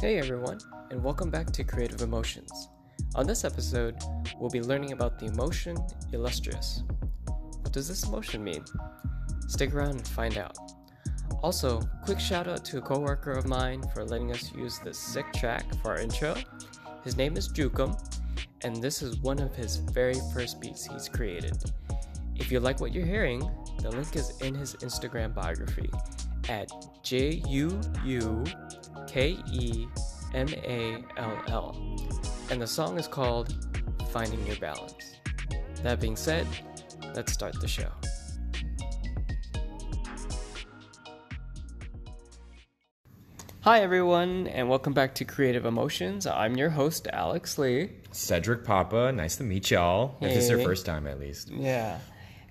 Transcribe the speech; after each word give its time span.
Hey 0.00 0.16
everyone, 0.16 0.58
and 0.90 1.04
welcome 1.04 1.28
back 1.28 1.48
to 1.52 1.62
Creative 1.62 2.00
Emotions. 2.00 2.70
On 3.16 3.26
this 3.26 3.44
episode, 3.44 3.98
we'll 4.38 4.48
be 4.48 4.62
learning 4.62 4.92
about 4.92 5.18
the 5.18 5.26
emotion 5.26 5.76
illustrious. 6.14 6.84
What 7.26 7.74
does 7.74 7.86
this 7.86 8.04
emotion 8.04 8.42
mean? 8.42 8.64
Stick 9.46 9.74
around 9.74 9.90
and 9.90 10.08
find 10.08 10.38
out. 10.38 10.56
Also, 11.42 11.82
quick 12.02 12.18
shout 12.18 12.48
out 12.48 12.64
to 12.64 12.78
a 12.78 12.80
coworker 12.80 13.32
of 13.32 13.46
mine 13.46 13.82
for 13.92 14.06
letting 14.06 14.32
us 14.32 14.54
use 14.54 14.78
this 14.78 14.96
sick 14.96 15.30
track 15.34 15.66
for 15.82 15.90
our 15.90 15.98
intro. 15.98 16.34
His 17.04 17.18
name 17.18 17.36
is 17.36 17.52
Jukum, 17.52 17.94
and 18.62 18.76
this 18.76 19.02
is 19.02 19.18
one 19.18 19.38
of 19.38 19.54
his 19.54 19.76
very 19.76 20.16
first 20.32 20.62
beats 20.62 20.86
he's 20.86 21.10
created. 21.10 21.62
If 22.36 22.50
you 22.50 22.58
like 22.58 22.80
what 22.80 22.94
you're 22.94 23.04
hearing, 23.04 23.40
the 23.82 23.90
link 23.90 24.16
is 24.16 24.40
in 24.40 24.54
his 24.54 24.76
Instagram 24.76 25.34
biography 25.34 25.90
at 26.48 26.72
J 27.02 27.42
U 27.46 27.78
U 28.06 28.44
K 29.10 29.36
E 29.50 29.88
M 30.34 30.46
A 30.62 31.02
L 31.16 31.42
L. 31.48 31.98
And 32.48 32.62
the 32.62 32.66
song 32.66 32.96
is 32.96 33.08
called 33.08 33.52
Finding 34.12 34.46
Your 34.46 34.54
Balance. 34.56 35.16
That 35.82 36.00
being 36.00 36.14
said, 36.14 36.46
let's 37.16 37.32
start 37.32 37.60
the 37.60 37.66
show. 37.66 37.90
Hi, 43.62 43.80
everyone, 43.80 44.46
and 44.46 44.68
welcome 44.68 44.92
back 44.92 45.14
to 45.16 45.24
Creative 45.24 45.66
Emotions. 45.66 46.26
I'm 46.26 46.56
your 46.56 46.70
host, 46.70 47.08
Alex 47.12 47.58
Lee. 47.58 47.90
Cedric 48.12 48.64
Papa, 48.64 49.12
nice 49.12 49.36
to 49.36 49.42
meet 49.42 49.70
y'all. 49.70 50.16
If 50.20 50.32
this 50.34 50.44
is 50.44 50.50
your 50.50 50.60
Hey. 50.60 50.64
first 50.64 50.86
time, 50.86 51.06
at 51.06 51.18
least. 51.20 51.50
Yeah. 51.50 51.98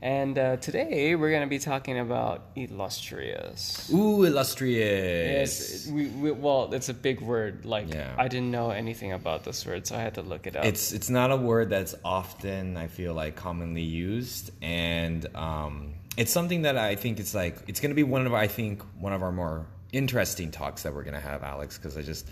And 0.02 0.38
uh, 0.40 0.58
today 0.58 1.16
we're 1.16 1.30
going 1.30 1.42
to 1.42 1.48
be 1.48 1.60
talking 1.60 2.00
about 2.00 2.52
illustrious. 2.56 3.92
Ooh, 3.94 4.24
illustrious. 4.24 5.86
Yes, 5.86 5.88
we, 5.88 6.08
we, 6.08 6.32
well, 6.32 6.74
it's 6.74 6.88
a 6.88 6.94
big 6.94 7.20
word. 7.20 7.66
Like 7.66 7.94
Yeah. 7.94 8.16
I 8.18 8.30
didn't 8.30 8.52
know 8.52 8.70
anything 8.70 9.12
about 9.12 9.44
this 9.44 9.66
word, 9.66 9.86
so 9.86 9.96
I 9.98 10.00
had 10.00 10.14
to 10.16 10.22
look 10.22 10.48
it 10.48 10.56
up. 10.56 10.64
It's 10.64 10.94
it's 10.94 11.10
not 11.10 11.32
a 11.32 11.36
word 11.36 11.70
that's 11.70 11.96
often 12.06 12.78
I 12.78 12.88
feel 12.88 13.14
like 13.14 13.36
commonly 13.36 13.82
used, 13.82 14.52
and 14.62 15.26
um, 15.36 15.96
it's 16.16 16.32
something 16.32 16.62
that 16.62 16.78
I 16.78 16.96
think 16.96 17.20
it's 17.20 17.36
like 17.36 17.58
it's 17.68 17.82
going 17.82 17.92
to 17.92 17.96
be 17.96 18.04
one 18.04 18.26
of 18.26 18.34
I 18.34 18.48
think 18.48 18.82
one 19.00 19.12
of 19.12 19.22
our 19.22 19.34
more 19.34 19.68
interesting 19.92 20.52
talks 20.52 20.84
that 20.84 20.94
we're 20.94 21.04
going 21.04 21.16
to 21.16 21.20
have, 21.20 21.44
Alex, 21.44 21.78
because 21.78 21.98
I 21.98 22.04
just 22.04 22.26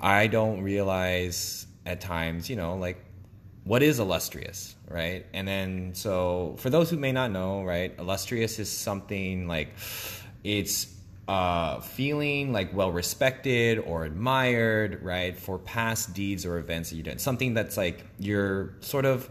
I 0.00 0.26
don't 0.26 0.62
realize 0.62 1.66
at 1.86 2.00
times, 2.00 2.50
you 2.50 2.56
know, 2.56 2.74
like 2.74 3.04
what 3.64 3.82
is 3.82 4.00
illustrious, 4.00 4.74
right? 4.88 5.26
And 5.32 5.46
then 5.46 5.94
so 5.94 6.56
for 6.58 6.70
those 6.70 6.90
who 6.90 6.96
may 6.96 7.12
not 7.12 7.30
know, 7.30 7.62
right, 7.62 7.94
illustrious 7.98 8.58
is 8.58 8.70
something 8.70 9.46
like 9.46 9.68
it's 10.44 10.94
uh, 11.28 11.80
feeling 11.80 12.52
like 12.52 12.74
well 12.74 12.90
respected 12.90 13.78
or 13.78 14.04
admired, 14.04 15.02
right, 15.02 15.36
for 15.36 15.58
past 15.58 16.14
deeds 16.14 16.46
or 16.46 16.58
events 16.58 16.90
that 16.90 16.96
you 16.96 17.02
did. 17.02 17.20
Something 17.20 17.54
that's 17.54 17.76
like 17.76 18.04
you're 18.18 18.74
sort 18.80 19.04
of 19.04 19.28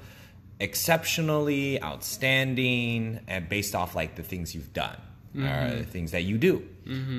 exceptionally 0.59 1.81
outstanding 1.83 3.19
and 3.27 3.49
based 3.49 3.75
off 3.75 3.95
like 3.95 4.15
the 4.15 4.23
things 4.23 4.53
you've 4.55 4.73
done 4.73 4.97
or 5.35 5.75
the 5.77 5.83
things 5.83 6.11
that 6.11 6.23
you 6.23 6.37
do, 6.37 6.67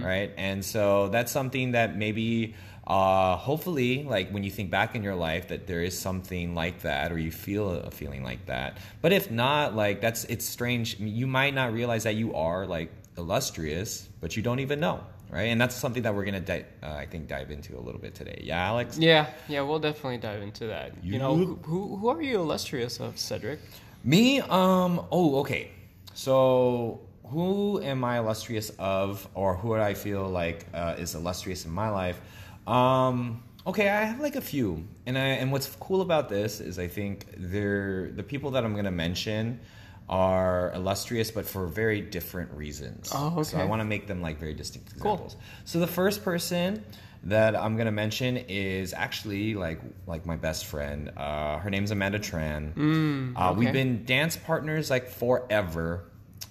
right? 0.02 0.32
And 0.36 0.64
so 0.64 1.08
that's 1.08 1.30
something 1.32 1.72
that 1.72 1.96
maybe 1.96 2.54
uh, 2.86 3.36
hopefully 3.36 4.04
like 4.04 4.30
when 4.30 4.42
you 4.42 4.50
think 4.50 4.70
back 4.70 4.94
in 4.94 5.02
your 5.02 5.14
life 5.14 5.48
that 5.48 5.66
there 5.66 5.82
is 5.82 5.98
something 5.98 6.54
like 6.54 6.80
that 6.82 7.12
or 7.12 7.18
you 7.18 7.30
feel 7.30 7.70
a 7.70 7.90
feeling 7.90 8.22
like 8.24 8.46
that 8.46 8.78
but 9.02 9.12
if 9.12 9.30
not 9.30 9.76
like 9.76 10.00
that's 10.00 10.24
it's 10.24 10.46
strange 10.46 10.98
you 10.98 11.26
might 11.26 11.52
not 11.52 11.70
realize 11.74 12.04
that 12.04 12.14
you 12.14 12.34
are 12.34 12.66
like 12.66 12.90
illustrious 13.18 14.08
but 14.22 14.38
you 14.38 14.42
don't 14.42 14.60
even 14.60 14.80
know 14.80 15.00
right 15.30 15.48
and 15.52 15.60
that's 15.60 15.74
something 15.74 16.02
that 16.02 16.14
we're 16.14 16.24
gonna 16.24 16.40
di- 16.40 16.64
uh, 16.82 16.94
i 16.94 17.04
think 17.04 17.28
dive 17.28 17.50
into 17.50 17.76
a 17.76 17.82
little 17.86 18.00
bit 18.00 18.14
today 18.14 18.40
yeah 18.42 18.66
alex 18.68 18.96
yeah, 18.96 19.26
yeah, 19.48 19.60
we'll 19.60 19.78
definitely 19.80 20.16
dive 20.16 20.40
into 20.40 20.66
that. 20.68 20.92
You, 21.04 21.18
know, 21.18 21.36
You- 21.36 21.44
who, 21.46 21.54
who, 21.88 21.96
who 21.98 22.08
are 22.08 22.22
you 22.22 22.38
illustrious 22.40 23.00
of, 23.00 23.18
Cedric? 23.18 23.60
Me, 24.02 24.40
um, 24.40 25.04
oh, 25.12 25.40
okay. 25.40 25.72
So, 26.14 27.00
who 27.30 27.80
am 27.82 28.04
I 28.04 28.18
illustrious 28.18 28.70
of, 28.78 29.26
or 29.34 29.54
who 29.56 29.74
I 29.74 29.94
feel 29.94 30.28
like 30.28 30.66
uh, 30.74 30.96
is 30.98 31.14
illustrious 31.14 31.64
in 31.64 31.70
my 31.70 31.88
life? 31.90 32.20
Um, 32.66 33.42
okay, 33.66 33.88
I 33.88 34.04
have 34.04 34.20
like 34.20 34.36
a 34.36 34.40
few, 34.40 34.84
and 35.06 35.16
I 35.18 35.22
and 35.40 35.52
what's 35.52 35.66
cool 35.80 36.00
about 36.02 36.28
this 36.28 36.60
is 36.60 36.78
I 36.78 36.88
think 36.88 37.26
they're 37.36 38.10
the 38.12 38.22
people 38.22 38.50
that 38.52 38.64
I'm 38.64 38.74
gonna 38.74 38.90
mention 38.90 39.60
are 40.08 40.72
illustrious, 40.74 41.30
but 41.30 41.44
for 41.46 41.66
very 41.66 42.00
different 42.00 42.50
reasons. 42.52 43.10
Oh, 43.14 43.42
So 43.42 43.58
I 43.58 43.64
want 43.64 43.80
to 43.80 43.84
make 43.84 44.06
them 44.06 44.22
like 44.22 44.38
very 44.38 44.54
distinct 44.54 44.92
examples. 44.92 45.34
Cool. 45.34 45.42
So 45.66 45.80
the 45.80 45.86
first 45.86 46.24
person 46.24 46.82
that 47.24 47.54
I'm 47.56 47.76
gonna 47.76 47.92
mention 47.92 48.36
is 48.48 48.94
actually 48.94 49.54
like 49.54 49.80
like 50.06 50.24
my 50.24 50.36
best 50.36 50.66
friend. 50.66 51.10
Uh, 51.16 51.58
her 51.58 51.68
name's 51.68 51.90
Amanda 51.90 52.18
Tran. 52.18 53.34
uh, 53.36 53.52
We've 53.54 53.72
been 53.72 54.04
dance 54.04 54.36
partners 54.36 54.88
like 54.88 55.08
forever, 55.08 56.04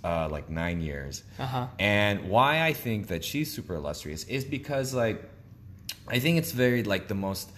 uh, 0.08 0.30
like 0.30 0.50
nine 0.50 0.80
years. 0.82 1.24
Uh-huh. 1.38 1.68
And 1.80 2.30
why 2.30 2.62
I 2.62 2.74
think 2.74 3.08
that 3.08 3.26
she's 3.26 3.54
super 3.54 3.76
illustrious 3.76 4.24
is 4.26 4.46
because 4.46 4.94
like 4.94 5.22
I 6.08 6.20
think 6.20 6.38
it's 6.38 6.54
very 6.54 6.84
like 6.84 7.10
the 7.10 7.16
most 7.16 7.52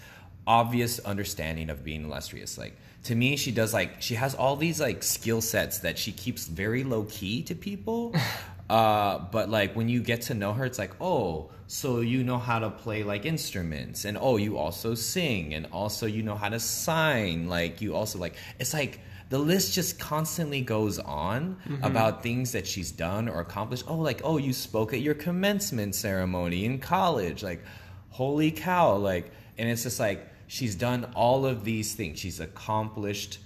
obvious 0.46 0.98
understanding 1.00 1.70
of 1.70 1.84
being 1.84 2.04
illustrious. 2.04 2.58
Like 2.58 2.76
to 3.04 3.14
me, 3.14 3.36
she 3.36 3.52
does 3.52 3.72
like 3.72 4.02
she 4.02 4.16
has 4.16 4.34
all 4.34 4.56
these 4.56 4.80
like 4.80 5.04
skill 5.04 5.40
sets 5.40 5.78
that 5.78 5.96
she 5.96 6.10
keeps 6.10 6.48
very 6.48 6.82
low 6.82 7.04
key 7.04 7.42
to 7.44 7.54
people. 7.54 8.14
uh, 8.70 9.20
but 9.30 9.48
like 9.48 9.76
when 9.76 9.88
you 9.88 10.02
get 10.02 10.22
to 10.22 10.34
know 10.34 10.52
her, 10.52 10.64
it's 10.64 10.78
like 10.78 10.94
oh, 11.00 11.50
so 11.68 12.00
you 12.00 12.24
know 12.24 12.38
how 12.38 12.58
to 12.58 12.70
play 12.70 13.04
like 13.04 13.24
instruments, 13.24 14.04
and 14.04 14.18
oh, 14.20 14.38
you 14.38 14.58
also 14.58 14.96
sing, 14.96 15.54
and 15.54 15.68
also 15.72 16.06
you 16.06 16.24
know 16.24 16.34
how 16.34 16.48
to 16.48 16.58
sign. 16.58 17.48
Like 17.48 17.80
you 17.80 17.94
also 17.94 18.18
like 18.18 18.34
it's 18.58 18.74
like 18.74 18.98
the 19.30 19.38
list 19.38 19.72
just 19.72 19.98
constantly 19.98 20.60
goes 20.60 20.98
on 20.98 21.56
about 21.82 22.22
things 22.22 22.52
that 22.52 22.66
she's 22.66 22.90
done 22.90 23.28
or 23.28 23.40
accomplished. 23.40 23.84
Oh, 23.86 23.96
like, 23.96 24.20
oh, 24.24 24.36
you 24.36 24.52
spoke 24.52 24.92
at 24.92 25.00
your 25.00 25.14
commencement 25.14 25.94
ceremony 25.94 26.64
in 26.64 26.78
college. 26.80 27.42
Like, 27.42 27.62
holy 28.10 28.50
cow. 28.50 28.96
Like, 28.96 29.32
and 29.56 29.68
it's 29.68 29.84
just 29.84 30.00
like 30.00 30.28
she's 30.48 30.74
done 30.74 31.12
all 31.14 31.46
of 31.46 31.64
these 31.64 31.94
things. 31.94 32.18
She's 32.18 32.40
accomplished 32.40 33.38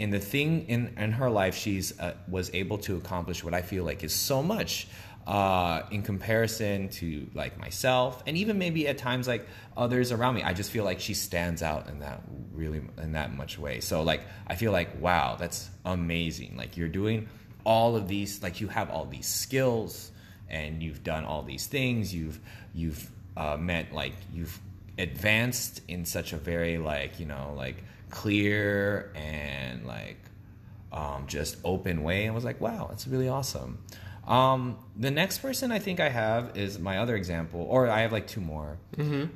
in 0.00 0.08
the 0.08 0.18
thing 0.18 0.66
in, 0.66 0.94
in 0.96 1.12
her 1.12 1.28
life, 1.28 1.54
she's 1.54 1.98
uh, 2.00 2.14
was 2.26 2.50
able 2.54 2.78
to 2.78 2.96
accomplish 2.96 3.44
what 3.44 3.52
I 3.52 3.60
feel 3.60 3.84
like 3.84 4.02
is 4.02 4.14
so 4.14 4.42
much 4.42 4.88
uh, 5.26 5.82
in 5.90 6.02
comparison 6.02 6.88
to 6.88 7.28
like 7.34 7.58
myself 7.58 8.22
and 8.26 8.36
even 8.36 8.58
maybe 8.58 8.88
at 8.88 8.98
times 8.98 9.28
like 9.28 9.46
others 9.76 10.12
around 10.12 10.34
me. 10.34 10.42
I 10.42 10.52
just 10.52 10.70
feel 10.70 10.84
like 10.84 11.00
she 11.00 11.14
stands 11.14 11.62
out 11.62 11.88
in 11.88 12.00
that 12.00 12.22
really 12.52 12.82
in 13.00 13.12
that 13.12 13.36
much 13.36 13.58
way. 13.58 13.80
So 13.80 14.02
like 14.02 14.22
I 14.46 14.56
feel 14.56 14.72
like 14.72 15.00
wow, 15.00 15.36
that's 15.38 15.68
amazing. 15.84 16.56
Like 16.56 16.76
you're 16.76 16.88
doing 16.88 17.28
all 17.64 17.96
of 17.96 18.08
these 18.08 18.42
like 18.42 18.60
you 18.60 18.68
have 18.68 18.90
all 18.90 19.04
these 19.04 19.28
skills 19.28 20.10
and 20.48 20.82
you've 20.82 21.04
done 21.04 21.24
all 21.24 21.42
these 21.42 21.66
things. 21.66 22.14
You've 22.14 22.40
you've 22.74 23.10
uh, 23.36 23.56
met 23.56 23.92
like 23.92 24.14
you've 24.32 24.58
advanced 24.98 25.80
in 25.88 26.04
such 26.04 26.32
a 26.32 26.36
very 26.36 26.78
like 26.78 27.20
you 27.20 27.26
know 27.26 27.54
like 27.56 27.76
clear 28.10 29.12
and 29.14 29.86
like 29.86 30.18
um, 30.92 31.26
just 31.26 31.56
open 31.64 32.02
way 32.02 32.26
and 32.26 32.34
was 32.34 32.44
like, 32.44 32.60
wow, 32.60 32.88
that's 32.90 33.06
really 33.06 33.28
awesome. 33.28 33.78
Um, 34.30 34.78
the 34.96 35.10
next 35.10 35.38
person 35.38 35.72
I 35.72 35.78
think 35.80 35.98
I 35.98 36.08
have 36.08 36.56
is 36.56 36.78
my 36.78 36.98
other 36.98 37.16
example, 37.16 37.66
or 37.68 37.88
I 37.88 38.00
have 38.02 38.12
like 38.12 38.26
two 38.28 38.40
more. 38.40 38.78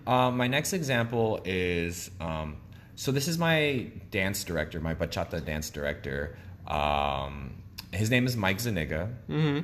Um, 0.07 0.37
my 0.37 0.47
next 0.47 0.73
example 0.73 1.41
is 1.45 2.11
um, 2.21 2.57
so 2.95 3.11
this 3.11 3.27
is 3.27 3.37
my 3.39 3.91
dance 4.13 4.45
director, 4.45 4.79
my 4.81 4.95
bachata 4.95 5.45
dance 5.45 5.69
director. 5.71 6.37
Um, 6.69 7.55
his 7.93 8.09
name 8.11 8.25
is 8.27 8.37
Mike 8.37 8.59
Zaniga. 8.59 9.13
Mm-hmm. 9.29 9.61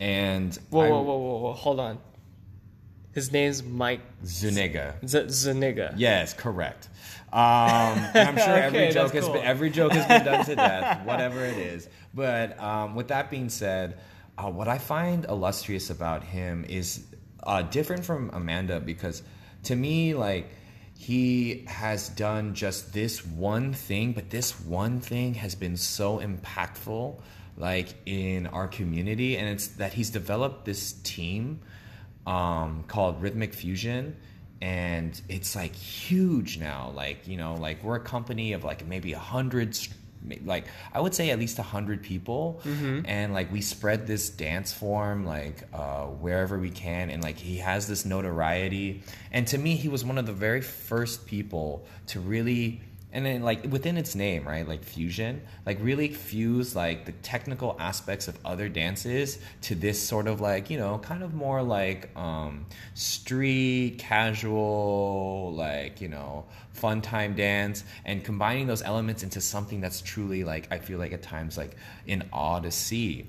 And 0.00 0.54
Whoa, 0.70 0.80
I- 0.80 0.88
whoa, 0.90 1.02
whoa, 1.02 1.16
whoa, 1.18 1.38
whoa, 1.38 1.52
hold 1.54 1.80
on. 1.80 1.98
His 3.12 3.30
name's 3.32 3.62
Mike 3.62 4.00
Zuniga. 4.24 4.94
Z- 5.06 5.28
Zuniga. 5.28 5.92
Yes, 5.98 6.32
correct. 6.34 6.88
Um, 7.32 7.40
I'm 8.14 8.36
sure 8.38 8.56
every 8.56 8.88
joke 8.90 9.12
that's 9.12 9.12
has 9.12 9.24
cool. 9.24 9.34
been 9.34 9.44
every 9.44 9.70
joke 9.70 9.92
has 9.92 10.06
been 10.06 10.24
done 10.24 10.44
to 10.46 10.54
death, 10.56 11.04
whatever 11.04 11.44
it 11.44 11.58
is. 11.58 11.88
But 12.14 12.58
um, 12.58 12.94
with 12.94 13.08
that 13.08 13.30
being 13.30 13.48
said, 13.50 13.98
uh, 14.42 14.50
what 14.50 14.68
I 14.68 14.78
find 14.78 15.24
illustrious 15.26 15.90
about 15.90 16.24
him 16.24 16.64
is 16.68 17.04
uh, 17.42 17.62
different 17.62 18.04
from 18.04 18.30
Amanda 18.32 18.80
because 18.80 19.22
to 19.64 19.76
me, 19.76 20.14
like 20.14 20.50
he 20.96 21.64
has 21.66 22.08
done 22.08 22.54
just 22.54 22.92
this 22.92 23.24
one 23.24 23.72
thing, 23.72 24.12
but 24.12 24.30
this 24.30 24.58
one 24.60 25.00
thing 25.00 25.34
has 25.34 25.54
been 25.54 25.76
so 25.76 26.18
impactful, 26.18 27.20
like 27.56 27.94
in 28.06 28.46
our 28.48 28.68
community, 28.68 29.36
and 29.36 29.48
it's 29.48 29.68
that 29.68 29.92
he's 29.92 30.10
developed 30.10 30.64
this 30.64 30.92
team 31.04 31.60
um, 32.26 32.84
called 32.88 33.20
Rhythmic 33.22 33.54
Fusion. 33.54 34.16
And 34.60 35.20
it's 35.28 35.56
like 35.56 35.74
huge 35.74 36.58
now. 36.58 36.92
Like, 36.94 37.26
you 37.26 37.36
know, 37.36 37.54
like 37.54 37.82
we're 37.82 37.96
a 37.96 38.00
company 38.00 38.52
of 38.52 38.62
like 38.62 38.86
maybe 38.86 39.12
a 39.12 39.18
hundred 39.18 39.76
like 40.44 40.66
I 40.92 41.00
would 41.00 41.14
say 41.14 41.30
at 41.30 41.38
least 41.38 41.58
a 41.58 41.62
hundred 41.62 42.02
people, 42.02 42.60
and 43.06 43.32
like 43.32 43.52
we 43.52 43.60
spread 43.60 44.06
this 44.06 44.30
dance 44.30 44.72
form 44.72 45.24
like 45.26 45.64
uh, 45.72 46.04
wherever 46.06 46.58
we 46.58 46.70
can, 46.70 47.10
and 47.10 47.22
like 47.22 47.38
he 47.38 47.58
has 47.58 47.86
this 47.86 48.04
notoriety, 48.04 49.02
and 49.32 49.46
to 49.48 49.58
me 49.58 49.76
he 49.76 49.88
was 49.88 50.04
one 50.04 50.18
of 50.18 50.26
the 50.26 50.32
very 50.32 50.60
first 50.60 51.26
people 51.26 51.84
to 52.08 52.20
really 52.20 52.80
and 53.14 53.26
then 53.26 53.42
like 53.42 53.64
within 53.70 53.98
its 53.98 54.14
name 54.14 54.48
right? 54.48 54.66
Like 54.66 54.82
fusion 54.84 55.42
like 55.66 55.78
really 55.82 56.08
fuse 56.08 56.74
like 56.74 57.04
the 57.04 57.12
technical 57.12 57.76
aspects 57.78 58.26
of 58.26 58.38
other 58.44 58.68
dances 58.68 59.38
to 59.62 59.74
this 59.74 60.00
sort 60.00 60.26
of 60.26 60.40
like 60.40 60.70
you 60.70 60.78
know 60.78 60.98
kind 60.98 61.22
of 61.22 61.34
more 61.34 61.62
like 61.62 62.08
um 62.16 62.64
street 62.94 63.96
casual 63.98 65.52
like 65.54 66.00
you 66.00 66.08
know 66.08 66.46
fun 66.72 67.02
time 67.02 67.34
dance 67.34 67.84
and 68.04 68.24
combining 68.24 68.66
those 68.66 68.82
elements 68.82 69.22
into 69.22 69.40
something 69.40 69.80
that's 69.80 70.00
truly 70.00 70.42
like 70.42 70.66
i 70.70 70.78
feel 70.78 70.98
like 70.98 71.12
at 71.12 71.22
times 71.22 71.56
like 71.56 71.76
in 72.06 72.24
awe 72.32 72.58
to 72.60 72.70
see 72.70 73.26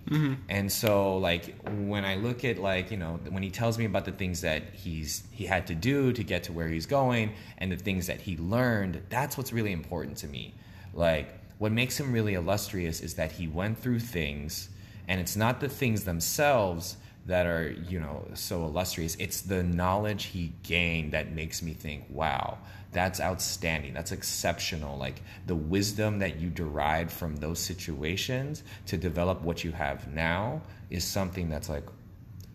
and 0.49 0.71
so 0.71 1.17
like 1.17 1.53
when 1.67 2.05
i 2.05 2.15
look 2.15 2.45
at 2.45 2.57
like 2.57 2.89
you 2.89 2.97
know 2.97 3.19
when 3.29 3.43
he 3.43 3.51
tells 3.51 3.77
me 3.77 3.85
about 3.85 4.05
the 4.05 4.11
things 4.11 4.41
that 4.41 4.63
he's 4.73 5.23
he 5.31 5.45
had 5.45 5.67
to 5.67 5.75
do 5.75 6.11
to 6.13 6.23
get 6.23 6.43
to 6.43 6.51
where 6.51 6.67
he's 6.67 6.85
going 6.85 7.33
and 7.57 7.71
the 7.71 7.77
things 7.77 8.07
that 8.07 8.21
he 8.21 8.37
learned 8.37 9.01
that's 9.09 9.37
what's 9.37 9.53
really 9.53 9.71
important 9.71 10.17
to 10.17 10.27
me. 10.27 10.53
Like 10.93 11.27
what 11.59 11.71
makes 11.71 11.99
him 11.99 12.11
really 12.11 12.33
illustrious 12.33 13.01
is 13.01 13.15
that 13.15 13.31
he 13.31 13.47
went 13.47 13.77
through 13.77 13.99
things 13.99 14.69
and 15.07 15.19
it's 15.19 15.35
not 15.35 15.59
the 15.59 15.69
things 15.69 16.03
themselves 16.03 16.97
that 17.25 17.45
are 17.45 17.71
you 17.87 17.99
know 17.99 18.27
so 18.33 18.65
illustrious. 18.65 19.15
It's 19.19 19.41
the 19.41 19.63
knowledge 19.63 20.25
he 20.25 20.53
gained 20.63 21.13
that 21.13 21.31
makes 21.31 21.61
me 21.61 21.73
think 21.73 22.05
wow 22.09 22.57
that's 22.93 23.19
outstanding. 23.19 23.93
That's 23.93 24.11
exceptional. 24.11 24.97
Like 24.97 25.21
the 25.45 25.55
wisdom 25.55 26.19
that 26.19 26.39
you 26.39 26.49
derived 26.49 27.11
from 27.11 27.35
those 27.35 27.59
situations 27.59 28.63
to 28.87 28.97
develop 28.97 29.41
what 29.41 29.63
you 29.63 29.71
have 29.71 30.07
now 30.07 30.61
is 30.89 31.03
something 31.03 31.49
that's 31.49 31.69
like 31.69 31.85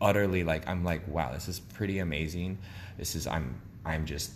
utterly 0.00 0.44
like 0.44 0.68
I'm 0.68 0.84
like 0.84 1.08
wow 1.08 1.32
this 1.32 1.48
is 1.48 1.60
pretty 1.60 1.98
amazing. 1.98 2.58
This 2.96 3.14
is 3.14 3.26
I'm 3.26 3.60
I'm 3.84 4.06
just 4.06 4.32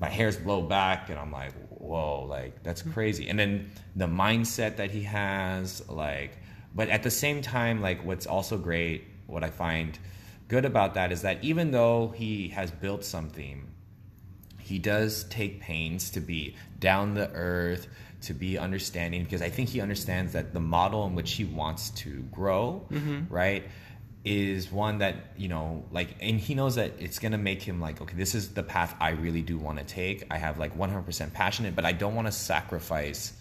my 0.00 0.08
hair's 0.08 0.36
blow 0.36 0.62
back 0.62 1.10
and 1.10 1.18
I'm 1.18 1.30
like 1.30 1.52
whoa 1.68 2.24
like 2.24 2.62
that's 2.62 2.82
mm-hmm. 2.82 2.92
crazy. 2.92 3.28
And 3.28 3.38
then 3.38 3.70
the 3.94 4.06
mindset 4.06 4.76
that 4.76 4.90
he 4.90 5.02
has 5.02 5.86
like 5.88 6.38
but 6.74 6.88
at 6.88 7.02
the 7.02 7.10
same 7.10 7.42
time 7.42 7.82
like 7.82 8.04
what's 8.04 8.26
also 8.26 8.56
great 8.58 9.04
what 9.26 9.44
I 9.44 9.50
find 9.50 9.98
good 10.48 10.64
about 10.64 10.94
that 10.94 11.12
is 11.12 11.22
that 11.22 11.42
even 11.42 11.70
though 11.70 12.08
he 12.14 12.48
has 12.48 12.70
built 12.70 13.04
something 13.04 13.66
he 14.64 14.78
does 14.78 15.24
take 15.24 15.60
pains 15.60 16.10
to 16.10 16.20
be 16.20 16.56
down 16.78 17.14
the 17.14 17.30
earth 17.32 17.86
to 18.22 18.34
be 18.34 18.58
understanding 18.58 19.22
because 19.22 19.42
i 19.42 19.48
think 19.48 19.68
he 19.68 19.80
understands 19.80 20.32
that 20.32 20.52
the 20.52 20.60
model 20.60 21.06
in 21.06 21.14
which 21.14 21.32
he 21.32 21.44
wants 21.44 21.90
to 21.90 22.22
grow 22.32 22.84
mm-hmm. 22.90 23.22
right 23.32 23.64
is 24.24 24.72
one 24.72 24.98
that 24.98 25.16
you 25.36 25.48
know 25.48 25.84
like 25.92 26.16
and 26.20 26.40
he 26.40 26.54
knows 26.54 26.76
that 26.76 26.92
it's 26.98 27.18
to 27.18 27.36
make 27.36 27.62
him 27.62 27.80
like 27.80 28.00
okay 28.00 28.16
this 28.16 28.34
is 28.34 28.54
the 28.54 28.62
path 28.62 28.94
i 29.00 29.10
really 29.10 29.42
do 29.42 29.58
want 29.58 29.78
to 29.78 29.84
take. 29.84 30.24
I 30.30 30.38
have 30.38 30.58
like 30.58 30.76
100% 30.78 31.32
passionate 31.34 31.76
but 31.76 31.84
i 31.84 31.92
don't 31.92 32.14
want 32.14 32.26
to 32.26 32.32
sacrifice 32.32 33.34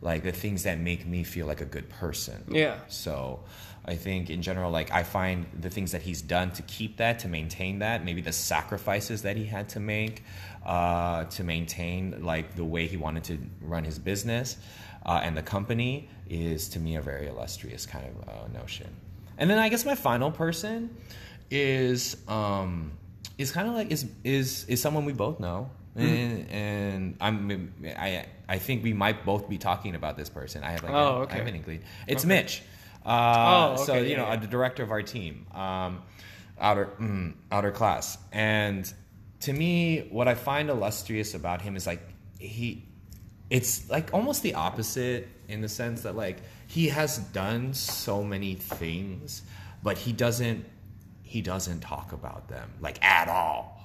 like 0.00 0.22
the 0.22 0.32
things 0.32 0.64
that 0.64 0.78
make 0.78 1.06
me 1.06 1.24
feel 1.24 1.46
like 1.46 1.60
a 1.60 1.66
good 1.66 1.88
person. 1.88 2.44
Yeah. 2.48 2.78
so 2.88 3.40
I 3.86 3.94
think 3.94 4.30
in 4.30 4.42
general, 4.42 4.70
like 4.70 4.90
I 4.90 5.02
find 5.04 5.46
the 5.60 5.70
things 5.70 5.92
that 5.92 6.02
he's 6.02 6.20
done 6.22 6.50
to 6.52 6.62
keep 6.62 6.96
that, 6.96 7.20
to 7.20 7.28
maintain 7.28 7.78
that, 7.80 8.04
maybe 8.04 8.20
the 8.20 8.32
sacrifices 8.32 9.22
that 9.22 9.36
he 9.36 9.44
had 9.44 9.68
to 9.70 9.80
make 9.80 10.24
uh, 10.64 11.24
to 11.26 11.44
maintain 11.44 12.24
like 12.24 12.56
the 12.56 12.64
way 12.64 12.86
he 12.88 12.96
wanted 12.96 13.22
to 13.24 13.38
run 13.60 13.84
his 13.84 13.98
business 13.98 14.56
uh, 15.04 15.20
and 15.22 15.36
the 15.36 15.42
company 15.42 16.08
is 16.28 16.68
to 16.70 16.80
me 16.80 16.96
a 16.96 17.00
very 17.00 17.28
illustrious 17.28 17.86
kind 17.86 18.04
of 18.08 18.28
uh, 18.28 18.58
notion. 18.58 18.88
And 19.38 19.48
then 19.48 19.58
I 19.58 19.68
guess 19.68 19.84
my 19.84 19.94
final 19.94 20.32
person 20.32 20.90
is 21.50 22.16
um, 22.26 22.90
is 23.38 23.52
kind 23.52 23.68
of 23.68 23.74
like 23.74 23.90
is 23.92 24.06
is 24.24 24.64
is 24.66 24.80
someone 24.80 25.04
we 25.04 25.12
both 25.12 25.38
know. 25.40 25.70
And, 25.94 26.50
and 26.50 27.16
I'm 27.22 27.72
I 27.96 28.26
I 28.48 28.58
think 28.58 28.82
we 28.84 28.92
might 28.92 29.24
both 29.24 29.48
be 29.48 29.56
talking 29.56 29.94
about 29.94 30.16
this 30.16 30.28
person. 30.28 30.62
I 30.62 30.72
have 30.72 30.82
like 30.82 30.92
Oh, 30.92 30.96
a- 30.96 31.18
okay. 31.20 31.34
I 31.34 31.38
have 31.38 31.46
an 31.46 31.54
inkling. 31.54 31.82
It's 32.06 32.24
Okay. 32.24 32.28
Mitch. 32.42 32.62
Uh, 33.06 33.76
Oh, 33.78 33.84
so 33.84 33.94
okay, 33.94 34.10
you 34.10 34.16
know, 34.16 34.24
yeah, 34.24 34.30
yeah. 34.34 34.40
the 34.40 34.46
director 34.48 34.82
of 34.82 34.90
our 34.90 35.02
team, 35.02 35.46
um, 35.54 36.02
outer 36.60 36.86
mm, 37.00 37.34
outer 37.52 37.70
class, 37.70 38.18
and 38.32 38.92
to 39.40 39.52
me, 39.52 40.08
what 40.10 40.26
I 40.28 40.34
find 40.34 40.68
illustrious 40.70 41.34
about 41.34 41.62
him 41.62 41.76
is 41.76 41.86
like 41.86 42.00
he, 42.38 42.84
it's 43.50 43.88
like 43.88 44.12
almost 44.12 44.42
the 44.42 44.54
opposite 44.54 45.28
in 45.48 45.60
the 45.60 45.68
sense 45.68 46.02
that 46.02 46.16
like 46.16 46.38
he 46.66 46.88
has 46.88 47.18
done 47.18 47.74
so 47.74 48.24
many 48.24 48.54
things, 48.54 49.42
but 49.82 49.96
he 49.98 50.12
doesn't 50.12 50.64
he 51.22 51.42
doesn't 51.42 51.80
talk 51.80 52.12
about 52.12 52.48
them 52.48 52.70
like 52.80 53.02
at 53.04 53.28
all. 53.28 53.75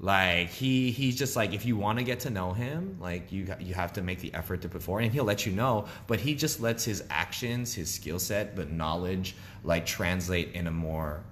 Like 0.00 0.50
he 0.50 0.92
he's 0.92 1.16
just 1.16 1.34
like 1.34 1.52
if 1.52 1.66
you 1.66 1.76
want 1.76 1.98
to 1.98 2.04
get 2.04 2.20
to 2.20 2.30
know 2.30 2.52
him, 2.52 2.98
like 3.00 3.32
you 3.32 3.52
you 3.58 3.74
have 3.74 3.94
to 3.94 4.02
make 4.02 4.20
the 4.20 4.32
effort 4.32 4.62
to 4.62 4.68
put 4.68 4.82
forward, 4.82 5.02
and 5.02 5.12
he'll 5.12 5.24
let 5.24 5.44
you 5.44 5.52
know. 5.52 5.86
But 6.06 6.20
he 6.20 6.36
just 6.36 6.60
lets 6.60 6.84
his 6.84 7.02
actions, 7.10 7.74
his 7.74 7.90
skill 7.90 8.20
set, 8.20 8.54
but 8.54 8.70
knowledge 8.70 9.34
like 9.64 9.86
translate 9.86 10.52
in 10.52 10.68
a 10.68 10.70
more 10.70 11.24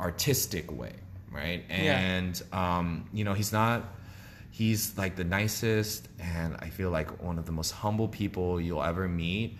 artistic 0.00 0.72
way, 0.76 0.94
right? 1.30 1.62
Yeah. 1.68 1.98
And 1.98 2.42
um, 2.52 3.08
you 3.12 3.22
know 3.22 3.32
he's 3.32 3.52
not 3.52 3.84
he's 4.50 4.96
like 4.96 5.16
the 5.16 5.24
nicest 5.24 6.08
and 6.20 6.56
I 6.60 6.70
feel 6.70 6.88
like 6.88 7.22
one 7.22 7.38
of 7.38 7.46
the 7.46 7.50
most 7.50 7.72
humble 7.72 8.06
people 8.06 8.60
you'll 8.60 8.84
ever 8.84 9.08
meet. 9.08 9.58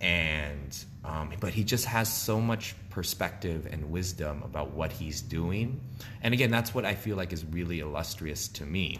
And 0.00 0.76
um, 1.08 1.32
but 1.40 1.54
he 1.54 1.64
just 1.64 1.86
has 1.86 2.12
so 2.12 2.38
much 2.38 2.74
perspective 2.90 3.66
and 3.70 3.90
wisdom 3.90 4.42
about 4.42 4.72
what 4.72 4.92
he's 4.92 5.22
doing. 5.22 5.80
And 6.22 6.34
again, 6.34 6.50
that's 6.50 6.74
what 6.74 6.84
I 6.84 6.94
feel 6.94 7.16
like 7.16 7.32
is 7.32 7.46
really 7.46 7.80
illustrious 7.80 8.46
to 8.48 8.66
me, 8.66 8.98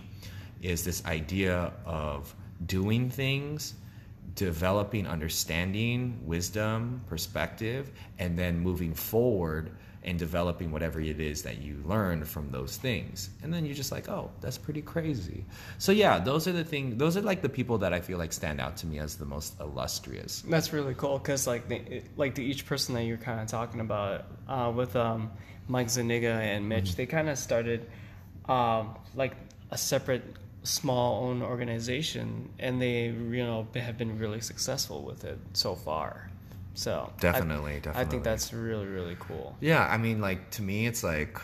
is 0.62 0.84
this 0.84 1.04
idea 1.04 1.72
of 1.84 2.34
doing 2.64 3.10
things, 3.10 3.74
developing 4.34 5.06
understanding, 5.06 6.18
wisdom, 6.24 7.02
perspective, 7.06 7.92
and 8.18 8.38
then 8.38 8.58
moving 8.58 8.94
forward 8.94 9.76
and 10.04 10.18
developing 10.18 10.70
whatever 10.70 11.00
it 11.00 11.20
is 11.20 11.42
that 11.42 11.58
you 11.58 11.82
learn 11.84 12.24
from 12.24 12.50
those 12.50 12.76
things. 12.76 13.30
And 13.42 13.52
then 13.52 13.66
you're 13.66 13.74
just 13.74 13.92
like, 13.92 14.08
oh, 14.08 14.30
that's 14.40 14.56
pretty 14.56 14.82
crazy. 14.82 15.44
So 15.78 15.92
yeah, 15.92 16.18
those 16.18 16.46
are 16.46 16.52
the 16.52 16.64
things. 16.64 16.96
Those 16.96 17.16
are 17.16 17.20
like 17.20 17.42
the 17.42 17.48
people 17.48 17.78
that 17.78 17.92
I 17.92 18.00
feel 18.00 18.18
like 18.18 18.32
stand 18.32 18.60
out 18.60 18.76
to 18.78 18.86
me 18.86 18.98
as 18.98 19.16
the 19.16 19.24
most 19.24 19.58
illustrious. 19.60 20.42
That's 20.48 20.72
really 20.72 20.94
cool 20.94 21.18
because 21.18 21.46
like 21.46 21.68
the, 21.68 22.02
like 22.16 22.34
the 22.34 22.42
each 22.44 22.64
person 22.66 22.94
that 22.94 23.04
you're 23.04 23.16
kind 23.16 23.40
of 23.40 23.48
talking 23.48 23.80
about 23.80 24.26
uh, 24.48 24.72
with 24.74 24.94
um, 24.96 25.30
Mike 25.66 25.90
Zuniga 25.90 26.32
and 26.32 26.68
Mitch, 26.68 26.94
they 26.96 27.06
kind 27.06 27.28
of 27.28 27.38
started 27.38 27.88
um, 28.48 28.96
like 29.14 29.34
a 29.70 29.78
separate 29.78 30.24
small 30.62 31.24
owned 31.24 31.42
organization, 31.42 32.48
and 32.58 32.80
they 32.80 33.06
you 33.06 33.44
know 33.44 33.66
have 33.74 33.98
been 33.98 34.18
really 34.18 34.40
successful 34.40 35.02
with 35.02 35.24
it 35.24 35.38
so 35.52 35.74
far. 35.74 36.27
So 36.78 37.12
I- 37.18 37.20
Definitely, 37.20 37.80
I 37.92 38.04
think 38.04 38.22
that's 38.22 38.52
really 38.52 38.86
really 38.86 39.16
cool. 39.18 39.56
Yeah, 39.60 39.84
I 39.84 39.98
mean, 39.98 40.20
like 40.20 40.50
to 40.50 40.62
me, 40.62 40.86
it's 40.86 41.02
like 41.02 41.38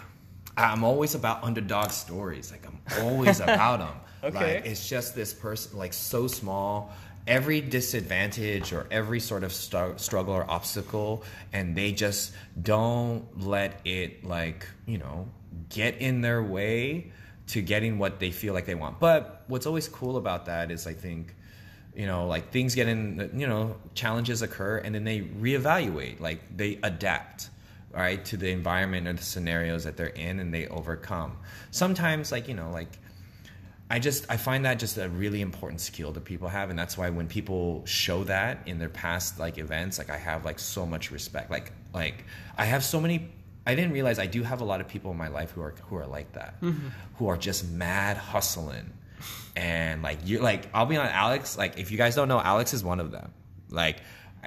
I'm 0.57 0.85
always 0.85 1.17
about 1.17 1.43
underdog 1.43 1.91
stories. 1.91 2.53
Like 2.53 2.65
I'm 2.67 2.79
always 3.05 3.41
about 3.47 3.81
them. 3.81 3.97
Okay. 4.23 4.55
Like 4.57 4.67
it's 4.67 4.89
just 4.89 5.17
this 5.17 5.33
person, 5.35 5.77
like 5.77 5.93
so 5.93 6.29
small. 6.29 6.93
Every 7.27 7.61
disadvantage 7.63 8.73
or 8.73 8.87
every 8.91 9.19
sort 9.19 9.45
of 9.45 9.51
stru- 9.51 9.99
struggle 9.99 10.35
or 10.35 10.49
obstacle, 10.49 11.25
and 11.53 11.75
they 11.75 11.91
just 11.93 12.33
don't 12.63 13.25
let 13.41 13.81
it 13.85 14.25
like 14.25 14.67
you 14.87 14.99
know 14.99 15.27
get 15.69 15.97
in 15.99 16.21
their 16.21 16.43
way 16.45 17.11
to 17.49 17.61
getting 17.61 17.99
what 17.99 18.21
they 18.21 18.31
feel 18.31 18.55
like 18.55 18.67
they 18.67 18.75
want. 18.77 19.01
But 19.01 19.43
what's 19.49 19.67
always 19.67 19.89
cool 19.89 20.17
about 20.17 20.47
that 20.47 20.71
is 20.71 20.87
I 20.87 20.93
think 20.95 21.35
you 21.97 22.07
know 22.07 22.27
like 22.27 22.51
things 22.51 22.75
get 22.75 22.89
in 22.89 23.31
you 23.35 23.47
know 23.47 23.77
challenges 23.95 24.43
occur 24.43 24.79
and 24.79 24.95
then 24.95 25.05
they 25.05 25.21
reevaluate 25.21 26.21
like 26.21 26.41
they 26.57 26.79
adapt 26.83 27.51
right 27.95 28.25
to 28.25 28.37
the 28.37 28.51
environment 28.51 29.07
or 29.07 29.13
the 29.13 29.23
scenarios 29.23 29.85
that 29.85 29.97
they're 29.97 30.07
in 30.09 30.41
and 30.41 30.53
they 30.53 30.67
overcome. 30.67 31.37
Sometimes 31.71 32.33
like 32.33 32.49
you 32.49 32.55
know 32.55 32.71
like 32.71 32.89
i 33.91 33.99
just 33.99 34.25
i 34.31 34.37
find 34.37 34.65
that 34.65 34.79
just 34.79 34.97
a 34.97 35.09
really 35.11 35.43
important 35.43 35.79
skill 35.81 36.11
that 36.11 36.25
people 36.25 36.49
have 36.49 36.71
and 36.71 36.79
that's 36.79 36.97
why 36.97 37.11
when 37.11 37.29
people 37.29 37.85
show 37.85 38.25
that 38.25 38.59
in 38.67 38.79
their 38.79 38.89
past 38.89 39.39
like 39.39 39.59
events 39.59 39.99
like 39.99 40.09
i 40.09 40.17
have 40.17 40.45
like 40.45 40.59
so 40.59 40.87
much 40.87 41.11
respect. 41.11 41.51
Like 41.51 41.71
like 41.93 42.25
i 42.57 42.65
have 42.65 42.83
so 42.83 42.99
many 42.99 43.29
i 43.67 43.75
didn't 43.75 43.93
realize 43.93 44.19
i 44.19 44.27
do 44.27 44.43
have 44.43 44.63
a 44.63 44.65
lot 44.65 44.81
of 44.81 44.89
people 44.89 45.11
in 45.11 45.19
my 45.19 45.29
life 45.29 45.51
who 45.51 45.61
are 45.61 45.75
who 45.89 45.97
are 45.97 46.07
like 46.07 46.33
that 46.33 46.59
mm-hmm. 46.63 46.89
who 47.17 47.29
are 47.29 47.37
just 47.37 47.69
mad 47.69 48.17
hustling 48.17 48.91
and 49.57 50.03
like 50.03 50.19
you're 50.25 50.43
like 50.43 50.69
i'll 50.75 50.87
be 50.87 50.97
on 50.97 51.07
alex 51.07 51.57
like 51.57 51.79
if 51.79 51.91
you 51.91 51.97
guys 51.99 52.15
don't 52.17 52.29
know 52.29 52.41
alex 52.41 52.73
is 52.75 52.83
one 52.85 53.01
of 53.01 53.11
them. 53.11 53.33
Like 53.71 53.99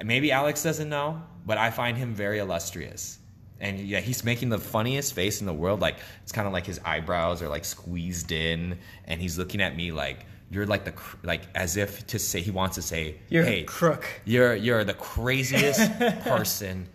maybe 0.04 0.30
alex 0.32 0.62
doesn't 0.62 0.88
know 0.88 1.22
but 1.46 1.58
i 1.58 1.70
find 1.70 1.96
him 1.96 2.14
very 2.14 2.38
illustrious. 2.38 3.18
And 3.60 3.80
yeah 3.80 4.00
he's 4.00 4.22
making 4.24 4.50
the 4.50 4.58
funniest 4.58 5.14
face 5.14 5.40
in 5.40 5.46
the 5.46 5.52
world. 5.52 5.80
Like 5.80 5.96
it's 6.22 6.32
kind 6.32 6.46
of 6.46 6.52
like 6.52 6.66
his 6.66 6.78
eyebrows 6.84 7.42
are 7.42 7.48
like 7.48 7.64
squeezed 7.64 8.30
in 8.32 8.78
and 9.06 9.20
he's 9.20 9.36
looking 9.38 9.60
at 9.60 9.74
me 9.76 9.90
like 9.92 10.26
you're 10.50 10.64
like 10.66 10.84
the 10.84 10.94
like 11.24 11.42
as 11.54 11.76
if 11.76 12.06
to 12.06 12.18
say 12.18 12.40
he 12.40 12.50
wants 12.50 12.76
to 12.76 12.82
say 12.82 13.16
You're 13.28 13.42
a 13.42 13.46
hey 13.46 13.62
crook. 13.64 14.06
you're 14.24 14.54
you're 14.54 14.84
the 14.84 14.94
craziest 15.12 15.90
person 16.22 16.88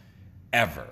ever. 0.54 0.88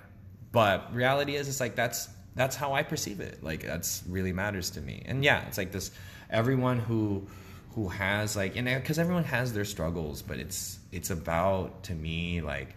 But 0.51 0.93
reality 0.93 1.35
is 1.35 1.47
it's 1.47 1.59
like 1.59 1.75
that's 1.75 2.09
that's 2.35 2.55
how 2.55 2.73
i 2.73 2.83
perceive 2.83 3.19
it. 3.19 3.43
Like 3.43 3.63
that's 3.63 4.03
really 4.07 4.33
matters 4.33 4.69
to 4.71 4.81
me. 4.81 5.03
And 5.05 5.23
yeah 5.23 5.45
it's 5.47 5.57
like 5.57 5.71
this 5.71 5.91
everyone 6.31 6.79
who 6.79 7.25
who 7.75 7.87
has 7.87 8.35
like 8.35 8.55
and 8.55 8.67
uh, 8.67 8.75
because 8.75 8.99
everyone 8.99 9.23
has 9.23 9.53
their 9.53 9.65
struggles 9.65 10.21
but 10.21 10.37
it's 10.37 10.79
it's 10.91 11.09
about 11.09 11.83
to 11.83 11.93
me 11.93 12.41
like 12.41 12.75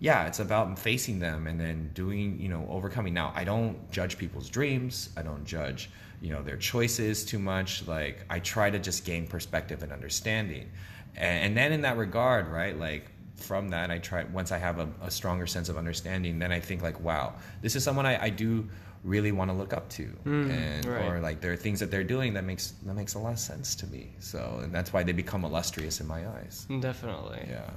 yeah 0.00 0.26
it's 0.26 0.38
about 0.38 0.78
facing 0.78 1.18
them 1.18 1.46
and 1.46 1.60
then 1.60 1.90
doing 1.94 2.38
you 2.40 2.48
know 2.48 2.66
overcoming. 2.70 3.14
Now 3.14 3.32
i 3.34 3.44
don't 3.44 3.90
judge 3.90 4.18
people's 4.18 4.48
dreams. 4.48 5.10
I 5.16 5.22
don't 5.22 5.44
judge 5.44 5.90
you 6.20 6.30
know 6.30 6.42
their 6.42 6.56
choices 6.56 7.24
too 7.24 7.38
much. 7.38 7.86
Like 7.86 8.24
i 8.30 8.38
try 8.38 8.70
to 8.70 8.78
just 8.78 9.04
gain 9.04 9.26
perspective 9.26 9.82
and 9.82 9.92
understanding. 9.92 10.70
And, 11.16 11.46
and 11.46 11.56
then 11.56 11.72
in 11.72 11.82
that 11.82 11.96
regard 11.96 12.48
right 12.48 12.78
like 12.78 13.10
from 13.34 13.68
that 13.68 13.90
i 13.90 13.98
try 13.98 14.24
once 14.24 14.50
i 14.50 14.58
have 14.58 14.80
a, 14.80 14.88
a 15.00 15.10
stronger 15.10 15.46
sense 15.46 15.68
of 15.68 15.76
understanding 15.76 16.40
then 16.40 16.50
i 16.50 16.58
think 16.58 16.82
like 16.82 17.00
wow 17.00 17.34
this 17.62 17.76
is 17.76 17.84
someone 17.84 18.04
i, 18.04 18.24
I 18.24 18.30
do 18.30 18.68
really 19.04 19.32
want 19.32 19.50
to 19.50 19.56
look 19.56 19.72
up 19.72 19.88
to. 19.90 20.04
Mm, 20.24 20.50
and 20.50 20.86
right. 20.86 21.04
or 21.04 21.20
like 21.20 21.40
there 21.40 21.52
are 21.52 21.56
things 21.56 21.80
that 21.80 21.90
they're 21.90 22.04
doing 22.04 22.34
that 22.34 22.44
makes 22.44 22.72
that 22.84 22.94
makes 22.94 23.14
a 23.14 23.18
lot 23.18 23.32
of 23.32 23.38
sense 23.38 23.74
to 23.76 23.86
me. 23.86 24.12
So 24.18 24.60
and 24.62 24.72
that's 24.72 24.92
why 24.92 25.02
they 25.02 25.12
become 25.12 25.44
illustrious 25.44 26.00
in 26.00 26.06
my 26.06 26.26
eyes. 26.28 26.66
Definitely. 26.80 27.46
yeah. 27.48 27.70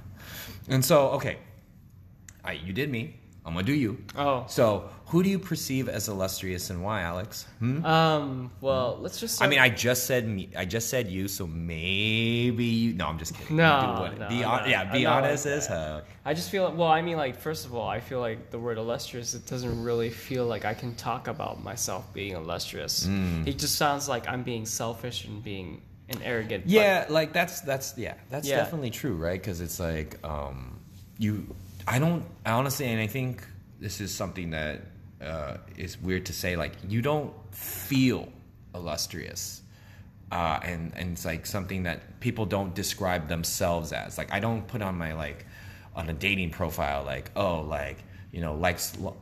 And 0.69 0.83
so 0.83 1.09
okay. 1.09 1.37
I, 2.43 2.53
you 2.53 2.73
did 2.73 2.89
me 2.89 3.20
i'm 3.45 3.53
gonna 3.53 3.65
do 3.65 3.73
you 3.73 3.97
Oh. 4.15 4.45
so 4.47 4.89
who 5.07 5.23
do 5.23 5.29
you 5.29 5.39
perceive 5.39 5.89
as 5.89 6.07
illustrious 6.07 6.69
and 6.69 6.81
why 6.83 7.01
alex 7.01 7.45
hmm? 7.59 7.83
Um. 7.85 8.51
Well, 8.61 8.97
let's 9.01 9.19
just. 9.19 9.41
I 9.41 9.47
mean, 9.47 9.59
I 9.59 9.67
just 9.69 10.05
said 10.05 10.25
me. 10.27 10.49
I 10.55 10.63
just 10.63 10.89
said 10.89 11.07
you, 11.09 11.27
so 11.27 11.45
maybe 11.47 12.63
you. 12.65 12.93
No, 12.93 13.07
I'm 13.07 13.17
just 13.19 13.35
kidding. 13.35 13.57
No, 13.57 13.97
what- 13.99 14.17
no, 14.19 14.29
be 14.29 14.39
no, 14.41 14.65
yeah, 14.65 14.91
be 14.91 15.05
like 15.05 15.13
honest 15.23 15.45
as 15.45 15.67
heck. 15.67 16.03
I 16.23 16.33
just 16.33 16.49
feel 16.49 16.71
well. 16.71 16.87
I 16.87 17.01
mean, 17.01 17.17
like 17.17 17.35
first 17.35 17.65
of 17.65 17.73
all, 17.75 17.87
I 17.89 17.99
feel 17.99 18.19
like 18.19 18.51
the 18.51 18.59
word 18.59 18.77
illustrious. 18.77 19.33
It 19.33 19.45
doesn't 19.47 19.83
really 19.83 20.09
feel 20.09 20.45
like 20.45 20.63
I 20.65 20.73
can 20.73 20.95
talk 20.95 21.27
about 21.27 21.61
myself 21.63 22.11
being 22.13 22.33
illustrious. 22.35 23.05
Mm. 23.07 23.47
It 23.47 23.57
just 23.59 23.75
sounds 23.75 24.07
like 24.07 24.27
I'm 24.29 24.43
being 24.43 24.65
selfish 24.65 25.25
and 25.25 25.43
being 25.43 25.81
an 26.09 26.21
arrogant. 26.23 26.67
Yeah, 26.67 27.05
like 27.09 27.33
that's 27.33 27.61
that's 27.61 27.97
yeah, 27.97 28.13
that's 28.29 28.47
Yeah. 28.47 28.57
definitely 28.57 28.91
true, 28.91 29.15
right? 29.15 29.41
Because 29.41 29.59
it's 29.61 29.79
like 29.79 30.17
um, 30.23 30.79
you. 31.17 31.53
I 31.87 31.99
don't 31.99 32.25
I 32.45 32.51
honestly, 32.51 32.87
and 32.87 32.99
I 32.99 33.07
think 33.07 33.43
this 33.79 34.01
is 34.01 34.13
something 34.13 34.51
that 34.51 34.81
uh, 35.21 35.57
is 35.77 35.99
weird 35.99 36.25
to 36.27 36.33
say. 36.33 36.55
Like 36.55 36.73
you 36.87 37.01
don't 37.01 37.33
feel 37.53 38.29
illustrious. 38.73 39.61
Uh, 40.31 40.59
and 40.63 40.93
and 40.95 41.11
it's 41.11 41.25
like 41.25 41.45
something 41.45 41.83
that 41.83 42.19
people 42.21 42.45
don't 42.45 42.73
describe 42.73 43.27
themselves 43.27 43.91
as. 43.91 44.17
Like 44.17 44.31
I 44.31 44.39
don't 44.39 44.65
put 44.67 44.81
on 44.81 44.97
my 44.97 45.13
like 45.13 45.45
on 45.93 46.09
a 46.09 46.13
dating 46.13 46.49
profile 46.51 47.03
like 47.03 47.29
oh 47.35 47.59
like 47.61 47.97
you 48.31 48.39
know 48.39 48.55
like 48.55 48.79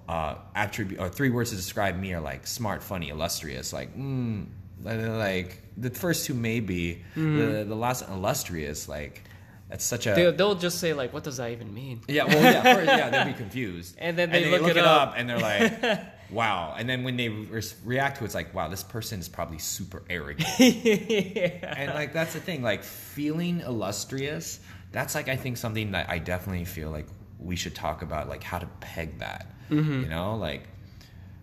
uh, 0.07 0.35
attribute 0.53 0.99
or 0.99 1.09
three 1.09 1.31
words 1.31 1.49
to 1.49 1.55
describe 1.55 1.97
me 1.97 2.13
are 2.13 2.21
like 2.21 2.45
smart, 2.45 2.83
funny, 2.83 3.09
illustrious. 3.09 3.73
Like 3.73 3.97
mm, 3.97 4.45
like 4.83 5.63
the 5.77 5.89
first 5.89 6.25
two 6.25 6.33
may 6.35 6.59
be 6.59 7.01
the 7.15 7.65
the 7.67 7.75
last 7.75 8.07
illustrious 8.07 8.87
like 8.87 9.23
that's 9.69 9.85
such 9.85 10.07
a 10.07 10.13
They, 10.15 10.31
they'll 10.31 10.55
just 10.55 10.79
say 10.79 10.93
like, 10.93 11.13
"What 11.13 11.23
does 11.23 11.37
that 11.37 11.51
even 11.51 11.73
mean?" 11.73 12.01
yeah, 12.07 12.25
well, 12.25 12.41
yeah, 12.41 12.73
first, 12.73 12.85
yeah, 12.87 13.09
they'll 13.09 13.25
be 13.33 13.33
confused, 13.45 13.95
And 13.99 14.17
then 14.17 14.31
they 14.31 14.59
look 14.59 14.75
it 14.75 14.77
up. 14.77 15.13
and 15.15 15.29
they're 15.29 15.39
like, 15.39 15.99
"Wow!" 16.31 16.75
And 16.77 16.89
then 16.89 17.03
when 17.03 17.15
they 17.17 17.29
re- 17.29 17.61
react 17.85 18.17
to 18.17 18.23
it, 18.23 18.25
it's 18.25 18.35
like, 18.35 18.53
"Wow, 18.53 18.67
this 18.67 18.83
person 18.83 19.19
is 19.19 19.29
probably 19.29 19.59
super 19.59 20.03
arrogant." 20.09 20.49
And 20.59 21.93
like 21.93 22.13
that's 22.13 22.33
the 22.33 22.39
thing, 22.39 22.61
like 22.63 22.83
feeling 22.83 23.61
illustrious. 23.61 24.59
That's 24.91 25.13
like 25.15 25.29
I 25.29 25.35
think 25.35 25.57
something 25.57 25.91
that 25.91 26.09
I 26.09 26.17
definitely 26.17 26.65
feel 26.65 26.89
like 26.89 27.07
we 27.39 27.55
should 27.55 27.75
talk 27.75 28.01
about, 28.01 28.27
like 28.27 28.43
how 28.43 28.59
to 28.59 28.67
peg 28.79 29.19
that. 29.19 29.53
Mm-hmm. 29.69 30.01
You 30.03 30.09
know, 30.09 30.35
like, 30.35 30.63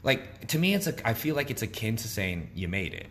like 0.03 0.49
to 0.49 0.59
me, 0.59 0.75
it's 0.75 0.87
a. 0.89 1.09
I 1.09 1.15
feel 1.15 1.37
like 1.37 1.51
it's 1.51 1.63
akin 1.63 1.97
to 1.97 2.09
saying 2.09 2.51
you 2.55 2.67
made 2.69 2.93
it. 2.93 3.07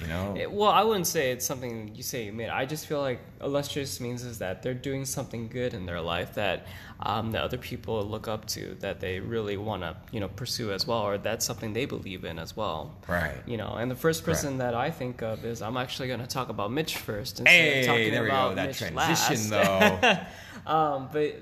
You 0.00 0.08
know, 0.08 0.34
It- 0.36 0.50
well, 0.50 0.70
I 0.72 0.82
wouldn't 0.82 1.06
say 1.06 1.30
it's 1.30 1.46
something 1.46 1.94
you 1.94 2.02
say 2.02 2.24
you 2.24 2.32
made. 2.32 2.48
I 2.48 2.64
just 2.66 2.86
feel 2.86 3.00
like 3.00 3.20
illustrious 3.40 4.00
means 4.00 4.24
is 4.24 4.38
that 4.38 4.60
they're 4.62 4.74
doing 4.74 5.04
something 5.04 5.46
good 5.48 5.72
in 5.72 5.86
their 5.86 6.00
life 6.00 6.34
that 6.34 6.66
um, 7.00 7.30
that 7.32 7.42
other 7.42 7.58
people 7.58 8.02
look 8.04 8.26
up 8.26 8.44
to, 8.46 8.76
that 8.80 8.98
they 9.00 9.20
really 9.20 9.56
want 9.56 9.82
to 9.82 9.96
you 10.10 10.18
know 10.18 10.28
pursue 10.28 10.72
as 10.72 10.84
well, 10.86 10.98
or 11.02 11.16
that's 11.18 11.44
something 11.46 11.72
they 11.74 11.84
believe 11.84 12.24
in 12.24 12.38
as 12.40 12.56
well. 12.56 12.92
Right. 13.06 13.36
You 13.46 13.56
know, 13.56 13.74
and 13.74 13.88
the 13.88 13.94
first 13.96 14.24
person 14.24 14.58
that 14.58 14.74
I 14.74 14.90
think 14.90 15.22
of 15.22 15.44
is 15.44 15.62
I'm 15.62 15.76
actually 15.76 16.08
going 16.08 16.20
to 16.20 16.26
talk 16.26 16.48
about 16.48 16.72
Mitch 16.72 16.96
first 16.96 17.38
instead 17.40 17.78
of 17.80 17.86
talking 17.86 18.10
there 18.10 18.22
we 18.22 18.28
about 18.30 18.50
go. 18.50 18.54
That 18.56 18.66
Mitch 18.68 18.78
transition, 18.78 19.50
last. 19.50 20.00
though. 20.02 20.16
Um, 20.66 21.10
but 21.12 21.34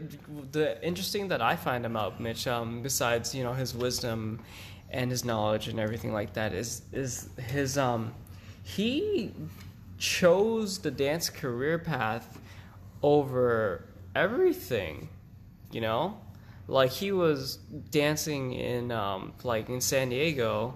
the 0.53 0.83
interesting 0.85 1.29
that 1.29 1.41
I 1.41 1.55
find 1.55 1.87
about 1.87 2.19
Mitch, 2.21 2.49
um, 2.49 2.83
besides 2.83 3.33
you 3.35 3.45
know 3.45 3.53
his 3.53 3.73
wisdom 3.73 4.41
and 4.91 5.11
his 5.13 5.25
knowledge 5.25 5.69
and 5.69 5.79
everything 5.79 6.13
like 6.13 6.33
that, 6.33 6.53
is 6.53 6.83
is 6.93 7.29
his 7.39 7.79
um, 7.79 8.13
he 8.63 9.33
chose 9.99 10.79
the 10.79 10.91
dance 10.91 11.31
career 11.31 11.79
path 11.79 12.39
over 13.03 13.85
everything, 14.15 15.09
you 15.71 15.81
know, 15.81 16.19
like 16.69 16.91
he 16.91 17.13
was 17.13 17.57
dancing 17.91 18.53
in 18.53 18.91
um, 18.93 19.33
like 19.43 19.69
in 19.69 19.81
San 19.81 20.11
Diego 20.11 20.75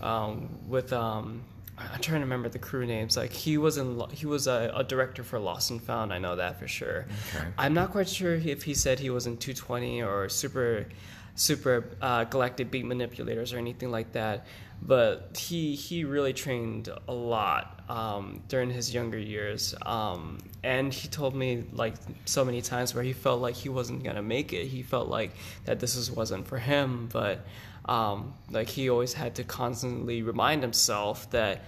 um, 0.00 0.48
with 0.68 0.92
um, 0.92 1.42
I'm 1.78 2.00
trying 2.00 2.20
to 2.20 2.24
remember 2.24 2.48
the 2.48 2.58
crew 2.58 2.86
names. 2.86 3.16
Like 3.16 3.32
he 3.32 3.58
was 3.58 3.76
in 3.76 4.02
he 4.10 4.26
was 4.26 4.46
a, 4.46 4.72
a 4.74 4.84
director 4.84 5.22
for 5.22 5.38
Lost 5.38 5.70
and 5.70 5.82
Found. 5.82 6.12
I 6.12 6.18
know 6.18 6.36
that 6.36 6.58
for 6.58 6.66
sure. 6.66 7.06
Okay. 7.34 7.46
I'm 7.58 7.74
not 7.74 7.90
quite 7.92 8.08
sure 8.08 8.34
if 8.34 8.62
he 8.62 8.74
said 8.74 8.98
he 8.98 9.10
was 9.10 9.26
in 9.26 9.36
220 9.36 10.02
or 10.02 10.28
super 10.28 10.86
super 11.34 11.84
uh, 12.00 12.24
galactic 12.24 12.70
beat 12.70 12.86
manipulators 12.86 13.52
or 13.52 13.58
anything 13.58 13.90
like 13.90 14.12
that. 14.12 14.46
But 14.82 15.36
he 15.38 15.74
he 15.74 16.04
really 16.04 16.32
trained 16.32 16.88
a 17.08 17.12
lot 17.12 17.80
um, 17.88 18.42
during 18.48 18.70
his 18.70 18.92
younger 18.92 19.18
years, 19.18 19.74
um, 19.82 20.38
and 20.62 20.92
he 20.92 21.08
told 21.08 21.34
me 21.34 21.64
like 21.72 21.94
so 22.24 22.44
many 22.44 22.62
times 22.62 22.94
where 22.94 23.02
he 23.02 23.12
felt 23.12 23.40
like 23.40 23.54
he 23.54 23.68
wasn't 23.68 24.04
gonna 24.04 24.22
make 24.22 24.52
it. 24.52 24.66
He 24.66 24.82
felt 24.82 25.08
like 25.08 25.32
that 25.64 25.80
this 25.80 25.96
is, 25.96 26.10
wasn't 26.10 26.46
for 26.46 26.58
him, 26.58 27.08
but 27.12 27.44
um, 27.86 28.34
like 28.50 28.68
he 28.68 28.90
always 28.90 29.12
had 29.12 29.36
to 29.36 29.44
constantly 29.44 30.22
remind 30.22 30.62
himself 30.62 31.30
that 31.30 31.62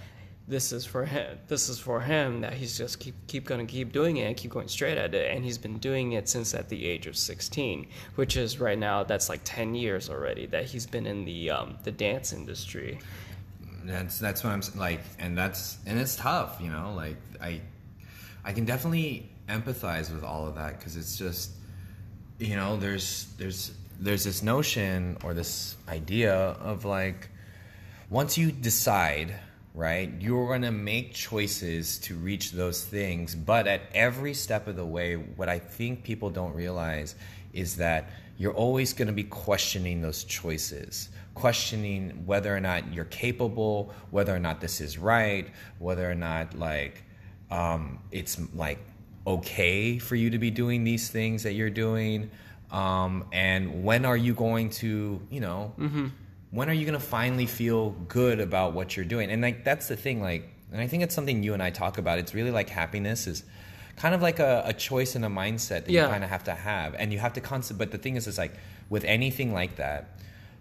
this 0.49 0.73
is 0.73 0.87
for 0.87 1.05
him. 1.05 1.39
This 1.47 1.69
is 1.69 1.79
for 1.79 2.01
him. 2.01 2.41
That 2.41 2.55
he's 2.55 2.77
just 2.77 2.99
keep 2.99 3.15
keep 3.27 3.45
gonna 3.45 3.67
keep 3.67 3.93
doing 3.93 4.17
it 4.17 4.25
and 4.25 4.37
keep 4.37 4.51
going 4.51 4.69
straight 4.69 4.97
at 4.97 5.15
it. 5.15 5.31
And 5.35 5.45
he's 5.45 5.59
been 5.59 5.79
doing 5.79 6.13
it 6.13 6.29
since 6.29 6.55
at 6.55 6.69
the 6.69 6.87
age 6.87 7.07
of 7.07 7.17
sixteen, 7.17 7.87
which 8.15 8.37
is 8.37 8.59
right 8.59 8.79
now 8.79 9.05
that's 9.05 9.29
like 9.29 9.43
ten 9.45 9.75
years 9.75 10.09
already 10.09 10.47
that 10.47 10.65
he's 10.65 10.87
been 10.87 11.07
in 11.07 11.25
the 11.25 11.51
um, 11.51 11.77
the 11.85 11.93
dance 11.93 12.33
industry. 12.33 12.99
That's 13.85 14.19
that's 14.19 14.43
what 14.43 14.53
I'm 14.53 14.63
like, 14.77 15.01
and 15.19 15.37
that's 15.37 15.79
and 15.87 15.99
it's 15.99 16.17
tough, 16.17 16.59
you 16.61 16.71
know. 16.71 16.93
Like 16.97 17.17
I, 17.41 17.61
I 18.45 18.53
can 18.53 18.65
definitely 18.65 19.31
empathize 19.49 20.13
with 20.13 20.25
all 20.25 20.47
of 20.47 20.55
that 20.57 20.79
because 20.79 20.97
it's 20.97 21.17
just, 21.17 21.53
you 22.39 22.57
know, 22.57 22.77
there's 22.77 23.29
there's 23.39 23.73
there's 24.01 24.25
this 24.25 24.43
notion 24.43 25.17
or 25.25 25.35
this 25.35 25.77
idea 25.89 26.35
of 26.35 26.85
like, 26.85 27.31
once 28.11 28.37
you 28.37 28.53
decide, 28.53 29.35
right, 29.79 30.13
you're 30.21 30.49
gonna 30.49 30.73
make 30.73 31.15
choices 31.15 31.99
to 32.01 32.17
reach 32.17 32.53
those 32.53 32.85
things, 32.85 33.35
but 33.35 33.67
at 33.67 33.83
every 33.95 34.35
step 34.35 34.67
of 34.67 34.77
the 34.77 34.85
way, 34.85 35.15
what 35.15 35.49
I 35.49 35.59
think 35.59 36.03
people 36.03 36.31
don't 36.31 36.55
realize 36.55 37.15
is 37.53 37.77
that 37.77 38.11
you're 38.37 38.55
always 38.55 38.93
gonna 38.93 39.13
be 39.13 39.25
questioning 39.25 40.03
those 40.03 40.25
choices 40.25 41.09
questioning 41.39 42.11
whether 42.27 42.55
or 42.55 42.61
not 42.61 42.93
you're 42.93 43.05
capable, 43.05 43.93
whether 44.11 44.35
or 44.35 44.41
not 44.41 44.61
this 44.61 44.81
is 44.81 44.99
right, 44.99 45.47
whether 45.79 46.11
or 46.11 46.15
not 46.15 46.59
like 46.59 47.05
um, 47.51 47.99
it's 48.11 48.39
like 48.55 48.79
okay 49.27 49.99
for 49.99 50.17
you 50.17 50.31
to 50.31 50.39
be 50.39 50.51
doing 50.51 50.83
these 50.85 51.09
things 51.09 51.45
that 51.45 51.53
you're 51.53 51.71
doing, 51.71 52.29
um, 52.73 53.25
and 53.33 53.85
when 53.85 54.05
are 54.05 54.17
you 54.17 54.35
going 54.35 54.69
to, 54.71 55.21
you 55.31 55.41
know, 55.41 55.73
when 56.51 56.69
are 56.71 56.73
you 56.73 56.87
going 56.87 56.99
to 56.99 57.05
finally 57.05 57.47
feel 57.47 57.91
good 58.09 58.41
about 58.41 58.73
what 58.73 58.97
you're 58.97 59.05
doing? 59.05 59.31
And 59.31 59.43
like 59.43 59.65
that's 59.65 59.89
the 59.89 59.97
thing, 59.97 60.21
like, 60.23 60.49
and 60.73 60.81
I 60.81 60.87
think 60.87 61.03
it's 61.03 61.15
something 61.15 61.43
you 61.43 61.55
and 61.55 61.63
I 61.63 61.71
talk 61.71 61.99
about. 61.99 62.19
It's 62.19 62.35
really 62.35 62.51
like 62.51 62.69
happiness 62.69 63.27
is 63.27 63.45
kind 63.97 64.15
of 64.15 64.23
like 64.23 64.39
a, 64.39 64.63
a 64.67 64.73
choice 64.73 65.15
and 65.15 65.25
a 65.25 65.29
mindset 65.29 65.85
that 65.85 65.91
Yeah. 65.91 66.05
you 66.05 66.11
kind 66.13 66.25
of 66.25 66.31
have 66.31 66.45
to 66.45 66.55
have, 66.55 66.95
and 66.95 67.13
you 67.13 67.19
have 67.19 67.33
to 67.35 67.41
constant. 67.41 67.79
But 67.79 67.91
the 67.91 67.99
thing 67.99 68.17
is, 68.17 68.27
is 68.27 68.39
like 68.39 68.55
with 68.89 69.05
anything 69.05 69.53
like 69.53 69.77
that 69.77 70.15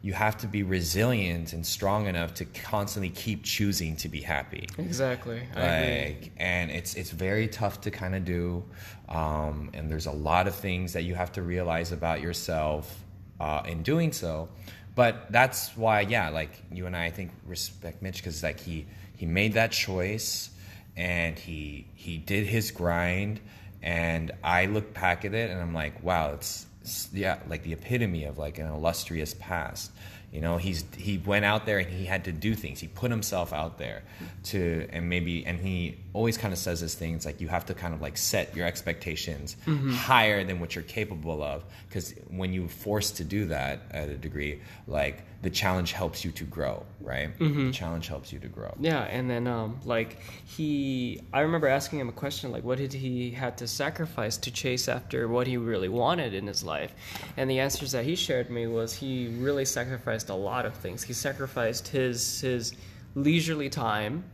you 0.03 0.13
have 0.13 0.37
to 0.37 0.47
be 0.47 0.61
resilient 0.61 1.53
and 1.53 1.65
strong 1.65 2.05
enough 2.05 2.31
to 2.35 2.45
constantly 2.45 3.09
keep 3.09 3.43
choosing 3.43 3.95
to 3.95 4.07
be 4.07 4.21
happy. 4.21 4.67
Exactly. 4.77 5.41
Like, 5.55 6.31
and 6.37 6.69
it's 6.69 6.93
it's 6.93 7.09
very 7.09 7.47
tough 7.47 7.81
to 7.81 7.89
kind 7.91 8.13
of 8.13 8.23
do, 8.23 8.63
um, 9.09 9.71
and 9.73 9.89
there's 9.89 10.05
a 10.05 10.11
lot 10.11 10.47
of 10.47 10.53
things 10.55 10.93
that 10.93 11.03
you 11.03 11.15
have 11.15 11.31
to 11.33 11.41
realize 11.41 11.91
about 11.91 12.21
yourself 12.21 13.03
uh, 13.39 13.63
in 13.65 13.81
doing 13.83 14.11
so. 14.13 14.49
But 14.97 15.31
that's 15.31 15.77
why, 15.77 16.01
yeah, 16.01 16.29
like 16.29 16.51
you 16.69 16.87
and 16.87 16.97
I, 16.97 17.05
I 17.05 17.11
think 17.11 17.31
respect 17.45 18.01
Mitch 18.01 18.17
because 18.17 18.43
like 18.43 18.59
he 18.59 18.85
he 19.15 19.25
made 19.25 19.53
that 19.53 19.71
choice, 19.71 20.49
and 20.97 21.39
he 21.39 21.87
he 21.95 22.17
did 22.17 22.47
his 22.47 22.71
grind 22.71 23.39
and 23.81 24.31
I 24.43 24.65
look 24.65 24.93
back 24.93 25.25
at 25.25 25.33
it 25.33 25.49
and 25.49 25.61
I'm 25.61 25.73
like, 25.73 26.03
wow, 26.03 26.33
it's, 26.33 26.65
it's 26.81 27.09
yeah, 27.13 27.39
like 27.47 27.63
the 27.63 27.73
epitome 27.73 28.25
of 28.25 28.37
like 28.37 28.57
an 28.57 28.67
illustrious 28.67 29.33
past. 29.39 29.91
You 30.31 30.41
know, 30.41 30.57
he's 30.57 30.83
he 30.97 31.17
went 31.17 31.45
out 31.45 31.65
there 31.65 31.79
and 31.79 31.87
he 31.89 32.03
had 32.05 32.25
to 32.25 32.33
do 32.33 32.53
things. 32.53 32.79
He 32.81 32.87
put 32.87 33.11
himself 33.11 33.53
out 33.53 33.77
there 33.77 34.03
to 34.45 34.87
and 34.91 35.07
maybe 35.09 35.45
and 35.45 35.57
he 35.59 35.97
always 36.13 36.37
kind 36.37 36.51
of 36.53 36.59
says 36.59 36.81
this 36.81 36.95
things 36.95 37.25
like 37.25 37.39
you 37.39 37.47
have 37.47 37.65
to 37.67 37.73
kind 37.73 37.93
of 37.93 38.01
like 38.01 38.17
set 38.17 38.55
your 38.55 38.67
expectations 38.67 39.55
Mm-hmm. 39.65 39.91
higher 39.91 40.43
than 40.43 40.59
what 40.59 40.75
you're 40.75 40.83
capable 40.83 41.41
of 41.41 41.63
because 41.87 42.13
when 42.29 42.51
you're 42.53 42.67
forced 42.67 43.17
to 43.17 43.23
do 43.23 43.45
that 43.47 43.81
at 43.91 44.09
a 44.09 44.17
degree, 44.17 44.61
like 44.85 45.23
the 45.47 45.55
challenge 45.55 45.93
helps 45.93 46.25
you 46.25 46.31
to 46.31 46.43
grow, 46.43 46.85
right? 46.99 47.29
Mm-hmm. 47.39 47.67
The 47.67 47.71
challenge 47.71 48.09
helps 48.09 48.33
you 48.33 48.39
to 48.39 48.49
grow. 48.49 48.75
Yeah, 48.81 49.03
and 49.03 49.29
then 49.29 49.47
um, 49.47 49.79
like 49.85 50.19
he, 50.45 51.21
I 51.31 51.39
remember 51.39 51.69
asking 51.69 51.99
him 51.99 52.09
a 52.09 52.11
question 52.11 52.51
like, 52.51 52.65
what 52.65 52.79
did 52.79 52.91
he 52.91 53.31
had 53.31 53.57
to 53.59 53.65
sacrifice 53.65 54.35
to 54.39 54.51
chase 54.51 54.89
after 54.89 55.29
what 55.29 55.47
he 55.47 55.55
really 55.55 55.87
wanted 55.87 56.33
in 56.33 56.47
his 56.47 56.65
life? 56.65 56.93
And 57.37 57.49
the 57.49 57.59
answers 57.61 57.93
that 57.93 58.03
he 58.03 58.17
shared 58.17 58.49
me 58.49 58.67
was 58.67 58.93
he 58.93 59.27
really 59.39 59.63
sacrificed 59.63 60.27
a 60.27 60.35
lot 60.35 60.65
of 60.65 60.73
things. 60.73 61.01
He 61.01 61.13
sacrificed 61.13 61.87
his 61.87 62.41
his 62.41 62.73
leisurely 63.15 63.69
time. 63.69 64.25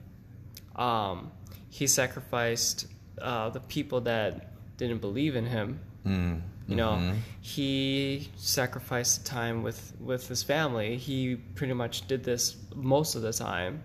Um, 0.76 1.32
he 1.70 1.86
sacrificed 1.86 2.88
uh, 3.22 3.52
the 3.52 3.60
people 3.60 4.02
that 4.02 4.52
didn't 4.78 5.02
believe 5.02 5.36
in 5.36 5.46
him. 5.46 5.80
Mm. 6.06 6.42
You 6.68 6.76
know, 6.78 7.14
he 7.42 8.30
sacrificed 8.38 9.26
time 9.26 9.64
with 9.64 9.94
with 10.00 10.28
his 10.28 10.44
family. 10.44 10.98
He 10.98 11.36
pretty 11.56 11.74
much 11.74 12.08
did 12.08 12.24
this 12.24 12.56
most 12.76 13.16
of 13.16 13.22
the 13.22 13.34
time. 13.34 13.84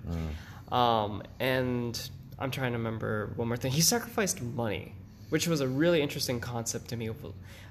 Um, 0.70 1.22
and 1.40 2.10
I'm 2.38 2.50
trying 2.50 2.72
to 2.72 2.78
remember 2.78 3.32
one 3.36 3.48
more 3.48 3.56
thing. 3.56 3.72
He 3.72 3.80
sacrificed 3.80 4.40
money, 4.42 4.94
which 5.30 5.48
was 5.48 5.60
a 5.60 5.66
really 5.68 6.00
interesting 6.02 6.38
concept 6.40 6.88
to 6.88 6.96
me 6.96 7.08
of, 7.08 7.16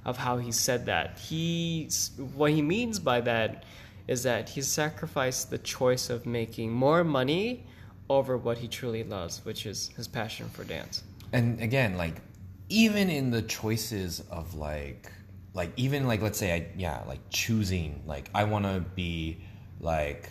of 0.03 0.17
how 0.17 0.37
he 0.37 0.51
said 0.51 0.85
that. 0.87 1.19
He 1.19 1.89
what 2.33 2.51
he 2.51 2.61
means 2.61 2.99
by 2.99 3.21
that 3.21 3.63
is 4.07 4.23
that 4.23 4.49
he 4.49 4.61
sacrificed 4.61 5.49
the 5.49 5.57
choice 5.57 6.09
of 6.09 6.25
making 6.25 6.71
more 6.71 7.03
money 7.03 7.65
over 8.09 8.37
what 8.37 8.57
he 8.57 8.67
truly 8.67 9.03
loves, 9.03 9.43
which 9.45 9.65
is 9.65 9.89
his 9.97 10.07
passion 10.07 10.49
for 10.49 10.63
dance. 10.63 11.03
and 11.33 11.61
again 11.61 11.97
like 11.97 12.21
even 12.69 13.09
in 13.09 13.31
the 13.31 13.41
choices 13.41 14.21
of 14.31 14.55
like 14.55 15.11
like 15.53 15.71
even 15.77 16.07
like 16.07 16.21
let's 16.21 16.37
say 16.37 16.53
i 16.53 16.67
yeah 16.77 17.01
like 17.07 17.19
choosing 17.29 18.01
like 18.05 18.29
i 18.35 18.43
want 18.43 18.65
to 18.65 18.79
be 18.95 19.37
like 19.79 20.29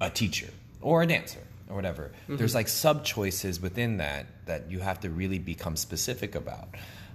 a 0.00 0.10
teacher 0.10 0.48
or 0.80 1.02
a 1.02 1.06
dancer 1.06 1.40
or 1.68 1.74
whatever. 1.74 2.12
There's 2.28 2.54
like 2.54 2.68
sub 2.68 3.04
choices 3.04 3.60
within 3.60 3.96
that 3.98 4.26
that 4.46 4.70
you 4.70 4.78
have 4.80 5.00
to 5.00 5.10
really 5.10 5.38
become 5.38 5.76
specific 5.76 6.34
about. 6.34 6.68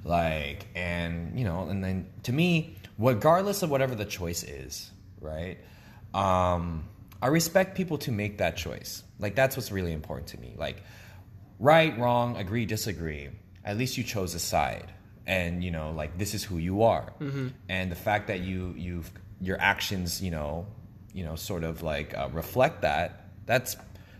Like 0.03 0.67
and 0.75 1.37
you 1.37 1.45
know 1.45 1.67
and 1.69 1.83
then 1.83 2.07
to 2.23 2.33
me 2.33 2.75
regardless 2.97 3.61
of 3.63 3.69
whatever 3.69 3.95
the 3.95 4.05
choice 4.05 4.43
is 4.43 4.91
right 5.19 5.57
um 6.13 6.83
i 7.21 7.27
respect 7.27 7.75
people 7.75 7.97
to 7.99 8.11
make 8.11 8.39
that 8.39 8.57
choice. 8.57 9.03
Like 9.19 9.35
that's 9.35 9.55
what's 9.55 9.71
really 9.71 9.93
important 9.93 10.29
to 10.29 10.39
me. 10.39 10.55
Like 10.57 10.83
right, 11.59 11.97
wrong, 11.99 12.35
agree, 12.37 12.65
disagree. 12.65 13.29
At 13.63 13.77
least 13.77 13.97
you 13.97 14.03
chose 14.03 14.33
a 14.35 14.39
side, 14.39 14.91
and 15.27 15.63
you 15.63 15.71
know, 15.71 15.91
like 15.91 16.17
this 16.17 16.33
is 16.33 16.43
who 16.43 16.57
you 16.57 16.83
are. 16.83 17.13
And 17.69 17.91
the 17.91 17.95
fact 17.95 18.27
that 18.27 18.39
you 18.41 18.73
you've 18.77 19.11
your 19.39 19.59
actions, 19.59 20.21
you 20.21 20.31
know, 20.31 20.65
you 21.13 21.23
know, 21.23 21.35
sort 21.35 21.63
of 21.63 21.83
like 21.83 22.17
uh, 22.17 22.29
reflect 22.31 22.81
that. 22.81 23.29
That's 23.45 23.75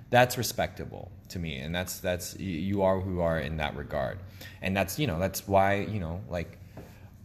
that's 0.10 0.38
respectable 0.38 1.12
to 1.30 1.40
me, 1.40 1.58
and 1.58 1.74
that's 1.74 2.00
that's 2.00 2.38
you 2.40 2.82
are 2.84 3.00
who 3.00 3.14
you 3.16 3.22
are 3.22 3.40
in 3.40 3.58
that 3.58 3.76
regard, 3.76 4.20
and 4.62 4.76
that's 4.76 5.00
you 5.00 5.08
know 5.08 5.20
that's 5.20 5.48
why 5.48 5.82
you 5.82 6.00
know 6.00 6.22
like. 6.30 6.58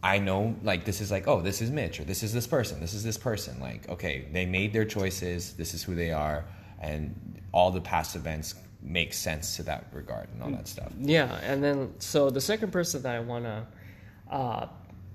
I 0.02 0.18
know, 0.18 0.54
like, 0.62 0.84
this 0.84 1.00
is 1.00 1.10
like, 1.10 1.26
oh, 1.26 1.40
this 1.40 1.60
is 1.60 1.72
Mitch, 1.72 1.98
or 1.98 2.04
this 2.04 2.22
is 2.22 2.32
this 2.32 2.46
person, 2.46 2.78
this 2.78 2.94
is 2.94 3.02
this 3.02 3.16
person. 3.18 3.58
Like, 3.58 3.88
okay, 3.88 4.26
they 4.30 4.46
made 4.46 4.72
their 4.72 4.84
choices, 4.84 5.54
this 5.54 5.74
is 5.74 5.82
who 5.82 5.96
they 5.96 6.12
are, 6.12 6.44
and 6.78 7.40
all 7.50 7.72
the 7.72 7.80
past 7.80 8.14
events 8.14 8.54
make 8.86 9.12
sense 9.12 9.56
to 9.56 9.64
that 9.64 9.86
regard 9.92 10.28
and 10.32 10.42
all 10.42 10.50
that 10.50 10.68
stuff. 10.68 10.92
Yeah, 10.98 11.38
and 11.42 11.62
then 11.62 11.94
so 11.98 12.30
the 12.30 12.40
second 12.40 12.70
person 12.70 13.02
that 13.02 13.16
I 13.16 13.20
want 13.20 13.44
to 13.44 13.66
uh, 14.30 14.68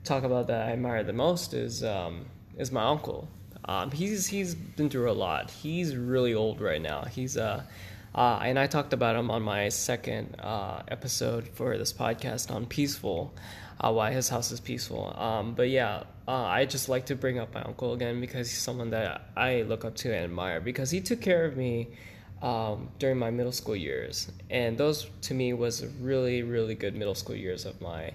talk 0.04 0.24
about 0.24 0.48
that 0.48 0.68
I 0.68 0.72
admire 0.74 1.04
the 1.04 1.14
most 1.14 1.54
is 1.54 1.84
um, 1.84 2.26
is 2.58 2.72
my 2.72 2.84
uncle. 2.84 3.28
Um, 3.66 3.92
he's 3.92 4.28
he's 4.28 4.56
been 4.56 4.90
through 4.90 5.10
a 5.10 5.14
lot. 5.14 5.50
He's 5.50 5.96
really 5.96 6.34
old 6.34 6.60
right 6.60 6.82
now. 6.82 7.06
He's 7.06 7.38
uh, 7.38 7.64
uh, 8.14 8.40
and 8.44 8.60
I 8.60 8.68
talked 8.68 8.94
about 8.94 9.16
him 9.16 9.32
on 9.32 9.42
my 9.42 9.70
second 9.70 10.36
uh, 10.40 10.84
episode 10.90 11.48
for 11.48 11.78
this 11.78 11.94
podcast 11.94 12.54
on 12.54 12.66
peaceful, 12.66 13.34
uh, 13.80 13.92
why 13.92 14.12
his 14.12 14.28
house 14.28 14.52
is 14.52 14.60
peaceful. 14.60 15.16
Um, 15.18 15.54
but 15.54 15.70
yeah, 15.70 16.04
uh, 16.28 16.32
I 16.32 16.66
just 16.66 16.90
like 16.90 17.06
to 17.06 17.16
bring 17.16 17.40
up 17.40 17.54
my 17.54 17.62
uncle 17.62 17.94
again 17.94 18.20
because 18.20 18.50
he's 18.50 18.60
someone 18.60 18.90
that 18.90 19.30
I 19.38 19.62
look 19.62 19.86
up 19.86 19.96
to 19.98 20.14
and 20.14 20.26
admire 20.26 20.60
because 20.60 20.92
he 20.92 21.00
took 21.00 21.22
care 21.22 21.46
of 21.46 21.56
me 21.56 21.88
um, 22.42 22.90
during 23.00 23.18
my 23.18 23.30
middle 23.30 23.52
school 23.52 23.76
years, 23.76 24.32
and 24.50 24.78
those 24.78 25.08
to 25.22 25.34
me 25.34 25.54
was 25.54 25.86
really 26.00 26.44
really 26.44 26.76
good 26.76 26.96
middle 26.96 27.16
school 27.16 27.36
years 27.36 27.66
of 27.66 27.80
my 27.82 28.14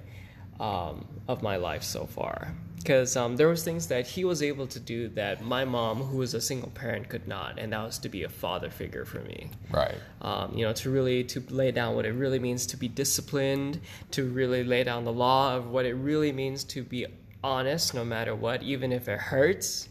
um, 0.60 1.06
of 1.28 1.42
my 1.42 1.56
life 1.56 1.82
so 1.82 2.06
far. 2.06 2.54
Because 2.76 3.16
um, 3.16 3.36
there 3.36 3.48
was 3.48 3.64
things 3.64 3.88
that 3.88 4.06
he 4.06 4.24
was 4.24 4.44
able 4.44 4.68
to 4.68 4.78
do 4.78 5.08
that 5.08 5.42
my 5.42 5.64
mom, 5.64 5.98
who 6.02 6.18
was 6.18 6.34
a 6.34 6.40
single 6.40 6.70
parent, 6.70 7.08
could 7.08 7.26
not, 7.26 7.58
and 7.58 7.72
that 7.72 7.84
was 7.84 7.98
to 7.98 8.08
be 8.08 8.22
a 8.22 8.28
father 8.28 8.70
figure 8.70 9.04
for 9.04 9.18
me. 9.20 9.50
Right. 9.72 9.96
Um, 10.22 10.54
you 10.54 10.64
know, 10.64 10.72
to 10.74 10.90
really 10.90 11.24
to 11.24 11.42
lay 11.50 11.72
down 11.72 11.96
what 11.96 12.06
it 12.06 12.12
really 12.12 12.38
means 12.38 12.64
to 12.66 12.76
be 12.76 12.86
disciplined, 12.86 13.80
to 14.12 14.24
really 14.24 14.62
lay 14.62 14.84
down 14.84 15.04
the 15.04 15.12
law 15.12 15.56
of 15.56 15.70
what 15.70 15.84
it 15.84 15.94
really 15.94 16.30
means 16.30 16.62
to 16.64 16.84
be 16.84 17.06
honest, 17.42 17.92
no 17.92 18.04
matter 18.04 18.34
what, 18.34 18.62
even 18.62 18.92
if 18.92 19.08
it 19.08 19.18
hurts 19.18 19.88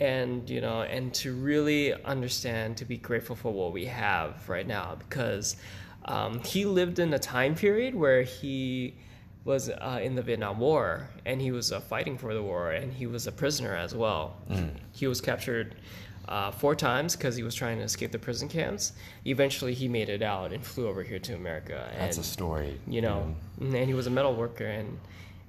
and 0.00 0.48
you 0.50 0.60
know 0.60 0.82
and 0.82 1.14
to 1.14 1.32
really 1.34 1.94
understand 2.04 2.76
to 2.76 2.84
be 2.84 2.96
grateful 2.96 3.36
for 3.36 3.52
what 3.52 3.72
we 3.72 3.84
have 3.84 4.48
right 4.48 4.66
now 4.66 4.96
because 5.08 5.56
um, 6.06 6.40
he 6.40 6.64
lived 6.64 6.98
in 6.98 7.14
a 7.14 7.18
time 7.18 7.54
period 7.54 7.94
where 7.94 8.22
he 8.22 8.94
was 9.44 9.68
uh, 9.68 10.00
in 10.02 10.14
the 10.14 10.22
Vietnam 10.22 10.58
War 10.58 11.08
and 11.24 11.40
he 11.40 11.50
was 11.52 11.70
uh, 11.72 11.80
fighting 11.80 12.18
for 12.18 12.34
the 12.34 12.42
war 12.42 12.72
and 12.72 12.92
he 12.92 13.06
was 13.06 13.26
a 13.26 13.32
prisoner 13.32 13.74
as 13.74 13.94
well. 13.94 14.36
He 14.92 15.06
was 15.06 15.20
captured 15.20 15.76
uh, 16.28 16.50
four 16.50 16.74
times 16.74 17.14
because 17.14 17.36
he 17.36 17.42
was 17.42 17.54
trying 17.54 17.78
to 17.78 17.84
escape 17.84 18.10
the 18.10 18.18
prison 18.18 18.48
camps. 18.48 18.92
Eventually, 19.26 19.74
he 19.74 19.88
made 19.88 20.08
it 20.08 20.22
out 20.22 20.52
and 20.52 20.64
flew 20.64 20.88
over 20.88 21.02
here 21.02 21.18
to 21.18 21.34
America. 21.34 21.88
And, 21.92 22.00
That's 22.00 22.18
a 22.18 22.22
story. 22.22 22.80
you 22.86 23.02
know, 23.02 23.34
and 23.60 23.74
he 23.74 23.92
was 23.94 24.06
a 24.06 24.10
metal 24.10 24.34
worker 24.34 24.64
and 24.64 24.98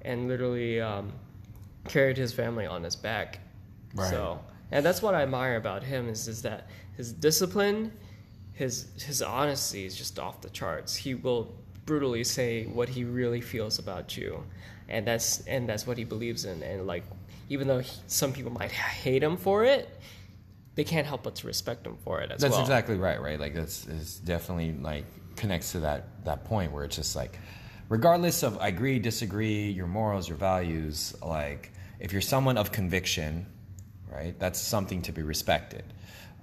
and 0.01 0.27
literally 0.27 0.81
um, 0.81 1.11
carried 1.87 2.17
his 2.17 2.33
family 2.33 2.65
on 2.65 2.83
his 2.83 2.95
back. 2.95 3.39
Right. 3.95 4.09
So, 4.09 4.39
and 4.71 4.85
that's 4.85 5.01
what 5.01 5.15
I 5.15 5.23
admire 5.23 5.55
about 5.57 5.83
him 5.83 6.09
is 6.09 6.27
is 6.27 6.41
that 6.43 6.69
his 6.97 7.11
discipline, 7.13 7.91
his 8.53 8.87
his 9.03 9.21
honesty 9.21 9.85
is 9.85 9.95
just 9.95 10.19
off 10.19 10.41
the 10.41 10.49
charts. 10.49 10.95
He 10.95 11.15
will 11.15 11.53
brutally 11.85 12.23
say 12.23 12.65
what 12.65 12.89
he 12.89 13.03
really 13.03 13.41
feels 13.41 13.79
about 13.79 14.17
you, 14.17 14.43
and 14.89 15.07
that's 15.07 15.45
and 15.47 15.67
that's 15.67 15.87
what 15.87 15.97
he 15.97 16.03
believes 16.03 16.45
in. 16.45 16.61
And 16.63 16.87
like, 16.87 17.03
even 17.49 17.67
though 17.67 17.79
he, 17.79 17.91
some 18.07 18.33
people 18.33 18.51
might 18.51 18.71
hate 18.71 19.23
him 19.23 19.37
for 19.37 19.63
it, 19.63 19.89
they 20.75 20.83
can't 20.83 21.07
help 21.07 21.23
but 21.23 21.35
to 21.35 21.47
respect 21.47 21.85
him 21.85 21.97
for 22.03 22.21
it 22.21 22.31
as 22.31 22.41
That's 22.41 22.51
well. 22.51 22.61
exactly 22.61 22.95
right, 22.95 23.21
right? 23.21 23.39
Like 23.39 23.53
that's 23.55 23.87
is 23.87 24.19
definitely 24.19 24.73
like 24.73 25.05
connects 25.35 25.71
to 25.73 25.81
that 25.81 26.25
that 26.25 26.45
point 26.45 26.71
where 26.71 26.83
it's 26.83 26.95
just 26.95 27.15
like 27.15 27.39
regardless 27.89 28.43
of 28.43 28.57
I 28.59 28.67
agree, 28.67 28.99
disagree, 28.99 29.69
your 29.69 29.87
morals, 29.87 30.27
your 30.27 30.37
values, 30.37 31.15
like 31.23 31.71
if 31.99 32.11
you're 32.11 32.21
someone 32.21 32.57
of 32.57 32.71
conviction, 32.71 33.45
right, 34.15 34.37
that's 34.39 34.59
something 34.59 35.01
to 35.03 35.11
be 35.11 35.21
respected. 35.21 35.83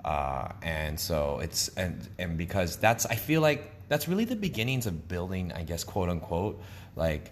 Uh, 0.05 0.49
and 0.63 0.99
so 0.99 1.39
it's 1.41 1.69
and 1.77 2.09
and 2.19 2.37
because 2.37 2.77
that's 2.77 3.07
I 3.07 3.15
feel 3.15 3.41
like 3.41 3.71
that's 3.89 4.09
really 4.09 4.25
the 4.25 4.37
beginnings 4.37 4.87
of 4.87 5.09
building, 5.09 5.53
I 5.53 5.63
guess, 5.63 5.85
quote 5.85 6.09
unquote, 6.09 6.61
like 6.97 7.31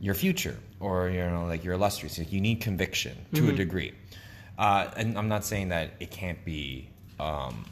your 0.00 0.14
future 0.14 0.56
or 0.80 1.08
you 1.08 1.18
know 1.18 1.46
like 1.46 1.64
your 1.64 1.74
illustrious. 1.74 2.18
Like, 2.18 2.32
you 2.32 2.40
need 2.40 2.60
conviction 2.60 3.16
to 3.34 3.48
a 3.48 3.52
degree. 3.52 3.92
Uh, 4.58 4.90
and 4.96 5.18
I'm 5.18 5.28
not 5.28 5.44
saying 5.44 5.70
that 5.70 5.90
it 5.98 6.10
can't 6.10 6.44
be 6.44 6.88
um, 7.18 7.64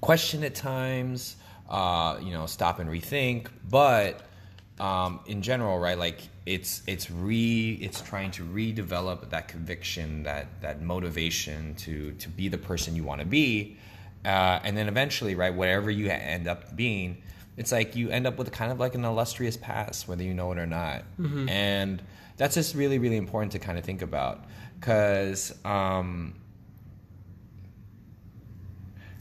questioned 0.00 0.44
at 0.44 0.54
times, 0.54 1.36
uh, 1.68 2.18
you 2.22 2.32
know, 2.32 2.46
stop 2.46 2.78
and 2.78 2.90
rethink. 2.90 3.48
But 3.70 4.20
um, 4.78 5.20
in 5.26 5.40
general, 5.40 5.78
right, 5.78 5.98
like 5.98 6.20
it's 6.46 6.82
it's 6.86 7.10
re 7.10 7.78
it's 7.80 8.00
trying 8.00 8.30
to 8.32 8.44
redevelop 8.44 9.30
that 9.30 9.48
conviction, 9.48 10.22
that 10.24 10.60
that 10.60 10.82
motivation 10.82 11.74
to 11.76 12.12
to 12.12 12.28
be 12.28 12.48
the 12.48 12.58
person 12.58 12.94
you 12.94 13.04
want 13.04 13.20
to 13.20 13.26
be, 13.26 13.76
uh, 14.24 14.60
and 14.62 14.76
then 14.76 14.88
eventually, 14.88 15.34
right, 15.34 15.54
whatever 15.54 15.90
you 15.90 16.10
end 16.10 16.46
up 16.46 16.76
being, 16.76 17.22
it's 17.56 17.72
like 17.72 17.96
you 17.96 18.10
end 18.10 18.26
up 18.26 18.36
with 18.36 18.52
kind 18.52 18.70
of 18.70 18.78
like 18.78 18.94
an 18.94 19.04
illustrious 19.04 19.56
past, 19.56 20.06
whether 20.06 20.22
you 20.22 20.34
know 20.34 20.52
it 20.52 20.58
or 20.58 20.66
not, 20.66 21.04
and 21.48 22.02
that's 22.36 22.54
just 22.54 22.74
really 22.74 22.98
really 22.98 23.16
important 23.16 23.52
to 23.52 23.58
kind 23.58 23.78
of 23.78 23.84
think 23.84 24.02
about 24.02 24.44
because. 24.78 25.54
Um, 25.64 26.34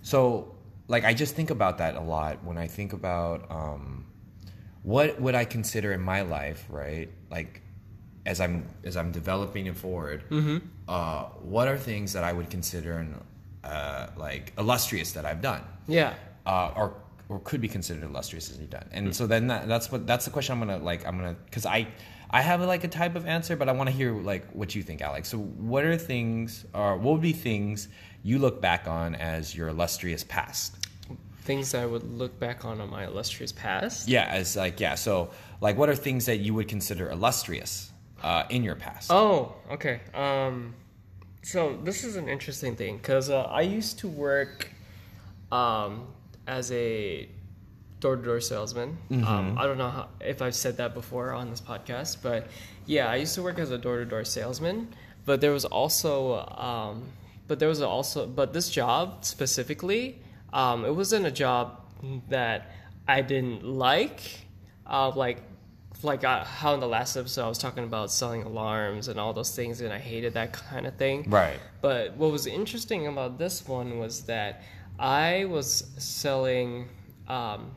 so 0.06 0.54
like 0.88 1.06
I 1.06 1.14
just 1.14 1.36
think 1.36 1.50
about 1.50 1.78
that 1.80 1.96
a 1.96 2.02
lot 2.02 2.44
when 2.44 2.58
I 2.58 2.68
think 2.68 2.94
about 2.94 3.50
um, 3.50 4.06
what 4.84 5.20
would 5.20 5.36
I 5.36 5.46
consider 5.46 5.94
in 5.94 6.02
my 6.02 6.22
life, 6.22 6.66
right? 6.70 7.10
Like 7.32 7.62
as 8.26 8.40
I'm 8.40 8.66
as 8.84 8.96
I'm 8.98 9.12
developing 9.12 9.66
it 9.68 9.76
forward, 9.76 10.24
Mm-hmm. 10.30 10.58
uh, 10.88 11.24
what 11.42 11.68
are 11.68 11.78
things 11.78 12.14
that 12.14 12.24
I 12.24 12.32
would 12.34 12.50
consider 12.50 12.98
an, 12.98 13.22
uh, 13.64 14.08
like 14.18 14.54
illustrious 14.58 15.14
that 15.14 15.26
I've 15.26 15.42
done, 15.42 15.62
Yeah. 15.88 16.14
uh, 16.46 16.72
or 16.76 16.94
or 17.30 17.40
could 17.40 17.62
be 17.62 17.68
considered 17.70 18.04
illustrious 18.04 18.52
as 18.52 18.60
you've 18.60 18.70
done? 18.70 18.88
And 18.92 19.16
so 19.16 19.28
then 19.28 19.48
that, 19.48 19.68
that's 19.68 19.92
what 19.92 20.06
that's 20.06 20.26
the 20.26 20.32
question 20.32 20.54
I'm 20.54 20.60
gonna 20.68 20.84
like 20.84 21.06
I'm 21.08 21.18
gonna 21.18 21.36
because 21.46 21.66
I 21.66 21.88
I 22.30 22.42
have 22.42 22.62
like 22.62 22.84
a 22.84 22.88
type 22.88 23.16
of 23.16 23.26
answer, 23.28 23.56
but 23.56 23.70
I 23.70 23.74
want 23.74 23.90
to 23.90 23.96
hear 23.96 24.12
like 24.14 24.50
what 24.52 24.74
you 24.76 24.84
think, 24.84 25.02
Alex. 25.02 25.30
So 25.30 25.38
what 25.38 25.84
are 25.86 25.98
things 25.98 26.66
or 26.74 26.98
what 26.98 27.14
would 27.14 27.22
be 27.22 27.32
things 27.34 27.88
you 28.24 28.40
look 28.40 28.60
back 28.62 28.88
on 28.88 29.16
as 29.16 29.56
your 29.56 29.68
illustrious 29.70 30.24
past? 30.24 30.76
Things 31.44 31.72
that 31.72 31.82
I 31.82 31.86
would 31.86 32.04
look 32.04 32.40
back 32.40 32.64
on 32.64 32.80
on 32.80 32.90
my 32.90 33.06
illustrious 33.06 33.52
past. 33.52 34.08
Yeah, 34.08 34.26
as 34.30 34.56
like 34.56 34.80
yeah. 34.80 34.96
So 34.96 35.30
like, 35.60 35.78
what 35.78 35.90
are 35.90 35.96
things 35.96 36.26
that 36.26 36.38
you 36.38 36.54
would 36.54 36.68
consider 36.68 37.10
illustrious 37.10 37.92
uh, 38.22 38.44
in 38.50 38.64
your 38.64 38.76
past? 38.76 39.12
Oh, 39.12 39.56
okay. 39.72 40.02
Um, 40.14 40.76
so 41.42 41.78
this 41.84 42.04
is 42.04 42.16
an 42.16 42.30
interesting 42.30 42.76
thing 42.76 42.98
because 42.98 43.30
uh, 43.30 43.44
I 43.44 43.62
used 43.62 44.00
to 44.00 44.08
work 44.08 44.70
um, 45.52 46.08
as 46.48 46.72
a 46.72 47.28
door-to-door 48.00 48.42
salesman. 48.42 48.98
Um, 49.12 49.58
I 49.58 49.66
don't 49.66 49.78
know 49.78 49.90
how, 49.90 50.10
if 50.20 50.42
I've 50.42 50.56
said 50.56 50.78
that 50.78 50.94
before 50.94 51.32
on 51.32 51.50
this 51.50 51.62
podcast, 51.62 52.18
but 52.22 52.48
yeah, 52.86 53.10
I 53.10 53.16
used 53.16 53.36
to 53.36 53.42
work 53.42 53.60
as 53.60 53.72
a 53.72 53.78
door-to-door 53.78 54.26
salesman. 54.26 54.90
But 55.26 55.40
there 55.40 55.52
was 55.52 55.64
also, 55.64 56.46
um, 56.58 57.08
but 57.48 57.60
there 57.60 57.70
was 57.70 57.82
also, 57.82 58.28
but 58.28 58.52
this 58.52 58.70
job 58.70 59.24
specifically, 59.24 60.22
um, 60.54 60.86
it 60.86 60.96
wasn't 60.96 61.26
a 61.26 61.32
job 61.32 61.82
that 62.30 62.72
I 63.08 63.22
didn't 63.22 63.66
like. 63.66 64.22
Uh, 64.86 65.12
like 65.16 65.40
like 66.04 66.24
uh, 66.24 66.44
how 66.44 66.74
in 66.74 66.80
the 66.80 66.88
last 66.88 67.16
episode 67.16 67.46
I 67.46 67.50
was 67.50 67.58
talking 67.58 67.84
about 67.84 68.12
selling 68.12 68.44
alarms 68.44 69.08
and 69.08 69.20
all 69.20 69.34
those 69.34 69.56
things, 69.56 69.82
and 69.82 69.92
I 69.94 70.00
hated 70.00 70.34
that 70.34 70.54
kind 70.54 70.86
of 70.86 70.96
thing. 70.96 71.26
Right. 71.30 71.60
But 71.82 72.16
what 72.18 72.32
was 72.32 72.46
interesting 72.46 73.08
about 73.08 73.38
this 73.38 73.68
one 73.68 73.98
was 74.00 74.24
that 74.24 74.64
I 75.00 75.46
was 75.46 75.92
selling. 75.98 76.90
Um, 77.28 77.72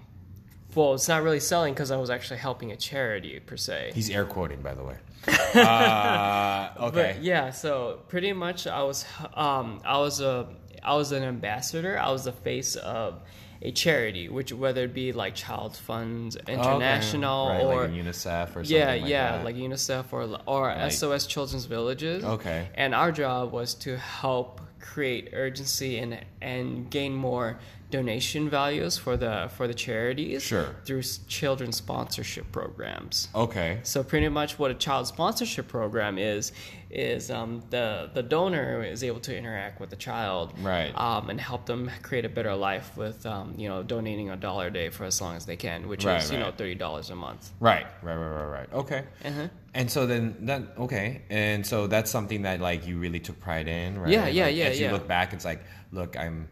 well, 0.74 0.92
it's 0.92 1.08
not 1.08 1.22
really 1.22 1.40
selling 1.40 1.72
because 1.72 1.90
I 1.90 1.96
was 1.96 2.10
actually 2.10 2.38
helping 2.38 2.72
a 2.72 2.76
charity 2.76 3.40
per 3.40 3.56
se. 3.56 3.92
He's 3.94 4.10
air 4.10 4.26
quoting, 4.26 4.60
by 4.60 4.74
the 4.74 4.84
way. 4.84 4.96
uh, 5.54 6.70
okay. 6.78 7.14
But 7.14 7.22
yeah, 7.22 7.50
so 7.50 8.00
pretty 8.08 8.32
much 8.32 8.66
I 8.66 8.82
was 8.82 9.06
um, 9.34 9.80
I 9.84 9.98
was 9.98 10.20
a 10.20 10.48
I 10.86 10.94
was 10.94 11.12
an 11.12 11.22
ambassador. 11.24 11.98
I 11.98 12.10
was 12.10 12.24
the 12.24 12.32
face 12.32 12.76
of 12.76 13.20
a 13.62 13.70
charity, 13.72 14.28
which 14.28 14.52
whether 14.52 14.84
it 14.84 14.94
be 14.94 15.12
like 15.12 15.34
Child 15.34 15.76
Funds 15.76 16.36
oh, 16.36 16.52
International 16.52 17.48
Okay. 17.48 17.64
Right, 17.66 17.74
or 17.74 17.82
like 17.88 17.90
UNICEF 17.90 18.48
or 18.50 18.52
something 18.64 18.76
yeah, 18.76 18.90
like 18.92 19.06
yeah, 19.06 19.32
that. 19.32 19.44
like 19.44 19.56
UNICEF 19.56 20.12
or 20.12 20.38
or 20.46 20.68
Like- 20.74 20.92
SOS 20.92 21.26
Children's 21.26 21.64
Villages. 21.64 22.24
Okay. 22.24 22.68
And 22.74 22.94
our 22.94 23.10
job 23.12 23.52
was 23.52 23.74
to 23.74 23.96
help 23.96 24.60
create 24.80 25.30
urgency 25.32 25.98
and 25.98 26.18
and 26.40 26.88
gain 26.90 27.12
more 27.14 27.58
donation 27.90 28.48
values 28.50 28.98
for 28.98 29.16
the 29.16 29.48
for 29.56 29.66
the 29.66 29.74
charities 29.74 30.42
Sure. 30.42 30.76
through 30.84 31.02
children 31.28 31.72
sponsorship 31.72 32.50
programs. 32.52 33.28
okay. 33.34 33.78
So 33.84 34.02
pretty 34.02 34.28
much 34.28 34.58
what 34.58 34.70
a 34.70 34.74
child 34.74 35.06
sponsorship 35.06 35.66
program 35.68 36.18
is 36.18 36.52
is 36.90 37.30
um, 37.30 37.62
the 37.70 38.10
the 38.14 38.22
donor 38.22 38.82
is 38.84 39.02
able 39.02 39.20
to 39.20 39.36
interact 39.36 39.80
with 39.80 39.90
the 39.90 39.96
child, 39.96 40.54
Right. 40.62 40.92
um, 40.96 41.30
and 41.30 41.40
help 41.40 41.66
them 41.66 41.90
create 42.02 42.24
a 42.24 42.28
better 42.28 42.54
life 42.54 42.96
with 42.96 43.26
um, 43.26 43.54
you 43.58 43.68
know 43.68 43.82
donating 43.82 44.30
a 44.30 44.36
dollar 44.36 44.68
a 44.68 44.72
day 44.72 44.90
for 44.90 45.04
as 45.04 45.20
long 45.20 45.36
as 45.36 45.46
they 45.46 45.56
can, 45.56 45.88
which 45.88 46.04
Right, 46.04 46.22
is 46.22 46.30
you 46.30 46.38
know 46.38 46.52
thirty 46.56 46.74
dollars 46.76 47.10
a 47.10 47.16
month. 47.16 47.50
Right. 47.60 47.86
Right. 48.02 48.14
Right. 48.16 48.30
Right. 48.30 48.44
Right. 48.60 48.72
Okay. 48.72 49.04
Uh-huh. 49.24 49.48
And 49.74 49.90
so 49.90 50.06
then 50.06 50.36
that 50.46 50.62
okay, 50.78 51.22
and 51.28 51.66
so 51.66 51.86
that's 51.86 52.10
something 52.10 52.42
that 52.42 52.60
like 52.60 52.86
you 52.86 52.98
really 52.98 53.20
took 53.20 53.38
pride 53.40 53.68
in, 53.68 53.98
right? 53.98 54.10
Yeah, 54.12 54.26
yeah, 54.28 54.44
Like, 54.46 54.56
yeah, 54.56 54.64
As 54.66 54.78
you 54.80 54.86
yeah. 54.86 54.92
look 54.92 55.06
back, 55.08 55.32
it's 55.32 55.44
like, 55.44 55.64
look, 55.92 56.16
I'm 56.16 56.48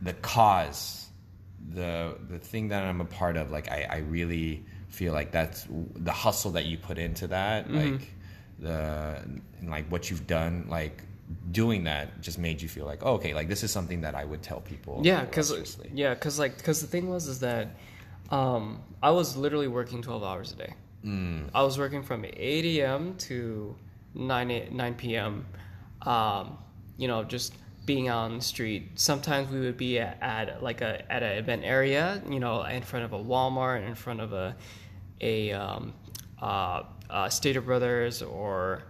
the 0.00 0.14
cause, 0.14 1.06
the 1.68 2.16
the 2.28 2.38
thing 2.38 2.68
that 2.68 2.84
I'm 2.84 3.00
a 3.00 3.04
part 3.04 3.36
of. 3.36 3.50
Like, 3.50 3.70
I 3.70 3.86
I 3.90 3.96
really 3.98 4.64
feel 4.88 5.12
like 5.12 5.32
that's 5.32 5.66
the 5.94 6.12
hustle 6.12 6.52
that 6.52 6.66
you 6.66 6.78
put 6.78 6.98
into 6.98 7.26
that, 7.28 7.66
Mm-hmm. 7.66 7.76
like 7.92 8.11
the 8.62 9.20
and 9.60 9.70
like 9.70 9.86
what 9.90 10.10
you've 10.10 10.26
done, 10.26 10.66
like 10.68 11.02
doing 11.50 11.84
that 11.84 12.20
just 12.20 12.38
made 12.38 12.60
you 12.62 12.68
feel 12.68 12.86
like, 12.86 13.00
oh, 13.02 13.14
okay, 13.14 13.34
like 13.34 13.48
this 13.48 13.62
is 13.62 13.70
something 13.70 14.00
that 14.02 14.14
I 14.14 14.24
would 14.24 14.42
tell 14.42 14.60
people. 14.60 15.00
Yeah, 15.02 15.24
because 15.24 15.78
yeah, 15.92 16.14
because 16.14 16.38
like 16.38 16.56
because 16.56 16.80
the 16.80 16.86
thing 16.86 17.10
was 17.10 17.26
is 17.26 17.40
that 17.40 17.76
um, 18.30 18.82
I 19.02 19.10
was 19.10 19.36
literally 19.36 19.68
working 19.68 20.02
twelve 20.02 20.22
hours 20.22 20.52
a 20.52 20.56
day. 20.56 20.74
Mm. 21.04 21.50
I 21.54 21.62
was 21.62 21.78
working 21.78 22.02
from 22.02 22.24
eight 22.24 22.78
a.m. 22.78 23.16
to 23.18 23.74
nine 24.14 24.50
a, 24.50 24.70
nine 24.70 24.94
p.m. 24.94 25.46
Um, 26.02 26.58
you 26.96 27.08
know, 27.08 27.24
just 27.24 27.54
being 27.84 28.08
out 28.08 28.24
on 28.24 28.36
the 28.38 28.44
street. 28.44 28.90
Sometimes 28.94 29.50
we 29.50 29.60
would 29.60 29.76
be 29.76 29.98
at, 29.98 30.18
at 30.22 30.62
like 30.62 30.80
a 30.80 31.10
at 31.12 31.22
an 31.22 31.38
event 31.38 31.62
area, 31.64 32.22
you 32.28 32.38
know, 32.38 32.62
in 32.62 32.82
front 32.82 33.04
of 33.04 33.12
a 33.12 33.18
Walmart, 33.18 33.86
in 33.86 33.94
front 33.94 34.20
of 34.20 34.32
a 34.32 34.54
a 35.20 35.52
um, 35.52 35.94
uh, 36.40 36.82
uh, 37.12 37.28
Stater 37.28 37.60
Brothers 37.60 38.22
or 38.22 38.82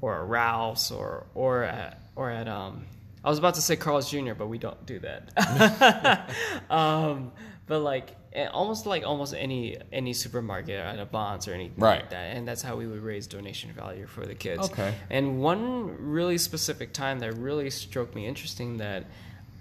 or 0.00 0.24
Ralph's 0.26 0.90
or 0.90 1.26
or 1.34 1.64
at, 1.64 1.98
or 2.14 2.30
at 2.30 2.46
um 2.46 2.84
I 3.24 3.30
was 3.30 3.38
about 3.38 3.54
to 3.54 3.62
say 3.62 3.74
Carl's 3.76 4.10
Jr. 4.10 4.34
but 4.34 4.48
we 4.48 4.58
don't 4.58 4.84
do 4.84 4.98
that. 5.00 6.30
um, 6.70 7.32
but 7.66 7.80
like 7.80 8.14
almost 8.52 8.84
like 8.84 9.04
almost 9.04 9.32
any 9.34 9.78
any 9.92 10.12
supermarket 10.12 10.78
at 10.78 10.98
a 10.98 11.06
Vons 11.06 11.48
or 11.48 11.54
anything 11.54 11.78
Right. 11.82 12.00
like 12.00 12.10
that, 12.10 12.36
and 12.36 12.46
that's 12.46 12.60
how 12.62 12.76
we 12.76 12.86
would 12.86 13.02
raise 13.02 13.26
donation 13.26 13.72
value 13.72 14.06
for 14.06 14.26
the 14.26 14.34
kids. 14.34 14.66
Okay. 14.70 14.94
And 15.08 15.40
one 15.40 15.96
really 16.10 16.36
specific 16.36 16.92
time 16.92 17.20
that 17.20 17.32
really 17.34 17.70
struck 17.70 18.14
me 18.14 18.26
interesting 18.26 18.76
that 18.78 19.04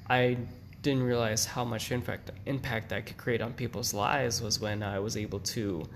I 0.10 0.38
didn't 0.82 1.04
realize 1.04 1.46
how 1.46 1.63
much 1.63 1.89
impact 1.92 2.32
impact 2.46 2.89
that 2.89 3.06
could 3.06 3.16
create 3.18 3.42
on 3.42 3.54
people's 3.54 3.94
lives 3.94 4.42
was 4.42 4.60
when 4.60 4.84
I 4.84 5.00
was 5.00 5.16
able 5.16 5.39
to. 5.39 5.88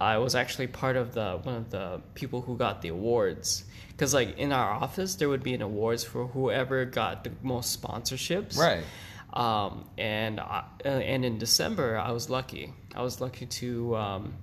I 0.00 0.18
was 0.18 0.34
actually 0.34 0.66
part 0.66 0.96
of 0.96 1.14
the 1.14 1.38
one 1.42 1.54
of 1.56 1.70
the 1.70 2.00
people 2.14 2.42
who 2.42 2.56
got 2.56 2.82
the 2.82 2.88
awards 2.88 3.64
because 3.88 4.12
like 4.12 4.36
in 4.38 4.52
our 4.52 4.70
office 4.70 5.14
there 5.14 5.28
would 5.28 5.42
be 5.42 5.54
an 5.54 5.62
awards 5.62 6.04
for 6.04 6.26
whoever 6.26 6.84
got 6.84 7.24
the 7.24 7.32
most 7.42 7.80
sponsorships. 7.80 8.58
Right. 8.58 8.84
Um, 9.32 9.84
and 9.98 10.40
I, 10.40 10.64
uh, 10.84 10.88
and 10.88 11.24
in 11.24 11.38
December 11.38 11.98
I 11.98 12.10
was 12.12 12.28
lucky. 12.30 12.72
I 12.94 13.02
was 13.02 13.20
lucky 13.20 13.46
to 13.46 13.96
um, 13.96 14.34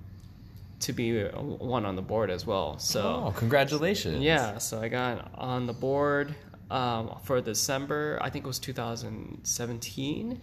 to 0.80 0.92
be 0.92 1.22
uh, 1.24 1.30
one 1.40 1.86
on 1.86 1.96
the 1.96 2.02
board 2.02 2.30
as 2.30 2.44
well. 2.46 2.78
So 2.78 3.00
Oh, 3.26 3.32
congratulations. 3.36 4.22
yeah, 4.22 4.58
so 4.58 4.80
I 4.80 4.88
got 4.88 5.30
on 5.36 5.66
the 5.66 5.72
board 5.72 6.34
um, 6.70 7.16
for 7.24 7.40
December. 7.40 8.18
I 8.20 8.30
think 8.30 8.44
it 8.44 8.48
was 8.48 8.58
2017, 8.58 10.32
uh, 10.32 10.36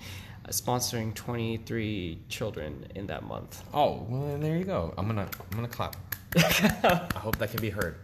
sponsoring 0.49 1.13
23 1.13 2.19
children 2.30 2.86
in 2.95 3.08
that 3.08 3.23
month. 3.23 3.63
Oh, 3.73 4.06
well, 4.10 4.38
there 4.38 4.58
you 4.58 4.63
go. 4.63 4.93
I'm 4.97 5.08
gonna 5.08 5.27
I'm 5.51 5.58
gonna 5.58 5.67
clap. 5.67 5.95
I 6.36 7.08
hope 7.15 7.38
that 7.38 7.51
can 7.51 7.62
be 7.62 7.69
heard. 7.69 7.97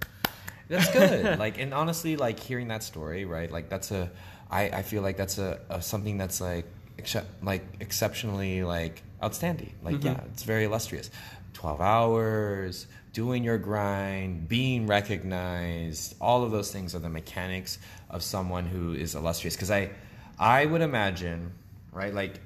That's 0.69 0.91
good. 0.91 1.39
like, 1.39 1.59
and 1.59 1.73
honestly, 1.73 2.17
like 2.17 2.39
hearing 2.39 2.67
that 2.69 2.83
story, 2.83 3.25
right? 3.25 3.51
Like, 3.51 3.69
that's 3.69 3.91
a, 3.91 4.11
I, 4.51 4.63
I 4.63 4.81
feel 4.81 5.01
like 5.01 5.17
that's 5.17 5.37
a, 5.37 5.59
a 5.69 5.81
something 5.81 6.17
that's 6.17 6.41
like, 6.41 6.65
excep- 6.97 7.29
like 7.41 7.63
exceptionally 7.79 8.63
like 8.63 9.01
outstanding. 9.23 9.73
Like, 9.83 9.95
mm-hmm. 9.95 10.07
yeah, 10.07 10.21
it's 10.31 10.43
very 10.43 10.65
illustrious. 10.65 11.09
Twelve 11.53 11.81
hours, 11.81 12.87
doing 13.13 13.43
your 13.43 13.57
grind, 13.57 14.47
being 14.47 14.85
recognized. 14.85 16.15
All 16.21 16.43
of 16.43 16.51
those 16.51 16.71
things 16.71 16.93
are 16.93 16.99
the 16.99 17.09
mechanics 17.09 17.79
of 18.09 18.21
someone 18.21 18.65
who 18.65 18.93
is 18.93 19.15
illustrious. 19.15 19.55
Because 19.55 19.71
I, 19.71 19.89
I 20.37 20.65
would 20.65 20.81
imagine, 20.81 21.53
right? 21.97 22.13
Like, 22.13 22.39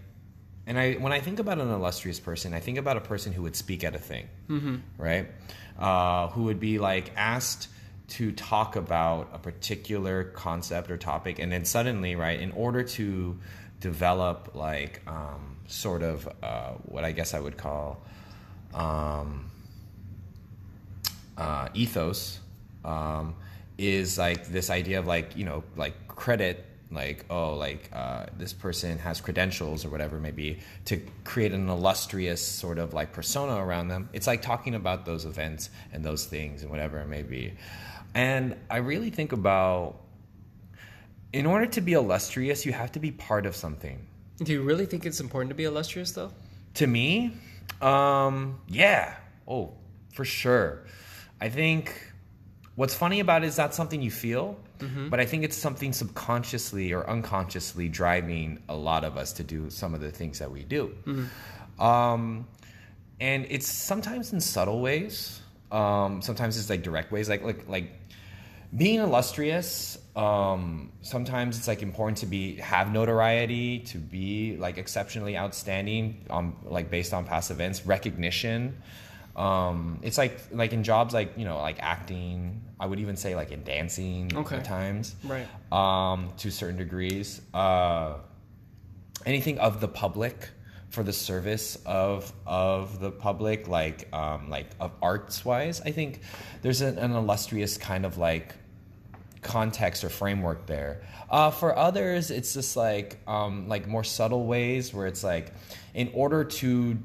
and 0.66 0.80
I 0.80 0.94
when 0.94 1.12
I 1.12 1.20
think 1.20 1.40
about 1.40 1.60
an 1.60 1.70
illustrious 1.70 2.20
person, 2.20 2.54
I 2.54 2.60
think 2.60 2.78
about 2.78 2.96
a 2.98 3.02
person 3.02 3.34
who 3.34 3.42
would 3.44 3.56
speak 3.56 3.84
at 3.84 3.94
a 3.94 4.00
thing, 4.00 4.30
right? 4.98 5.28
Uh, 5.78 6.28
who 6.30 6.44
would 6.44 6.60
be 6.60 6.80
like 6.80 7.12
asked 7.18 7.68
to 8.10 8.32
talk 8.32 8.76
about 8.76 9.30
a 9.34 9.40
particular 9.40 10.24
concept 10.24 10.90
or 10.90 10.98
topic, 10.98 11.40
and 11.40 11.52
then 11.52 11.66
suddenly, 11.66 12.16
right, 12.16 12.40
in 12.40 12.52
order 12.52 12.84
to 12.84 13.38
develop 13.80 14.52
like 14.54 15.02
um, 15.08 15.58
sort 15.68 16.04
of 16.04 16.28
uh, 16.42 16.72
what 16.86 17.04
I 17.04 17.12
guess 17.12 17.34
I 17.34 17.40
would 17.40 17.58
call 17.58 18.02
um, 18.74 19.52
uh, 21.38 21.68
ethos 21.74 22.40
um, 22.86 23.36
is 23.78 24.18
like 24.18 24.48
this 24.48 24.70
idea 24.70 25.00
of 25.00 25.08
like 25.08 25.36
you 25.36 25.44
know 25.44 25.64
like 25.76 26.08
credit 26.08 26.66
like 26.92 27.26
oh 27.30 27.56
like 27.56 27.90
uh, 27.94 28.26
this 28.38 28.54
person 28.54 28.98
has 28.98 29.22
credentials 29.22 29.86
or 29.86 29.90
whatever 29.90 30.20
maybe 30.20 30.60
to 30.86 31.02
create 31.24 31.52
an 31.54 31.70
illustrious 31.70 32.46
sort 32.46 32.78
of 32.78 32.94
like 32.94 33.14
persona 33.14 33.56
around 33.56 33.88
them 33.88 34.10
it's 34.14 34.28
like 34.28 34.42
talking 34.42 34.76
about 34.76 35.06
those 35.06 35.26
events 35.26 35.70
and 35.94 36.04
those 36.04 36.26
things 36.26 36.62
and 36.62 36.72
whatever 36.72 37.00
it 37.00 37.08
may 37.08 37.24
be 37.24 37.54
and 38.14 38.56
i 38.70 38.78
really 38.78 39.10
think 39.10 39.32
about 39.32 39.96
in 41.34 41.46
order 41.46 41.66
to 41.66 41.82
be 41.82 41.94
illustrious 41.94 42.66
you 42.66 42.74
have 42.74 42.92
to 42.92 43.00
be 43.00 43.12
part 43.12 43.46
of 43.46 43.56
something 43.56 44.06
Do 44.44 44.52
you 44.54 44.64
really 44.64 44.86
think 44.88 45.06
it's 45.06 45.20
important 45.20 45.50
to 45.50 45.56
be 45.56 45.66
illustrious, 45.66 46.12
though? 46.14 46.32
To 46.76 46.88
me, 46.88 47.34
um, 47.80 48.60
yeah. 48.68 49.16
Oh, 49.48 49.74
for 50.14 50.26
sure. 50.26 50.88
I 51.40 51.50
think 51.50 52.11
what's 52.82 52.96
funny 52.96 53.20
about 53.20 53.44
it 53.44 53.48
is 53.48 53.60
not 53.60 53.76
something 53.76 54.02
you 54.02 54.10
feel, 54.10 54.58
but 55.12 55.20
I 55.20 55.26
think 55.26 55.44
it's 55.44 55.56
something 55.56 55.94
subconsciously 55.94 56.94
or 56.94 57.08
unconsciously 57.08 57.88
driving 57.90 58.58
a 58.68 58.76
lot 58.76 59.04
of 59.04 59.18
us 59.18 59.34
to 59.34 59.44
do 59.44 59.70
some 59.70 59.94
of 59.94 60.02
the 60.02 60.10
things 60.10 60.40
that 60.40 60.50
we 60.50 60.64
do. 60.64 60.92
Um, 61.80 62.48
and 63.20 63.46
it's 63.50 63.68
sometimes 63.68 64.34
in 64.34 64.42
subtle 64.42 64.82
ways. 64.82 65.40
Um, 65.72 66.24
sometimes 66.24 66.58
it's 66.58 66.72
like 66.72 66.82
direct 66.82 67.12
ways, 67.12 67.30
like 67.30 67.44
like 67.44 67.70
like 67.70 67.88
being 68.76 69.00
illustrious. 69.00 70.00
Um, 70.16 70.92
sometimes 71.04 71.60
it's 71.60 71.68
like 71.68 71.84
important 71.84 72.18
to 72.20 72.26
be 72.26 72.56
have 72.56 72.92
notoriety, 72.92 73.80
to 73.92 74.00
be 74.00 74.58
like 74.58 74.80
exceptionally 74.80 75.38
outstanding, 75.38 76.26
um, 76.32 76.56
like 76.64 76.90
based 76.90 77.14
on 77.14 77.26
past 77.26 77.52
events, 77.52 77.86
recognition. 77.86 78.82
Um, 79.36 80.00
it's 80.02 80.18
like 80.18 80.38
like 80.52 80.74
in 80.74 80.84
jobs 80.84 81.14
like 81.14 81.38
you 81.38 81.46
know 81.46 81.58
like 81.60 81.78
acting. 81.80 82.62
I 82.80 82.86
would 82.88 83.00
even 83.00 83.16
say 83.16 83.36
like 83.36 83.52
in 83.52 83.64
dancing 83.64 84.32
Okay. 84.36 84.58
at 84.58 84.66
times, 84.66 85.16
Right. 85.24 85.48
um, 85.72 86.34
to 86.38 86.50
certain 86.52 86.78
degrees. 86.78 87.40
Uh, 87.54 88.16
anything 89.26 89.60
of 89.60 89.80
the 89.80 89.88
public 89.88 90.50
for 90.90 91.04
the 91.04 91.14
service 91.14 91.78
of 91.86 92.34
of 92.46 93.00
the 93.00 93.12
public, 93.12 93.68
like 93.68 94.12
um, 94.14 94.50
like 94.50 94.68
of 94.80 94.92
arts 95.02 95.46
wise, 95.46 95.80
I 95.82 95.92
think 95.92 96.22
there's 96.64 96.82
an, 96.82 96.98
an 96.98 97.12
illustrious 97.12 97.78
kind 97.78 98.06
of 98.06 98.18
like 98.18 98.56
context 99.42 100.04
or 100.04 100.10
framework 100.10 100.66
there. 100.68 101.02
Uh, 101.30 101.50
for 101.50 101.76
others, 101.78 102.30
it's 102.32 102.54
just 102.54 102.76
like 102.76 103.20
um, 103.28 103.68
like 103.70 103.88
more 103.88 104.04
subtle 104.04 104.46
ways 104.46 104.94
where 104.94 105.08
it's 105.08 105.24
like, 105.24 105.54
in 105.94 106.10
order 106.14 106.44
to 106.44 106.98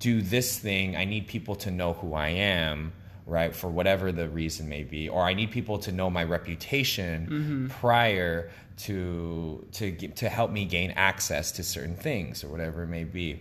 do 0.00 0.20
this 0.22 0.58
thing, 0.58 0.96
I 0.96 1.04
need 1.04 1.28
people 1.28 1.54
to 1.56 1.70
know 1.70 1.92
who 1.92 2.14
I 2.14 2.28
am, 2.28 2.92
right? 3.26 3.54
For 3.54 3.70
whatever 3.70 4.10
the 4.10 4.28
reason 4.28 4.68
may 4.68 4.82
be, 4.82 5.08
or 5.08 5.22
I 5.22 5.34
need 5.34 5.50
people 5.52 5.78
to 5.80 5.92
know 5.92 6.10
my 6.10 6.24
reputation 6.24 7.68
prior 7.80 8.50
to 8.78 9.66
to 9.72 9.92
to 9.92 10.28
help 10.28 10.50
me 10.50 10.64
gain 10.64 10.90
access 10.92 11.52
to 11.52 11.62
certain 11.62 11.94
things 11.96 12.42
or 12.42 12.48
whatever 12.48 12.82
it 12.82 12.88
may 12.88 13.04
be. 13.04 13.40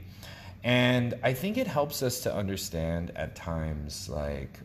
And 0.63 1.13
I 1.23 1.33
think 1.33 1.57
it 1.57 1.65
helps 1.67 2.03
us 2.03 2.19
to 2.21 2.35
understand 2.35 3.11
at 3.15 3.35
times 3.35 4.09
like 4.09 4.59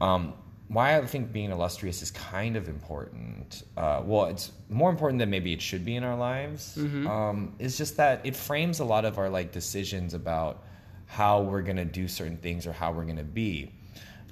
um, 0.00 0.34
why 0.68 0.96
I 0.96 1.04
think 1.06 1.32
being 1.32 1.50
illustrious 1.50 2.02
is 2.02 2.12
kind 2.12 2.54
of 2.56 2.68
important. 2.68 3.64
Uh, 3.76 4.02
well, 4.04 4.26
it's 4.26 4.52
more 4.68 4.90
important 4.90 5.18
than 5.18 5.30
maybe 5.30 5.52
it 5.52 5.60
should 5.60 5.84
be 5.84 5.96
in 5.96 6.04
our 6.04 6.16
lives. 6.16 6.76
Um, 7.08 7.54
it's 7.58 7.76
just 7.76 7.96
that 7.96 8.20
it 8.24 8.36
frames 8.36 8.78
a 8.78 8.84
lot 8.84 9.04
of 9.04 9.18
our 9.18 9.28
like 9.28 9.50
decisions 9.50 10.14
about 10.14 10.62
how 11.08 11.40
we're 11.42 11.62
gonna 11.62 11.84
do 11.84 12.06
certain 12.06 12.36
things 12.36 12.66
or 12.66 12.72
how 12.72 12.92
we're 12.92 13.04
gonna 13.04 13.24
be. 13.24 13.72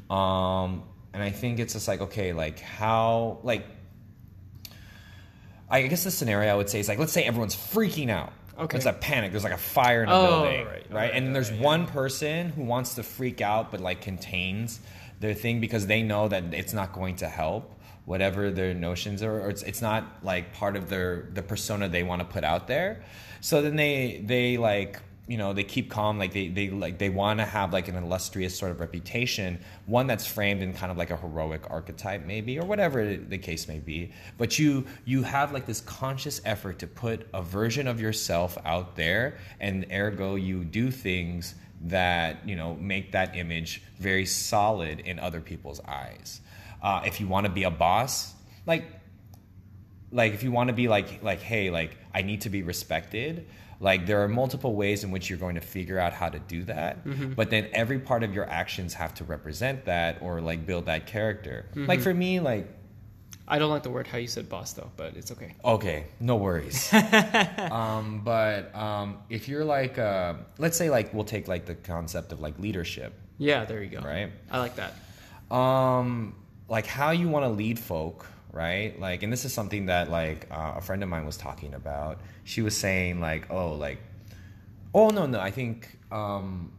Um, 0.08 0.84
and 1.12 1.22
I 1.22 1.30
think 1.30 1.58
it's 1.58 1.72
just 1.72 1.88
like 1.88 2.00
okay, 2.00 2.32
like 2.32 2.60
how 2.60 3.38
like 3.42 3.66
I 5.68 5.82
guess 5.88 6.04
the 6.04 6.10
scenario 6.10 6.52
I 6.52 6.54
would 6.54 6.70
say 6.70 6.78
is 6.80 6.88
like 6.88 6.98
let's 6.98 7.12
say 7.12 7.24
everyone's 7.24 7.56
freaking 7.56 8.10
out. 8.10 8.32
Okay. 8.58 8.76
It's 8.76 8.86
a 8.86 8.92
panic. 8.92 9.32
There's 9.32 9.44
like 9.44 9.52
a 9.52 9.58
fire 9.58 10.02
in 10.02 10.08
a 10.08 10.12
Oh, 10.14 10.26
building, 10.42 10.66
right, 10.66 10.74
right? 10.74 10.92
right, 10.92 11.10
and 11.12 11.26
then 11.26 11.32
there's 11.34 11.50
right, 11.50 11.60
one 11.60 11.86
person 11.86 12.50
who 12.50 12.62
wants 12.62 12.94
to 12.94 13.02
freak 13.02 13.40
out 13.42 13.70
but 13.70 13.80
like 13.80 14.00
contains 14.00 14.80
their 15.20 15.34
thing 15.34 15.60
because 15.60 15.86
they 15.86 16.02
know 16.02 16.28
that 16.28 16.54
it's 16.54 16.72
not 16.72 16.92
going 16.92 17.16
to 17.16 17.28
help 17.28 17.72
whatever 18.06 18.50
their 18.50 18.72
notions 18.72 19.22
are 19.22 19.40
or 19.42 19.50
it's, 19.50 19.62
it's 19.62 19.82
not 19.82 20.04
like 20.22 20.52
part 20.54 20.76
of 20.76 20.88
their 20.88 21.28
the 21.34 21.42
persona 21.42 21.88
they 21.88 22.02
want 22.02 22.20
to 22.20 22.24
put 22.26 22.44
out 22.44 22.66
there 22.68 23.02
so 23.40 23.60
then 23.60 23.76
they 23.76 24.22
they 24.24 24.56
like 24.56 25.00
you 25.26 25.36
know 25.36 25.52
they 25.52 25.64
keep 25.64 25.90
calm 25.90 26.18
like 26.18 26.32
they, 26.32 26.48
they 26.48 26.70
like 26.70 26.98
they 26.98 27.08
want 27.08 27.40
to 27.40 27.44
have 27.44 27.72
like 27.72 27.88
an 27.88 27.96
illustrious 27.96 28.56
sort 28.56 28.70
of 28.70 28.80
reputation 28.80 29.58
one 29.86 30.06
that's 30.06 30.26
framed 30.26 30.62
in 30.62 30.72
kind 30.72 30.92
of 30.92 30.96
like 30.96 31.10
a 31.10 31.16
heroic 31.16 31.62
archetype 31.68 32.24
maybe 32.24 32.58
or 32.58 32.64
whatever 32.64 33.16
the 33.16 33.38
case 33.38 33.66
may 33.66 33.78
be. 33.78 34.12
But 34.38 34.58
you 34.58 34.86
you 35.04 35.22
have 35.22 35.52
like 35.52 35.66
this 35.66 35.80
conscious 35.80 36.40
effort 36.44 36.78
to 36.80 36.86
put 36.86 37.26
a 37.34 37.42
version 37.42 37.88
of 37.88 38.00
yourself 38.00 38.56
out 38.64 38.96
there 38.96 39.38
and 39.60 39.86
ergo 39.92 40.36
you 40.36 40.64
do 40.64 40.90
things 40.90 41.54
that 41.82 42.46
you 42.48 42.56
know 42.56 42.74
make 42.76 43.12
that 43.12 43.36
image 43.36 43.82
very 43.98 44.26
solid 44.26 45.00
in 45.00 45.18
other 45.18 45.40
people's 45.40 45.80
eyes. 45.86 46.40
Uh, 46.82 47.02
if 47.04 47.20
you 47.20 47.26
want 47.26 47.46
to 47.46 47.52
be 47.52 47.64
a 47.64 47.70
boss 47.70 48.32
like 48.64 48.84
like 50.12 50.34
if 50.34 50.42
you 50.42 50.52
want 50.52 50.68
to 50.68 50.72
be 50.72 50.88
like 50.88 51.22
like 51.22 51.40
hey 51.40 51.70
like 51.70 51.96
i 52.14 52.22
need 52.22 52.42
to 52.42 52.48
be 52.48 52.62
respected 52.62 53.46
like 53.80 54.06
there 54.06 54.22
are 54.22 54.28
multiple 54.28 54.74
ways 54.74 55.04
in 55.04 55.10
which 55.10 55.28
you're 55.28 55.38
going 55.38 55.54
to 55.56 55.60
figure 55.60 55.98
out 55.98 56.12
how 56.12 56.28
to 56.28 56.38
do 56.38 56.64
that 56.64 56.98
but 57.36 57.50
then 57.50 57.68
every 57.72 57.98
part 57.98 58.22
of 58.22 58.34
your 58.34 58.48
actions 58.48 58.94
have 58.94 59.12
to 59.14 59.24
represent 59.24 59.84
that 59.84 60.18
or 60.22 60.40
like 60.40 60.64
build 60.66 60.86
that 60.86 61.06
character 61.06 61.66
like 61.74 62.00
for 62.00 62.14
me 62.14 62.40
like 62.40 62.66
I 63.48 63.60
don't 63.60 63.70
like 63.70 63.84
the 63.84 63.90
word 63.90 64.08
how 64.08 64.18
you 64.18 64.26
said 64.26 64.48
boss 64.48 64.72
though, 64.72 64.90
but 64.96 65.16
it's 65.16 65.30
okay. 65.30 65.54
Okay, 65.64 66.06
no 66.18 66.34
worries. 66.34 66.92
um, 67.70 68.22
but 68.24 68.74
um, 68.74 69.18
if 69.30 69.48
you're 69.48 69.64
like, 69.64 69.98
uh, 70.00 70.34
let's 70.58 70.76
say, 70.76 70.90
like, 70.90 71.14
we'll 71.14 71.22
take 71.24 71.46
like 71.46 71.64
the 71.64 71.76
concept 71.76 72.32
of 72.32 72.40
like 72.40 72.58
leadership, 72.58 73.14
Yeah, 73.38 73.64
there 73.64 73.80
you 73.84 73.88
go. 73.90 74.00
right? 74.00 74.32
I 74.50 74.58
like 74.58 74.74
that. 74.76 74.94
Um, 75.54 76.34
like 76.68 76.86
how 76.86 77.12
you 77.12 77.28
want 77.28 77.44
to 77.44 77.50
lead 77.50 77.78
folk, 77.78 78.26
right? 78.56 78.98
Like, 78.98 79.22
and 79.22 79.32
this 79.32 79.44
is 79.44 79.52
something 79.52 79.86
that 79.86 80.10
like 80.10 80.46
uh, 80.50 80.72
a 80.76 80.80
friend 80.80 81.02
of 81.02 81.08
mine 81.08 81.26
was 81.26 81.36
talking 81.36 81.74
about. 81.74 82.20
She 82.44 82.62
was 82.62 82.76
saying 82.76 83.20
like, 83.20 83.50
oh, 83.50 83.74
like, 83.74 83.98
oh 84.94 85.10
no, 85.10 85.26
no, 85.26 85.38
I 85.38 85.50
think. 85.50 85.96
Um, 86.10 86.72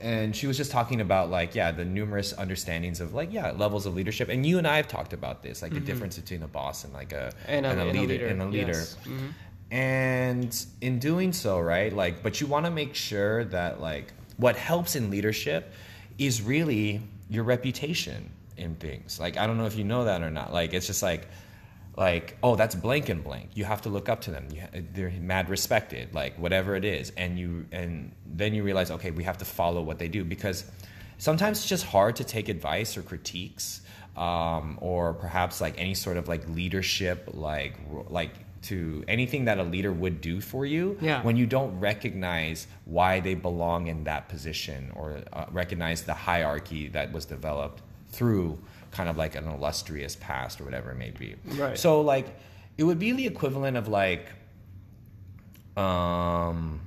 and 0.00 0.34
she 0.36 0.46
was 0.46 0.56
just 0.56 0.70
talking 0.70 1.00
about 1.00 1.28
like 1.28 1.56
yeah 1.56 1.72
the 1.72 1.84
numerous 1.84 2.32
understandings 2.34 3.00
of 3.00 3.14
like 3.14 3.32
yeah 3.32 3.50
levels 3.50 3.84
of 3.84 3.96
leadership 3.96 4.28
and 4.28 4.46
you 4.46 4.56
and 4.58 4.64
i 4.64 4.76
have 4.76 4.86
talked 4.86 5.12
about 5.12 5.42
this 5.42 5.60
like 5.60 5.72
the 5.74 5.80
difference 5.80 6.16
between 6.16 6.40
a 6.44 6.46
boss 6.46 6.84
and 6.84 6.92
like 6.94 7.12
a 7.12 7.32
And 7.48 7.66
a- 7.66 7.70
and 7.70 7.80
a 7.80 7.88
and 7.88 7.98
a 7.98 8.00
leader 8.00 8.26
and 8.28 8.40
a 8.42 8.46
leader 8.46 8.68
yes. 8.78 8.96
Mhm. 9.04 9.32
and 9.72 10.66
in 10.80 11.00
doing 11.00 11.32
so 11.32 11.58
right 11.58 11.92
like 11.92 12.22
but 12.22 12.40
you 12.40 12.46
want 12.46 12.64
to 12.66 12.70
make 12.70 12.94
sure 12.94 13.44
that 13.46 13.80
like 13.80 14.12
what 14.36 14.54
helps 14.54 14.94
in 14.94 15.10
leadership 15.10 15.72
is 16.16 16.42
really 16.42 17.00
your 17.28 17.42
reputation 17.42 18.30
in 18.58 18.74
things. 18.76 19.18
Like 19.20 19.36
i 19.36 19.46
don't 19.46 19.58
know 19.58 19.66
if 19.66 19.76
you 19.76 19.84
know 19.84 20.04
that 20.04 20.22
or 20.22 20.30
not. 20.30 20.52
Like 20.52 20.74
it's 20.74 20.86
just 20.86 21.02
like 21.02 21.28
like 21.96 22.36
oh 22.42 22.54
that's 22.56 22.74
blank 22.74 23.08
and 23.08 23.24
blank. 23.24 23.50
You 23.54 23.64
have 23.64 23.82
to 23.82 23.88
look 23.88 24.08
up 24.08 24.20
to 24.22 24.30
them. 24.30 24.48
You 24.52 24.62
they're 24.94 25.10
mad 25.20 25.48
respected 25.48 26.14
like 26.14 26.38
whatever 26.38 26.76
it 26.76 26.84
is. 26.84 27.12
And 27.16 27.38
you 27.38 27.66
and 27.72 28.12
then 28.26 28.54
you 28.54 28.62
realize 28.62 28.90
okay 28.90 29.10
we 29.10 29.24
have 29.24 29.38
to 29.38 29.44
follow 29.44 29.82
what 29.82 29.98
they 29.98 30.08
do. 30.08 30.24
Because 30.24 30.64
sometimes 31.18 31.58
it's 31.58 31.68
just 31.68 31.84
hard 31.84 32.16
to 32.16 32.24
take 32.24 32.48
advice 32.48 32.96
or 32.96 33.02
critiques 33.02 33.82
um, 34.16 34.78
or 34.80 35.14
perhaps 35.14 35.60
like 35.60 35.74
any 35.78 35.94
sort 35.94 36.16
of 36.16 36.28
like 36.28 36.48
leadership 36.48 37.30
like 37.34 37.74
like 38.08 38.30
to 38.62 39.04
anything 39.06 39.44
that 39.44 39.58
a 39.58 39.62
leader 39.62 39.92
would 39.92 40.20
do 40.20 40.40
for 40.40 40.66
you 40.66 40.98
Yeah. 41.00 41.22
when 41.22 41.36
you 41.36 41.46
don't 41.46 41.78
recognize 41.78 42.66
why 42.84 43.20
they 43.20 43.34
belong 43.34 43.86
in 43.86 44.02
that 44.04 44.28
position 44.28 44.90
or 44.96 45.22
uh, 45.32 45.46
recognize 45.52 46.02
the 46.02 46.14
hierarchy 46.14 46.88
that 46.88 47.12
was 47.12 47.24
developed 47.24 47.82
through 48.10 48.58
kind 48.90 49.08
of 49.08 49.16
like 49.16 49.34
an 49.34 49.46
illustrious 49.46 50.16
past 50.16 50.60
or 50.60 50.64
whatever 50.64 50.90
it 50.90 50.96
may 50.96 51.10
be. 51.10 51.36
Right. 51.46 51.78
So 51.78 52.00
like 52.00 52.26
it 52.76 52.84
would 52.84 52.98
be 52.98 53.12
the 53.12 53.26
equivalent 53.26 53.76
of 53.76 53.88
like 53.88 54.26
um 55.76 56.80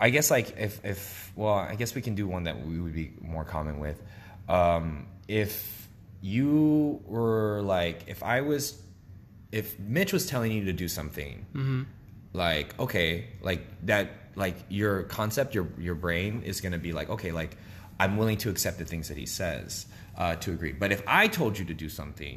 I 0.00 0.10
guess 0.10 0.30
like 0.30 0.56
if 0.58 0.84
if 0.84 1.32
well, 1.36 1.54
I 1.54 1.74
guess 1.74 1.94
we 1.94 2.02
can 2.02 2.14
do 2.14 2.26
one 2.26 2.44
that 2.44 2.66
we 2.66 2.80
would 2.80 2.94
be 2.94 3.12
more 3.20 3.44
common 3.44 3.78
with. 3.78 4.00
Um 4.48 5.06
if 5.28 5.88
you 6.20 7.00
were 7.06 7.62
like 7.62 8.04
if 8.08 8.22
I 8.22 8.40
was 8.42 8.80
if 9.52 9.78
Mitch 9.78 10.12
was 10.12 10.26
telling 10.26 10.52
you 10.52 10.64
to 10.66 10.72
do 10.72 10.88
something 10.88 11.46
like 12.32 12.78
okay 12.78 13.26
like 13.40 13.62
that 13.86 14.10
like 14.36 14.56
your 14.68 15.04
concept 15.04 15.54
your 15.54 15.66
your 15.78 15.94
brain 15.94 16.42
is 16.44 16.60
going 16.60 16.72
to 16.72 16.78
be 16.78 16.92
like 16.92 17.10
okay 17.10 17.32
like 17.32 17.56
i'm 18.00 18.16
willing 18.16 18.38
to 18.44 18.48
accept 18.54 18.76
the 18.78 18.84
things 18.92 19.06
that 19.08 19.16
he 19.16 19.26
says 19.26 19.86
uh, 20.16 20.34
to 20.36 20.48
agree 20.56 20.72
but 20.72 20.90
if 20.96 21.02
i 21.06 21.26
told 21.38 21.52
you 21.58 21.64
to 21.64 21.74
do 21.84 21.88
something 21.88 22.36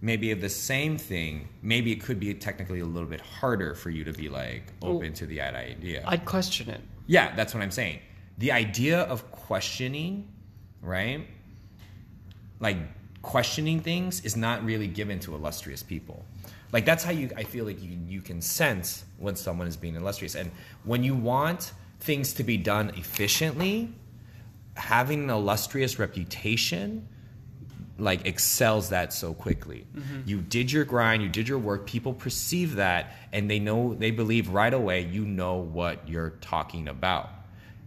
maybe 0.00 0.30
of 0.30 0.40
the 0.40 0.48
same 0.48 0.96
thing 0.96 1.48
maybe 1.62 1.88
it 1.92 2.00
could 2.06 2.18
be 2.20 2.32
technically 2.34 2.80
a 2.80 2.84
little 2.94 3.08
bit 3.08 3.20
harder 3.20 3.74
for 3.74 3.90
you 3.90 4.02
to 4.04 4.12
be 4.22 4.28
like 4.28 4.64
open 4.82 5.12
to 5.20 5.26
the 5.26 5.40
idea 5.40 6.02
I'd 6.06 6.24
question 6.24 6.66
it. 6.70 6.80
yeah, 7.06 7.34
that's 7.36 7.52
what 7.54 7.62
I'm 7.62 7.70
saying. 7.82 7.98
The 8.38 8.50
idea 8.52 8.98
of 9.12 9.18
questioning, 9.30 10.12
right? 10.80 11.20
Like 12.60 12.78
questioning 13.22 13.80
things 13.80 14.24
is 14.24 14.36
not 14.36 14.64
really 14.64 14.86
given 15.00 15.18
to 15.20 15.34
illustrious 15.34 15.82
people. 15.82 16.24
Like 16.72 16.84
that's 16.84 17.04
how 17.04 17.12
you 17.12 17.30
I 17.36 17.44
feel 17.44 17.64
like 17.64 17.80
you 17.82 17.98
you 18.06 18.22
can 18.22 18.40
sense 18.40 19.04
when 19.18 19.36
someone 19.36 19.66
is 19.68 19.76
being 19.76 19.96
illustrious. 19.96 20.34
And 20.34 20.50
when 20.84 21.04
you 21.04 21.14
want 21.14 21.72
things 22.00 22.32
to 22.34 22.42
be 22.44 22.56
done 22.56 22.90
efficiently, 22.96 23.92
having 24.74 25.24
an 25.24 25.30
illustrious 25.30 25.98
reputation 25.98 27.08
like 27.98 28.26
excels 28.26 28.88
that 28.88 29.12
so 29.12 29.32
quickly. 29.34 29.86
You 30.26 30.40
did 30.40 30.72
your 30.72 30.84
grind, 30.84 31.22
you 31.22 31.28
did 31.28 31.46
your 31.48 31.58
work, 31.58 31.86
people 31.86 32.12
perceive 32.12 32.76
that 32.76 33.14
and 33.32 33.50
they 33.50 33.58
know 33.58 33.94
they 33.94 34.10
believe 34.10 34.48
right 34.48 34.72
away 34.72 35.02
you 35.02 35.24
know 35.24 35.56
what 35.56 36.08
you're 36.08 36.30
talking 36.40 36.88
about. 36.88 37.30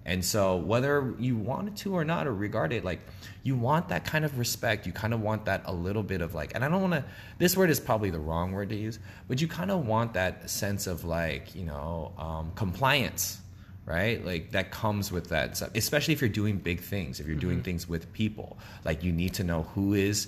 And 0.07 0.23
so 0.23 0.57
whether 0.57 1.15
you 1.17 1.35
wanted 1.35 1.75
to 1.77 1.95
or 1.95 2.05
not 2.05 2.27
or 2.27 2.33
regard 2.33 2.71
it 2.71 2.85
like 2.85 2.99
you 3.41 3.55
want 3.55 3.89
that 3.89 4.05
kind 4.05 4.23
of 4.23 4.37
respect, 4.37 4.85
you 4.85 4.91
kind 4.93 5.13
of 5.13 5.21
want 5.21 5.45
that 5.45 5.63
a 5.65 5.73
little 5.73 6.03
bit 6.03 6.21
of 6.21 6.35
like 6.35 6.53
and 6.55 6.63
I 6.63 6.69
don't 6.69 6.81
want 6.81 6.93
to 6.93 7.03
this 7.39 7.57
word 7.57 7.69
is 7.71 7.79
probably 7.79 8.11
the 8.11 8.19
wrong 8.19 8.51
word 8.51 8.69
to 8.69 8.75
use, 8.75 8.99
but 9.27 9.41
you 9.41 9.47
kind 9.47 9.71
of 9.71 9.85
want 9.87 10.13
that 10.13 10.49
sense 10.49 10.85
of 10.87 11.03
like, 11.03 11.55
you 11.55 11.65
know, 11.65 12.13
um, 12.17 12.51
compliance 12.55 13.39
right? 13.85 14.23
Like 14.25 14.51
that 14.51 14.71
comes 14.71 15.11
with 15.11 15.29
that 15.29 15.57
stuff, 15.57 15.69
especially 15.75 16.13
if 16.13 16.21
you're 16.21 16.29
doing 16.29 16.57
big 16.57 16.81
things, 16.81 17.19
if 17.19 17.27
you're 17.27 17.35
doing 17.35 17.61
things 17.61 17.87
with 17.87 18.11
people. 18.13 18.57
Like 18.83 19.03
you 19.03 19.11
need 19.11 19.35
to 19.35 19.43
know 19.43 19.63
who 19.75 19.93
is 19.93 20.27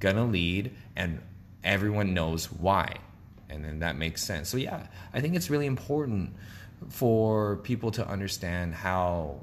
gonna 0.00 0.24
lead 0.24 0.72
and 0.96 1.20
everyone 1.64 2.14
knows 2.14 2.52
why. 2.52 2.96
And 3.48 3.64
then 3.64 3.80
that 3.80 3.96
makes 3.96 4.22
sense. 4.22 4.48
So 4.48 4.56
yeah, 4.56 4.86
I 5.12 5.20
think 5.20 5.34
it's 5.34 5.50
really 5.50 5.66
important 5.66 6.34
for 6.88 7.56
people 7.56 7.90
to 7.92 8.06
understand 8.06 8.74
how 8.74 9.40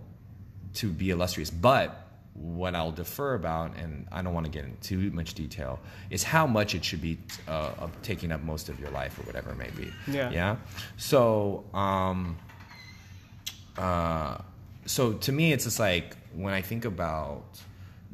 to 0.75 0.91
be 0.91 1.09
illustrious. 1.09 1.49
But 1.49 2.07
what 2.33 2.75
I'll 2.75 2.91
defer 2.91 3.33
about, 3.33 3.75
and 3.77 4.07
I 4.11 4.21
don't 4.21 4.33
want 4.33 4.45
to 4.45 4.51
get 4.51 4.65
into 4.65 4.79
too 4.81 5.11
much 5.11 5.33
detail, 5.33 5.79
is 6.09 6.23
how 6.23 6.45
much 6.45 6.75
it 6.75 6.85
should 6.85 7.01
be 7.01 7.17
uh, 7.47 7.71
of 7.79 7.99
taking 8.03 8.31
up 8.31 8.43
most 8.43 8.69
of 8.69 8.79
your 8.79 8.91
life 8.91 9.17
or 9.19 9.23
whatever 9.23 9.51
it 9.51 9.57
may 9.57 9.71
be. 9.71 9.91
Yeah. 10.07 10.29
Yeah. 10.29 10.55
So, 10.97 11.65
um, 11.73 12.37
uh, 13.77 14.37
so 14.85 15.13
to 15.13 15.31
me, 15.31 15.53
it's 15.53 15.65
just 15.65 15.79
like 15.79 16.15
when 16.33 16.53
I 16.53 16.61
think 16.61 16.85
about 16.85 17.43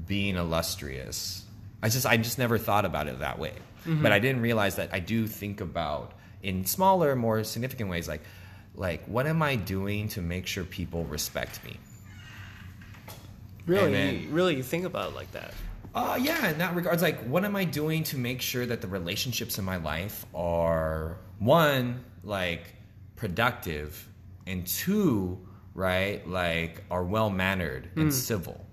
being 0.08 0.36
illustrious, 0.36 1.44
I 1.82 1.90
just 1.90 2.06
I 2.06 2.18
just 2.18 2.38
never 2.40 2.58
thought 2.58 2.86
about 2.86 3.08
it 3.08 3.20
that 3.20 3.40
way. 3.40 3.54
But 3.86 4.14
I 4.14 4.20
didn't 4.20 4.42
realize 4.42 4.78
that 4.78 4.90
I 4.94 5.00
do 5.00 5.28
think 5.28 5.60
about 5.60 6.14
in 6.42 6.64
smaller, 6.66 7.16
more 7.18 7.44
significant 7.44 7.90
ways, 7.90 8.08
like 8.08 8.22
like 8.76 9.04
what 9.06 9.28
am 9.28 9.42
I 9.42 9.56
doing 9.56 10.08
to 10.10 10.22
make 10.22 10.48
sure 10.48 10.64
people 10.64 11.04
respect 11.06 11.64
me? 11.66 11.78
Really, 13.66 13.92
then- 13.92 14.32
really, 14.34 14.56
you 14.56 14.64
think 14.64 14.86
about 14.86 15.12
it 15.12 15.16
like 15.16 15.32
that. 15.32 15.54
Uh, 15.96 16.18
yeah, 16.20 16.50
in 16.50 16.58
that 16.58 16.74
regards, 16.76 17.04
like, 17.04 17.20
what 17.26 17.46
am 17.46 17.56
I 17.56 17.66
doing 17.66 18.04
to 18.06 18.18
make 18.18 18.42
sure 18.42 18.66
that 18.66 18.82
the 18.82 18.88
relationships 18.88 19.60
in 19.60 19.64
my 19.64 19.76
life 19.78 20.26
are 20.34 21.18
one, 21.38 22.04
like, 22.24 22.64
productive, 23.16 24.08
and 24.48 24.66
two, 24.66 25.40
right, 25.74 26.28
like, 26.28 26.84
are 26.92 27.04
well 27.04 27.30
mannered 27.30 27.90
and 27.96 28.14
civil, 28.14 28.66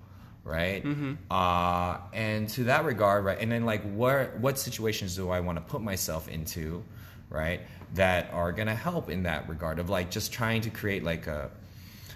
right? 0.45 0.85
Uh, 1.31 1.99
and 2.13 2.49
to 2.51 2.65
that 2.65 2.85
regard, 2.85 3.25
right, 3.25 3.39
and 3.41 3.51
then 3.51 3.65
like, 3.65 3.83
where, 3.95 4.37
what 4.41 4.59
situations 4.59 5.17
do 5.17 5.31
I 5.31 5.41
want 5.41 5.57
to 5.59 5.63
put 5.63 5.81
myself 5.83 6.29
into, 6.29 6.83
right, 7.29 7.61
that 7.95 8.31
are 8.33 8.53
gonna 8.53 8.75
help 8.75 9.09
in 9.11 9.23
that 9.25 9.49
regard 9.49 9.79
of 9.79 9.91
like 9.91 10.11
just 10.11 10.33
trying 10.33 10.61
to 10.63 10.71
create 10.71 11.03
like 11.05 11.27
a 11.27 11.51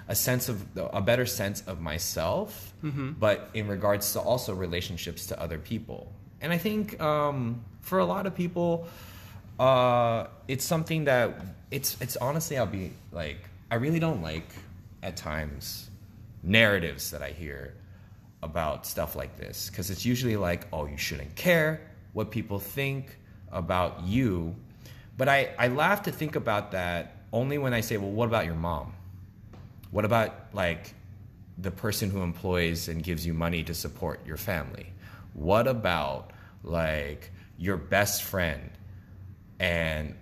a 0.06 0.14
sense 0.14 0.50
of 0.50 0.62
a 0.76 1.00
better 1.00 1.24
sense 1.24 1.62
of 1.66 1.80
myself, 1.80 2.74
but 3.18 3.48
in 3.54 3.66
regards 3.68 4.12
to 4.12 4.20
also 4.20 4.54
relationships 4.54 5.26
to 5.28 5.40
other 5.40 5.58
people. 5.58 6.12
And 6.42 6.52
I 6.52 6.58
think 6.58 7.00
um, 7.00 7.64
for 7.80 8.00
a 8.00 8.04
lot 8.04 8.26
of 8.26 8.34
people, 8.34 8.86
uh, 9.58 10.26
it's 10.46 10.64
something 10.64 11.04
that 11.04 11.34
it's 11.70 11.96
it's 12.02 12.16
honestly 12.18 12.58
I'll 12.58 12.66
be 12.66 12.92
like 13.12 13.38
I 13.70 13.76
really 13.76 13.98
don't 13.98 14.20
like 14.22 14.48
at 15.04 15.16
times 15.16 15.90
narratives 16.42 17.10
that 17.12 17.22
I 17.22 17.30
hear 17.30 17.74
about 18.42 18.86
stuff 18.86 19.14
like 19.14 19.36
this 19.36 19.70
because 19.70 19.90
it's 19.90 20.04
usually 20.04 20.36
like 20.36 20.66
oh 20.72 20.86
you 20.86 20.96
shouldn't 20.96 21.34
care 21.36 21.80
what 22.12 22.30
people 22.30 22.58
think 22.58 23.16
about 23.52 24.02
you 24.02 24.54
but 25.16 25.28
I, 25.28 25.50
I 25.58 25.68
laugh 25.68 26.02
to 26.02 26.12
think 26.12 26.34
about 26.34 26.72
that 26.72 27.22
only 27.32 27.56
when 27.58 27.72
I 27.72 27.80
say 27.80 27.96
well 27.96 28.10
what 28.10 28.26
about 28.26 28.44
your 28.44 28.56
mom 28.56 28.92
what 29.94 30.04
about 30.04 30.34
like 30.52 30.92
the 31.58 31.70
person 31.70 32.10
who 32.10 32.22
employs 32.22 32.88
and 32.88 33.02
gives 33.02 33.24
you 33.26 33.32
money 33.32 33.62
to 33.64 33.74
support 33.74 34.26
your 34.26 34.36
family? 34.36 34.92
What 35.34 35.68
about 35.68 36.32
like 36.62 37.30
your 37.58 37.76
best 37.76 38.24
friend 38.24 38.70
and 39.60 40.14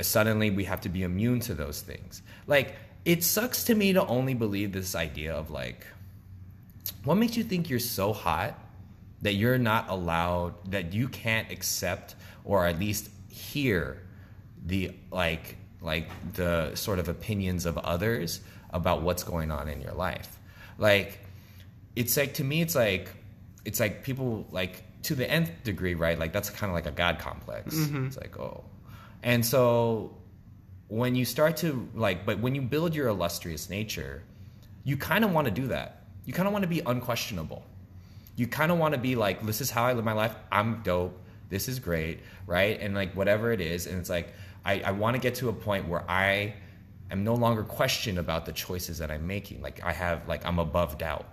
suddenly 0.00 0.50
we 0.50 0.64
have 0.64 0.82
to 0.82 0.88
be 0.88 1.02
immune 1.02 1.40
to 1.40 1.54
those 1.54 1.80
things? 1.80 2.22
Like 2.46 2.76
it 3.04 3.22
sucks 3.22 3.64
to 3.64 3.74
me 3.74 3.92
to 3.92 4.06
only 4.06 4.34
believe 4.34 4.72
this 4.72 4.94
idea 4.94 5.34
of 5.34 5.50
like 5.50 5.86
what 7.04 7.16
makes 7.16 7.36
you 7.36 7.44
think 7.44 7.68
you're 7.68 7.78
so 7.78 8.12
hot 8.12 8.58
that 9.22 9.34
you're 9.34 9.58
not 9.58 9.88
allowed 9.88 10.54
that 10.70 10.92
you 10.92 11.08
can't 11.08 11.50
accept 11.50 12.14
or 12.44 12.66
at 12.66 12.78
least 12.78 13.08
hear 13.30 14.02
the 14.64 14.92
like 15.10 15.56
like 15.80 16.08
the 16.34 16.74
sort 16.74 16.98
of 16.98 17.08
opinions 17.08 17.66
of 17.66 17.76
others 17.78 18.40
about 18.70 19.02
what's 19.02 19.22
going 19.22 19.50
on 19.50 19.68
in 19.68 19.80
your 19.80 19.92
life? 19.92 20.38
Like 20.78 21.18
it's 21.94 22.16
like 22.16 22.34
to 22.34 22.44
me 22.44 22.62
it's 22.62 22.74
like 22.74 23.10
it's 23.64 23.80
like 23.80 24.02
people 24.02 24.46
like 24.50 24.82
to 25.02 25.14
the 25.14 25.30
nth 25.30 25.50
degree 25.62 25.94
right 25.94 26.18
like 26.18 26.32
that's 26.32 26.50
kind 26.50 26.70
of 26.70 26.74
like 26.74 26.86
a 26.86 26.90
god 26.90 27.18
complex. 27.18 27.74
Mm-hmm. 27.74 28.06
It's 28.06 28.16
like 28.16 28.38
oh. 28.38 28.64
And 29.22 29.44
so 29.44 30.16
when 30.94 31.16
you 31.16 31.24
start 31.24 31.56
to 31.56 31.88
like 31.94 32.24
but 32.24 32.38
when 32.38 32.54
you 32.54 32.62
build 32.62 32.94
your 32.94 33.08
illustrious 33.08 33.68
nature 33.68 34.22
you 34.84 34.96
kind 34.96 35.24
of 35.24 35.32
want 35.32 35.46
to 35.46 35.50
do 35.50 35.66
that. 35.68 36.04
You 36.24 36.32
kind 36.32 36.46
of 36.46 36.52
want 36.52 36.62
to 36.62 36.68
be 36.68 36.80
unquestionable. 36.86 37.64
You 38.36 38.46
kind 38.46 38.70
of 38.70 38.78
want 38.78 38.94
to 38.94 39.00
be 39.00 39.16
like 39.16 39.44
this 39.44 39.60
is 39.60 39.70
how 39.70 39.84
i 39.84 39.92
live 39.92 40.04
my 40.04 40.12
life. 40.12 40.34
I'm 40.52 40.82
dope. 40.82 41.18
This 41.48 41.68
is 41.68 41.78
great 41.78 42.20
right? 42.46 42.78
And 42.80 42.94
like 42.94 43.12
whatever 43.14 43.52
it 43.52 43.60
is 43.60 43.86
and 43.86 43.98
it's 43.98 44.10
like 44.10 44.28
i, 44.64 44.80
I 44.80 44.92
want 44.92 45.16
to 45.16 45.20
get 45.20 45.34
to 45.36 45.48
a 45.48 45.52
point 45.52 45.88
where 45.88 46.04
i 46.08 46.54
am 47.10 47.24
no 47.24 47.34
longer 47.34 47.62
questioned 47.62 48.18
about 48.18 48.46
the 48.46 48.52
choices 48.52 48.98
that 48.98 49.10
i'm 49.10 49.26
making. 49.26 49.62
Like 49.62 49.82
i 49.82 49.92
have 49.92 50.28
like 50.28 50.46
i'm 50.46 50.60
above 50.60 50.98
doubt. 50.98 51.26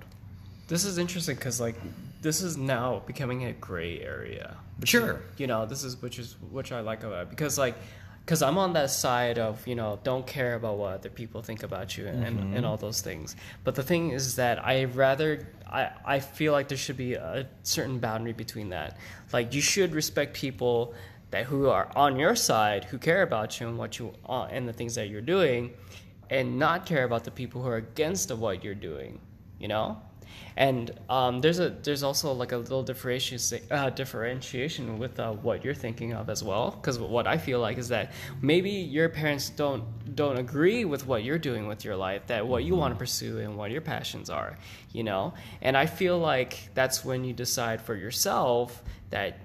This 0.69 0.86
is 0.86 0.97
interesting 0.97 1.36
because 1.36 1.62
like 1.62 1.76
this 2.21 2.41
is 2.41 2.58
now 2.58 3.04
becoming 3.06 3.45
a 3.45 3.54
gray 3.54 4.00
area. 4.02 4.56
sure. 4.86 5.21
You 5.38 5.47
know, 5.47 5.65
this 5.65 5.84
is 5.84 6.02
which 6.02 6.17
is 6.17 6.36
which 6.50 6.71
I 6.71 6.80
like 6.80 7.04
about 7.04 7.24
it. 7.24 7.30
Because 7.30 7.58
like 7.58 7.76
because 8.32 8.41
I'm 8.41 8.58
on 8.58 8.72
that 8.74 8.89
side 8.89 9.38
of 9.38 9.67
you 9.67 9.76
know 9.76 10.00
don't 10.04 10.26
care 10.26 10.56
about 10.56 10.78
what 10.78 10.94
other 10.94 11.10
people 11.10 11.41
think 11.41 11.63
about 11.63 11.98
you 11.98 12.08
and, 12.08 12.24
and, 12.26 12.56
and 12.56 12.65
all 12.65 12.78
those 12.78 13.02
things. 13.02 13.36
But 13.65 13.76
the 13.76 13.84
thing 13.84 14.12
is 14.12 14.38
that 14.38 14.65
I 14.65 14.86
rather 14.86 15.50
I 15.70 15.89
I 16.06 16.20
feel 16.22 16.54
like 16.54 16.70
there 16.70 16.78
should 16.78 16.96
be 16.96 17.15
a 17.15 17.46
certain 17.63 18.00
boundary 18.00 18.32
between 18.32 18.70
that. 18.70 18.96
Like 19.34 19.54
you 19.54 19.60
should 19.60 19.94
respect 19.94 20.34
people 20.34 20.94
that 21.32 21.44
who 21.44 21.67
are 21.67 21.91
on 21.94 22.17
your 22.17 22.38
side 22.38 22.86
who 22.86 22.98
care 22.98 23.22
about 23.22 23.60
you 23.60 23.67
and 23.67 23.78
what 23.78 24.00
you 24.00 24.13
uh, 24.26 24.44
and 24.44 24.65
the 24.65 24.72
things 24.72 24.96
that 24.96 25.10
you're 25.10 25.20
doing, 25.20 25.74
and 26.30 26.58
not 26.58 26.86
care 26.86 27.04
about 27.04 27.26
the 27.26 27.32
people 27.32 27.62
who 27.62 27.67
are 27.67 27.76
against 27.76 28.32
of 28.32 28.39
what 28.39 28.63
you're 28.63 28.74
doing. 28.74 29.20
You 29.60 29.67
know. 29.67 30.02
And 30.58 30.91
um, 31.10 31.39
there's 31.39 31.60
a 31.60 31.69
there's 31.69 32.04
also 32.04 32.34
like 32.34 32.51
a 32.51 32.58
little 32.58 32.84
differentiation 32.84 33.62
uh, 33.71 33.89
differentiation 33.89 34.99
with 34.99 35.19
uh, 35.19 35.32
what 35.34 35.63
you're 35.63 35.73
thinking 35.73 36.13
of 36.13 36.30
as 36.30 36.43
well. 36.43 36.71
Because 36.71 36.99
what 36.99 37.27
I 37.27 37.38
feel 37.38 37.60
like 37.60 37.77
is 37.77 37.89
that 37.89 38.12
maybe 38.41 38.69
your 38.69 39.10
parents 39.10 39.49
don't 39.49 39.84
don't 40.15 40.38
agree 40.38 40.86
with 40.86 41.08
what 41.08 41.23
you're 41.23 41.39
doing 41.39 41.67
with 41.67 41.86
your 41.86 41.95
life, 41.95 42.27
that 42.27 42.45
what 42.45 42.63
you 42.63 42.75
want 42.75 42.93
to 42.93 42.97
pursue 42.97 43.39
and 43.39 43.58
what 43.58 43.71
your 43.71 43.82
passions 43.82 44.30
are, 44.30 44.58
you 44.91 45.04
know. 45.04 45.34
And 45.62 45.77
I 45.77 45.86
feel 45.86 46.19
like 46.19 46.69
that's 46.73 47.06
when 47.06 47.24
you 47.24 47.34
decide 47.34 47.82
for 47.82 47.95
yourself 47.95 48.84
that 49.09 49.39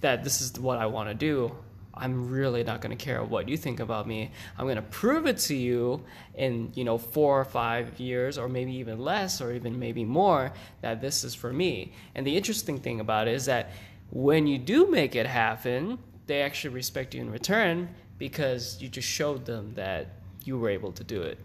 that 0.00 0.24
this 0.24 0.40
is 0.40 0.58
what 0.58 0.78
I 0.78 0.86
want 0.86 1.08
to 1.08 1.14
do. 1.14 1.56
I'm 1.94 2.30
really 2.30 2.64
not 2.64 2.80
going 2.80 2.96
to 2.96 3.04
care 3.04 3.22
what 3.22 3.48
you 3.48 3.56
think 3.56 3.80
about 3.80 4.06
me. 4.06 4.30
I'm 4.58 4.64
going 4.66 4.76
to 4.76 4.82
prove 4.82 5.26
it 5.26 5.38
to 5.38 5.54
you 5.54 6.04
in, 6.34 6.72
you 6.74 6.84
know, 6.84 6.96
4 6.96 7.40
or 7.40 7.44
5 7.44 8.00
years 8.00 8.38
or 8.38 8.48
maybe 8.48 8.72
even 8.76 8.98
less 8.98 9.40
or 9.40 9.52
even 9.52 9.78
maybe 9.78 10.04
more 10.04 10.52
that 10.80 11.00
this 11.00 11.24
is 11.24 11.34
for 11.34 11.52
me. 11.52 11.92
And 12.14 12.26
the 12.26 12.36
interesting 12.36 12.78
thing 12.78 13.00
about 13.00 13.28
it 13.28 13.34
is 13.34 13.44
that 13.46 13.70
when 14.10 14.46
you 14.46 14.58
do 14.58 14.90
make 14.90 15.16
it 15.16 15.26
happen, 15.26 15.98
they 16.26 16.42
actually 16.42 16.74
respect 16.74 17.14
you 17.14 17.20
in 17.20 17.30
return 17.30 17.88
because 18.18 18.80
you 18.80 18.88
just 18.88 19.08
showed 19.08 19.44
them 19.44 19.74
that 19.74 20.06
you 20.44 20.58
were 20.58 20.70
able 20.70 20.92
to 20.92 21.04
do 21.04 21.22
it. 21.22 21.38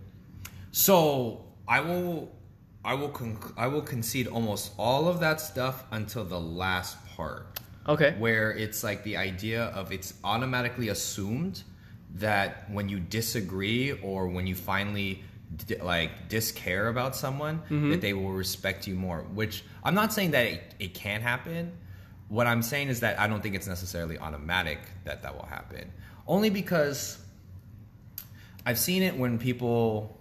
So 0.72 1.46
I 1.68 1.82
will, 1.82 2.32
I 2.86 2.94
will, 2.94 3.10
conc- 3.10 3.54
I 3.58 3.68
will 3.68 3.82
concede 3.82 4.28
almost 4.28 4.74
all 4.78 5.08
of 5.08 5.20
that 5.20 5.42
stuff 5.42 5.86
until 5.92 6.24
the 6.24 6.40
last 6.40 6.98
part, 7.16 7.60
Okay. 7.88 8.14
where 8.20 8.52
it's 8.52 8.84
like 8.84 9.04
the 9.04 9.18
idea 9.18 9.64
of 9.66 9.92
it's 9.92 10.14
automatically 10.24 10.90
assumed 10.90 11.64
that 12.16 12.70
when 12.72 12.90
you 12.90 13.00
disagree 13.00 13.92
or 14.02 14.28
when 14.28 14.46
you 14.48 14.56
finally 14.56 15.24
d- 15.68 15.78
like 15.78 16.28
discare 16.30 16.90
about 16.90 17.16
someone, 17.16 17.62
that 17.92 18.02
they 18.02 18.14
will 18.14 18.32
respect 18.32 18.88
you 18.88 18.96
more. 18.96 19.20
Which 19.34 19.64
I'm 19.84 19.96
not 19.96 20.12
saying 20.14 20.32
that 20.32 20.46
it, 20.48 20.76
it 20.80 20.94
can 20.94 21.22
happen. 21.22 21.72
What 22.30 22.46
I'm 22.48 22.62
saying 22.62 22.90
is 22.90 23.00
that 23.02 23.20
I 23.20 23.28
don't 23.28 23.42
think 23.42 23.56
it's 23.56 23.68
necessarily 23.68 24.18
automatic 24.18 24.80
that 25.06 25.22
that 25.24 25.36
will 25.36 25.46
happen. 25.46 25.92
Only 26.28 26.50
because 26.50 27.18
I've 28.66 28.80
seen 28.80 29.02
it 29.04 29.16
when 29.18 29.38
people 29.38 30.18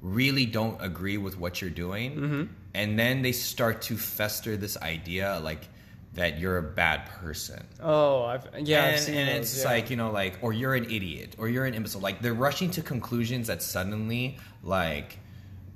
really 0.00 0.46
don't 0.46 0.80
agree 0.82 1.18
with 1.18 1.38
what 1.38 1.60
you're 1.60 1.70
doing, 1.70 2.12
Mm-hmm. 2.16 2.42
and 2.74 2.98
then 2.98 3.22
they 3.22 3.32
start 3.32 3.82
to 3.82 3.96
fester 3.96 4.56
this 4.56 4.76
idea 4.78 5.38
like 5.44 5.68
that 6.14 6.38
you're 6.38 6.58
a 6.58 6.62
bad 6.62 7.06
person. 7.06 7.66
Oh, 7.80 8.24
I've 8.24 8.46
yeah, 8.60 8.84
and, 8.84 8.94
I've 8.94 9.00
seen 9.00 9.14
and 9.16 9.28
those, 9.28 9.54
it's 9.54 9.64
yeah. 9.64 9.70
like 9.70 9.90
you 9.90 9.96
know 9.96 10.10
like 10.10 10.38
or 10.42 10.52
you're 10.52 10.74
an 10.74 10.84
idiot 10.84 11.36
or 11.38 11.48
you're 11.48 11.64
an 11.64 11.74
imbecile 11.74 12.00
like 12.00 12.20
they're 12.20 12.34
rushing 12.34 12.70
to 12.72 12.82
conclusions 12.82 13.46
that 13.46 13.62
suddenly 13.62 14.38
like 14.62 15.18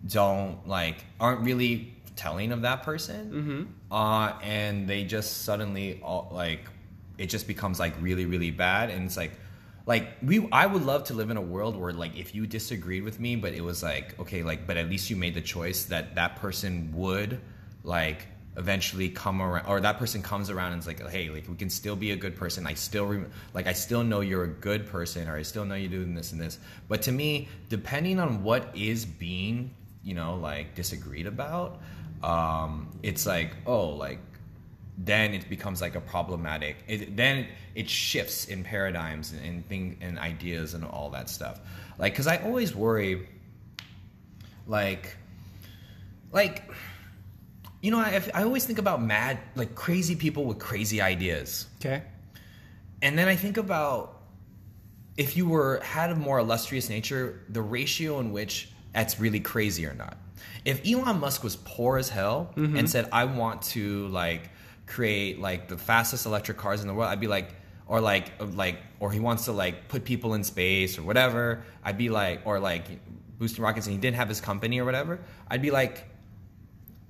don't 0.07 0.67
like 0.69 1.05
aren't 1.19 1.41
really 1.41 1.95
telling 2.17 2.53
of 2.53 2.63
that 2.63 2.83
person 2.83 3.31
Mm-hmm. 3.31 3.93
uh 3.93 4.39
and 4.43 4.89
they 4.89 5.05
just 5.05 5.43
suddenly 5.45 6.01
all, 6.03 6.31
like 6.33 6.61
it 7.19 7.27
just 7.27 7.47
becomes 7.47 7.81
like 7.81 7.95
really 8.01 8.27
really 8.27 8.51
bad 8.51 8.91
and 8.91 9.05
it's 9.05 9.17
like 9.17 9.33
like 9.87 10.09
we 10.23 10.49
i 10.53 10.67
would 10.67 10.83
love 10.85 11.05
to 11.05 11.15
live 11.15 11.31
in 11.31 11.37
a 11.37 11.43
world 11.43 11.77
where 11.77 11.93
like 11.93 12.17
if 12.17 12.35
you 12.35 12.47
disagreed 12.47 13.03
with 13.03 13.21
me 13.21 13.37
but 13.37 13.53
it 13.53 13.63
was 13.63 13.83
like 13.83 14.19
okay 14.19 14.43
like 14.43 14.67
but 14.67 14.77
at 14.77 14.89
least 14.89 15.11
you 15.11 15.17
made 15.17 15.35
the 15.35 15.41
choice 15.41 15.85
that 15.87 16.15
that 16.15 16.37
person 16.37 16.91
would 16.95 17.41
like 17.85 18.29
eventually 18.57 19.09
come 19.09 19.43
around 19.43 19.67
or 19.67 19.81
that 19.81 19.99
person 19.99 20.23
comes 20.23 20.49
around 20.49 20.73
and 20.73 20.81
is 20.81 20.87
like 20.87 21.07
hey 21.11 21.29
like 21.29 21.47
we 21.49 21.55
can 21.57 21.69
still 21.69 21.97
be 21.97 22.13
a 22.13 22.17
good 22.17 22.37
person. 22.37 22.67
I 22.67 22.75
still 22.75 23.07
rem- 23.07 23.31
like 23.55 23.67
i 23.67 23.73
still 23.73 24.03
know 24.03 24.21
you're 24.21 24.45
a 24.45 24.49
good 24.49 24.87
person 24.87 25.29
or 25.29 25.37
i 25.37 25.43
still 25.43 25.65
know 25.65 25.75
you're 25.75 25.91
doing 25.91 26.15
this 26.15 26.33
and 26.33 26.41
this. 26.41 26.59
But 26.89 27.03
to 27.03 27.13
me 27.13 27.49
depending 27.69 28.19
on 28.19 28.43
what 28.43 28.75
is 28.75 29.05
being 29.05 29.75
you 30.03 30.15
know 30.15 30.37
like 30.37 30.75
disagreed 30.75 31.27
about 31.27 31.81
um 32.23 32.89
it's 33.03 33.27
like 33.27 33.53
oh 33.67 33.89
like 33.91 34.21
then 34.99 35.35
it 35.35 35.47
becomes 35.51 35.83
like 35.83 35.95
a 35.95 36.01
problematic 36.01 36.77
it, 36.89 37.15
then 37.15 37.47
it 37.75 37.91
shifts 37.91 38.47
in 38.47 38.65
paradigms 38.65 39.33
and, 39.33 39.45
and 39.45 39.69
thing 39.69 39.99
and 40.01 40.19
ideas 40.19 40.73
and 40.73 40.83
all 40.83 41.11
that 41.11 41.29
stuff. 41.29 41.61
Like 41.99 42.15
because 42.15 42.27
i 42.27 42.39
always 42.39 42.75
worry 42.75 43.29
like 44.67 45.17
like 46.33 46.71
you 47.87 47.93
know 47.93 48.01
I, 48.01 48.21
I 48.35 48.43
always 48.43 48.67
think 48.67 48.81
about 48.81 49.01
mad 49.01 49.39
like 49.55 49.77
crazy 49.77 50.17
people 50.17 50.45
with 50.45 50.59
crazy 50.59 51.01
ideas. 51.01 51.67
Okay. 51.79 52.03
and 53.01 53.17
then 53.17 53.29
i 53.29 53.37
think 53.37 53.57
about 53.59 54.23
if 55.17 55.37
you 55.37 55.49
were 55.49 55.79
had 55.85 56.11
a 56.11 56.17
more 56.17 56.41
illustrious 56.41 56.89
nature 56.89 57.41
the 57.49 57.63
ratio 57.63 58.19
in 58.19 58.33
which 58.33 58.69
that's 58.93 59.21
really 59.21 59.41
crazy 59.41 59.85
or 59.87 59.95
not. 59.95 60.17
If 60.65 60.77
elon 60.91 61.21
musk 61.21 61.45
was 61.45 61.55
poor 61.57 61.97
as 61.97 62.09
hell 62.09 62.51
and 62.57 62.69
mm-hmm. 62.69 62.87
said 62.87 63.09
i 63.13 63.25
want 63.25 63.63
to 63.75 64.09
like 64.09 64.51
create 64.87 65.39
like 65.39 65.69
the 65.69 65.79
fastest 65.79 66.27
electric 66.27 66.59
cars 66.59 66.81
in 66.83 66.89
the 66.89 66.95
world 66.95 67.09
i'd 67.11 67.21
be 67.21 67.29
like 67.29 67.55
or 67.87 68.01
like 68.01 68.33
uh, 68.41 68.47
like 68.65 68.79
or 68.99 69.13
he 69.13 69.21
wants 69.21 69.45
to 69.45 69.53
like 69.53 69.87
put 69.87 70.05
people 70.05 70.35
in 70.35 70.43
space 70.43 70.99
or 70.99 71.03
whatever 71.03 71.63
i'd 71.85 71.99
be 71.99 72.09
like 72.09 72.41
or 72.45 72.59
like 72.59 72.85
boosting 73.39 73.63
rockets 73.63 73.87
and 73.87 73.95
he 73.95 74.01
didn't 74.01 74.17
have 74.17 74.29
his 74.29 74.41
company 74.41 74.81
or 74.81 74.85
whatever 74.85 75.21
i'd 75.51 75.63
be 75.63 75.71
like 75.71 76.05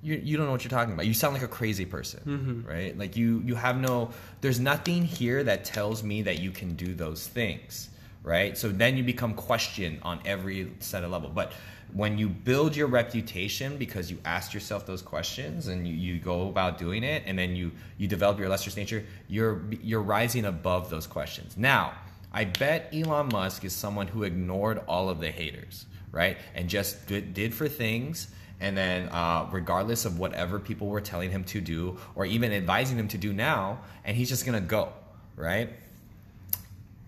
you, 0.07 0.21
you 0.23 0.37
don't 0.37 0.47
know 0.47 0.53
what 0.53 0.63
you're 0.63 0.71
talking 0.71 0.95
about. 0.95 1.07
You 1.07 1.15
sound 1.15 1.35
like 1.35 1.43
a 1.43 1.49
crazy 1.49 1.85
person, 1.85 2.21
mm-hmm. 2.25 2.69
right? 2.69 2.97
Like 2.97 3.17
you 3.17 3.43
you 3.45 3.57
have 3.57 3.77
no 3.77 4.11
there's 4.41 4.61
nothing 4.61 5.05
here 5.05 5.43
that 5.43 5.65
tells 5.65 6.05
me 6.05 6.23
that 6.23 6.39
you 6.39 6.53
can 6.53 6.77
do 6.77 6.95
those 6.95 7.27
things, 7.27 7.91
right? 8.23 8.57
So 8.57 8.69
then 8.69 8.97
you 8.97 9.03
become 9.03 9.35
questioned 9.35 9.99
on 10.03 10.21
every 10.25 10.73
set 10.79 11.03
of 11.03 11.11
level. 11.11 11.29
But 11.29 11.53
when 11.93 12.19
you 12.19 12.29
build 12.29 12.77
your 12.77 12.87
reputation 12.87 13.77
because 13.79 14.09
you 14.09 14.19
ask 14.25 14.55
yourself 14.55 14.87
those 14.87 15.03
questions 15.03 15.67
and 15.67 15.89
you, 15.89 15.95
you 15.95 16.21
go 16.21 16.49
about 16.49 16.79
doing 16.79 17.03
it 17.03 17.25
and 17.27 17.37
then 17.37 17.57
you 17.57 17.73
you 17.99 18.07
develop 18.07 18.39
your 18.39 18.47
illustrious 18.47 18.77
nature, 18.77 19.05
you're 19.27 19.63
you're 19.83 20.03
rising 20.03 20.45
above 20.45 20.89
those 20.89 21.09
questions. 21.09 21.57
Now, 21.57 21.95
I 22.33 22.45
bet 22.45 22.91
Elon 22.95 23.31
Musk 23.33 23.65
is 23.65 23.75
someone 23.75 24.07
who 24.07 24.23
ignored 24.23 24.83
all 24.87 25.09
of 25.09 25.19
the 25.19 25.33
haters, 25.33 25.87
right? 26.13 26.39
And 26.55 26.69
just 26.69 27.09
did, 27.09 27.35
did 27.35 27.53
for 27.53 27.67
things 27.67 28.29
and 28.61 28.77
then 28.77 29.09
uh, 29.11 29.47
regardless 29.51 30.05
of 30.05 30.19
whatever 30.19 30.59
people 30.59 30.87
were 30.87 31.01
telling 31.01 31.31
him 31.31 31.45
to 31.45 31.61
do 31.61 31.99
or 32.15 32.25
even 32.25 32.53
advising 32.53 32.99
him 32.99 33.09
to 33.09 33.19
do 33.19 33.33
now 33.33 33.79
and 34.05 34.17
he's 34.17 34.29
just 34.29 34.47
gonna 34.47 34.61
go 34.61 34.93
right? 35.37 35.71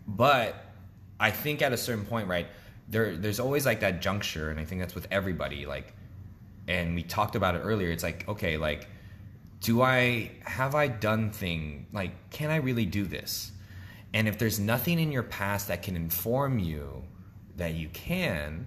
But 0.07 0.65
i 1.21 1.31
think 1.31 1.63
at 1.63 1.73
a 1.73 1.77
certain 1.77 2.05
point 2.05 2.29
right 2.29 2.47
there 2.89 3.17
there's 3.17 3.41
always 3.41 3.67
like 3.67 3.81
that 3.81 4.01
juncture 4.01 4.51
and 4.51 4.61
i 4.61 4.65
think 4.65 4.81
that's 4.81 4.95
with 4.95 5.09
everybody 5.11 5.67
like 5.67 5.93
and 6.69 6.95
we 6.95 7.03
talked 7.03 7.35
about 7.35 7.57
it 7.57 7.59
earlier 7.59 7.91
it's 7.91 8.05
like 8.05 8.27
okay 8.29 8.57
like 8.57 8.89
do 9.61 9.83
i 9.83 10.31
have 10.45 10.75
i 10.75 10.87
done 10.87 11.31
thing 11.31 11.87
like 11.93 12.13
can 12.31 12.51
i 12.51 12.57
really 12.57 12.87
do 12.87 13.05
this? 13.05 13.53
And 14.15 14.27
if 14.27 14.39
there's 14.39 14.59
nothing 14.59 14.99
in 14.99 15.13
your 15.13 15.23
past 15.23 15.69
that 15.69 15.83
can 15.83 15.95
inform 15.95 16.59
you 16.59 17.05
that 17.57 17.75
you 17.75 17.89
can 17.89 18.67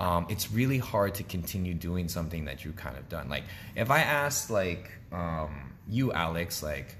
um, 0.00 0.24
it's 0.30 0.50
really 0.50 0.78
hard 0.78 1.14
to 1.16 1.22
continue 1.22 1.74
doing 1.74 2.08
something 2.08 2.46
that 2.46 2.64
you've 2.64 2.76
kind 2.76 2.96
of 2.96 3.06
done. 3.10 3.28
Like 3.28 3.44
if 3.76 3.90
I 3.90 4.00
asked 4.00 4.50
like 4.50 4.90
um, 5.12 5.74
you, 5.86 6.10
Alex, 6.10 6.62
like 6.62 6.96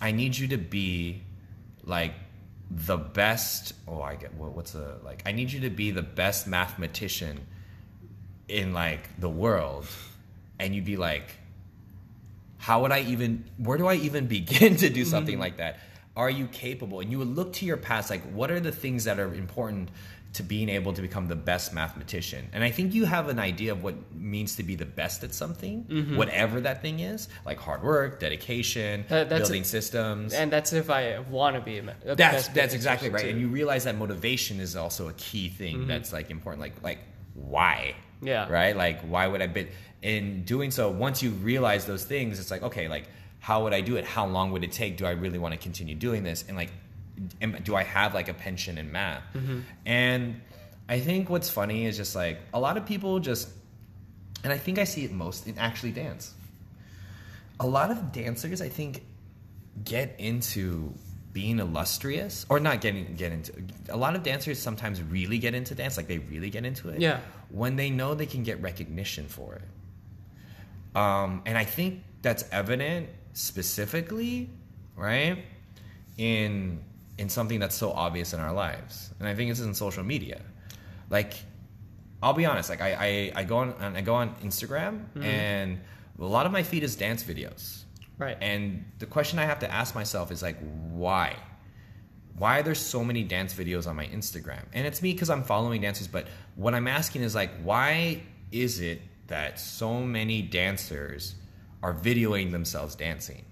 I 0.00 0.12
need 0.12 0.34
you 0.34 0.48
to 0.48 0.56
be 0.56 1.22
like 1.84 2.14
the 2.70 2.96
best. 2.96 3.74
Oh, 3.86 4.00
I 4.00 4.14
get 4.14 4.32
what, 4.32 4.52
what's 4.52 4.74
a 4.74 4.96
like. 5.04 5.24
I 5.26 5.32
need 5.32 5.52
you 5.52 5.60
to 5.60 5.70
be 5.70 5.90
the 5.90 6.02
best 6.02 6.46
mathematician 6.46 7.46
in 8.48 8.72
like 8.72 9.20
the 9.20 9.28
world, 9.28 9.86
and 10.58 10.74
you'd 10.74 10.86
be 10.86 10.96
like, 10.96 11.36
how 12.56 12.80
would 12.80 12.92
I 12.92 13.00
even? 13.00 13.44
Where 13.58 13.76
do 13.76 13.86
I 13.88 13.96
even 13.96 14.26
begin 14.38 14.76
to 14.76 14.88
do 14.88 15.04
something 15.04 15.38
like 15.38 15.58
that? 15.58 15.80
Are 16.16 16.30
you 16.30 16.46
capable? 16.46 17.00
And 17.00 17.10
you 17.10 17.18
would 17.18 17.36
look 17.36 17.52
to 17.54 17.66
your 17.66 17.76
past, 17.76 18.08
like 18.08 18.22
what 18.32 18.50
are 18.50 18.58
the 18.58 18.72
things 18.72 19.04
that 19.04 19.18
are 19.18 19.34
important 19.34 19.90
to 20.32 20.42
being 20.42 20.68
able 20.68 20.92
to 20.92 21.00
become 21.00 21.28
the 21.28 21.36
best 21.36 21.72
mathematician. 21.72 22.46
And 22.52 22.62
I 22.62 22.70
think 22.70 22.92
you 22.92 23.06
have 23.06 23.28
an 23.28 23.38
idea 23.38 23.72
of 23.72 23.82
what 23.82 23.94
means 24.14 24.56
to 24.56 24.62
be 24.62 24.74
the 24.74 24.84
best 24.84 25.24
at 25.24 25.32
something, 25.32 25.84
mm-hmm. 25.84 26.16
whatever 26.16 26.60
that 26.60 26.82
thing 26.82 27.00
is, 27.00 27.28
like 27.46 27.58
hard 27.58 27.82
work, 27.82 28.20
dedication, 28.20 29.06
that's 29.08 29.30
building 29.30 29.62
a- 29.62 29.64
systems. 29.64 30.34
And 30.34 30.52
that's 30.52 30.72
if 30.72 30.90
I 30.90 31.20
want 31.20 31.56
to 31.56 31.62
be 31.62 31.78
a 31.78 31.94
a 32.06 32.14
that's 32.14 32.48
that's 32.48 32.74
exactly 32.74 33.08
right. 33.08 33.22
too. 33.22 33.30
And 33.30 33.40
you 33.40 33.48
realize 33.48 33.84
that 33.84 33.96
motivation 33.96 34.60
is 34.60 34.76
also 34.76 35.08
a 35.08 35.14
key 35.14 35.48
thing 35.48 35.78
mm-hmm. 35.78 35.88
that's 35.88 36.12
like 36.12 36.30
important. 36.30 36.60
Like 36.60 36.82
like 36.82 36.98
why? 37.34 37.94
Yeah. 38.20 38.48
Right? 38.48 38.76
Like 38.76 39.00
why 39.02 39.26
would 39.26 39.40
I 39.40 39.46
be 39.46 39.68
in 40.02 40.44
doing 40.44 40.70
so 40.70 40.90
once 40.90 41.22
you 41.22 41.30
realize 41.30 41.86
those 41.86 42.04
things, 42.04 42.38
it's 42.38 42.50
like, 42.50 42.62
okay, 42.62 42.88
like 42.88 43.04
how 43.38 43.62
would 43.64 43.72
I 43.72 43.80
do 43.80 43.96
it? 43.96 44.04
How 44.04 44.26
long 44.26 44.52
would 44.52 44.64
it 44.64 44.72
take? 44.72 44.96
Do 44.96 45.06
I 45.06 45.12
really 45.12 45.38
want 45.38 45.52
to 45.52 45.58
continue 45.58 45.94
doing 45.94 46.24
this? 46.24 46.44
And 46.46 46.56
like 46.56 46.72
am, 47.40 47.56
do 47.64 47.74
I 47.76 47.82
have 47.82 48.14
like 48.14 48.28
a 48.28 48.34
pension 48.34 48.78
in 48.78 48.90
math? 48.92 49.22
And 49.84 50.40
I 50.88 51.00
think 51.00 51.28
what's 51.30 51.50
funny 51.50 51.86
is 51.86 51.96
just 51.96 52.14
like 52.14 52.38
a 52.54 52.60
lot 52.60 52.76
of 52.76 52.86
people 52.86 53.18
just 53.20 53.48
and 54.44 54.52
I 54.52 54.58
think 54.58 54.78
I 54.78 54.84
see 54.84 55.04
it 55.04 55.12
most 55.12 55.46
in 55.46 55.58
actually 55.58 55.92
dance. 55.92 56.32
A 57.58 57.66
lot 57.66 57.90
of 57.90 58.12
dancers, 58.12 58.60
I 58.60 58.68
think, 58.68 59.02
get 59.82 60.14
into 60.18 60.92
being 61.32 61.58
illustrious 61.58 62.46
or 62.48 62.58
not 62.60 62.80
getting 62.80 63.14
get 63.14 63.30
into 63.32 63.52
a 63.90 63.96
lot 63.96 64.16
of 64.16 64.22
dancers 64.22 64.58
sometimes 64.58 65.02
really 65.02 65.36
get 65.36 65.54
into 65.54 65.74
dance 65.74 65.98
like 65.98 66.06
they 66.08 66.16
really 66.16 66.48
get 66.48 66.64
into 66.64 66.88
it 66.88 66.98
Yeah. 66.98 67.20
when 67.50 67.76
they 67.76 67.90
know 67.90 68.14
they 68.14 68.24
can 68.24 68.42
get 68.42 68.62
recognition 68.62 69.26
for 69.28 69.56
it 69.56 70.96
um, 70.98 71.42
and 71.44 71.58
i 71.58 71.64
think 71.64 72.02
that's 72.22 72.44
evident 72.52 73.10
specifically 73.34 74.48
right 74.96 75.44
in 76.16 76.78
in 77.18 77.28
something 77.28 77.58
that's 77.58 77.74
so 77.74 77.92
obvious 77.92 78.32
in 78.32 78.40
our 78.40 78.52
lives 78.52 79.12
and 79.18 79.28
i 79.28 79.34
think 79.34 79.50
it's 79.50 79.60
in 79.60 79.74
social 79.74 80.04
media 80.04 80.40
like 81.10 81.34
I'll 82.22 82.32
be 82.32 82.46
honest. 82.46 82.70
Like 82.70 82.80
I, 82.80 83.32
I, 83.34 83.40
I 83.40 83.44
go 83.44 83.58
on 83.58 83.74
I 83.80 84.00
go 84.00 84.14
on 84.14 84.34
Instagram 84.36 85.04
mm-hmm. 85.10 85.22
and 85.22 85.80
a 86.18 86.24
lot 86.24 86.46
of 86.46 86.52
my 86.52 86.62
feed 86.62 86.82
is 86.82 86.96
dance 86.96 87.22
videos. 87.22 87.84
Right. 88.18 88.36
And 88.40 88.84
the 88.98 89.06
question 89.06 89.38
I 89.38 89.44
have 89.44 89.58
to 89.60 89.70
ask 89.70 89.94
myself 89.94 90.32
is 90.32 90.42
like, 90.42 90.56
why? 90.90 91.36
Why 92.38 92.60
are 92.60 92.62
there 92.62 92.74
so 92.74 93.04
many 93.04 93.22
dance 93.22 93.54
videos 93.54 93.86
on 93.86 93.96
my 93.96 94.06
Instagram? 94.06 94.64
And 94.72 94.86
it's 94.86 95.02
me 95.02 95.12
because 95.12 95.28
I'm 95.30 95.42
following 95.42 95.82
dancers. 95.82 96.08
But 96.08 96.26
what 96.54 96.74
I'm 96.74 96.88
asking 96.88 97.22
is 97.22 97.34
like, 97.34 97.50
why 97.62 98.22
is 98.52 98.80
it 98.80 99.02
that 99.26 99.60
so 99.60 100.00
many 100.00 100.40
dancers 100.42 101.34
are 101.82 101.94
videoing 101.94 102.52
themselves 102.52 102.94
dancing? 102.94 103.44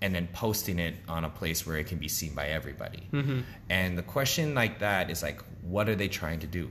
And 0.00 0.14
then 0.14 0.28
posting 0.32 0.78
it 0.78 0.94
on 1.08 1.24
a 1.24 1.30
place 1.30 1.66
where 1.66 1.76
it 1.76 1.86
can 1.86 1.98
be 1.98 2.08
seen 2.08 2.34
by 2.34 2.48
everybody. 2.48 3.08
Mm-hmm. 3.12 3.40
And 3.68 3.98
the 3.98 4.02
question 4.02 4.54
like 4.54 4.78
that 4.78 5.10
is 5.10 5.22
like, 5.22 5.42
what 5.62 5.88
are 5.88 5.96
they 5.96 6.08
trying 6.08 6.38
to 6.40 6.46
do? 6.46 6.70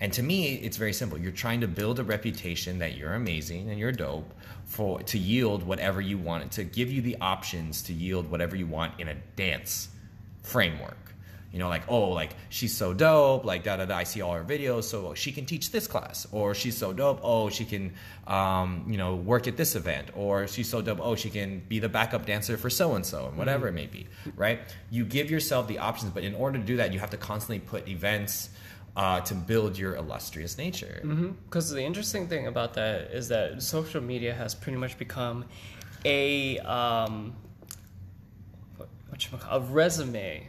And 0.00 0.12
to 0.12 0.22
me, 0.22 0.54
it's 0.56 0.76
very 0.76 0.92
simple. 0.92 1.18
You're 1.18 1.32
trying 1.32 1.60
to 1.62 1.68
build 1.68 1.98
a 1.98 2.04
reputation 2.04 2.78
that 2.80 2.96
you're 2.96 3.14
amazing 3.14 3.70
and 3.70 3.78
you're 3.78 3.92
dope 3.92 4.34
for 4.64 5.00
to 5.02 5.18
yield 5.18 5.62
whatever 5.62 6.00
you 6.00 6.18
want, 6.18 6.52
to 6.52 6.64
give 6.64 6.90
you 6.90 7.00
the 7.00 7.16
options 7.20 7.82
to 7.82 7.92
yield 7.92 8.30
whatever 8.30 8.56
you 8.56 8.66
want 8.66 8.98
in 9.00 9.08
a 9.08 9.14
dance 9.36 9.88
framework. 10.42 11.05
You 11.56 11.62
know, 11.62 11.70
like, 11.70 11.84
oh, 11.88 12.10
like 12.10 12.32
she's 12.50 12.76
so 12.76 12.92
dope, 12.92 13.46
like 13.46 13.64
da 13.64 13.78
da 13.78 13.86
da. 13.86 13.96
I 13.96 14.04
see 14.04 14.20
all 14.20 14.34
her 14.34 14.44
videos, 14.44 14.84
so 14.84 15.14
she 15.14 15.32
can 15.32 15.46
teach 15.46 15.70
this 15.70 15.86
class, 15.86 16.26
or 16.30 16.54
she's 16.54 16.76
so 16.76 16.92
dope. 16.92 17.20
Oh, 17.22 17.48
she 17.48 17.64
can, 17.64 17.94
um, 18.26 18.84
you 18.86 18.98
know, 18.98 19.16
work 19.16 19.48
at 19.48 19.56
this 19.56 19.74
event, 19.74 20.10
or 20.14 20.46
she's 20.48 20.68
so 20.68 20.82
dope. 20.82 20.98
Oh, 21.00 21.14
she 21.14 21.30
can 21.30 21.60
be 21.60 21.78
the 21.78 21.88
backup 21.88 22.26
dancer 22.26 22.58
for 22.58 22.68
so 22.68 22.94
and 22.94 23.06
so, 23.06 23.28
and 23.28 23.38
whatever 23.38 23.68
it 23.68 23.72
may 23.72 23.86
be. 23.86 24.06
Right? 24.36 24.60
You 24.90 25.06
give 25.06 25.30
yourself 25.30 25.66
the 25.66 25.78
options, 25.78 26.12
but 26.12 26.24
in 26.24 26.34
order 26.34 26.58
to 26.58 26.64
do 26.64 26.76
that, 26.76 26.92
you 26.92 26.98
have 26.98 27.08
to 27.08 27.16
constantly 27.16 27.60
put 27.60 27.88
events 27.88 28.50
uh, 28.94 29.20
to 29.20 29.34
build 29.34 29.78
your 29.78 29.96
illustrious 29.96 30.58
nature. 30.58 31.00
Because 31.46 31.70
the 31.70 31.82
interesting 31.82 32.28
thing 32.28 32.48
about 32.48 32.74
that 32.74 33.12
is 33.12 33.28
that 33.28 33.62
social 33.62 34.02
media 34.02 34.34
has 34.34 34.54
pretty 34.54 34.76
much 34.76 34.98
become 34.98 35.46
a 36.04 36.58
um, 36.58 37.34
a 39.50 39.60
resume. 39.60 40.48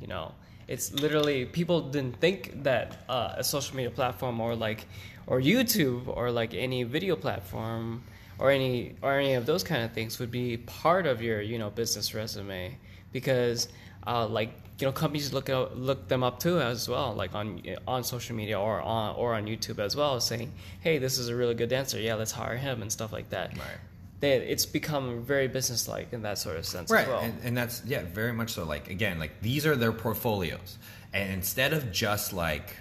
You 0.00 0.06
know, 0.06 0.34
it's 0.70 0.92
literally 0.92 1.44
people 1.44 1.80
didn't 1.90 2.16
think 2.20 2.62
that 2.62 3.04
uh, 3.08 3.34
a 3.36 3.44
social 3.44 3.76
media 3.76 3.90
platform 3.90 4.40
or 4.40 4.54
like 4.54 4.86
or 5.26 5.40
YouTube 5.40 6.02
or 6.06 6.30
like 6.30 6.54
any 6.54 6.84
video 6.84 7.16
platform 7.16 8.04
or 8.38 8.50
any 8.52 8.94
or 9.02 9.18
any 9.18 9.34
of 9.34 9.46
those 9.46 9.64
kind 9.64 9.82
of 9.82 9.92
things 9.92 10.20
would 10.20 10.30
be 10.30 10.56
part 10.56 11.06
of 11.06 11.20
your 11.20 11.40
you 11.40 11.58
know 11.58 11.70
business 11.70 12.14
resume 12.14 12.78
because 13.12 13.68
uh, 14.06 14.26
like 14.26 14.50
you 14.78 14.86
know 14.86 14.92
companies 14.92 15.32
look 15.32 15.50
out, 15.50 15.76
look 15.76 16.08
them 16.08 16.22
up 16.22 16.38
too 16.38 16.60
as 16.60 16.88
well 16.88 17.12
like 17.14 17.34
on 17.34 17.60
on 17.88 18.04
social 18.04 18.36
media 18.36 18.58
or 18.58 18.80
on 18.80 19.16
or 19.16 19.34
on 19.34 19.46
YouTube 19.46 19.80
as 19.80 19.96
well 19.96 20.20
saying 20.20 20.52
hey 20.80 20.98
this 20.98 21.18
is 21.18 21.28
a 21.28 21.34
really 21.34 21.54
good 21.54 21.68
dancer 21.68 21.98
yeah 21.98 22.14
let's 22.14 22.32
hire 22.32 22.56
him 22.56 22.80
and 22.80 22.90
stuff 22.92 23.12
like 23.12 23.28
that 23.30 23.50
Right. 23.58 23.89
They, 24.20 24.32
it's 24.36 24.66
become 24.66 25.22
very 25.22 25.48
businesslike 25.48 26.12
in 26.12 26.22
that 26.22 26.38
sort 26.38 26.56
of 26.56 26.66
sense 26.66 26.90
right 26.90 27.02
as 27.02 27.08
well. 27.08 27.20
and, 27.20 27.34
and 27.42 27.56
that's 27.56 27.82
yeah 27.86 28.02
very 28.12 28.32
much 28.32 28.52
so. 28.52 28.64
Like 28.64 28.90
again 28.90 29.18
like 29.18 29.40
these 29.40 29.66
are 29.66 29.76
their 29.76 29.92
portfolios. 29.92 30.78
And 31.12 31.32
instead 31.32 31.72
of 31.72 31.90
just 31.90 32.32
like 32.32 32.76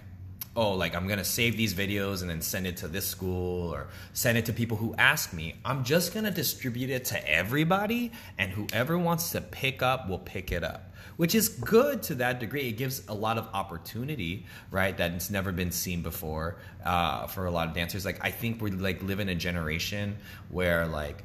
oh 0.56 0.74
like 0.74 0.96
i'm 0.96 1.08
gonna 1.08 1.24
save 1.24 1.56
these 1.56 1.74
videos 1.76 2.22
and 2.22 2.30
then 2.30 2.42
send 2.42 2.66
it 2.66 2.76
to 2.78 2.88
this 2.88 3.06
school 3.06 3.72
or 3.74 3.88
send 4.14 4.36
it 4.36 4.46
to 4.48 4.52
people 4.52 4.76
who 4.76 4.96
ask 4.98 5.32
me 5.32 5.54
i'm 5.64 5.84
just 5.84 6.12
gonna 6.12 6.32
distribute 6.32 6.90
it 6.90 7.06
to 7.06 7.30
everybody 7.30 8.12
and 8.40 8.52
whoever 8.52 8.98
wants 8.98 9.32
to 9.32 9.40
pick 9.42 9.84
up 9.84 10.10
will 10.10 10.20
pick 10.20 10.52
it 10.52 10.64
up. 10.64 10.86
Which 11.18 11.36
is 11.36 11.50
good 11.50 12.02
to 12.04 12.16
that 12.16 12.40
degree. 12.40 12.70
It 12.70 12.78
gives 12.78 13.06
a 13.10 13.14
lot 13.14 13.38
of 13.38 13.50
opportunity 13.54 14.46
right 14.72 14.96
That 14.96 15.12
it's 15.12 15.30
never 15.30 15.52
been 15.52 15.72
seen 15.72 16.02
before 16.02 16.56
uh, 16.86 17.28
for 17.28 17.46
a 17.46 17.52
lot 17.52 17.68
of 17.68 17.74
dancers. 17.74 18.06
Like 18.06 18.20
i 18.22 18.32
think 18.32 18.62
we 18.62 18.72
like 18.72 19.04
live 19.04 19.20
in 19.20 19.30
a 19.30 19.36
generation 19.36 20.18
where 20.50 20.88
like 20.88 21.24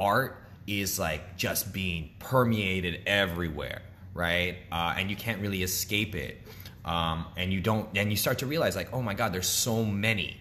art 0.00 0.42
is 0.66 0.98
like 0.98 1.36
just 1.36 1.72
being 1.72 2.10
permeated 2.18 3.02
everywhere, 3.06 3.82
right? 4.14 4.56
Uh, 4.72 4.94
and 4.96 5.10
you 5.10 5.16
can't 5.16 5.40
really 5.40 5.62
escape 5.62 6.14
it. 6.14 6.38
Um, 6.84 7.26
and 7.36 7.52
you 7.52 7.60
don't, 7.60 7.88
and 7.96 8.10
you 8.10 8.16
start 8.16 8.38
to 8.38 8.46
realize 8.46 8.74
like, 8.74 8.92
oh 8.92 9.02
my 9.02 9.14
God, 9.14 9.32
there's 9.32 9.48
so 9.48 9.84
many, 9.84 10.38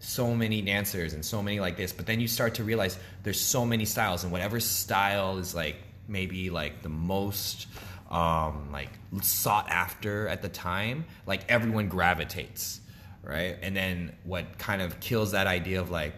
so 0.00 0.34
many 0.34 0.60
dancers 0.60 1.14
and 1.14 1.24
so 1.24 1.42
many 1.42 1.60
like 1.60 1.76
this. 1.76 1.92
But 1.92 2.06
then 2.06 2.18
you 2.18 2.26
start 2.26 2.56
to 2.56 2.64
realize 2.64 2.98
there's 3.22 3.40
so 3.40 3.64
many 3.64 3.84
styles, 3.84 4.24
and 4.24 4.32
whatever 4.32 4.58
style 4.58 5.38
is 5.38 5.54
like 5.54 5.76
maybe 6.08 6.50
like 6.50 6.82
the 6.82 6.88
most 6.88 7.68
um, 8.10 8.70
like 8.72 8.90
sought 9.22 9.68
after 9.68 10.26
at 10.28 10.42
the 10.42 10.48
time, 10.48 11.04
like 11.26 11.48
everyone 11.48 11.88
gravitates, 11.88 12.80
right? 13.22 13.56
And 13.62 13.76
then 13.76 14.16
what 14.24 14.58
kind 14.58 14.82
of 14.82 14.98
kills 14.98 15.32
that 15.32 15.46
idea 15.46 15.80
of 15.80 15.90
like 15.90 16.14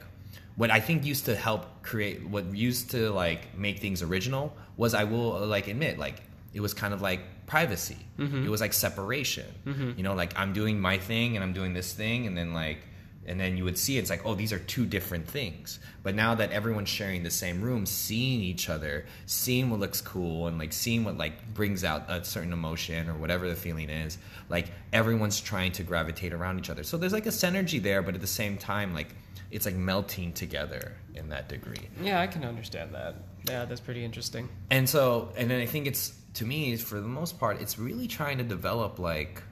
what 0.61 0.71
I 0.71 0.79
think 0.79 1.07
used 1.07 1.25
to 1.25 1.35
help 1.35 1.83
create 1.83 2.29
what 2.29 2.55
used 2.55 2.91
to 2.91 3.09
like 3.13 3.57
make 3.57 3.79
things 3.79 4.03
original 4.03 4.55
was 4.77 4.93
I 4.93 5.05
will 5.05 5.47
like 5.47 5.69
admit 5.69 5.99
like 5.99 6.17
it 6.53 6.61
was 6.61 6.75
kind 6.75 6.93
of 6.93 7.01
like 7.01 7.21
privacy. 7.47 7.97
Mm-hmm. 8.19 8.45
It 8.45 8.51
was 8.51 8.61
like 8.61 8.75
separation. 8.75 9.47
Mm-hmm. 9.65 9.93
You 9.97 10.03
know, 10.03 10.13
like 10.13 10.39
I'm 10.39 10.53
doing 10.53 10.79
my 10.79 10.99
thing 10.99 11.35
and 11.35 11.43
I'm 11.43 11.55
doing 11.55 11.73
this 11.73 11.95
thing 11.95 12.27
and 12.27 12.37
then 12.37 12.53
like 12.53 12.81
and 13.25 13.41
then 13.41 13.57
you 13.57 13.65
would 13.65 13.79
see 13.79 13.97
it's 13.97 14.11
like 14.11 14.27
oh 14.27 14.35
these 14.35 14.53
are 14.53 14.59
two 14.59 14.85
different 14.85 15.27
things. 15.27 15.81
But 16.03 16.15
now 16.15 16.35
that 16.35 16.53
everyone's 16.53 16.91
sharing 16.91 17.23
the 17.23 17.31
same 17.31 17.63
room, 17.63 17.87
seeing 17.87 18.43
each 18.43 18.69
other, 18.69 19.07
seeing 19.25 19.71
what 19.71 19.81
looks 19.81 20.03
cool 20.03 20.47
and 20.47 20.59
like 20.59 20.75
seeing 20.75 21.05
what 21.05 21.17
like 21.17 21.55
brings 21.55 21.85
out 21.85 22.05
a 22.11 22.23
certain 22.23 22.53
emotion 22.53 23.09
or 23.09 23.15
whatever 23.15 23.49
the 23.49 23.57
feeling 23.57 23.89
is, 23.89 24.19
like 24.51 24.67
everyone's 24.93 25.41
trying 25.41 25.73
to 25.73 25.83
gravitate 25.83 26.35
around 26.35 26.59
each 26.59 26.69
other. 26.69 26.83
So 26.83 26.99
there's 26.99 27.15
like 27.15 27.25
a 27.25 27.31
synergy 27.31 27.83
there, 27.83 28.03
but 28.03 28.15
at 28.15 28.21
the 28.21 28.27
same 28.27 28.59
time 28.59 28.93
like 28.93 29.15
it's 29.51 29.67
like 29.67 29.75
melting 29.75 30.33
together 30.33 30.97
in 31.15 31.29
that 31.29 31.49
degree. 31.49 31.89
yeah 32.03 32.21
i 32.21 32.27
can 32.27 32.45
understand 32.45 32.95
that 32.95 33.15
yeah 33.49 33.65
that's 33.65 33.81
pretty 33.81 34.05
interesting 34.05 34.49
And 34.71 34.89
so, 34.89 35.33
and 35.37 35.51
then 35.51 35.61
I 35.61 35.67
think 35.67 35.87
it's 35.87 36.15
to 36.35 36.45
me, 36.45 36.77
for 36.77 37.01
the 37.01 37.09
most 37.09 37.41
part, 37.41 37.61
it's 37.61 37.79
really 37.79 38.07
trying 38.07 38.39
to 38.39 38.45
develop 38.45 38.99
like 39.01 39.43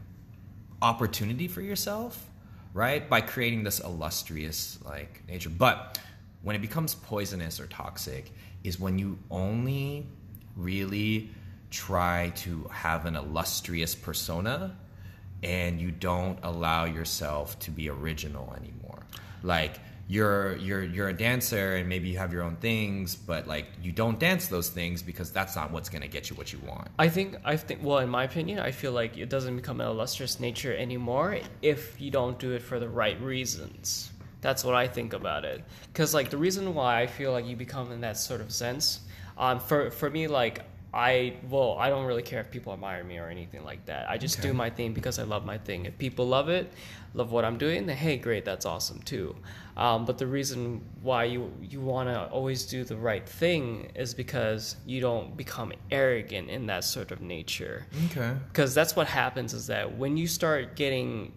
opportunity 0.81 1.49
for 1.49 1.61
yourself, 1.61 2.25
right? 2.73 3.09
By 3.09 3.21
creating 3.21 3.65
this 3.65 3.81
illustrious 3.81 4.79
like 4.85 5.23
nature. 5.29 5.51
But 5.51 5.99
when 6.43 6.55
it 6.55 6.61
becomes 6.61 6.95
poisonous 6.95 7.59
or 7.59 7.67
toxic, 7.67 8.31
is 8.63 8.79
when 8.79 8.99
you 8.99 9.19
only 9.31 10.07
really 10.57 11.31
try 11.71 12.33
to 12.37 12.69
have 12.73 13.07
an 13.07 13.17
illustrious 13.17 13.95
persona 13.95 14.77
and 15.43 15.81
you 15.81 15.91
don't 15.91 16.39
allow 16.43 16.85
yourself 16.85 17.59
to 17.61 17.71
be 17.71 17.89
original 17.89 18.55
anymore. 18.57 19.03
Like 19.43 19.79
you're 20.11 20.57
you're 20.57 20.83
you're 20.83 21.09
a 21.11 21.13
dancer 21.13 21.77
and 21.77 21.87
maybe 21.89 22.09
you 22.09 22.17
have 22.17 22.33
your 22.33 22.43
own 22.43 22.57
things, 22.57 23.15
but 23.15 23.47
like 23.47 23.67
you 23.83 23.93
don't 23.93 24.19
dance 24.19 24.49
those 24.49 24.71
things 24.71 25.03
because 25.03 25.31
that's 25.31 25.55
not 25.55 25.71
what's 25.71 25.91
gonna 25.91 26.09
get 26.09 26.31
you 26.31 26.37
what 26.37 26.51
you 26.53 26.59
want. 26.67 26.89
I 26.99 27.09
think 27.11 27.37
I 27.45 27.57
think 27.57 27.83
well 27.83 27.99
in 27.99 28.09
my 28.09 28.25
opinion 28.25 28.59
I 28.59 28.71
feel 28.71 28.93
like 28.93 29.19
it 29.19 29.29
doesn't 29.29 29.55
become 29.55 29.81
an 29.83 29.87
illustrious 29.87 30.41
nature 30.41 30.75
anymore 30.75 31.39
if 31.61 32.01
you 32.01 32.11
don't 32.11 32.39
do 32.39 32.53
it 32.53 32.63
for 32.63 32.81
the 32.81 32.89
right 32.89 33.21
reasons. 33.21 34.11
That's 34.41 34.65
what 34.65 34.75
I 34.75 34.87
think 34.89 35.13
about 35.13 35.45
it. 35.45 35.63
Cuz 35.93 36.15
like 36.15 36.31
the 36.31 36.39
reason 36.39 36.75
why 36.75 37.03
I 37.03 37.07
feel 37.07 37.33
like 37.33 37.45
you 37.47 37.57
become 37.57 37.93
in 37.93 38.01
that 38.01 38.17
sort 38.17 38.41
of 38.41 38.51
sense 38.51 39.01
um 39.37 39.61
for 39.61 39.91
for 39.91 40.09
me 40.09 40.27
like 40.27 40.63
I 40.95 41.35
well 41.51 41.77
I 41.79 41.91
don't 41.91 42.07
really 42.07 42.23
care 42.23 42.41
if 42.41 42.51
people 42.51 42.73
admire 42.73 43.05
me 43.05 43.19
or 43.19 43.29
anything 43.29 43.63
like 43.63 43.85
that. 43.87 44.09
I 44.09 44.17
just 44.17 44.39
Okay. 44.39 44.49
do 44.49 44.55
my 44.55 44.71
thing 44.71 44.95
because 44.95 45.19
I 45.19 45.25
love 45.25 45.45
my 45.45 45.59
thing. 45.59 45.85
If 45.85 45.99
people 45.99 46.27
love 46.27 46.49
it, 46.49 46.73
love 47.13 47.31
what 47.31 47.45
I'm 47.45 47.59
doing, 47.59 47.85
then 47.85 47.97
hey 47.99 48.17
great, 48.17 48.47
that's 48.47 48.65
awesome 48.65 49.01
too. 49.03 49.37
Um, 49.79 50.05
but 50.07 50.19
the 50.19 50.27
reason 50.27 50.81
why 51.03 51.25
you 51.25 51.53
you 51.63 51.81
want 51.81 52.09
to 52.09 52.19
always 52.37 52.67
do 52.67 52.83
the 52.83 52.97
right 52.97 53.27
thing 53.41 53.93
is 53.95 54.13
because 54.13 54.75
you 54.85 55.01
don't 55.01 55.37
become 55.37 55.73
arrogant 55.93 56.51
in 56.51 56.67
that 56.67 56.83
sort 56.83 57.13
of 57.13 57.21
nature 57.21 57.87
Okay. 58.07 58.33
because 58.53 58.75
that's 58.75 58.97
what 58.97 59.07
happens 59.07 59.55
is 59.55 59.69
that 59.69 59.97
when 59.97 60.17
you 60.17 60.27
start 60.27 60.75
getting 60.75 61.33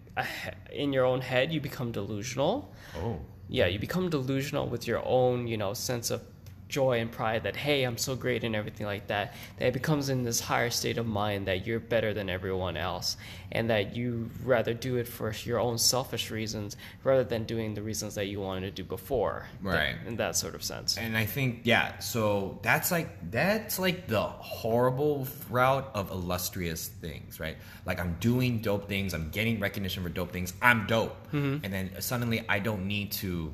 in 0.72 0.92
your 0.92 1.04
own 1.04 1.20
head 1.20 1.52
you 1.52 1.60
become 1.60 1.92
delusional 1.92 2.74
Oh. 3.02 3.20
yeah 3.48 3.66
you 3.72 3.78
become 3.78 4.10
delusional 4.10 4.66
with 4.68 4.88
your 4.88 5.02
own 5.06 5.46
you 5.46 5.56
know 5.56 5.72
sense 5.74 6.10
of 6.10 6.20
joy 6.72 6.94
and 7.00 7.12
pride 7.12 7.42
that 7.42 7.54
hey 7.54 7.84
i'm 7.84 7.98
so 7.98 8.16
great 8.16 8.42
and 8.44 8.56
everything 8.56 8.86
like 8.86 9.06
that 9.08 9.34
that 9.58 9.66
it 9.66 9.74
becomes 9.74 10.08
in 10.08 10.24
this 10.24 10.40
higher 10.40 10.70
state 10.70 10.96
of 10.96 11.06
mind 11.06 11.46
that 11.46 11.66
you're 11.66 11.78
better 11.78 12.14
than 12.14 12.30
everyone 12.30 12.76
else 12.78 13.16
and 13.52 13.68
that 13.68 13.94
you 13.94 14.30
rather 14.42 14.72
do 14.72 14.96
it 14.96 15.06
for 15.06 15.32
your 15.44 15.60
own 15.60 15.76
selfish 15.76 16.30
reasons 16.30 16.76
rather 17.04 17.24
than 17.24 17.44
doing 17.44 17.74
the 17.74 17.82
reasons 17.82 18.14
that 18.14 18.26
you 18.26 18.40
wanted 18.40 18.74
to 18.74 18.82
do 18.82 18.84
before 18.88 19.46
Right. 19.60 19.96
in 20.06 20.16
that 20.16 20.34
sort 20.34 20.54
of 20.54 20.62
sense 20.64 20.96
And 20.96 21.14
I 21.16 21.26
think 21.26 21.60
yeah, 21.64 21.98
so 21.98 22.58
that's 22.62 22.90
like 22.90 23.08
that's 23.30 23.78
like 23.78 24.06
the 24.08 24.22
horrible 24.22 25.26
route 25.50 25.90
of 25.94 26.10
illustrious 26.10 26.88
things, 26.88 27.38
right? 27.38 27.56
Like 27.84 28.00
I'm 28.00 28.16
doing 28.20 28.60
dope 28.60 28.88
things, 28.88 29.12
I'm 29.12 29.28
getting 29.30 29.60
recognition 29.60 30.02
for 30.02 30.08
dope 30.08 30.32
things, 30.32 30.54
I'm 30.62 30.86
dope, 30.86 31.14
mm-hmm. 31.32 31.64
and 31.64 31.72
then 31.72 31.90
suddenly 32.00 32.44
I 32.48 32.58
don't 32.60 32.86
need 32.86 33.12
to. 33.22 33.52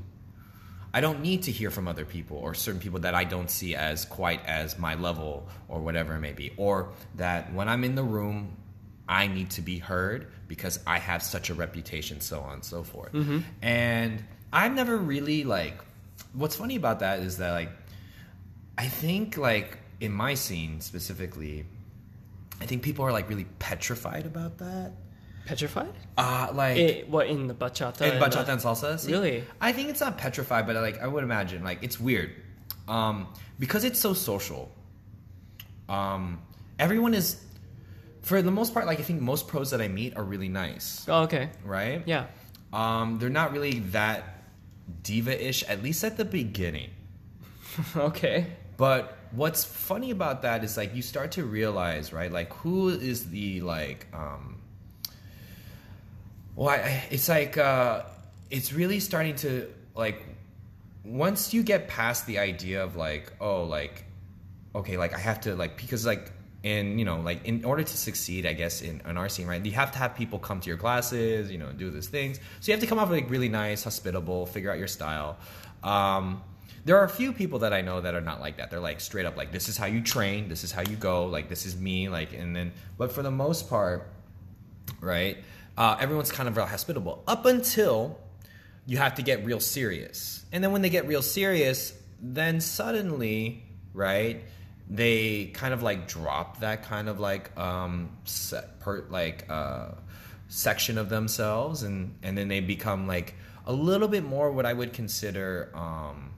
I 0.98 1.00
don't 1.00 1.20
need 1.20 1.44
to 1.44 1.52
hear 1.52 1.70
from 1.70 1.86
other 1.86 2.04
people 2.04 2.38
or 2.38 2.54
certain 2.54 2.80
people 2.80 2.98
that 3.00 3.14
I 3.14 3.22
don't 3.22 3.48
see 3.48 3.76
as 3.76 4.04
quite 4.04 4.44
as 4.46 4.80
my 4.80 4.96
level 4.96 5.46
or 5.68 5.80
whatever 5.80 6.16
it 6.16 6.18
may 6.18 6.32
be. 6.32 6.52
Or 6.56 6.88
that 7.14 7.52
when 7.54 7.68
I'm 7.68 7.84
in 7.84 7.94
the 7.94 8.02
room, 8.02 8.56
I 9.08 9.28
need 9.28 9.50
to 9.50 9.62
be 9.62 9.78
heard 9.78 10.26
because 10.48 10.80
I 10.88 10.98
have 10.98 11.22
such 11.22 11.50
a 11.50 11.54
reputation, 11.54 12.20
so 12.20 12.40
on 12.40 12.54
and 12.54 12.64
so 12.64 12.82
forth. 12.82 13.12
Mm-hmm. 13.12 13.38
And 13.62 14.24
I've 14.52 14.74
never 14.74 14.96
really 14.96 15.44
like. 15.44 15.78
What's 16.32 16.56
funny 16.56 16.74
about 16.74 16.98
that 16.98 17.20
is 17.20 17.36
that 17.36 17.52
like, 17.52 17.70
I 18.76 18.88
think 18.88 19.36
like 19.36 19.78
in 20.00 20.10
my 20.10 20.34
scene 20.34 20.80
specifically, 20.80 21.64
I 22.60 22.66
think 22.66 22.82
people 22.82 23.04
are 23.04 23.12
like 23.12 23.28
really 23.28 23.46
petrified 23.60 24.26
about 24.26 24.58
that. 24.58 24.94
Petrified 25.48 25.92
Uh 26.16 26.48
like 26.62 26.76
it, 26.76 27.08
what 27.08 27.26
in 27.34 27.46
the 27.50 27.54
bachata 27.54 28.02
in 28.02 28.10
and 28.12 28.20
the- 28.22 28.26
bachata 28.26 28.48
and 28.54 28.60
salsa. 28.60 28.98
See, 28.98 29.12
Really? 29.12 29.44
I 29.60 29.70
think 29.72 29.88
it's 29.90 30.00
not 30.06 30.18
petrified, 30.18 30.66
but 30.66 30.74
like 30.76 31.00
I 31.00 31.06
would 31.12 31.24
imagine, 31.24 31.64
like 31.64 31.78
it's 31.86 31.98
weird, 31.98 32.30
um, 32.86 33.26
because 33.58 33.82
it's 33.88 34.00
so 34.06 34.12
social. 34.14 34.70
Um, 35.88 36.42
everyone 36.78 37.14
is, 37.14 37.42
for 38.22 38.42
the 38.42 38.50
most 38.50 38.74
part, 38.74 38.84
like 38.86 39.00
I 39.00 39.02
think 39.02 39.22
most 39.22 39.48
pros 39.48 39.70
that 39.70 39.80
I 39.80 39.88
meet 39.88 40.16
are 40.16 40.22
really 40.24 40.48
nice, 40.50 41.06
oh 41.08 41.22
okay 41.22 41.48
right? 41.64 42.02
yeah 42.06 42.26
Um, 42.72 43.18
they're 43.18 43.30
not 43.42 43.52
really 43.52 43.80
that 43.96 44.44
diva-ish, 45.02 45.64
at 45.64 45.82
least 45.82 46.04
at 46.04 46.16
the 46.16 46.24
beginning. 46.26 46.90
okay 47.96 48.46
But 48.76 49.16
what's 49.32 49.64
funny 49.64 50.10
about 50.10 50.42
that 50.42 50.62
is 50.64 50.76
like 50.76 50.94
you 50.94 51.00
start 51.02 51.32
to 51.32 51.44
realize, 51.44 52.12
right? 52.12 52.30
Like 52.30 52.52
who 52.60 52.88
is 52.90 53.30
the 53.30 53.60
like 53.62 54.06
um 54.12 54.57
well, 56.58 56.70
I, 56.70 57.04
it's 57.10 57.28
like 57.28 57.56
uh 57.56 58.02
it's 58.50 58.72
really 58.72 58.98
starting 58.98 59.36
to 59.36 59.68
like 59.94 60.24
once 61.04 61.54
you 61.54 61.62
get 61.62 61.86
past 61.86 62.26
the 62.26 62.40
idea 62.40 62.82
of 62.82 62.96
like 62.96 63.32
oh 63.40 63.62
like 63.62 64.04
okay 64.74 64.96
like 64.96 65.14
I 65.14 65.18
have 65.18 65.40
to 65.42 65.54
like 65.54 65.76
because 65.76 66.04
like 66.04 66.32
and 66.64 66.98
you 66.98 67.04
know 67.04 67.20
like 67.20 67.44
in 67.44 67.64
order 67.64 67.84
to 67.84 67.96
succeed 67.96 68.44
i 68.44 68.52
guess 68.52 68.82
in, 68.82 69.00
in 69.08 69.16
our 69.16 69.28
scene 69.28 69.46
right 69.46 69.64
you 69.64 69.70
have 69.70 69.92
to 69.92 69.98
have 69.98 70.16
people 70.16 70.40
come 70.40 70.58
to 70.58 70.66
your 70.66 70.76
classes 70.76 71.48
you 71.52 71.58
know 71.58 71.70
do 71.70 71.92
these 71.92 72.08
things. 72.08 72.40
So 72.58 72.72
you 72.72 72.72
have 72.72 72.80
to 72.80 72.88
come 72.88 72.98
off 72.98 73.08
like 73.08 73.30
really 73.30 73.48
nice 73.48 73.84
hospitable 73.84 74.44
figure 74.46 74.72
out 74.72 74.78
your 74.78 74.88
style. 74.88 75.38
Um, 75.84 76.42
there 76.84 76.96
are 76.96 77.04
a 77.04 77.08
few 77.08 77.32
people 77.32 77.60
that 77.60 77.72
i 77.72 77.82
know 77.82 78.00
that 78.00 78.16
are 78.16 78.20
not 78.20 78.40
like 78.40 78.56
that. 78.56 78.68
They're 78.72 78.80
like 78.80 79.00
straight 79.00 79.26
up 79.26 79.36
like 79.36 79.52
this 79.52 79.68
is 79.68 79.76
how 79.76 79.86
you 79.86 80.02
train 80.02 80.48
this 80.48 80.64
is 80.64 80.72
how 80.72 80.82
you 80.82 80.96
go 80.96 81.26
like 81.26 81.48
this 81.48 81.66
is 81.66 81.76
me 81.76 82.08
like 82.08 82.32
and 82.32 82.56
then 82.56 82.72
but 82.96 83.12
for 83.12 83.22
the 83.22 83.30
most 83.30 83.70
part 83.70 84.10
right 85.00 85.36
uh, 85.78 85.96
everyone's 86.00 86.32
kind 86.32 86.48
of 86.48 86.56
real 86.56 86.66
hospitable. 86.66 87.22
Up 87.26 87.46
until 87.46 88.18
you 88.84 88.98
have 88.98 89.14
to 89.14 89.22
get 89.22 89.44
real 89.44 89.60
serious. 89.60 90.44
And 90.50 90.62
then 90.64 90.72
when 90.72 90.82
they 90.82 90.90
get 90.90 91.06
real 91.06 91.22
serious 91.22 91.94
then 92.20 92.60
suddenly 92.60 93.62
right 93.94 94.42
they 94.90 95.46
kind 95.54 95.72
of 95.72 95.82
like 95.84 96.08
drop 96.08 96.60
that 96.60 96.82
kind 96.82 97.08
of 97.08 97.20
like 97.20 97.56
um 97.56 98.10
set 98.24 98.80
per, 98.80 99.04
like 99.08 99.44
uh 99.48 99.90
section 100.48 100.98
of 100.98 101.08
themselves. 101.10 101.82
And 101.84 102.16
and 102.22 102.36
then 102.36 102.48
they 102.48 102.60
become 102.60 103.06
like 103.06 103.34
a 103.66 103.72
little 103.72 104.08
bit 104.08 104.24
more 104.24 104.50
what 104.50 104.64
i 104.64 104.72
would 104.72 104.94
consider 104.94 105.70
um 105.74 106.32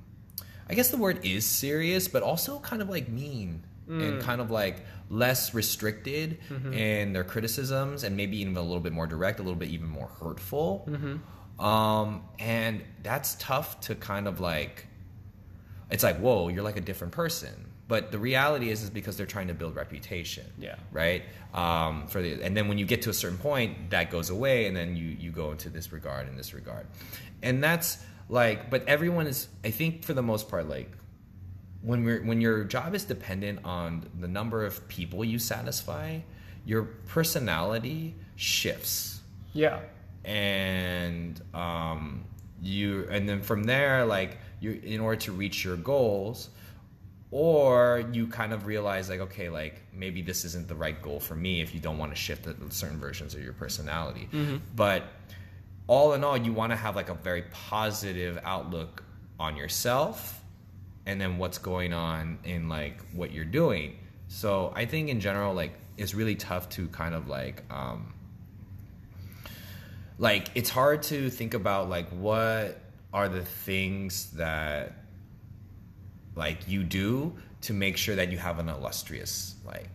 i 0.68 0.74
guess 0.74 0.90
the 0.90 0.96
word 0.96 1.24
is 1.24 1.46
serious 1.46 2.08
but 2.08 2.24
also 2.24 2.58
kind 2.58 2.82
of 2.82 2.90
like 2.90 3.08
mean. 3.08 3.64
And 3.88 4.22
kind 4.22 4.40
of 4.40 4.52
like 4.52 4.84
less 5.10 5.52
restricted 5.54 6.38
in 6.72 7.12
their 7.12 7.24
criticisms 7.24 8.04
and 8.04 8.16
maybe 8.16 8.38
even 8.38 8.56
a 8.56 8.62
little 8.62 8.80
bit 8.80 8.92
more 8.92 9.06
direct 9.06 9.40
a 9.40 9.42
little 9.42 9.58
bit 9.58 9.68
even 9.68 9.88
more 9.88 10.08
hurtful. 10.22 10.88
Um 11.58 12.22
and 12.38 12.82
that's 13.02 13.34
tough 13.38 13.80
to 13.82 13.94
kind 13.94 14.26
of 14.26 14.40
like 14.40 14.86
it's 15.90 16.02
like 16.04 16.18
whoa 16.18 16.48
you're 16.48 16.62
like 16.62 16.76
a 16.76 16.80
different 16.80 17.12
person. 17.12 17.66
But 17.88 18.12
the 18.12 18.20
reality 18.20 18.70
is 18.70 18.82
is 18.84 18.90
because 18.90 19.16
they're 19.16 19.26
trying 19.26 19.48
to 19.48 19.54
build 19.54 19.74
reputation 19.74 20.46
Yeah. 20.58 20.76
right? 20.92 21.24
Um, 21.52 22.06
for 22.06 22.22
the 22.22 22.40
and 22.42 22.56
then 22.56 22.68
when 22.68 22.78
you 22.78 22.86
get 22.86 23.02
to 23.02 23.10
a 23.10 23.12
certain 23.12 23.38
point 23.38 23.90
that 23.90 24.10
goes 24.12 24.30
away 24.30 24.66
and 24.66 24.76
then 24.76 24.94
you 24.96 25.06
you 25.06 25.32
go 25.32 25.50
into 25.50 25.68
this 25.70 25.92
regard 25.92 26.28
and 26.28 26.38
this 26.38 26.54
regard. 26.54 26.86
And 27.42 27.62
that's 27.64 27.98
like 28.28 28.70
but 28.70 28.86
everyone 28.86 29.26
is 29.26 29.48
i 29.64 29.72
think 29.72 30.04
for 30.04 30.12
the 30.14 30.22
most 30.22 30.48
part 30.48 30.68
like 30.68 30.88
when 31.82 32.04
we're 32.04 32.22
when 32.24 32.40
your 32.40 32.64
job 32.64 32.94
is 32.94 33.04
dependent 33.04 33.60
on 33.64 34.06
the 34.20 34.28
number 34.28 34.64
of 34.64 34.86
people 34.88 35.24
you 35.24 35.38
satisfy 35.38 36.18
your 36.64 36.82
personality 37.08 38.14
shifts. 38.36 39.20
Yeah. 39.52 39.80
and 40.24 41.40
um, 41.54 42.24
you 42.62 43.06
and 43.10 43.28
then 43.28 43.40
from 43.40 43.64
there 43.64 44.04
like 44.04 44.38
you 44.60 44.78
in 44.84 45.00
order 45.00 45.18
to 45.22 45.32
reach 45.32 45.64
your 45.64 45.76
goals 45.76 46.50
or 47.30 48.04
you 48.12 48.26
kind 48.26 48.52
of 48.52 48.66
realize 48.66 49.08
like 49.08 49.20
okay 49.20 49.48
like 49.48 49.82
maybe 49.92 50.20
this 50.20 50.44
isn't 50.44 50.68
the 50.68 50.74
right 50.74 51.00
goal 51.00 51.18
for 51.20 51.34
me 51.34 51.60
if 51.62 51.72
you 51.74 51.80
don't 51.80 51.96
want 51.98 52.12
to 52.12 52.16
shift 52.16 52.44
the, 52.44 52.54
certain 52.70 52.98
versions 52.98 53.34
of 53.34 53.42
your 53.42 53.52
personality. 53.54 54.28
But 54.76 55.04
all 55.86 56.12
in 56.12 56.22
all 56.22 56.36
you 56.36 56.52
want 56.52 56.70
to 56.70 56.76
have 56.76 56.94
like 56.96 57.08
a 57.08 57.14
very 57.14 57.42
positive 57.50 58.38
outlook 58.44 59.02
on 59.38 59.56
yourself 59.56 60.39
and 61.06 61.20
then 61.20 61.38
what's 61.38 61.58
going 61.58 61.92
on 61.92 62.38
in 62.44 62.68
like 62.68 63.00
what 63.12 63.32
you're 63.32 63.44
doing. 63.44 63.96
So 64.28 64.72
i 64.76 64.84
think 64.84 65.08
in 65.08 65.20
general 65.20 65.54
like 65.54 65.72
it's 65.96 66.14
really 66.14 66.36
tough 66.36 66.68
to 66.70 66.86
kind 66.88 67.14
of 67.14 67.28
like 67.28 67.62
um 67.70 68.14
like 70.18 70.50
it's 70.54 70.70
hard 70.70 71.02
to 71.02 71.30
think 71.30 71.54
about 71.54 71.88
like 71.88 72.08
what 72.10 72.78
are 73.12 73.28
the 73.28 73.44
things 73.44 74.30
that 74.32 74.92
like 76.36 76.68
you 76.68 76.84
do 76.84 77.34
to 77.62 77.72
make 77.72 77.96
sure 77.96 78.14
that 78.14 78.30
you 78.30 78.38
have 78.38 78.58
an 78.58 78.68
illustrious 78.68 79.56
like 79.66 79.88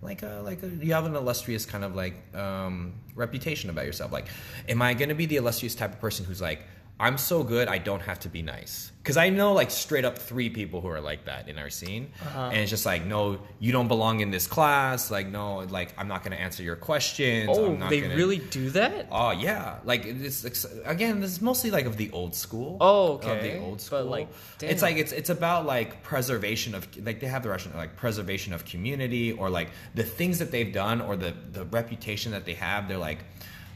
like 0.00 0.22
a 0.22 0.40
like 0.44 0.62
a, 0.62 0.68
you 0.68 0.92
have 0.92 1.06
an 1.06 1.14
illustrious 1.14 1.66
kind 1.66 1.84
of 1.84 1.94
like 1.94 2.14
um 2.34 2.94
reputation 3.14 3.70
about 3.70 3.86
yourself. 3.86 4.12
Like 4.12 4.26
am 4.68 4.82
i 4.82 4.92
going 4.94 5.08
to 5.08 5.14
be 5.14 5.26
the 5.26 5.36
illustrious 5.36 5.74
type 5.74 5.92
of 5.92 6.00
person 6.00 6.24
who's 6.24 6.40
like 6.40 6.64
i'm 7.04 7.18
so 7.18 7.36
good 7.42 7.66
i 7.68 7.78
don't 7.88 8.02
have 8.10 8.18
to 8.26 8.28
be 8.28 8.42
nice 8.56 8.90
because 9.02 9.16
i 9.16 9.28
know 9.38 9.52
like 9.60 9.70
straight 9.70 10.04
up 10.08 10.16
three 10.30 10.48
people 10.58 10.80
who 10.82 10.88
are 10.88 11.00
like 11.10 11.22
that 11.30 11.42
in 11.50 11.56
our 11.58 11.70
scene 11.78 12.04
Uh-huh. 12.22 12.50
and 12.52 12.58
it's 12.62 12.70
just 12.76 12.86
like 12.92 13.02
no 13.14 13.38
you 13.64 13.70
don't 13.76 13.88
belong 13.88 14.20
in 14.24 14.30
this 14.36 14.46
class 14.56 15.10
like 15.16 15.28
no 15.28 15.46
like 15.78 15.90
i'm 15.98 16.08
not 16.14 16.20
going 16.24 16.34
to 16.36 16.42
answer 16.46 16.62
your 16.62 16.76
questions 16.90 17.48
Oh, 17.52 17.66
I'm 17.72 17.78
not 17.78 17.90
they 17.90 18.00
gonna, 18.00 18.16
really 18.22 18.38
do 18.38 18.70
that? 18.80 19.06
Oh 19.20 19.30
yeah, 19.32 19.78
like 19.84 20.02
it's, 20.06 20.44
it's 20.44 20.64
again. 20.94 21.20
This 21.20 21.32
is 21.36 21.42
mostly 21.50 21.70
like 21.70 21.86
of 21.92 21.96
the 22.02 22.10
old 22.12 22.34
school. 22.44 22.70
Oh, 22.80 23.14
Of 23.14 23.24
okay. 23.26 23.40
the 23.50 23.58
old 23.66 23.78
But, 23.78 23.80
school. 23.88 24.04
like, 24.16 24.28
it's 24.62 24.82
like 24.86 24.96
it's 25.02 25.12
it's 25.20 25.30
about 25.38 25.66
like 25.66 26.02
preservation 26.02 26.74
of 26.74 26.82
like 27.08 27.18
they 27.20 27.26
have 27.34 27.42
the 27.42 27.50
Russian 27.54 27.72
like 27.82 27.92
preservation 27.96 28.52
of 28.56 28.64
community 28.64 29.26
or 29.32 29.46
like 29.58 29.68
the 29.94 30.02
things 30.18 30.38
that 30.40 30.50
they've 30.54 30.72
done 30.72 30.98
or 31.06 31.14
the 31.24 31.32
the 31.52 31.64
reputation 31.80 32.32
that 32.32 32.44
they 32.48 32.54
have. 32.54 32.80
They're 32.88 33.04
like 33.10 33.20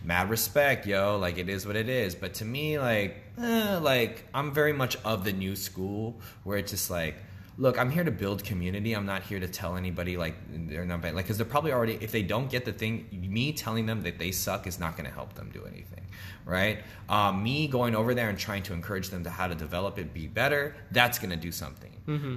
mad 0.04 0.30
respect, 0.30 0.86
yo. 0.86 1.18
Like 1.18 1.38
it 1.38 1.48
is 1.48 1.66
what 1.66 1.76
it 1.76 1.88
is. 1.88 2.14
But 2.14 2.34
to 2.34 2.44
me, 2.44 2.78
like 2.78 3.16
eh, 3.38 3.78
like 3.78 4.24
I'm 4.34 4.52
very 4.52 4.72
much 4.72 4.96
of 5.04 5.24
the 5.24 5.32
new 5.32 5.56
school 5.56 6.20
where 6.44 6.58
it's 6.58 6.70
just 6.70 6.90
like. 6.90 7.16
Look, 7.60 7.76
I'm 7.76 7.90
here 7.90 8.04
to 8.04 8.12
build 8.12 8.44
community. 8.44 8.92
I'm 8.92 9.04
not 9.04 9.24
here 9.24 9.40
to 9.40 9.48
tell 9.48 9.76
anybody 9.76 10.16
like 10.16 10.36
they're 10.68 10.84
not 10.84 11.02
bad. 11.02 11.16
Like, 11.16 11.24
because 11.24 11.38
they're 11.38 11.44
probably 11.44 11.72
already, 11.72 11.94
if 12.00 12.12
they 12.12 12.22
don't 12.22 12.48
get 12.48 12.64
the 12.64 12.72
thing, 12.72 13.08
me 13.10 13.52
telling 13.52 13.84
them 13.84 14.00
that 14.02 14.16
they 14.16 14.30
suck 14.30 14.68
is 14.68 14.78
not 14.78 14.96
going 14.96 15.06
to 15.08 15.12
help 15.12 15.34
them 15.34 15.50
do 15.52 15.64
anything, 15.64 16.06
right? 16.44 16.84
Um, 17.08 17.42
me 17.42 17.66
going 17.66 17.96
over 17.96 18.14
there 18.14 18.28
and 18.28 18.38
trying 18.38 18.62
to 18.62 18.72
encourage 18.72 19.08
them 19.08 19.24
to 19.24 19.30
how 19.30 19.48
to 19.48 19.56
develop 19.56 19.98
it, 19.98 20.14
be 20.14 20.28
better, 20.28 20.76
that's 20.92 21.18
going 21.18 21.30
to 21.30 21.36
do 21.36 21.50
something, 21.50 21.90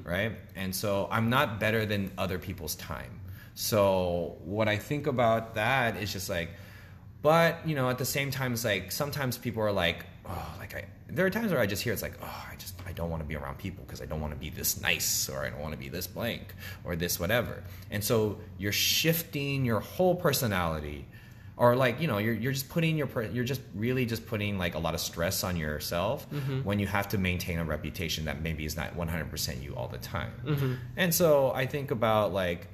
right? 0.03 0.32
And 0.55 0.74
so 0.74 1.07
I'm 1.12 1.30
not 1.30 1.59
better 1.59 1.86
than 1.86 2.09
other 2.18 2.39
people's 2.39 2.74
time. 2.74 3.20
So 3.53 4.38
what 4.43 4.68
I 4.68 4.78
think 4.78 5.05
about 5.05 5.53
that 5.53 5.97
is 5.97 6.12
just 6.12 6.32
like, 6.32 6.49
but 7.22 7.67
you 7.67 7.76
know, 7.76 7.89
at 7.89 7.97
the 7.97 8.05
same 8.05 8.32
time, 8.32 8.53
it's 8.53 8.65
like 8.65 8.91
sometimes 8.91 9.38
people 9.38 9.61
are 9.63 9.72
like, 9.72 10.05
oh, 10.28 10.55
like 10.59 10.76
I. 10.76 10.86
There 11.07 11.26
are 11.26 11.30
times 11.30 11.51
where 11.51 11.59
I 11.59 11.65
just 11.65 11.84
hear 11.84 11.91
it's 11.91 12.01
like, 12.01 12.17
oh, 12.22 12.45
I 12.49 12.55
just 12.55 12.76
I 12.88 12.93
don't 12.93 13.09
want 13.09 13.22
to 13.22 13.28
be 13.28 13.36
around 13.36 13.57
people 13.57 13.84
because 13.86 14.01
I 14.01 14.05
don't 14.05 14.22
want 14.22 14.34
to 14.34 14.39
be 14.39 14.49
this 14.49 14.82
nice 14.82 15.30
or 15.30 15.43
I 15.43 15.49
don't 15.49 15.59
want 15.59 15.74
to 15.74 15.78
be 15.78 15.89
this 15.89 16.07
blank 16.07 16.53
or 16.84 16.95
this 16.95 17.19
whatever. 17.19 17.63
And 17.89 18.03
so 18.03 18.39
you're 18.57 18.72
shifting 18.72 19.65
your 19.65 19.82
whole 19.82 20.15
personality, 20.15 21.05
or 21.57 21.76
like 21.76 22.01
you 22.01 22.07
know, 22.07 22.17
you're 22.17 22.34
you're 22.34 22.51
just 22.53 22.69
putting 22.69 22.97
your 22.97 23.07
you're 23.32 23.43
just 23.43 23.61
really 23.76 24.05
just 24.05 24.26
putting 24.26 24.57
like 24.57 24.76
a 24.76 24.80
lot 24.80 24.93
of 24.93 24.99
stress 24.99 25.43
on 25.43 25.57
yourself 25.57 26.30
mm-hmm. 26.30 26.63
when 26.63 26.80
you 26.80 26.88
have 26.88 27.09
to 27.09 27.17
maintain 27.17 27.59
a 27.59 27.65
reputation 27.65 28.26
that 28.26 28.41
maybe 28.41 28.65
is 28.65 28.76
not 28.76 28.95
100% 28.97 29.61
you 29.61 29.76
all 29.76 29.88
the 29.88 29.99
time. 29.99 30.32
Mm-hmm. 30.45 30.74
And 30.97 31.13
so 31.13 31.51
I 31.51 31.65
think 31.65 31.91
about 31.91 32.34
like 32.34 32.67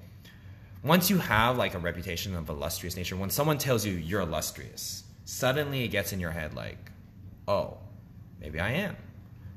once 0.84 1.10
you 1.10 1.18
have 1.18 1.58
like 1.58 1.74
a 1.74 1.80
reputation 1.80 2.36
of 2.36 2.50
illustrious 2.50 2.96
nature, 2.96 3.16
when 3.16 3.30
someone 3.30 3.58
tells 3.58 3.86
you 3.86 3.94
you're 3.94 4.22
illustrious, 4.22 5.04
suddenly 5.26 5.84
it 5.84 5.90
gets 5.90 6.14
in 6.14 6.20
your 6.20 6.32
head 6.32 6.54
like, 6.54 6.92
oh, 7.48 7.78
maybe 8.40 8.60
I 8.60 8.72
am. 8.72 8.96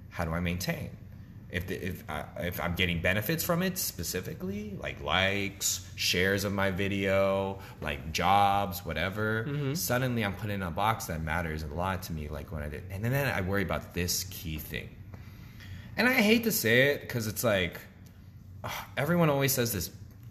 How 0.08 0.24
do 0.24 0.32
I 0.32 0.40
maintain? 0.40 0.90
If 1.50 1.66
the, 1.66 1.84
if 1.84 2.04
I, 2.08 2.24
if 2.38 2.60
I'm 2.60 2.74
getting 2.74 3.00
benefits 3.00 3.42
from 3.42 3.62
it 3.62 3.76
specifically, 3.76 4.76
like 4.80 5.02
likes, 5.02 5.88
shares 5.96 6.44
of 6.44 6.52
my 6.52 6.70
video, 6.70 7.58
like 7.80 8.12
jobs, 8.12 8.84
whatever, 8.84 9.44
mm-hmm. 9.48 9.74
suddenly 9.74 10.24
I'm 10.24 10.34
put 10.34 10.50
in 10.50 10.62
a 10.62 10.70
box 10.70 11.06
that 11.06 11.22
matters 11.22 11.64
a 11.64 11.66
lot 11.66 12.04
to 12.04 12.12
me. 12.12 12.28
Like 12.28 12.52
when 12.52 12.62
I 12.62 12.68
did, 12.68 12.84
and 12.90 13.04
then 13.04 13.26
I 13.26 13.40
worry 13.40 13.62
about 13.62 13.94
this 13.94 14.24
key 14.24 14.58
thing. 14.58 14.90
And 15.96 16.08
I 16.08 16.12
hate 16.12 16.44
to 16.44 16.52
say 16.52 16.92
it 16.92 17.00
because 17.00 17.26
it's 17.26 17.42
like 17.42 17.80
everyone 18.96 19.28
always 19.28 19.52
says 19.52 19.72
this 19.72 19.90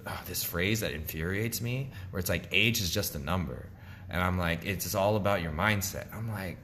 ugh, 0.10 0.26
this 0.26 0.44
phrase 0.44 0.80
that 0.82 0.94
infuriates 0.94 1.62
me, 1.62 1.92
where 2.12 2.20
it's 2.20 2.30
like 2.30 2.44
age 2.52 2.82
is 2.82 2.92
just 2.92 3.16
a 3.16 3.20
number, 3.20 3.68
and 4.10 4.22
I'm 4.22 4.38
like 4.38 4.66
it's 4.66 4.86
just 4.86 4.96
all 4.96 5.16
about 5.16 5.42
your 5.42 5.52
mindset. 5.52 6.14
I'm 6.14 6.30
like, 6.30 6.58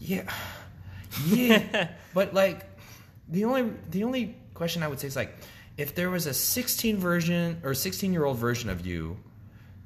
yeah, 0.00 0.30
yeah, 1.26 1.88
but 2.14 2.34
like 2.34 2.64
the 3.28 3.44
only 3.44 3.70
the 3.90 4.04
only 4.04 4.36
question 4.54 4.82
I 4.82 4.88
would 4.88 5.00
say 5.00 5.06
is 5.06 5.16
like 5.16 5.36
if 5.76 5.94
there 5.94 6.10
was 6.10 6.26
a 6.26 6.34
16 6.34 6.98
version 6.98 7.60
or 7.64 7.74
16 7.74 8.12
year 8.12 8.24
old 8.24 8.38
version 8.38 8.70
of 8.70 8.86
you, 8.86 9.16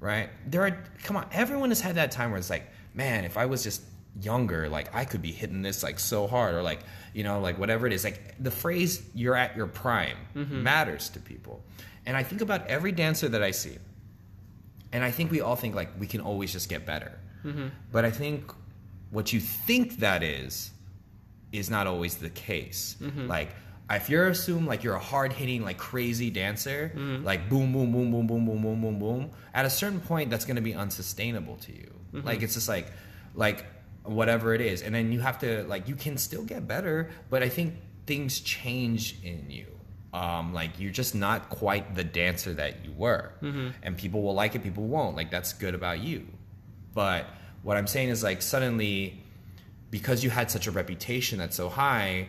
right? 0.00 0.30
There 0.46 0.62
are 0.62 0.84
come 1.02 1.16
on, 1.16 1.26
everyone 1.32 1.70
has 1.70 1.80
had 1.80 1.96
that 1.96 2.10
time 2.10 2.30
where 2.30 2.38
it's 2.38 2.50
like, 2.50 2.68
man, 2.94 3.24
if 3.24 3.36
I 3.36 3.46
was 3.46 3.62
just 3.62 3.82
younger, 4.20 4.68
like 4.68 4.94
I 4.94 5.04
could 5.04 5.22
be 5.22 5.32
hitting 5.32 5.62
this 5.62 5.82
like 5.82 5.98
so 5.98 6.26
hard, 6.26 6.54
or 6.54 6.62
like 6.62 6.80
you 7.14 7.24
know, 7.24 7.40
like 7.40 7.58
whatever 7.58 7.86
it 7.86 7.92
is. 7.92 8.04
Like 8.04 8.34
the 8.38 8.50
phrase 8.50 9.02
"you're 9.14 9.36
at 9.36 9.56
your 9.56 9.66
prime" 9.66 10.16
mm-hmm. 10.34 10.62
matters 10.62 11.08
to 11.10 11.20
people, 11.20 11.62
and 12.08 12.16
I 12.16 12.22
think 12.22 12.40
about 12.40 12.66
every 12.68 12.90
dancer 12.90 13.28
that 13.28 13.42
I 13.42 13.50
see, 13.50 13.76
and 14.92 15.04
I 15.04 15.10
think 15.10 15.30
we 15.30 15.42
all 15.42 15.56
think 15.56 15.74
like 15.74 15.90
we 16.00 16.06
can 16.06 16.22
always 16.22 16.50
just 16.50 16.70
get 16.70 16.86
better, 16.86 17.12
mm-hmm. 17.44 17.68
but 17.92 18.06
I 18.06 18.10
think 18.10 18.50
what 19.10 19.32
you 19.34 19.40
think 19.40 19.98
that 19.98 20.22
is 20.22 20.70
is 21.52 21.68
not 21.68 21.86
always 21.86 22.16
the 22.16 22.30
case. 22.30 22.96
Mm-hmm. 23.00 23.26
Like 23.26 23.50
if 23.90 24.08
you're 24.08 24.28
assumed 24.28 24.66
like 24.66 24.84
you're 24.84 24.94
a 24.94 24.98
hard 24.98 25.34
hitting 25.34 25.62
like 25.62 25.76
crazy 25.76 26.30
dancer, 26.30 26.90
mm-hmm. 26.94 27.24
like 27.24 27.50
boom 27.50 27.74
boom 27.74 27.92
boom 27.92 28.10
boom 28.10 28.26
boom 28.26 28.46
boom 28.46 28.62
boom 28.62 28.80
boom 28.80 28.98
boom, 28.98 29.30
at 29.52 29.66
a 29.66 29.70
certain 29.70 30.00
point 30.00 30.30
that's 30.30 30.46
going 30.46 30.56
to 30.56 30.62
be 30.62 30.74
unsustainable 30.74 31.56
to 31.56 31.72
you. 31.72 31.92
Like 32.12 32.40
it's 32.40 32.54
just 32.54 32.70
like 32.70 32.90
like 33.34 33.66
whatever 34.04 34.54
it 34.54 34.62
is, 34.62 34.80
and 34.80 34.94
then 34.94 35.12
you 35.12 35.20
have 35.20 35.38
to 35.40 35.64
like 35.64 35.88
you 35.88 35.94
can 35.94 36.16
still 36.16 36.42
get 36.42 36.66
better, 36.66 37.10
but 37.28 37.42
I 37.42 37.50
think 37.50 37.74
things 38.06 38.40
change 38.40 39.16
in 39.22 39.50
you. 39.50 39.77
Um, 40.18 40.52
like 40.60 40.70
you're 40.80 40.92
just 41.02 41.14
not 41.14 41.40
quite 41.48 41.84
the 41.94 42.04
dancer 42.04 42.52
that 42.54 42.84
you 42.84 42.92
were. 43.04 43.30
And 43.84 43.96
people 43.96 44.20
will 44.22 44.34
like 44.34 44.54
it 44.56 44.62
people 44.62 44.84
won't. 44.84 45.14
Like 45.16 45.30
that's 45.30 45.52
good 45.52 45.74
about 45.74 45.98
you. 46.00 46.26
But 46.94 47.26
what 47.62 47.76
i'm 47.76 47.86
saying 47.86 48.08
is 48.08 48.22
like 48.22 48.40
suddenly 48.40 49.20
because 49.90 50.22
you 50.24 50.30
had 50.30 50.50
such 50.50 50.66
a 50.66 50.70
reputation 50.70 51.38
that's 51.38 51.56
so 51.56 51.68
high 51.68 52.28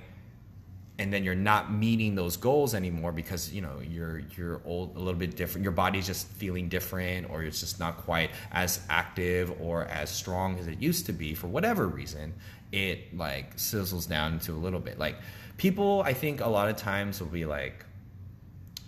and 0.97 1.13
then 1.13 1.23
you're 1.23 1.35
not 1.35 1.71
meeting 1.71 2.15
those 2.15 2.35
goals 2.35 2.73
anymore 2.73 3.11
because 3.11 3.53
you 3.53 3.61
know 3.61 3.79
you're 3.87 4.19
you're 4.35 4.59
old 4.65 4.95
a 4.95 4.99
little 4.99 5.19
bit 5.19 5.35
different 5.35 5.63
your 5.63 5.71
body's 5.71 6.07
just 6.07 6.27
feeling 6.27 6.67
different 6.67 7.29
or 7.29 7.43
it's 7.43 7.59
just 7.59 7.79
not 7.79 7.97
quite 7.97 8.31
as 8.51 8.81
active 8.89 9.53
or 9.61 9.85
as 9.85 10.09
strong 10.09 10.57
as 10.59 10.67
it 10.67 10.81
used 10.81 11.05
to 11.05 11.13
be 11.13 11.33
for 11.35 11.47
whatever 11.47 11.87
reason 11.87 12.33
it 12.71 13.15
like 13.17 13.55
sizzles 13.57 14.07
down 14.07 14.33
into 14.33 14.51
a 14.51 14.59
little 14.59 14.79
bit. 14.79 14.99
Like 14.99 15.15
people 15.59 16.01
i 16.05 16.13
think 16.13 16.41
a 16.41 16.49
lot 16.49 16.67
of 16.67 16.75
times 16.75 17.19
will 17.19 17.27
be 17.27 17.45
like 17.45 17.85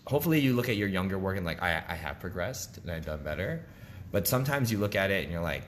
hopefully 0.08 0.40
you 0.40 0.54
look 0.54 0.70
at 0.70 0.78
your 0.78 0.88
younger 0.88 1.20
work 1.20 1.38
and 1.38 1.46
like 1.46 1.62
i, 1.62 1.84
I 1.88 1.94
have 1.94 2.20
progressed 2.20 2.80
and 2.80 2.90
i've 2.90 3.06
done 3.06 3.22
better 3.24 3.64
but 4.12 4.28
sometimes 4.28 4.72
you 4.72 4.80
look 4.80 4.96
at 4.96 5.12
it 5.12 5.24
and 5.24 5.32
you're 5.32 5.44
like 5.44 5.68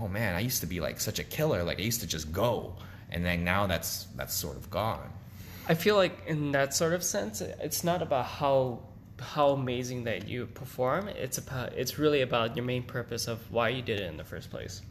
oh 0.00 0.08
man 0.08 0.34
i 0.34 0.40
used 0.40 0.60
to 0.62 0.66
be 0.66 0.80
like 0.80 0.98
such 1.00 1.20
a 1.20 1.24
killer 1.24 1.62
like 1.62 1.78
i 1.78 1.82
used 1.82 2.00
to 2.00 2.08
just 2.08 2.32
go 2.32 2.74
and 3.10 3.24
then 3.24 3.44
now 3.44 3.68
that's 3.68 4.08
that's 4.16 4.34
sort 4.34 4.56
of 4.56 4.68
gone 4.70 5.12
I 5.70 5.74
feel 5.74 5.94
like 5.94 6.26
in 6.26 6.50
that 6.50 6.74
sort 6.74 6.94
of 6.94 7.04
sense, 7.04 7.40
it's 7.40 7.84
not 7.84 8.02
about 8.02 8.26
how 8.26 8.80
how 9.20 9.50
amazing 9.50 10.02
that 10.04 10.26
you 10.26 10.46
perform. 10.46 11.06
It's 11.06 11.38
about 11.38 11.74
it's 11.74 11.96
really 11.96 12.22
about 12.22 12.56
your 12.56 12.64
main 12.64 12.82
purpose 12.82 13.28
of 13.28 13.38
why 13.52 13.68
you 13.68 13.80
did 13.80 14.00
it 14.00 14.06
in 14.06 14.16
the 14.16 14.24
first 14.24 14.50
place. 14.50 14.82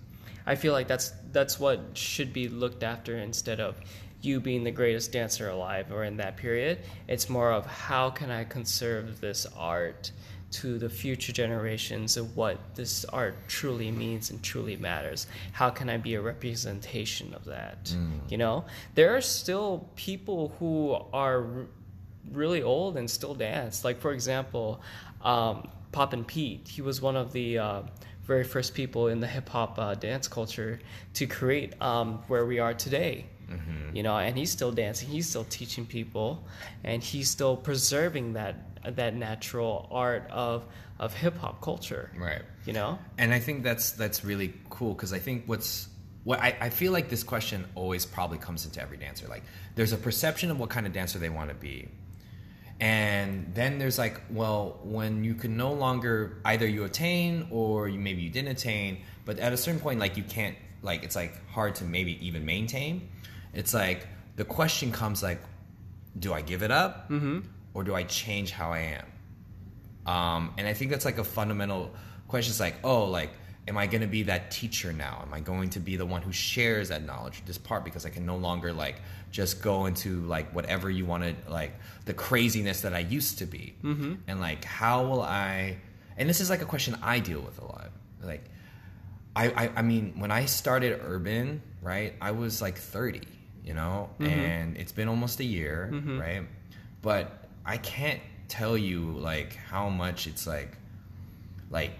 I 0.45 0.55
feel 0.55 0.71
like 0.71 0.87
that's 0.87 1.11
that's 1.33 1.59
what 1.59 1.81
should 1.95 2.31
be 2.31 2.47
looked 2.47 2.83
after 2.83 3.17
instead 3.17 3.59
of 3.59 3.75
you 4.21 4.39
being 4.39 4.63
the 4.63 4.71
greatest 4.71 5.11
dancer 5.11 5.49
alive 5.49 5.91
or 5.91 6.03
in 6.03 6.17
that 6.17 6.37
period. 6.37 6.79
It's 7.07 7.29
more 7.29 7.51
of 7.51 7.65
how 7.65 8.09
can 8.09 8.29
I 8.31 8.43
conserve 8.43 9.21
this 9.21 9.45
art 9.57 10.11
to 10.51 10.79
the 10.79 10.89
future 10.89 11.31
generations 11.31 12.17
of 12.17 12.35
what 12.35 12.57
this 12.75 13.05
art 13.05 13.35
truly 13.47 13.91
means 13.91 14.31
and 14.31 14.41
truly 14.41 14.75
matters. 14.77 15.27
How 15.51 15.69
can 15.69 15.89
I 15.89 15.97
be 15.97 16.15
a 16.15 16.21
representation 16.21 17.33
of 17.33 17.45
that? 17.45 17.93
You 18.29 18.37
know, 18.37 18.65
there 18.95 19.15
are 19.15 19.21
still 19.21 19.87
people 19.95 20.53
who 20.59 20.97
are 21.13 21.43
r- 21.43 21.65
really 22.31 22.63
old 22.63 22.97
and 22.97 23.09
still 23.09 23.35
dance. 23.35 23.85
Like 23.85 23.99
for 24.01 24.11
example, 24.11 24.81
um, 25.21 25.69
Poppin' 25.91 26.23
Pete. 26.23 26.67
He 26.67 26.81
was 26.81 27.01
one 27.01 27.15
of 27.15 27.31
the 27.31 27.57
uh, 27.57 27.81
very 28.23 28.43
first 28.43 28.73
people 28.73 29.07
in 29.07 29.19
the 29.19 29.27
hip 29.27 29.49
hop 29.49 29.77
uh, 29.79 29.95
dance 29.95 30.27
culture 30.27 30.79
to 31.15 31.25
create 31.25 31.79
um, 31.81 32.23
where 32.27 32.45
we 32.45 32.59
are 32.59 32.73
today. 32.73 33.25
Mm-hmm. 33.49 33.95
You 33.95 34.03
know, 34.03 34.17
and 34.17 34.37
he's 34.37 34.51
still 34.51 34.71
dancing. 34.71 35.09
He's 35.09 35.27
still 35.27 35.45
teaching 35.45 35.85
people, 35.85 36.43
and 36.83 37.03
he's 37.03 37.29
still 37.29 37.57
preserving 37.57 38.33
that 38.33 38.55
that 38.95 39.15
natural 39.15 39.87
art 39.91 40.27
of 40.31 40.63
of 40.99 41.13
hip 41.13 41.37
hop 41.37 41.61
culture. 41.61 42.11
right 42.17 42.41
You 42.65 42.73
know. 42.73 42.99
and 43.17 43.33
i 43.33 43.39
think 43.39 43.63
that's 43.63 43.91
that's 43.91 44.23
really 44.23 44.53
cool 44.69 44.93
because 44.93 45.11
i 45.13 45.19
think 45.19 45.43
what's 45.47 45.87
what 46.23 46.39
I, 46.39 46.55
I 46.59 46.69
feel 46.69 46.91
like 46.91 47.09
this 47.09 47.23
question 47.23 47.65
always 47.75 48.05
probably 48.05 48.37
comes 48.37 48.65
into 48.65 48.81
every 48.81 48.97
dancer 48.97 49.27
like 49.27 49.43
there's 49.75 49.93
a 49.93 49.97
perception 49.97 50.51
of 50.51 50.59
what 50.59 50.69
kind 50.69 50.85
of 50.85 50.93
dancer 50.93 51.19
they 51.19 51.29
want 51.29 51.49
to 51.49 51.55
be 51.55 51.87
and 52.79 53.51
then 53.53 53.79
there's 53.79 53.97
like 53.97 54.21
well 54.29 54.79
when 54.83 55.23
you 55.23 55.33
can 55.35 55.57
no 55.57 55.73
longer 55.73 56.41
either 56.45 56.67
you 56.67 56.83
attain 56.85 57.47
or 57.51 57.87
you 57.89 57.99
maybe 57.99 58.21
you 58.21 58.29
didn't 58.29 58.49
attain 58.51 59.01
but 59.25 59.39
at 59.39 59.51
a 59.53 59.57
certain 59.57 59.79
point 59.79 59.99
like 59.99 60.15
you 60.17 60.23
can't 60.23 60.55
like 60.81 61.03
it's 61.03 61.15
like 61.15 61.33
hard 61.49 61.75
to 61.75 61.83
maybe 61.83 62.25
even 62.25 62.45
maintain 62.45 63.09
it's 63.53 63.73
like 63.73 64.07
the 64.35 64.45
question 64.45 64.91
comes 64.91 65.21
like 65.23 65.41
do 66.17 66.33
i 66.33 66.41
give 66.41 66.63
it 66.63 66.71
up 66.71 67.09
or 67.73 67.83
do 67.83 67.93
i 67.95 68.03
change 68.03 68.51
how 68.51 68.71
i 68.71 68.79
am 68.79 69.05
um, 70.09 70.53
and 70.57 70.67
I 70.67 70.73
think 70.73 70.89
that's 70.89 71.05
like 71.05 71.19
a 71.19 71.23
fundamental 71.23 71.91
question. 72.27 72.51
It's 72.51 72.59
like, 72.59 72.77
oh, 72.83 73.05
like, 73.05 73.29
am 73.67 73.77
I 73.77 73.85
going 73.85 74.01
to 74.01 74.07
be 74.07 74.23
that 74.23 74.49
teacher 74.49 74.91
now? 74.91 75.19
Am 75.21 75.31
I 75.31 75.39
going 75.39 75.69
to 75.71 75.79
be 75.79 75.97
the 75.97 76.05
one 76.05 76.23
who 76.23 76.31
shares 76.31 76.89
that 76.89 77.03
knowledge, 77.05 77.43
this 77.45 77.59
part, 77.59 77.85
because 77.85 78.07
I 78.07 78.09
can 78.09 78.25
no 78.25 78.35
longer 78.35 78.73
like 78.73 79.01
just 79.29 79.61
go 79.61 79.85
into 79.85 80.21
like 80.21 80.51
whatever 80.55 80.89
you 80.89 81.05
want 81.05 81.23
to, 81.23 81.51
like 81.51 81.73
the 82.05 82.13
craziness 82.15 82.81
that 82.81 82.93
I 82.95 82.99
used 82.99 83.37
to 83.37 83.45
be, 83.45 83.75
mm-hmm. 83.83 84.15
and 84.27 84.39
like 84.39 84.65
how 84.65 85.05
will 85.05 85.21
I? 85.21 85.77
And 86.17 86.27
this 86.27 86.41
is 86.41 86.49
like 86.49 86.63
a 86.63 86.65
question 86.65 86.97
I 87.03 87.19
deal 87.19 87.41
with 87.41 87.59
a 87.59 87.65
lot. 87.65 87.91
Like, 88.23 88.45
I, 89.35 89.49
I, 89.49 89.71
I 89.77 89.81
mean, 89.83 90.15
when 90.17 90.31
I 90.31 90.45
started 90.45 90.99
urban, 91.03 91.61
right, 91.83 92.15
I 92.19 92.31
was 92.31 92.63
like 92.63 92.79
30, 92.79 93.21
you 93.63 93.73
know, 93.73 94.09
and 94.19 94.77
it's 94.77 94.91
been 94.91 95.07
almost 95.07 95.39
a 95.39 95.43
year, 95.43 95.89
right? 96.19 96.43
But 97.01 97.45
I 97.65 97.77
can't 97.77 98.21
tell 98.47 98.77
you 98.77 99.11
like 99.11 99.55
how 99.55 99.89
much 99.89 100.27
it's 100.27 100.47
like, 100.47 100.77
like, 101.69 101.91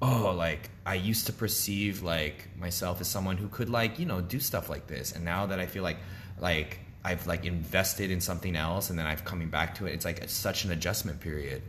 oh, 0.00 0.34
like 0.36 0.70
I 0.84 0.94
used 0.94 1.26
to 1.26 1.32
perceive 1.32 2.02
like 2.02 2.48
myself 2.58 3.00
as 3.00 3.08
someone 3.08 3.36
who 3.36 3.48
could 3.48 3.70
like, 3.70 3.98
you 3.98 4.06
know, 4.06 4.20
do 4.20 4.40
stuff 4.40 4.68
like 4.68 4.86
this. 4.88 5.12
And 5.12 5.24
now 5.24 5.46
that 5.46 5.60
I 5.60 5.66
feel 5.66 5.82
like, 5.84 5.98
like, 6.40 6.80
I've 7.04 7.26
like 7.26 7.44
invested 7.46 8.10
in 8.12 8.20
something 8.20 8.54
else 8.54 8.90
and 8.90 8.98
then 8.98 9.06
I've 9.06 9.24
coming 9.24 9.50
back 9.50 9.74
to 9.76 9.86
it. 9.86 9.92
It's 9.92 10.04
like 10.04 10.22
such 10.28 10.64
an 10.64 10.70
adjustment 10.70 11.20
period. 11.20 11.62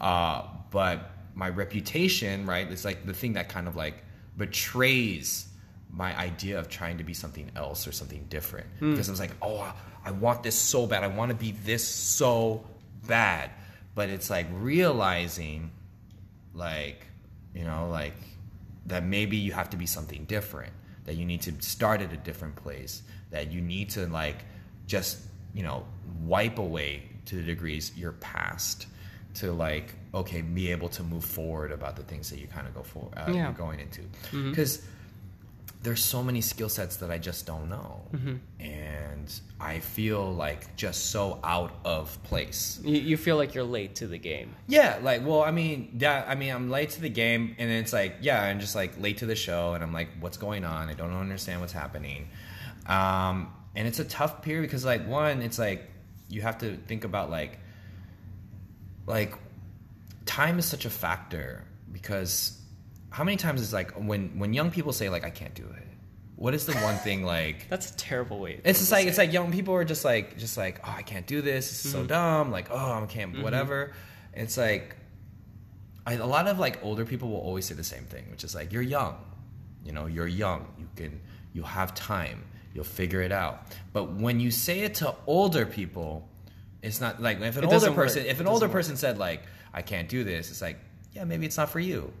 Uh, 0.00 0.42
but 0.70 1.10
my 1.34 1.48
reputation, 1.48 2.44
right? 2.46 2.70
It's 2.70 2.84
like 2.84 3.06
the 3.06 3.14
thing 3.14 3.34
that 3.34 3.48
kind 3.48 3.68
of 3.68 3.76
like 3.76 4.02
betrays 4.36 5.46
my 5.92 6.16
idea 6.18 6.58
of 6.58 6.68
trying 6.68 6.98
to 6.98 7.04
be 7.04 7.14
something 7.14 7.50
else 7.56 7.86
or 7.86 7.92
something 7.92 8.24
different. 8.28 8.66
Because 8.80 9.08
I 9.08 9.12
was 9.12 9.20
like, 9.20 9.34
oh, 9.42 9.72
I 10.04 10.10
want 10.12 10.42
this 10.42 10.54
so 10.56 10.86
bad. 10.86 11.02
I 11.04 11.08
want 11.08 11.30
to 11.30 11.36
be 11.36 11.52
this 11.52 11.86
so 11.86 12.64
bad. 13.06 13.50
But 13.94 14.08
it's 14.08 14.30
like 14.30 14.46
realizing, 14.52 15.70
like, 16.54 17.06
you 17.54 17.64
know, 17.64 17.88
like 17.90 18.14
that 18.86 19.04
maybe 19.04 19.36
you 19.36 19.52
have 19.52 19.70
to 19.70 19.76
be 19.76 19.86
something 19.86 20.24
different, 20.24 20.72
that 21.04 21.16
you 21.16 21.24
need 21.24 21.42
to 21.42 21.52
start 21.60 22.00
at 22.00 22.12
a 22.12 22.16
different 22.16 22.56
place, 22.56 23.02
that 23.30 23.50
you 23.52 23.60
need 23.60 23.90
to 23.90 24.06
like 24.06 24.44
just, 24.86 25.18
you 25.54 25.62
know, 25.62 25.84
wipe 26.22 26.58
away 26.58 27.02
to 27.26 27.36
the 27.36 27.42
degrees 27.42 27.92
your 27.96 28.12
past 28.12 28.86
to 29.34 29.52
like 29.52 29.94
okay 30.12 30.42
be 30.42 30.72
able 30.72 30.88
to 30.88 31.04
move 31.04 31.24
forward 31.24 31.70
about 31.70 31.94
the 31.94 32.02
things 32.02 32.30
that 32.30 32.40
you 32.40 32.48
kind 32.48 32.66
of 32.66 32.74
go 32.74 32.82
for 32.82 33.08
uh, 33.16 33.26
Yeah. 33.28 33.44
you're 33.44 33.52
going 33.52 33.78
into 33.78 34.02
because 34.32 34.82
there's 35.82 36.04
so 36.04 36.22
many 36.22 36.40
skill 36.42 36.68
sets 36.68 36.96
that 36.96 37.10
I 37.10 37.16
just 37.16 37.46
don't 37.46 37.68
know 37.70 38.02
and 38.58 39.32
I 39.58 39.78
feel 39.80 40.32
like 40.34 40.76
just 40.76 41.10
so 41.10 41.38
out 41.42 41.72
of 41.84 42.22
place 42.24 42.80
You, 42.84 43.00
you 43.00 43.16
feel 43.16 43.36
like 43.36 43.54
you're 43.54 43.64
late 43.64 43.94
to 43.96 44.06
the 44.06 44.18
game. 44.18 44.54
yeah, 44.66 44.98
like, 45.02 45.24
well, 45.26 45.42
I 45.42 45.50
mean, 45.50 45.96
yeah, 45.98 46.24
I 46.28 46.34
mean, 46.34 46.52
I'm 46.52 46.70
late 46.70 46.90
to 46.90 47.00
the 47.00 47.08
game, 47.08 47.54
and 47.58 47.70
then 47.70 47.78
it's 47.82 47.92
like, 47.92 48.16
yeah, 48.20 48.42
I'm 48.42 48.60
just 48.60 48.74
like 48.74 49.00
late 49.00 49.18
to 49.18 49.26
the 49.26 49.36
show, 49.36 49.72
and 49.74 49.82
I'm 49.82 49.92
like, 49.92 50.08
what's 50.20 50.36
going 50.36 50.64
on? 50.64 50.88
I 50.88 50.94
don't 50.94 51.14
understand 51.14 51.60
what's 51.60 51.72
happening, 51.72 52.28
um, 52.86 53.52
and 53.76 53.86
it's 53.88 54.00
a 54.00 54.04
tough 54.04 54.42
period 54.42 54.62
because, 54.62 54.84
like, 54.84 55.06
one, 55.06 55.42
it's 55.42 55.58
like 55.58 55.88
you 56.28 56.42
have 56.42 56.58
to 56.58 56.76
think 56.76 57.04
about 57.04 57.30
like, 57.30 57.58
like, 59.06 59.34
time 60.26 60.58
is 60.58 60.64
such 60.66 60.84
a 60.84 60.90
factor 60.90 61.64
because 61.92 62.59
how 63.10 63.24
many 63.24 63.36
times 63.36 63.60
is 63.60 63.72
like 63.72 63.92
when 63.92 64.38
when 64.38 64.54
young 64.54 64.70
people 64.70 64.92
say 64.92 65.08
like 65.08 65.24
I 65.24 65.30
can't 65.30 65.54
do 65.54 65.64
it, 65.64 65.86
what 66.36 66.54
is 66.54 66.64
the 66.64 66.74
one 66.76 66.96
thing 66.96 67.24
like? 67.24 67.68
That's 67.68 67.90
a 67.90 67.96
terrible 67.96 68.38
way. 68.38 68.60
It's 68.64 68.78
just 68.78 68.92
like 68.92 69.02
say 69.02 69.08
it's 69.08 69.18
like 69.18 69.32
young 69.32 69.52
people 69.52 69.74
are 69.74 69.84
just 69.84 70.04
like 70.04 70.38
just 70.38 70.56
like 70.56 70.80
oh 70.84 70.94
I 70.96 71.02
can't 71.02 71.26
do 71.26 71.42
this. 71.42 71.68
This 71.68 71.84
is 71.84 71.92
so 71.92 71.98
mm-hmm. 71.98 72.06
dumb. 72.06 72.50
Like 72.50 72.68
oh 72.70 73.02
I 73.02 73.06
can't 73.06 73.32
mm-hmm. 73.32 73.42
whatever. 73.42 73.92
It's 74.32 74.56
like 74.56 74.96
I, 76.06 76.14
a 76.14 76.26
lot 76.26 76.46
of 76.46 76.58
like 76.58 76.82
older 76.84 77.04
people 77.04 77.28
will 77.28 77.40
always 77.40 77.66
say 77.66 77.74
the 77.74 77.84
same 77.84 78.04
thing, 78.04 78.30
which 78.30 78.44
is 78.44 78.54
like 78.54 78.72
you're 78.72 78.80
young, 78.82 79.16
you 79.84 79.92
know 79.92 80.06
you're 80.06 80.28
young. 80.28 80.66
You 80.78 80.88
can 80.94 81.20
you 81.52 81.62
have 81.62 81.94
time. 81.94 82.44
You'll 82.72 82.84
figure 82.84 83.20
it 83.22 83.32
out. 83.32 83.66
But 83.92 84.12
when 84.12 84.38
you 84.38 84.52
say 84.52 84.80
it 84.80 84.94
to 84.96 85.16
older 85.26 85.66
people, 85.66 86.28
it's 86.80 87.00
not 87.00 87.20
like 87.20 87.40
if 87.40 87.56
an 87.56 87.64
It 87.64 87.66
older 87.66 87.68
doesn't 87.68 87.96
work. 87.96 88.06
person 88.06 88.24
if 88.26 88.38
an 88.38 88.46
older 88.46 88.66
work. 88.66 88.72
person 88.72 88.96
said 88.96 89.18
like 89.18 89.42
I 89.74 89.82
can't 89.82 90.08
do 90.08 90.22
this, 90.22 90.50
it's 90.50 90.62
like 90.62 90.78
yeah 91.12 91.24
maybe 91.24 91.44
it's 91.44 91.56
not 91.56 91.70
for 91.70 91.80
you 91.80 92.12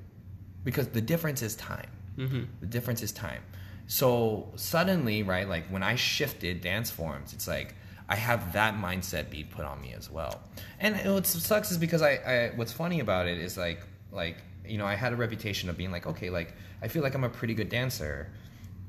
because 0.64 0.88
the 0.88 1.00
difference 1.00 1.42
is 1.42 1.54
time. 1.56 1.90
Mm-hmm. 2.16 2.42
The 2.60 2.66
difference 2.66 3.02
is 3.02 3.12
time. 3.12 3.42
So 3.86 4.52
suddenly, 4.56 5.22
right, 5.22 5.48
like 5.48 5.66
when 5.68 5.82
I 5.82 5.96
shifted 5.96 6.60
dance 6.60 6.90
forms, 6.90 7.32
it's 7.32 7.48
like 7.48 7.74
I 8.08 8.16
have 8.16 8.52
that 8.52 8.74
mindset 8.74 9.30
being 9.30 9.46
put 9.46 9.64
on 9.64 9.80
me 9.80 9.94
as 9.96 10.10
well. 10.10 10.40
And 10.78 10.96
what 11.12 11.26
sucks 11.26 11.70
is 11.70 11.78
because 11.78 12.02
I, 12.02 12.10
I 12.10 12.52
what's 12.56 12.72
funny 12.72 13.00
about 13.00 13.26
it 13.26 13.38
is 13.38 13.56
like 13.56 13.80
like 14.12 14.36
you 14.66 14.78
know 14.78 14.86
I 14.86 14.94
had 14.94 15.12
a 15.12 15.16
reputation 15.16 15.68
of 15.68 15.76
being 15.76 15.90
like 15.90 16.06
okay 16.06 16.30
like 16.30 16.54
I 16.82 16.88
feel 16.88 17.02
like 17.02 17.14
I'm 17.14 17.24
a 17.24 17.28
pretty 17.28 17.54
good 17.54 17.68
dancer, 17.68 18.30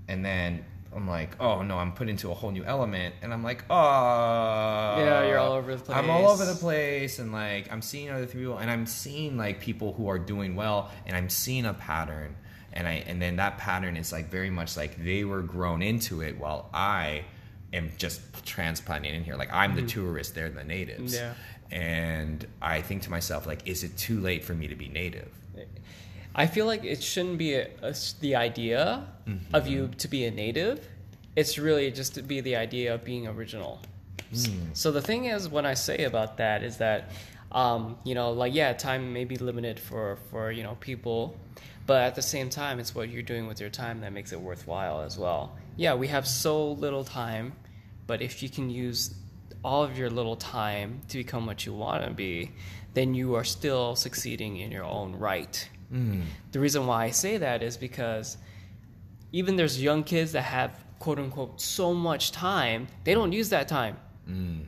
and 0.08 0.24
then 0.26 0.66
I'm 0.96 1.08
like 1.08 1.39
oh 1.39 1.62
no 1.62 1.78
I'm 1.78 1.94
put 1.94 2.10
into 2.10 2.32
a 2.32 2.34
whole 2.34 2.52
new 2.52 2.64
element, 2.64 3.16
and 3.22 3.34
I'm 3.34 3.44
like 3.44 3.64
oh 3.70 4.96
Yeah, 4.98 5.28
you're 5.28 5.38
all 5.38 5.54
over 5.54 5.76
the 5.76 5.84
place. 5.84 5.98
I'm 5.98 6.10
all 6.10 6.30
over 6.30 6.46
the 6.46 6.56
place. 6.56 7.20
and 7.20 7.32
like 7.32 7.72
I'm 7.72 7.82
seeing 7.82 8.10
other 8.10 8.28
people 8.28 8.58
and 8.58 8.70
I'm 8.70 8.86
seeing 8.86 9.38
like 9.38 9.60
people 9.60 9.94
who 9.94 10.10
are 10.10 10.20
doing 10.20 10.56
well 10.56 10.92
and 11.06 11.16
I'm 11.16 11.30
seeing 11.30 11.66
a 11.66 11.74
pattern 11.74 12.36
and 12.74 12.88
I 12.88 13.04
and 13.08 13.22
then 13.22 13.38
that 13.38 13.58
pattern 13.58 13.98
is 13.98 14.12
like 14.12 14.30
very 14.30 14.50
much 14.50 14.78
like 14.78 15.04
they 15.04 15.24
were 15.24 15.42
grown 15.42 15.82
into 15.82 16.22
it 16.22 16.38
while 16.38 16.70
I 16.74 17.26
am 17.74 17.92
just 17.98 18.22
transplanting 18.46 19.16
in 19.16 19.24
here 19.24 19.36
like 19.36 19.52
I'm 19.52 19.76
the 19.76 19.82
mm-hmm. 19.82 19.88
tourist 19.88 20.36
they're 20.36 20.50
the 20.50 20.64
natives. 20.64 21.14
Yeah. 21.16 21.34
and 21.72 22.46
I 22.62 22.82
think 22.82 23.04
to 23.04 23.10
myself, 23.10 23.48
like, 23.48 23.66
is 23.66 23.84
it 23.84 23.96
too 23.98 24.20
late 24.20 24.44
for 24.44 24.54
me 24.54 24.68
to 24.68 24.76
be 24.76 24.89
native? 24.89 25.30
I 26.34 26.48
feel 26.48 26.66
like 26.66 26.84
it 26.84 27.04
shouldn't 27.04 27.38
be 27.38 27.56
a, 27.56 27.68
a, 27.82 27.96
the 28.20 28.36
idea 28.36 29.08
Mm-hmm. 29.28 29.56
of 29.56 29.68
you 29.68 29.90
to 30.00 30.08
be 30.08 30.26
a 30.26 30.32
native. 30.32 30.88
It's 31.36 31.60
really 31.60 31.92
just 31.92 32.16
to 32.16 32.24
be 32.24 32.42
the 32.42 32.56
idea 32.56 32.94
of 32.96 33.06
being 33.06 33.28
original. 33.28 33.80
Mm. 34.34 34.76
So 34.76 34.92
the 34.92 35.02
thing 35.02 35.26
is, 35.26 35.48
when 35.48 35.66
I 35.66 35.76
say 35.76 36.06
about 36.06 36.38
that 36.38 36.64
is 36.64 36.78
that, 36.78 37.12
um, 37.52 37.98
you 38.04 38.16
know, 38.16 38.32
like 38.32 38.54
yeah, 38.54 38.74
time 38.74 39.14
may 39.14 39.26
be 39.26 39.38
limited 39.38 39.80
for 39.80 40.18
for 40.32 40.52
you 40.52 40.64
know 40.64 40.76
people, 40.80 41.38
but 41.86 42.02
at 42.02 42.16
the 42.16 42.22
same 42.22 42.50
time, 42.50 42.80
it's 42.80 42.96
what 42.96 43.10
you're 43.10 43.22
doing 43.22 43.46
with 43.48 43.62
your 43.62 43.70
time 43.70 44.02
that 44.02 44.12
makes 44.12 44.34
it 44.34 44.42
worthwhile 44.42 45.02
as 45.02 45.18
well. 45.20 45.56
Yeah, 45.78 45.94
we 45.94 46.08
have 46.08 46.28
so 46.28 46.72
little 46.72 47.04
time, 47.04 47.54
but 48.08 48.22
if 48.22 48.42
you 48.42 48.50
can 48.50 48.70
use 48.70 49.14
all 49.64 49.84
of 49.84 49.98
your 49.98 50.10
little 50.10 50.36
time 50.36 51.02
to 51.10 51.18
become 51.20 51.46
what 51.46 51.66
you 51.66 51.74
want 51.74 52.04
to 52.04 52.12
be, 52.12 52.52
then 52.96 53.14
you 53.14 53.36
are 53.36 53.44
still 53.46 53.96
succeeding 53.96 54.58
in 54.58 54.72
your 54.72 54.84
own 54.84 55.16
right. 55.16 55.70
The 56.52 56.60
reason 56.60 56.88
why 56.88 57.06
I 57.06 57.12
say 57.12 57.38
that 57.38 57.62
is 57.62 57.78
because 57.78 58.38
even 59.32 59.56
there's 59.56 59.82
young 59.82 60.04
kids 60.04 60.32
that 60.32 60.44
have 60.44 60.80
quote 61.00 61.20
unquote 61.20 61.60
so 61.60 61.94
much 61.94 62.32
time, 62.32 62.88
they 63.04 63.14
don't 63.14 63.32
use 63.32 63.50
that 63.50 63.68
time. 63.68 63.98
Mm. 64.30 64.66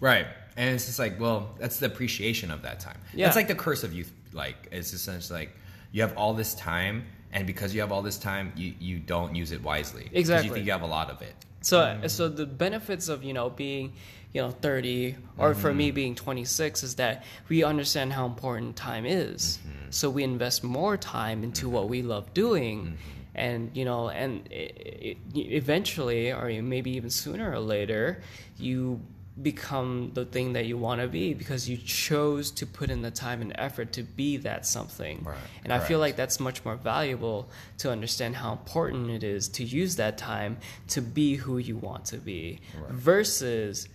Right. 0.00 0.26
And 0.56 0.74
it's 0.74 0.86
just 0.86 0.98
like, 0.98 1.18
well, 1.20 1.54
that's 1.58 1.78
the 1.78 1.86
appreciation 1.86 2.50
of 2.50 2.62
that 2.62 2.80
time. 2.80 2.98
Yeah. 3.12 3.26
That's 3.26 3.36
like 3.36 3.48
the 3.48 3.54
curse 3.54 3.84
of 3.84 3.92
youth. 3.92 4.12
Like, 4.32 4.68
it's 4.72 4.92
essentially 4.92 5.40
like 5.40 5.56
you 5.92 6.02
have 6.02 6.16
all 6.16 6.34
this 6.34 6.54
time, 6.54 7.04
and 7.32 7.46
because 7.46 7.74
you 7.74 7.80
have 7.80 7.92
all 7.92 8.02
this 8.02 8.18
time, 8.18 8.52
you, 8.56 8.74
you 8.78 8.98
don't 8.98 9.34
use 9.34 9.52
it 9.52 9.62
wisely. 9.62 10.10
Exactly. 10.12 10.48
You 10.48 10.54
think 10.54 10.66
you 10.66 10.72
have 10.72 10.82
a 10.82 10.86
lot 10.86 11.10
of 11.10 11.22
it. 11.22 11.34
So 11.64 12.06
so 12.08 12.28
the 12.28 12.46
benefits 12.46 13.08
of, 13.08 13.24
you 13.24 13.32
know, 13.32 13.48
being, 13.50 13.92
you 14.32 14.42
know, 14.42 14.50
30 14.50 15.16
or 15.38 15.54
for 15.54 15.68
Mm-hmm. 15.68 15.78
me 15.78 15.90
being 15.90 16.14
26 16.14 16.82
is 16.82 16.94
that 16.96 17.24
we 17.48 17.64
understand 17.64 18.12
how 18.12 18.26
important 18.26 18.76
time 18.76 19.06
is. 19.06 19.58
Mm-hmm. 19.58 19.90
So 19.90 20.10
we 20.10 20.22
invest 20.24 20.62
more 20.62 20.96
time 20.96 21.42
into 21.42 21.68
what 21.68 21.88
we 21.88 22.02
love 22.02 22.34
doing. 22.34 22.78
Mm-hmm. 22.80 22.94
And 23.36 23.70
you 23.74 23.84
know, 23.84 24.10
and 24.10 24.46
it, 24.52 24.72
it, 25.02 25.18
eventually, 25.34 26.30
or 26.30 26.46
maybe 26.62 26.92
even 26.92 27.10
sooner 27.10 27.50
or 27.50 27.58
later, 27.58 28.22
you 28.58 29.00
become 29.42 30.12
the 30.14 30.24
thing 30.24 30.52
that 30.52 30.66
you 30.66 30.78
want 30.78 31.00
to 31.00 31.08
be 31.08 31.34
because 31.34 31.68
you 31.68 31.76
chose 31.76 32.52
to 32.52 32.66
put 32.66 32.88
in 32.88 33.02
the 33.02 33.10
time 33.10 33.42
and 33.42 33.52
effort 33.56 33.92
to 33.92 34.02
be 34.02 34.36
that 34.36 34.64
something. 34.64 35.24
Right, 35.24 35.36
And 35.64 35.72
I 35.72 35.80
feel 35.80 35.98
like 35.98 36.14
that's 36.14 36.38
much 36.38 36.64
more 36.64 36.76
valuable 36.76 37.48
to 37.78 37.90
understand 37.90 38.36
how 38.36 38.52
important 38.52 39.10
it 39.10 39.24
is 39.24 39.48
to 39.48 39.64
use 39.64 39.96
that 39.96 40.18
time 40.18 40.58
to 40.88 41.00
be 41.00 41.34
who 41.34 41.58
you 41.58 41.76
want 41.76 42.04
to 42.06 42.18
be 42.18 42.60
versus 42.90 43.88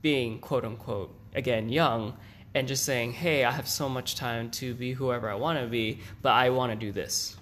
being 0.00 0.38
quote 0.38 0.64
unquote 0.64 1.14
again 1.34 1.68
young 1.68 2.16
and 2.54 2.66
just 2.66 2.84
saying, 2.84 3.12
"Hey, 3.12 3.44
I 3.44 3.50
have 3.50 3.68
so 3.68 3.90
much 3.90 4.14
time 4.14 4.50
to 4.52 4.72
be 4.72 4.92
whoever 4.92 5.28
I 5.28 5.34
want 5.34 5.60
to 5.60 5.66
be, 5.66 6.00
but 6.22 6.32
I 6.32 6.48
want 6.50 6.72
to 6.72 6.76
do 6.76 6.90
this." 6.90 7.36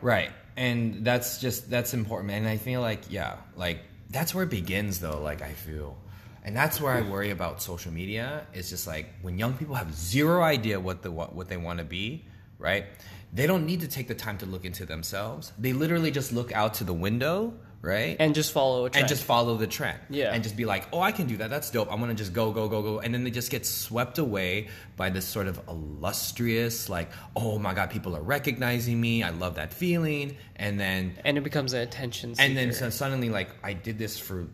Right. 0.00 0.30
And 0.56 1.04
that's 1.04 1.38
just 1.38 1.68
that's 1.68 1.92
important. 1.92 2.32
And 2.32 2.48
I 2.48 2.56
feel 2.56 2.80
like 2.80 3.10
yeah, 3.10 3.36
like 3.56 3.80
that's 4.08 4.34
where 4.34 4.44
it 4.44 4.50
begins 4.50 5.00
though, 5.00 5.20
like 5.20 5.42
I 5.42 5.52
feel. 5.52 5.98
And 6.44 6.54
that's 6.54 6.80
where 6.80 6.92
I 6.92 7.00
worry 7.00 7.30
about 7.30 7.62
social 7.62 7.90
media. 7.90 8.46
It's 8.52 8.68
just 8.68 8.86
like 8.86 9.06
when 9.22 9.38
young 9.38 9.54
people 9.54 9.74
have 9.76 9.94
zero 9.94 10.42
idea 10.42 10.78
what 10.78 11.02
the 11.02 11.10
what, 11.10 11.34
what 11.34 11.48
they 11.48 11.56
want 11.56 11.78
to 11.78 11.84
be, 11.84 12.26
right? 12.58 12.84
They 13.32 13.46
don't 13.46 13.66
need 13.66 13.80
to 13.80 13.88
take 13.88 14.08
the 14.08 14.14
time 14.14 14.38
to 14.38 14.46
look 14.46 14.64
into 14.64 14.84
themselves. 14.86 15.52
They 15.58 15.72
literally 15.72 16.10
just 16.10 16.32
look 16.32 16.52
out 16.52 16.74
to 16.74 16.84
the 16.84 16.92
window, 16.92 17.54
right? 17.80 18.16
And 18.20 18.34
just 18.34 18.52
follow 18.52 18.84
a 18.84 18.90
trend. 18.90 19.02
and 19.02 19.08
just 19.08 19.24
follow 19.24 19.56
the 19.56 19.66
trend. 19.66 19.98
Yeah. 20.08 20.32
And 20.32 20.42
just 20.44 20.56
be 20.56 20.66
like, 20.66 20.86
oh, 20.92 21.00
I 21.00 21.12
can 21.12 21.26
do 21.26 21.38
that. 21.38 21.50
That's 21.50 21.70
dope. 21.70 21.90
I'm 21.90 21.98
gonna 21.98 22.14
just 22.14 22.32
go, 22.32 22.52
go, 22.52 22.68
go, 22.68 22.82
go. 22.82 23.00
And 23.00 23.12
then 23.12 23.24
they 23.24 23.30
just 23.30 23.50
get 23.50 23.64
swept 23.66 24.18
away 24.18 24.68
by 24.96 25.10
this 25.10 25.26
sort 25.26 25.48
of 25.48 25.60
illustrious, 25.68 26.88
like, 26.88 27.10
oh 27.34 27.58
my 27.58 27.74
god, 27.74 27.90
people 27.90 28.14
are 28.16 28.22
recognizing 28.22 29.00
me. 29.00 29.22
I 29.22 29.30
love 29.30 29.54
that 29.56 29.72
feeling. 29.72 30.36
And 30.56 30.78
then 30.78 31.16
and 31.24 31.36
it 31.38 31.42
becomes 31.42 31.72
an 31.72 31.80
attention 31.80 32.34
seeker. 32.34 32.46
and 32.46 32.56
then 32.56 32.72
so 32.72 32.90
suddenly 32.90 33.30
like 33.30 33.48
I 33.62 33.72
did 33.72 33.98
this 33.98 34.18
for 34.18 34.46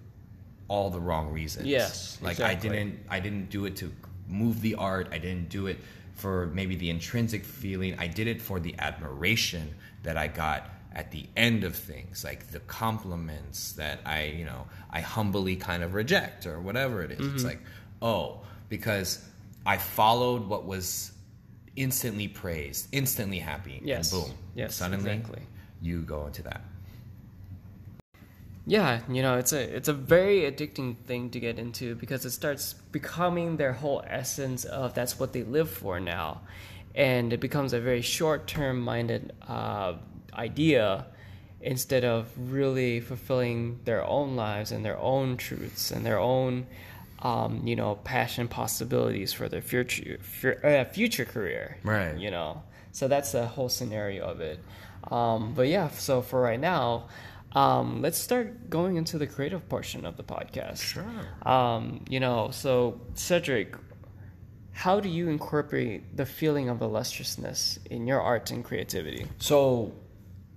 all 0.71 0.89
the 0.89 1.01
wrong 1.01 1.27
reasons. 1.41 1.67
Yes, 1.67 2.17
Like 2.23 2.39
exactly. 2.39 2.71
I 2.71 2.73
didn't 2.75 2.99
I 3.17 3.21
didn't 3.21 3.51
do 3.51 3.65
it 3.67 3.75
to 3.83 3.93
move 4.29 4.61
the 4.63 4.77
art. 4.77 5.09
I 5.11 5.19
didn't 5.19 5.49
do 5.49 5.67
it 5.67 5.79
for 6.15 6.47
maybe 6.59 6.77
the 6.77 6.89
intrinsic 6.91 7.45
feeling. 7.45 7.93
I 7.99 8.07
did 8.07 8.27
it 8.29 8.41
for 8.41 8.61
the 8.61 8.75
admiration 8.79 9.75
that 10.05 10.17
I 10.17 10.29
got 10.29 10.71
at 10.95 11.11
the 11.11 11.25
end 11.37 11.65
of 11.65 11.75
things, 11.75 12.25
like 12.25 12.41
the 12.53 12.61
compliments 12.61 13.73
that 13.73 13.99
I, 14.07 14.25
you 14.39 14.45
know, 14.45 14.67
I 14.91 15.01
humbly 15.01 15.57
kind 15.57 15.83
of 15.83 15.95
reject 15.95 16.47
or 16.47 16.61
whatever 16.61 17.03
it 17.03 17.11
is. 17.13 17.19
Mm-hmm. 17.21 17.35
It's 17.35 17.45
like, 17.45 17.61
oh, 18.03 18.41
because 18.69 19.25
I 19.67 19.77
followed 19.79 20.47
what 20.47 20.65
was 20.67 21.13
instantly 21.77 22.29
praised, 22.29 22.89
instantly 22.93 23.39
happy, 23.39 23.81
Yes. 23.85 24.13
and 24.13 24.23
boom, 24.25 24.35
Yes, 24.55 24.75
suddenly 24.77 25.11
exactly. 25.13 25.43
you 25.83 26.03
go 26.03 26.27
into 26.27 26.43
that. 26.43 26.63
Yeah, 28.67 29.01
you 29.09 29.23
know, 29.23 29.39
it's 29.39 29.53
a 29.53 29.61
it's 29.61 29.89
a 29.89 29.93
very 29.93 30.41
addicting 30.43 30.97
thing 30.97 31.31
to 31.31 31.41
get 31.41 31.59
into 31.59 31.95
because 31.95 32.25
it 32.25 32.31
starts 32.31 32.75
becoming 32.93 33.57
their 33.57 33.73
whole 33.73 34.03
essence 34.07 34.65
of 34.65 34.95
that's 34.95 35.19
what 35.19 35.33
they 35.33 35.43
live 35.45 35.71
for 35.71 35.99
now, 35.99 36.43
and 36.95 37.33
it 37.33 37.41
becomes 37.41 37.73
a 37.73 37.81
very 37.81 38.03
short 38.03 38.47
term 38.47 38.81
minded 38.81 39.33
uh, 39.49 39.95
idea 40.35 41.07
instead 41.63 42.05
of 42.05 42.29
really 42.37 43.01
fulfilling 43.01 43.81
their 43.85 44.05
own 44.05 44.37
lives 44.37 44.73
and 44.73 44.85
their 44.85 44.99
own 44.99 45.37
truths 45.37 45.91
and 45.91 46.07
their 46.07 46.19
own 46.19 46.67
um, 47.21 47.67
you 47.67 47.77
know 47.77 47.97
passion 47.97 48.47
possibilities 48.47 49.33
for 49.33 49.49
their 49.49 49.63
future 49.63 50.19
fu- 50.21 50.61
uh, 50.63 50.85
future 50.85 51.25
career. 51.25 51.79
Right. 51.83 52.17
You 52.17 52.31
know, 52.31 52.63
so 52.93 53.09
that's 53.09 53.33
the 53.33 53.47
whole 53.47 53.71
scenario 53.71 54.27
of 54.27 54.41
it. 54.43 54.61
Um, 55.11 55.55
but 55.55 55.67
yeah, 55.67 55.89
so 55.89 56.21
for 56.21 56.43
right 56.43 56.61
now. 56.61 57.09
Um, 57.53 58.01
let's 58.03 58.19
start 58.19 58.71
going 58.71 58.97
into 58.97 59.19
the 59.19 59.27
creative 59.27 59.69
portion 59.69 60.07
of 60.07 60.17
the 60.17 60.23
podcast. 60.23 60.81
Sure. 60.83 61.51
Um, 61.51 62.05
you 62.09 62.21
know, 62.21 62.51
so 62.53 63.01
Cedric, 63.15 63.77
how 64.73 65.01
do 65.01 65.09
you 65.09 65.29
incorporate 65.29 66.17
the 66.17 66.25
feeling 66.25 66.69
of 66.69 66.81
illustriousness 66.81 67.79
in 67.91 68.07
your 68.07 68.21
art 68.21 68.51
and 68.51 68.65
creativity? 68.65 69.27
So 69.39 69.93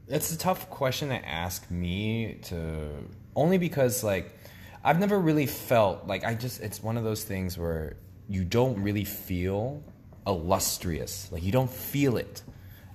it's 0.07 0.31
a 0.33 0.37
tough 0.37 0.69
question 0.69 1.09
to 1.09 1.27
ask 1.27 1.69
me 1.71 2.39
to 2.43 2.89
only 3.35 3.57
because 3.57 4.03
like 4.03 4.37
I've 4.83 4.99
never 4.99 5.19
really 5.19 5.45
felt 5.45 6.07
like 6.07 6.23
I 6.23 6.35
just 6.35 6.61
it's 6.61 6.83
one 6.83 6.97
of 6.97 7.03
those 7.03 7.23
things 7.23 7.57
where 7.57 7.95
you 8.27 8.43
don't 8.43 8.81
really 8.81 9.05
feel 9.05 9.83
illustrious. 10.27 11.31
Like 11.31 11.43
you 11.43 11.51
don't 11.51 11.69
feel 11.69 12.17
it. 12.17 12.43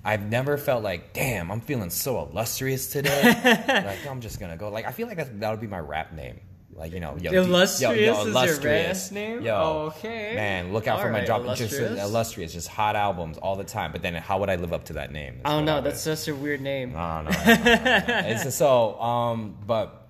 I've 0.09 0.31
never 0.31 0.57
felt 0.57 0.83
like, 0.83 1.13
damn, 1.13 1.51
I'm 1.53 1.61
feeling 1.61 1.91
so 1.91 2.23
illustrious 2.23 2.87
today. 2.87 3.23
like 3.85 4.07
I'm 4.07 4.23
just 4.23 4.41
gonna 4.41 4.57
go. 4.57 4.71
Like 4.71 4.87
I 4.87 4.91
feel 4.91 5.07
like 5.07 5.19
that 5.19 5.39
that 5.41 5.51
would 5.51 5.61
be 5.61 5.67
my 5.67 5.81
rap 5.81 6.15
name. 6.15 6.41
Like 6.73 6.95
you 6.95 7.01
know, 7.01 7.19
yo, 7.21 7.31
Illustrious 7.31 8.19
is 8.25 8.35
your 8.35 8.61
rap 8.61 8.97
name? 9.13 9.43
Yo, 9.43 9.93
Okay. 9.99 10.35
man, 10.35 10.73
look 10.73 10.87
out 10.87 11.01
for 11.01 11.11
my 11.11 11.25
Alright, 11.25 11.27
drop. 11.27 11.43
Just 11.57 11.75
Illustrious. 11.75 12.01
illustrious, 12.01 12.53
just 12.55 12.69
hot 12.69 12.97
albums 12.97 13.37
all 13.37 13.57
the 13.57 13.65
time. 13.65 13.93
But 13.93 14.01
then, 14.01 14.15
how 14.15 14.39
would 14.39 14.49
I 14.49 14.57
live 14.57 14.73
up 14.73 14.85
to 14.85 14.95
that 14.95 15.13
name? 15.13 15.43
I 15.45 15.51
don't 15.51 15.67
know. 15.67 15.83
That's 15.83 16.03
just 16.03 16.27
a 16.29 16.35
weird 16.35 16.63
name. 16.63 16.95
I 16.97 17.23
don't 17.23 17.25
know. 17.31 17.39
I 17.39 17.45
don't 17.45 17.65
know, 17.65 17.73
I 17.73 17.77
don't 17.99 18.09
know. 18.09 18.29
it's 18.29 18.45
just 18.45 18.57
so, 18.59 18.99
um, 18.99 19.59
but 19.67 20.09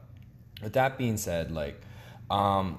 with 0.63 0.75
that 0.75 0.97
being 0.97 1.17
said, 1.17 1.51
like, 1.51 1.81
um, 2.31 2.79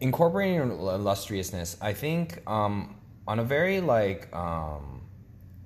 incorporating 0.00 0.60
illustriousness, 0.72 1.76
I 1.80 1.92
think, 1.92 2.42
um, 2.50 2.96
on 3.28 3.38
a 3.38 3.44
very 3.44 3.80
like, 3.80 4.34
um, 4.34 4.99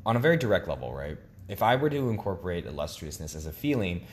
on 0.07 0.17
a 0.17 0.21
very 0.21 0.37
direct 0.37 0.69
level, 0.69 0.93
right? 0.93 1.19
If 1.49 1.63
I 1.63 1.77
were 1.77 1.91
to 1.91 2.09
incorporate 2.09 2.67
illustriousness 2.67 3.35
as 3.35 3.47
a 3.47 3.53
feeling, 3.53 4.07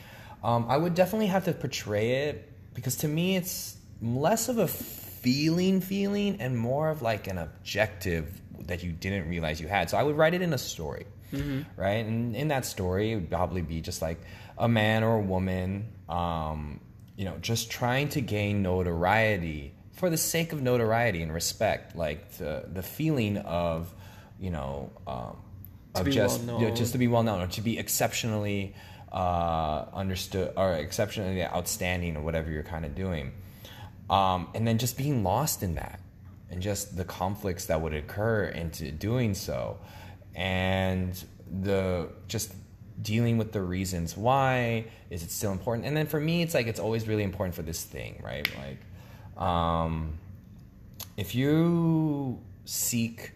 um, 0.44 0.66
I 0.68 0.76
would 0.76 0.94
definitely 0.94 1.28
have 1.28 1.44
to 1.44 1.52
portray 1.52 2.26
it 2.26 2.48
because 2.74 2.96
to 2.96 3.08
me, 3.08 3.36
it's 3.36 3.76
less 4.00 4.48
of 4.48 4.58
a 4.58 4.66
feeling 4.68 5.80
feeling 5.80 6.40
and 6.40 6.58
more 6.58 6.90
of 6.90 7.00
like 7.02 7.28
an 7.28 7.38
objective 7.38 8.40
that 8.66 8.82
you 8.82 8.92
didn't 8.92 9.28
realize 9.28 9.60
you 9.60 9.68
had. 9.68 9.88
So 9.90 9.96
I 9.96 10.02
would 10.02 10.16
write 10.16 10.34
it 10.34 10.42
in 10.42 10.52
a 10.52 10.58
story, 10.58 11.06
right? 11.76 12.04
And 12.04 12.34
in 12.36 12.48
that 12.48 12.64
story, 12.64 13.12
it 13.12 13.14
would 13.16 13.30
probably 13.30 13.62
be 13.62 13.80
just 13.80 14.02
like 14.02 14.20
a 14.58 14.68
man 14.68 15.04
or 15.04 15.16
a 15.16 15.20
woman, 15.22 15.88
um, 16.08 16.80
you 17.16 17.24
know, 17.24 17.36
just 17.40 17.70
trying 17.70 18.08
to 18.10 18.20
gain 18.20 18.62
notoriety 18.62 19.74
for 19.92 20.10
the 20.10 20.16
sake 20.16 20.52
of 20.52 20.60
notoriety 20.60 21.22
and 21.22 21.32
respect, 21.32 21.94
like 21.96 22.32
the 22.38 22.64
the 22.72 22.82
feeling 22.82 23.38
of, 23.38 23.92
you 24.40 24.50
know, 24.50 24.90
um, 25.06 25.36
of 25.94 26.08
just 26.10 26.40
well 26.40 26.56
you 26.56 26.60
know, 26.62 26.68
known. 26.68 26.76
just 26.76 26.92
to 26.92 26.98
be 26.98 27.08
well 27.08 27.22
known 27.22 27.40
or 27.40 27.46
to 27.48 27.60
be 27.60 27.78
exceptionally 27.78 28.74
uh, 29.12 29.84
understood 29.92 30.52
or 30.56 30.74
exceptionally 30.74 31.44
outstanding 31.44 32.16
or 32.16 32.22
whatever 32.22 32.50
you're 32.50 32.62
kind 32.62 32.84
of 32.84 32.94
doing, 32.94 33.32
um, 34.08 34.48
and 34.54 34.66
then 34.66 34.78
just 34.78 34.96
being 34.96 35.22
lost 35.22 35.62
in 35.62 35.74
that 35.74 36.00
and 36.50 36.62
just 36.62 36.96
the 36.96 37.04
conflicts 37.04 37.66
that 37.66 37.80
would 37.80 37.94
occur 37.94 38.44
into 38.44 38.90
doing 38.92 39.34
so, 39.34 39.78
and 40.34 41.24
the 41.60 42.08
just 42.28 42.54
dealing 43.00 43.36
with 43.36 43.52
the 43.52 43.60
reasons 43.60 44.16
why 44.16 44.84
is 45.10 45.22
it 45.22 45.30
still 45.30 45.52
important? 45.52 45.86
And 45.86 45.96
then 45.96 46.06
for 46.06 46.20
me 46.20 46.42
it's 46.42 46.54
like 46.54 46.66
it's 46.66 46.80
always 46.80 47.08
really 47.08 47.24
important 47.24 47.54
for 47.54 47.62
this 47.62 47.82
thing 47.82 48.22
right? 48.24 48.48
Like 48.56 49.42
um 49.42 50.18
if 51.16 51.34
you 51.34 52.38
seek 52.64 53.32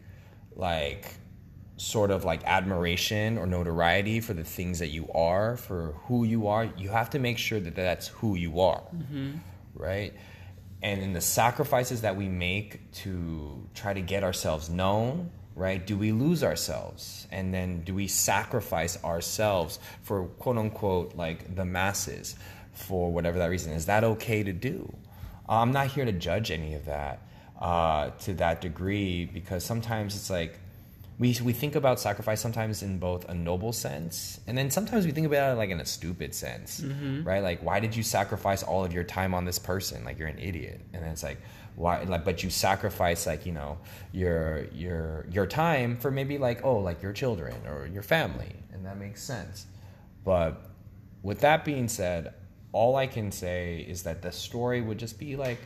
like 0.54 1.14
sort 1.76 2.10
of 2.10 2.24
like 2.24 2.42
admiration 2.44 3.36
or 3.38 3.46
notoriety 3.46 4.20
for 4.20 4.32
the 4.32 4.44
things 4.44 4.78
that 4.78 4.88
you 4.88 5.08
are, 5.14 5.56
for 5.56 5.92
who 6.06 6.24
you 6.24 6.46
are, 6.46 6.64
you 6.76 6.88
have 6.88 7.10
to 7.10 7.18
make 7.18 7.38
sure 7.38 7.60
that 7.60 7.74
that's 7.74 8.08
who 8.08 8.34
you 8.34 8.60
are, 8.60 8.82
right? 9.74 10.14
And 10.82 11.02
in 11.02 11.12
the 11.12 11.20
sacrifices 11.20 12.00
that 12.02 12.16
we 12.16 12.28
make 12.28 12.92
to 13.02 13.68
try 13.74 13.92
to 13.92 14.00
get 14.00 14.22
ourselves 14.24 14.70
known, 14.70 15.30
right? 15.54 15.84
Do 15.84 15.96
we 15.96 16.12
lose 16.12 16.42
ourselves? 16.44 17.26
And 17.30 17.52
then 17.52 17.80
do 17.82 17.94
we 17.94 18.06
sacrifice 18.08 19.02
ourselves 19.04 19.78
for 20.02 20.24
quote 20.26 20.58
unquote 20.58 21.14
like 21.14 21.54
the 21.56 21.64
masses 21.64 22.36
for 22.72 23.12
whatever 23.12 23.38
that 23.38 23.46
reason? 23.50 23.72
Is 23.72 23.86
that 23.86 24.04
okay 24.04 24.42
to 24.42 24.52
do? 24.52 24.94
I'm 25.48 25.72
not 25.72 25.88
here 25.88 26.04
to 26.04 26.12
judge 26.12 26.50
any 26.50 26.74
of 26.74 26.86
that 26.86 27.20
uh, 27.60 28.10
to 28.20 28.34
that 28.34 28.60
degree 28.60 29.24
because 29.26 29.64
sometimes 29.64 30.14
it's 30.14 30.30
like 30.30 30.58
we 31.18 31.36
we 31.42 31.52
think 31.52 31.74
about 31.74 31.98
sacrifice 31.98 32.40
sometimes 32.40 32.82
in 32.82 32.98
both 32.98 33.26
a 33.28 33.34
noble 33.34 33.72
sense 33.72 34.38
and 34.46 34.56
then 34.56 34.70
sometimes 34.70 35.06
we 35.06 35.12
think 35.12 35.26
about 35.26 35.52
it 35.52 35.56
like 35.56 35.70
in 35.70 35.80
a 35.80 35.86
stupid 35.86 36.34
sense, 36.34 36.80
right? 37.24 37.42
Like 37.42 37.62
why 37.62 37.80
did 37.80 37.96
you 37.96 38.02
sacrifice 38.02 38.62
all 38.62 38.84
of 38.84 38.92
your 38.92 39.04
time 39.04 39.34
on 39.34 39.44
this 39.44 39.58
person? 39.58 40.04
Like 40.04 40.18
you're 40.18 40.28
an 40.28 40.38
idiot, 40.38 40.80
and 40.92 41.02
then 41.02 41.10
it's 41.12 41.22
like 41.22 41.38
why 41.74 42.02
like 42.02 42.24
but 42.24 42.42
you 42.42 42.50
sacrifice 42.50 43.26
like 43.26 43.46
you 43.46 43.52
know 43.52 43.78
your 44.12 44.64
your 44.72 45.26
your 45.30 45.46
time 45.46 45.96
for 45.96 46.10
maybe 46.10 46.38
like 46.38 46.64
oh 46.64 46.78
like 46.78 47.02
your 47.02 47.12
children 47.12 47.54
or 47.66 47.86
your 47.86 48.02
family, 48.02 48.54
and 48.72 48.84
that 48.84 48.98
makes 48.98 49.22
sense. 49.22 49.66
But 50.24 50.60
with 51.22 51.40
that 51.40 51.64
being 51.64 51.88
said, 51.88 52.34
all 52.72 52.96
I 52.96 53.06
can 53.06 53.32
say 53.32 53.84
is 53.88 54.02
that 54.02 54.20
the 54.20 54.30
story 54.32 54.80
would 54.82 54.98
just 54.98 55.18
be 55.18 55.34
like, 55.36 55.58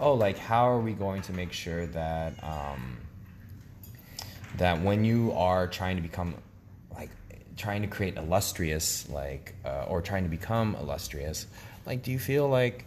oh, 0.00 0.14
like 0.14 0.36
how 0.36 0.68
are 0.68 0.80
we 0.80 0.94
going 0.94 1.22
to 1.22 1.32
make 1.32 1.52
sure 1.52 1.86
that 1.86 2.32
um, 2.42 2.98
that 4.56 4.80
when 4.82 5.04
you 5.04 5.32
are 5.32 5.66
trying 5.66 5.96
to 5.96 6.02
become 6.02 6.34
like 6.94 7.10
trying 7.56 7.82
to 7.82 7.88
create 7.88 8.16
illustrious 8.16 9.08
like 9.10 9.54
uh, 9.64 9.84
or 9.88 10.00
trying 10.02 10.24
to 10.24 10.30
become 10.30 10.74
illustrious, 10.76 11.46
like 11.86 12.02
do 12.02 12.10
you 12.10 12.18
feel 12.18 12.48
like 12.48 12.84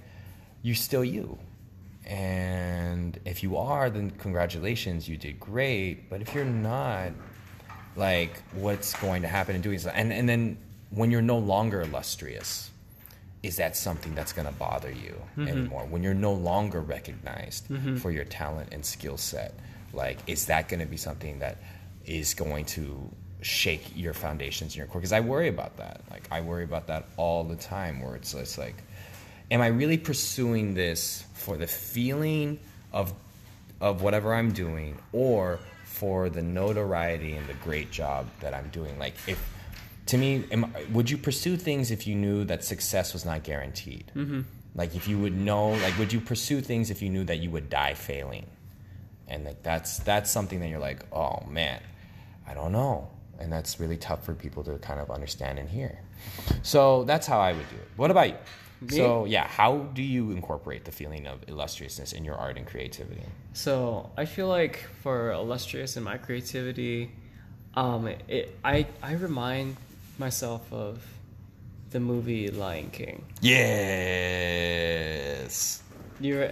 you're 0.62 0.76
still 0.76 1.04
you? 1.04 1.38
And 2.06 3.20
if 3.26 3.44
you 3.44 3.58
are, 3.58 3.90
then 3.90 4.10
congratulations, 4.12 5.08
you 5.08 5.16
did 5.16 5.40
great. 5.40 6.10
But 6.10 6.22
if 6.22 6.34
you're 6.34 6.44
not, 6.46 7.12
like 7.96 8.42
what's 8.54 8.94
going 9.00 9.22
to 9.22 9.28
happen 9.28 9.56
in 9.56 9.62
doing 9.62 9.78
so? 9.80 9.90
And 9.90 10.12
and 10.12 10.28
then 10.28 10.58
when 10.90 11.12
you're 11.12 11.22
no 11.22 11.38
longer 11.38 11.82
illustrious, 11.82 12.72
is 13.44 13.58
that 13.58 13.78
something 13.78 14.16
that's 14.16 14.34
going 14.34 14.48
to 14.48 14.54
bother 14.54 14.92
you 14.92 15.16
anymore 15.48 15.86
when 15.90 16.02
you're 16.04 16.14
no 16.16 16.34
longer 16.34 16.82
recognized 16.82 17.68
for 18.00 18.12
your 18.12 18.26
talent 18.26 18.70
and 18.74 18.84
skill 18.84 19.18
set 19.18 19.54
like 19.94 20.18
is 20.28 20.46
that 20.46 20.70
going 20.70 20.80
to 20.80 20.86
be 20.86 20.98
something 20.98 21.40
that 21.40 21.58
is 22.06 22.34
going 22.34 22.66
to 22.66 23.10
shake 23.42 23.84
your 23.96 24.14
foundations 24.14 24.74
in 24.74 24.80
your 24.80 24.88
core 24.88 25.00
because 25.00 25.14
i 25.14 25.20
worry 25.20 25.48
about 25.48 25.78
that 25.78 26.02
like 26.12 26.28
i 26.32 26.42
worry 26.42 26.64
about 26.64 26.88
that 26.88 27.08
all 27.18 27.44
the 27.44 27.56
time 27.56 28.02
where 28.02 28.16
it's 28.16 28.58
like 28.58 28.84
am 29.52 29.62
i 29.62 29.68
really 29.68 29.98
pursuing 29.98 30.74
this 30.74 31.24
for 31.34 31.56
the 31.56 31.68
feeling 31.68 32.60
of 32.92 33.14
of 33.80 34.02
whatever 34.02 34.34
i'm 34.34 34.52
doing 34.52 34.98
or 35.14 35.60
for 35.86 36.30
the 36.30 36.42
notoriety 36.42 37.34
and 37.34 37.48
the 37.48 37.54
great 37.56 37.92
job 37.92 38.28
that 38.42 38.54
i'm 38.54 38.68
doing 38.70 38.98
like 39.00 39.16
if 39.26 39.42
to 40.10 40.18
me, 40.18 40.44
am, 40.52 40.74
would 40.92 41.08
you 41.10 41.20
pursue 41.20 41.56
things 41.56 41.92
if 41.92 42.08
you 42.08 42.16
knew 42.16 42.44
that 42.46 42.64
success 42.64 43.14
was 43.14 43.26
not 43.26 43.44
guaranteed? 43.44 44.12
Mm-hmm. 44.16 44.42
Like 44.74 44.96
if 44.96 45.08
you 45.08 45.20
would 45.20 45.38
know, 45.38 45.70
like 45.70 45.98
would 46.00 46.12
you 46.12 46.20
pursue 46.20 46.62
things 46.62 46.90
if 46.90 47.04
you 47.04 47.10
knew 47.10 47.24
that 47.26 47.38
you 47.38 47.52
would 47.52 47.70
die 47.70 47.94
failing? 47.94 48.48
And 49.30 49.46
like 49.46 49.64
that's 49.64 50.00
that's 50.00 50.30
something 50.32 50.60
that 50.60 50.68
you're 50.70 50.80
like, 50.80 51.06
oh 51.14 51.46
man, 51.48 51.82
I 52.48 52.54
don't 52.54 52.72
know, 52.72 53.10
and 53.40 53.52
that's 53.52 53.80
really 53.80 53.98
tough 53.98 54.26
for 54.26 54.34
people 54.34 54.64
to 54.64 54.78
kind 54.80 55.00
of 55.00 55.12
understand 55.12 55.60
and 55.60 55.70
hear. 55.70 56.00
So 56.64 57.04
that's 57.06 57.28
how 57.28 57.40
I 57.40 57.54
would 57.54 57.70
do 57.70 57.76
it. 57.76 57.88
What 57.96 58.12
about 58.12 58.30
you? 58.30 58.36
Me? 58.82 58.96
So 58.96 59.26
yeah, 59.26 59.46
how 59.46 59.78
do 59.94 60.02
you 60.02 60.32
incorporate 60.32 60.86
the 60.86 60.92
feeling 60.92 61.28
of 61.28 61.44
illustriousness 61.48 62.14
in 62.14 62.24
your 62.26 62.36
art 62.36 62.58
and 62.58 62.66
creativity? 62.66 63.24
So 63.54 64.10
I 64.18 64.26
feel 64.26 64.48
like 64.48 64.88
for 65.02 65.32
illustrious 65.32 65.96
in 65.98 66.04
my 66.04 66.18
creativity, 66.18 67.12
um, 67.76 68.08
it, 68.28 68.58
I 68.64 68.88
I 69.04 69.14
remind 69.14 69.78
myself 70.18 70.72
of 70.74 71.06
the 71.92 72.00
movie 72.00 72.50
Lion 72.50 72.90
King. 72.92 73.26
Yes. 73.42 73.70
You, 76.20 76.52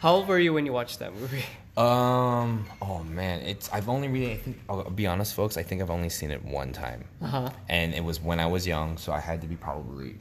how 0.00 0.14
old 0.14 0.28
were 0.28 0.38
you 0.38 0.52
when 0.52 0.66
you 0.66 0.72
watched 0.72 0.98
that 1.00 1.14
movie? 1.14 1.44
Um. 1.76 2.66
Oh 2.82 3.02
man, 3.04 3.40
it's. 3.40 3.72
I've 3.72 3.88
only 3.88 4.08
really. 4.08 4.32
I 4.32 4.36
think. 4.36 4.60
I'll 4.68 4.90
be 4.90 5.06
honest, 5.06 5.34
folks. 5.34 5.56
I 5.56 5.62
think 5.62 5.80
I've 5.80 5.90
only 5.90 6.10
seen 6.10 6.30
it 6.30 6.44
one 6.44 6.72
time, 6.72 7.04
Uh 7.22 7.26
huh. 7.26 7.50
and 7.68 7.94
it 7.94 8.04
was 8.04 8.20
when 8.20 8.40
I 8.40 8.46
was 8.46 8.66
young, 8.66 8.98
so 8.98 9.10
I 9.12 9.20
had 9.20 9.40
to 9.40 9.46
be 9.46 9.56
probably 9.56 10.16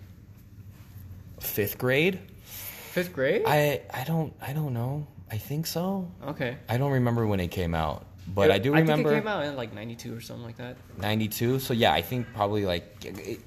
fifth 1.42 1.78
grade. 1.78 2.20
Fifth 2.46 3.12
grade. 3.14 3.44
I. 3.46 3.82
I 3.94 4.04
don't. 4.06 4.34
I 4.42 4.54
don't 4.54 4.74
know. 4.74 5.06
I 5.30 5.38
think 5.38 5.66
so. 5.68 6.10
okay. 6.28 6.58
I 6.70 6.78
don't 6.78 6.92
remember 6.92 7.26
when 7.28 7.40
it 7.42 7.50
came 7.50 7.74
out, 7.76 8.06
but 8.34 8.50
It- 8.50 8.54
I 8.54 8.58
do 8.58 8.72
remember. 8.74 8.92
I 8.94 8.96
think 8.96 9.08
it 9.08 9.20
came 9.22 9.28
out 9.28 9.44
in 9.46 9.56
like 9.58 9.74
'92 9.74 10.16
or 10.16 10.22
something 10.22 10.46
like 10.46 10.58
that. 10.58 10.78
'92. 11.00 11.60
So 11.60 11.74
yeah, 11.74 11.92
I 11.94 12.02
think 12.02 12.28
probably 12.34 12.66
like. 12.66 13.04
It, 13.06 13.42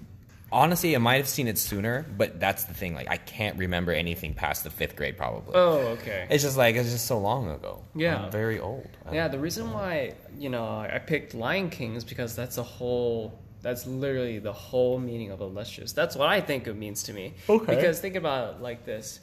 honestly, 0.55 0.95
I 0.95 0.99
might 0.99 1.17
have 1.17 1.29
seen 1.29 1.49
it 1.49 1.59
sooner, 1.59 2.07
but 2.17 2.41
that's 2.41 2.65
the 2.65 2.75
thing. 2.75 2.95
Like, 2.95 3.11
I 3.11 3.17
can't 3.17 3.59
remember 3.59 3.93
anything 3.93 4.33
past 4.33 4.65
the 4.65 4.71
fifth 4.71 4.97
grade, 4.97 5.17
probably. 5.17 5.55
Oh, 5.55 5.79
okay. 5.99 6.27
It's 6.31 6.43
just 6.43 6.57
like 6.57 6.77
it's 6.77 6.91
just 6.91 7.07
so 7.07 7.19
long 7.19 7.51
ago. 7.51 7.85
Yeah. 7.95 8.25
I'm 8.25 8.31
very 8.31 8.61
old. 8.61 8.89
I 9.05 9.15
Yeah, 9.15 9.29
the 9.29 9.39
reason 9.39 9.73
why 9.73 10.15
you 10.39 10.49
know 10.49 10.65
I 10.65 10.99
picked 10.99 11.35
Lion 11.35 11.69
King 11.71 11.97
is 11.97 12.05
because 12.05 12.35
that's 12.35 12.59
a 12.59 12.63
whole. 12.63 13.39
That's 13.61 13.87
literally 13.87 14.39
the 14.39 14.53
whole 14.53 14.99
meaning 14.99 15.31
of 15.31 15.41
illustrious. 15.41 15.93
That's 15.93 16.17
what 16.17 16.29
I 16.29 16.41
think 16.41 16.67
it 16.67 16.75
means 16.75 17.03
to 17.05 17.13
me. 17.13 17.35
Okay. 17.49 17.75
Because 17.75 17.99
think 17.99 18.15
about 18.15 18.55
it 18.55 18.61
like 18.61 18.85
this: 18.85 19.21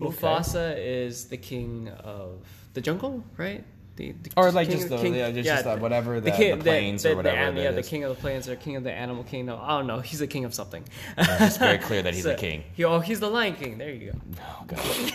Okay. 0.00 0.16
Mufasa 0.16 0.74
is 0.78 1.26
the 1.26 1.36
king 1.36 1.88
of 1.88 2.46
the 2.74 2.80
jungle, 2.80 3.22
right? 3.36 3.64
The, 3.96 4.12
the 4.12 4.30
Or, 4.36 4.50
like, 4.50 4.68
king 4.68 4.78
just 4.78 4.88
the- 4.88 5.08
yeah, 5.10 5.30
just- 5.30 5.46
just, 5.46 5.66
uh, 5.66 5.76
whatever 5.76 6.18
the- 6.20 6.30
king- 6.30 6.56
the 6.58 6.64
plains 6.64 7.04
or 7.04 7.14
whatever 7.14 7.52
that 7.52 7.60
yeah, 7.62 7.70
the 7.72 7.82
king 7.82 8.04
of 8.04 8.08
the 8.14 8.20
plains 8.20 8.48
or 8.48 8.56
king 8.56 8.76
of 8.76 8.84
the 8.84 8.92
animal 8.92 9.22
kingdom. 9.24 9.58
I 9.60 9.76
don't 9.76 9.86
know. 9.86 10.00
He's 10.00 10.20
the 10.20 10.26
king 10.26 10.44
of 10.46 10.54
something. 10.54 10.84
it's 11.18 11.58
very 11.58 11.76
clear 11.78 12.02
that 12.02 12.14
he's 12.14 12.22
So- 12.22 12.30
the 12.30 12.36
king. 12.36 12.64
He, 12.74 12.84
oh, 12.84 13.00
he's 13.00 13.20
the 13.20 13.28
Lion 13.28 13.54
King. 13.54 13.76
There 13.78 13.90
you 13.90 14.12
go. 14.12 14.18
Oh 14.40 14.64
god. 14.66 15.12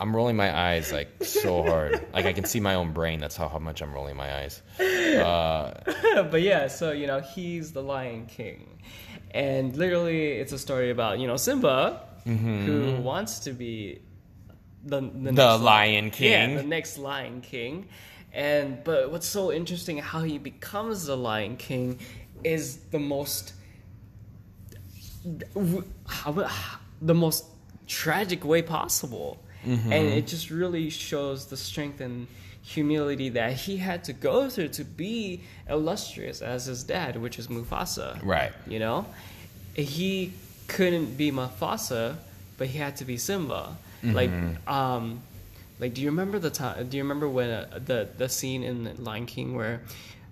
I'm 0.00 0.14
rolling 0.14 0.36
my 0.36 0.56
eyes 0.56 0.92
like 0.92 1.24
so 1.24 1.62
hard. 1.64 2.04
Like 2.12 2.24
I 2.26 2.32
can 2.32 2.44
see 2.44 2.60
my 2.60 2.74
own 2.74 2.92
brain. 2.92 3.18
That's 3.20 3.36
how, 3.36 3.48
how 3.48 3.58
much 3.58 3.80
I'm 3.82 3.92
rolling 3.92 4.16
my 4.16 4.32
eyes. 4.42 4.62
Uh, 4.80 5.74
but 6.30 6.40
yeah, 6.42 6.68
so 6.68 6.92
you 6.92 7.06
know 7.08 7.20
he's 7.20 7.72
the 7.72 7.82
Lion 7.82 8.26
King, 8.26 8.78
and 9.32 9.76
literally 9.76 10.32
it's 10.32 10.52
a 10.52 10.58
story 10.58 10.90
about 10.90 11.18
you 11.18 11.26
know 11.26 11.36
Simba 11.36 12.02
who 12.24 12.96
wants 13.02 13.40
to 13.40 13.52
be 13.52 14.00
the 14.88 15.00
the, 15.00 15.32
the 15.32 15.58
Lion 15.58 16.10
King. 16.10 16.30
yeah, 16.30 16.56
the 16.56 16.68
next 16.68 16.98
Lion 16.98 17.40
King, 17.40 17.88
and 18.32 18.82
but 18.84 19.10
what's 19.10 19.26
so 19.26 19.52
interesting 19.52 19.98
how 19.98 20.22
he 20.22 20.38
becomes 20.38 21.06
the 21.06 21.16
Lion 21.16 21.56
King 21.56 21.98
is 22.44 22.76
the 22.90 22.98
most 22.98 23.52
how, 26.06 26.48
the 27.02 27.14
most 27.14 27.44
tragic 27.86 28.44
way 28.44 28.62
possible. 28.62 29.42
Mm-hmm. 29.66 29.92
And 29.92 30.08
it 30.08 30.26
just 30.26 30.50
really 30.50 30.88
shows 30.90 31.46
the 31.46 31.56
strength 31.56 32.00
and 32.00 32.28
humility 32.62 33.30
that 33.30 33.54
he 33.54 33.78
had 33.78 34.04
to 34.04 34.12
go 34.12 34.48
through 34.48 34.68
to 34.68 34.84
be 34.84 35.40
illustrious 35.68 36.42
as 36.42 36.66
his 36.66 36.84
dad, 36.84 37.16
which 37.16 37.38
is 37.38 37.48
Mufasa. 37.48 38.20
Right. 38.22 38.52
You 38.66 38.78
know? 38.78 39.06
He 39.74 40.32
couldn't 40.68 41.16
be 41.16 41.32
Mufasa, 41.32 42.16
but 42.56 42.68
he 42.68 42.78
had 42.78 42.96
to 42.98 43.04
be 43.04 43.16
Simba. 43.16 43.76
Like, 44.02 44.30
Mm-hmm. 44.30 44.68
um, 44.72 45.22
like, 45.80 45.94
do 45.94 46.00
you 46.02 46.08
remember 46.10 46.38
the 46.38 46.50
time? 46.50 46.88
Do 46.88 46.96
you 46.96 47.02
remember 47.02 47.28
when 47.28 47.50
uh, 47.50 47.78
the 47.84 48.08
the 48.16 48.28
scene 48.28 48.62
in 48.62 49.02
Lion 49.04 49.26
King 49.26 49.54
where 49.54 49.82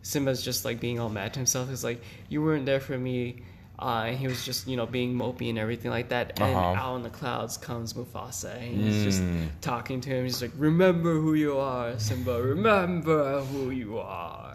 Simba's 0.03 0.43
just 0.43 0.65
like 0.65 0.81
being 0.81 0.99
all 1.01 1.09
mad 1.09 1.35
to 1.35 1.39
himself? 1.41 1.69
He's 1.69 1.85
like, 1.85 2.01
"You 2.29 2.43
weren't 2.43 2.67
there 2.67 2.81
for 2.81 2.97
me," 2.99 3.43
uh, 3.79 4.05
and 4.07 4.17
he 4.19 4.27
was 4.29 4.45
just 4.45 4.67
you 4.69 4.77
know 4.77 4.87
being 4.87 5.15
mopey 5.15 5.49
and 5.51 5.59
everything 5.59 5.91
like 5.91 6.09
that. 6.11 6.39
And 6.41 6.55
Uh-huh. 6.57 6.81
out 6.83 6.97
in 6.97 7.03
the 7.03 7.11
clouds 7.11 7.57
comes 7.59 7.93
Mufasa, 7.95 8.55
and 8.57 8.85
he's 8.85 9.03
just 9.05 9.23
Mm. 9.23 9.49
talking 9.61 10.01
to 10.01 10.11
him. 10.11 10.25
He's 10.25 10.41
like, 10.43 10.53
"Remember 10.59 11.15
who 11.15 11.35
you 11.35 11.59
are, 11.59 11.99
Simba. 11.99 12.41
Remember 12.43 13.41
who 13.43 13.71
you 13.71 13.99
are." 13.99 14.46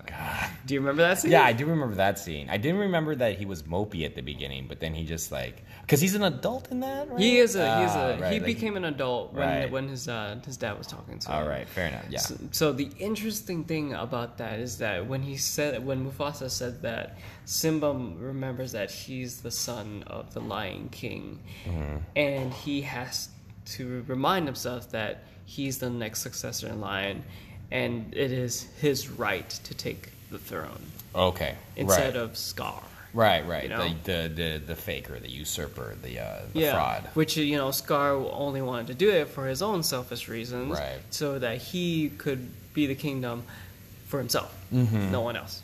Do 0.65 0.73
you 0.73 0.79
remember 0.79 1.01
that 1.01 1.19
scene? 1.19 1.31
yeah, 1.31 1.43
I 1.43 1.53
do 1.53 1.65
remember 1.65 1.95
that 1.95 2.19
scene. 2.19 2.49
I 2.49 2.57
didn't 2.57 2.79
remember 2.79 3.15
that 3.15 3.37
he 3.37 3.45
was 3.45 3.63
mopey 3.63 4.05
at 4.05 4.15
the 4.15 4.21
beginning, 4.21 4.67
but 4.67 4.79
then 4.79 4.93
he 4.93 5.05
just 5.05 5.31
like 5.31 5.63
because 5.81 5.99
he's 6.01 6.15
an 6.15 6.23
adult 6.23 6.71
in 6.71 6.79
that. 6.81 7.09
Right? 7.09 7.19
He 7.19 7.37
is 7.39 7.55
a 7.55 7.81
he's 7.81 7.91
Ah, 7.91 8.07
a 8.07 8.19
right, 8.19 8.33
he 8.33 8.39
like- 8.39 8.45
became 8.45 8.77
an 8.77 8.85
adult 8.85 9.33
when 9.33 9.47
Right. 9.47 9.71
when 9.71 9.87
his 9.87 10.07
uh, 10.07 10.39
his 10.45 10.57
dad 10.57 10.77
was 10.77 10.87
talking 10.87 11.19
to 11.19 11.29
him. 11.29 11.35
All 11.35 11.47
right, 11.47 11.67
fair 11.67 11.87
enough. 11.87 12.05
Yeah. 12.09 12.19
So, 12.19 12.35
so 12.51 12.71
the 12.71 12.89
interesting 12.99 13.63
thing 13.63 13.93
about 13.93 14.37
that 14.37 14.59
is 14.59 14.77
that 14.79 15.05
when 15.07 15.21
he 15.23 15.37
said 15.37 15.85
when 15.85 16.09
Mufasa 16.09 16.49
said 16.49 16.81
that 16.83 17.17
Simba 17.45 17.91
remembers 17.93 18.71
that 18.73 18.91
he's 18.91 19.41
the 19.41 19.51
son 19.51 20.03
of 20.07 20.33
the 20.33 20.41
Lion 20.41 20.89
King, 20.91 21.39
Mm-hmm. 21.65 21.97
and 22.15 22.53
he 22.53 22.81
has 22.81 23.29
to 23.77 24.03
remind 24.07 24.45
himself 24.47 24.89
that 24.91 25.23
he's 25.45 25.77
the 25.79 25.89
next 25.89 26.21
successor 26.21 26.67
in 26.67 26.79
line, 26.81 27.23
and 27.71 28.13
it 28.13 28.31
is 28.31 28.63
his 28.79 29.09
right 29.09 29.49
to 29.49 29.73
take 29.73 30.09
the 30.31 30.37
throne 30.39 30.81
Okay. 31.15 31.55
instead 31.75 32.15
right. 32.15 32.23
of 32.23 32.37
Scar. 32.37 32.81
Right, 33.13 33.45
right. 33.45 33.63
you 33.63 33.69
know? 33.69 33.89
the, 34.05 34.29
the 34.29 34.33
the 34.33 34.61
the 34.67 34.75
faker, 34.75 35.19
the 35.19 35.29
usurper, 35.29 35.95
the 36.01 36.19
uh, 36.19 36.39
the 36.53 36.59
yeah, 36.61 36.73
fraud. 36.73 37.09
which 37.13 37.35
you 37.35 37.57
know 37.57 37.71
Scar 37.71 38.13
only 38.13 38.61
wanted 38.61 38.87
to 38.87 38.93
do 38.93 39.09
it 39.11 39.27
for 39.27 39.45
his 39.47 39.61
own 39.61 39.83
selfish 39.83 40.29
reasons, 40.29 40.71
Right. 40.79 40.99
So 41.09 41.37
that 41.39 41.57
he 41.57 42.09
could 42.09 42.47
be 42.73 42.87
the 42.87 42.95
kingdom 42.95 43.43
for 44.07 44.17
himself, 44.19 44.55
Mm-hmm. 44.73 45.11
no 45.11 45.21
one 45.21 45.35
else. 45.35 45.61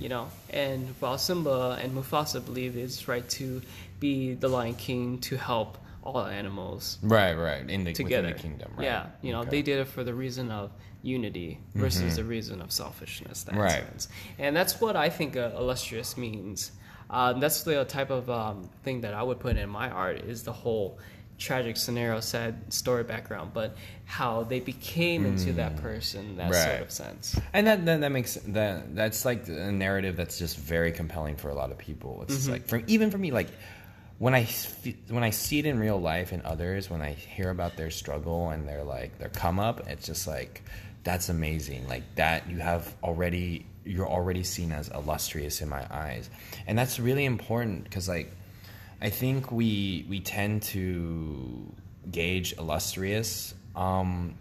You 0.00 0.08
know, 0.08 0.26
and 0.50 0.88
while 0.98 1.18
Simba 1.18 1.78
and 1.80 1.96
Mufasa 1.96 2.44
believe 2.44 2.76
it's 2.76 3.06
right 3.06 3.26
to 3.30 3.62
be 4.00 4.34
the 4.34 4.48
Lion 4.48 4.74
King 4.74 5.18
to 5.20 5.36
help 5.36 5.78
all 6.02 6.26
animals 6.26 6.98
Right, 7.02 7.34
right. 7.34 7.68
In 7.68 7.84
the 7.84 7.92
together. 7.92 8.28
the 8.28 8.34
kingdom, 8.34 8.72
right? 8.76 8.84
Yeah, 8.84 9.06
you 9.22 9.32
know, 9.32 9.40
Okay. 9.40 9.50
they 9.50 9.62
did 9.62 9.78
it 9.80 9.86
for 9.88 10.02
the 10.04 10.14
reason 10.14 10.50
of 10.50 10.70
unity 11.02 11.58
versus 11.74 12.16
the 12.16 12.24
reason 12.24 12.60
of 12.60 12.70
selfishness. 12.72 13.44
That 13.44 13.54
Right. 13.56 13.84
sense. 13.88 14.08
And 14.38 14.54
that's 14.56 14.80
what 14.80 14.96
I 14.96 15.08
think 15.10 15.36
uh, 15.36 15.50
illustrious 15.56 16.16
means. 16.16 16.72
Uh, 17.10 17.34
that's 17.34 17.62
the 17.62 17.84
type 17.84 18.10
of 18.10 18.30
um, 18.30 18.68
thing 18.84 19.02
that 19.02 19.14
I 19.14 19.22
would 19.22 19.38
put 19.40 19.56
in 19.56 19.68
my 19.68 19.90
art 19.90 20.18
is 20.18 20.44
the 20.44 20.52
whole 20.52 20.98
tragic 21.38 21.76
scenario, 21.76 22.20
sad 22.20 22.72
story 22.72 23.02
background, 23.02 23.50
but 23.52 23.76
how 24.04 24.44
they 24.44 24.60
became 24.60 25.26
into 25.26 25.52
that 25.54 25.76
person, 25.76 26.36
that 26.36 26.54
sort 26.54 26.78
Mm. 26.78 26.82
Of 26.82 26.90
sense. 26.90 27.40
And 27.52 27.66
that, 27.66 27.84
that 27.86 28.00
that 28.02 28.12
makes 28.12 28.34
that 28.46 28.94
that's 28.94 29.24
like 29.24 29.48
a 29.48 29.72
narrative 29.72 30.14
that's 30.16 30.38
just 30.38 30.56
very 30.56 30.92
compelling 30.92 31.36
for 31.36 31.48
a 31.50 31.54
lot 31.54 31.70
of 31.72 31.78
people. 31.78 32.22
It's 32.22 32.44
Mm-hmm. 32.44 32.52
like 32.52 32.66
from 32.68 32.84
even 32.86 33.10
for 33.10 33.18
me, 33.18 33.30
like 33.32 33.48
when 34.22 34.36
I 34.36 34.46
when 35.08 35.24
I 35.24 35.30
see 35.30 35.58
it 35.58 35.66
in 35.66 35.80
real 35.80 36.00
life 36.00 36.32
in 36.32 36.42
others, 36.44 36.88
when 36.88 37.02
I 37.02 37.10
hear 37.10 37.50
about 37.50 37.76
their 37.76 37.90
struggle 37.90 38.50
and 38.50 38.68
their 38.68 38.84
like 38.84 39.18
their 39.18 39.30
come 39.30 39.58
up, 39.58 39.88
it's 39.88 40.06
just 40.06 40.28
like 40.28 40.62
that's 41.02 41.28
amazing. 41.28 41.88
Like 41.88 42.04
that 42.14 42.48
you 42.48 42.58
have 42.58 42.94
already 43.02 43.66
you're 43.84 44.08
already 44.08 44.44
seen 44.44 44.70
as 44.70 44.86
illustrious 44.90 45.60
in 45.60 45.68
my 45.68 45.84
eyes, 45.92 46.30
and 46.68 46.78
that's 46.78 47.00
really 47.00 47.24
important 47.24 47.82
because 47.82 48.08
like 48.08 48.30
I 49.00 49.10
think 49.10 49.50
we 49.50 50.06
we 50.08 50.20
tend 50.20 50.62
to 50.74 51.74
gauge 52.08 52.54
illustrious 52.56 53.54
um, 53.74 54.36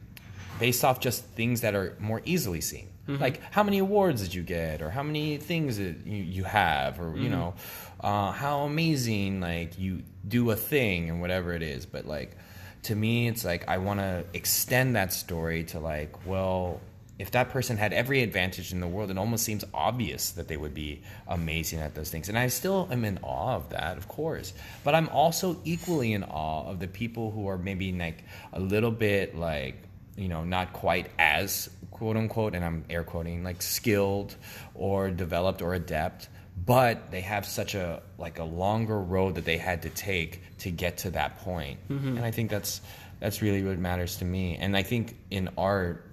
based 0.60 0.86
off 0.86 1.00
just 1.00 1.26
things 1.26 1.62
that 1.62 1.74
are 1.74 1.98
more 2.00 2.22
easily 2.24 2.62
seen. 2.62 2.88
Like 3.20 3.42
how 3.52 3.64
many 3.64 3.80
awards 3.80 4.22
did 4.22 4.34
you 4.34 4.44
get, 4.44 4.82
or 4.82 4.92
how 4.92 5.04
many 5.04 5.38
things 5.38 5.78
that 5.78 6.06
you, 6.06 6.24
you 6.24 6.44
have, 6.44 7.00
or 7.00 7.18
you 7.18 7.30
know, 7.30 7.56
uh, 8.02 8.32
how 8.32 8.62
amazing 8.62 9.42
like 9.42 9.80
you 9.80 10.04
do 10.28 10.52
a 10.52 10.56
thing 10.56 11.10
and 11.10 11.22
whatever 11.22 11.54
it 11.54 11.62
is. 11.62 11.86
But 11.86 12.06
like 12.06 12.36
to 12.84 12.96
me, 12.96 13.28
it's 13.28 13.46
like 13.46 13.68
I 13.68 13.78
want 13.78 14.00
to 14.00 14.26
extend 14.34 14.96
that 14.96 15.14
story 15.14 15.64
to 15.66 15.80
like, 15.80 16.26
well, 16.26 16.82
if 17.20 17.32
that 17.32 17.52
person 17.52 17.78
had 17.78 17.94
every 17.94 18.24
advantage 18.24 18.74
in 18.74 18.80
the 18.80 18.88
world, 18.88 19.12
it 19.12 19.18
almost 19.18 19.44
seems 19.44 19.64
obvious 19.76 20.32
that 20.32 20.48
they 20.48 20.58
would 20.58 20.74
be 20.74 21.04
amazing 21.28 21.80
at 21.80 21.94
those 21.94 22.10
things. 22.10 22.30
And 22.30 22.38
I 22.38 22.48
still 22.48 22.88
am 22.92 23.06
in 23.06 23.20
awe 23.22 23.56
of 23.56 23.70
that, 23.70 23.98
of 23.98 24.08
course. 24.08 24.54
But 24.84 24.96
I'm 24.96 25.08
also 25.10 25.58
equally 25.64 26.14
in 26.14 26.24
awe 26.24 26.68
of 26.68 26.80
the 26.80 26.88
people 26.88 27.30
who 27.30 27.48
are 27.48 27.60
maybe 27.60 27.92
like 27.92 28.24
a 28.54 28.60
little 28.60 28.90
bit 28.90 29.38
like, 29.38 29.76
you 30.18 30.30
know, 30.30 30.44
not 30.44 30.74
quite 30.74 31.12
as 31.20 31.70
quote 32.02 32.18
unquote, 32.18 32.56
and 32.56 32.66
I'm 32.66 32.84
air 32.90 33.04
quoting, 33.04 33.44
like 33.44 33.62
skilled 33.62 34.36
or 34.74 35.12
developed 35.12 35.62
or 35.62 35.76
adept, 35.76 36.30
but 36.66 37.12
they 37.12 37.22
have 37.22 37.46
such 37.46 37.76
a 37.76 38.02
like 38.18 38.40
a 38.40 38.44
longer 38.44 39.00
road 39.00 39.36
that 39.36 39.46
they 39.46 39.58
had 39.58 39.82
to 39.84 39.90
take 39.90 40.42
to 40.60 40.70
get 40.72 40.98
to 41.00 41.12
that 41.12 41.40
point. 41.40 41.80
And 42.18 42.26
I 42.26 42.32
think 42.32 42.50
that's 42.50 42.82
that's 43.20 43.42
really 43.42 43.64
what 43.64 43.78
matters 43.80 44.18
to 44.18 44.26
me. 44.26 44.58
And 44.60 44.76
I 44.78 44.84
think 44.84 45.16
in 45.30 45.50
art 45.58 46.06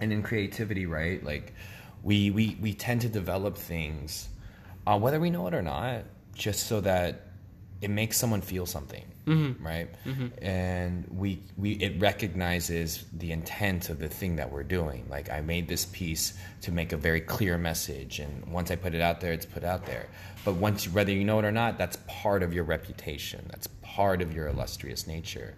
and 0.00 0.12
in 0.12 0.22
creativity, 0.22 0.86
right? 0.86 1.22
Like 1.24 1.52
we 2.02 2.30
we 2.30 2.56
we 2.60 2.74
tend 2.74 3.02
to 3.02 3.08
develop 3.08 3.56
things, 3.56 4.28
uh, 4.86 4.98
whether 4.98 5.20
we 5.20 5.30
know 5.30 5.46
it 5.46 5.54
or 5.54 5.62
not, 5.62 6.04
just 6.34 6.66
so 6.66 6.80
that 6.80 7.22
it 7.80 7.90
makes 7.90 8.16
someone 8.16 8.40
feel 8.40 8.66
something, 8.66 9.04
Mm-hmm. 9.26 9.64
right? 9.64 9.88
Mm-hmm. 10.04 10.44
And 10.44 11.06
we 11.10 11.42
we 11.56 11.72
it 11.72 11.98
recognizes 11.98 13.04
the 13.14 13.32
intent 13.32 13.88
of 13.88 13.98
the 13.98 14.08
thing 14.08 14.36
that 14.36 14.50
we're 14.52 14.64
doing. 14.64 15.06
Like 15.08 15.30
I 15.30 15.40
made 15.40 15.66
this 15.66 15.86
piece 15.86 16.34
to 16.62 16.72
make 16.72 16.92
a 16.92 16.96
very 16.98 17.20
clear 17.20 17.56
message, 17.56 18.18
and 18.18 18.44
once 18.46 18.70
I 18.70 18.76
put 18.76 18.94
it 18.94 19.00
out 19.00 19.20
there, 19.22 19.32
it's 19.32 19.46
put 19.46 19.64
out 19.64 19.86
there. 19.86 20.08
But 20.44 20.56
once 20.56 20.86
whether 20.86 21.10
you 21.10 21.24
know 21.24 21.38
it 21.38 21.46
or 21.46 21.52
not, 21.52 21.78
that's 21.78 21.96
part 22.06 22.42
of 22.42 22.52
your 22.52 22.64
reputation. 22.64 23.46
That's 23.50 23.66
part 23.82 24.20
of 24.20 24.34
your 24.34 24.48
illustrious 24.48 25.06
nature, 25.06 25.54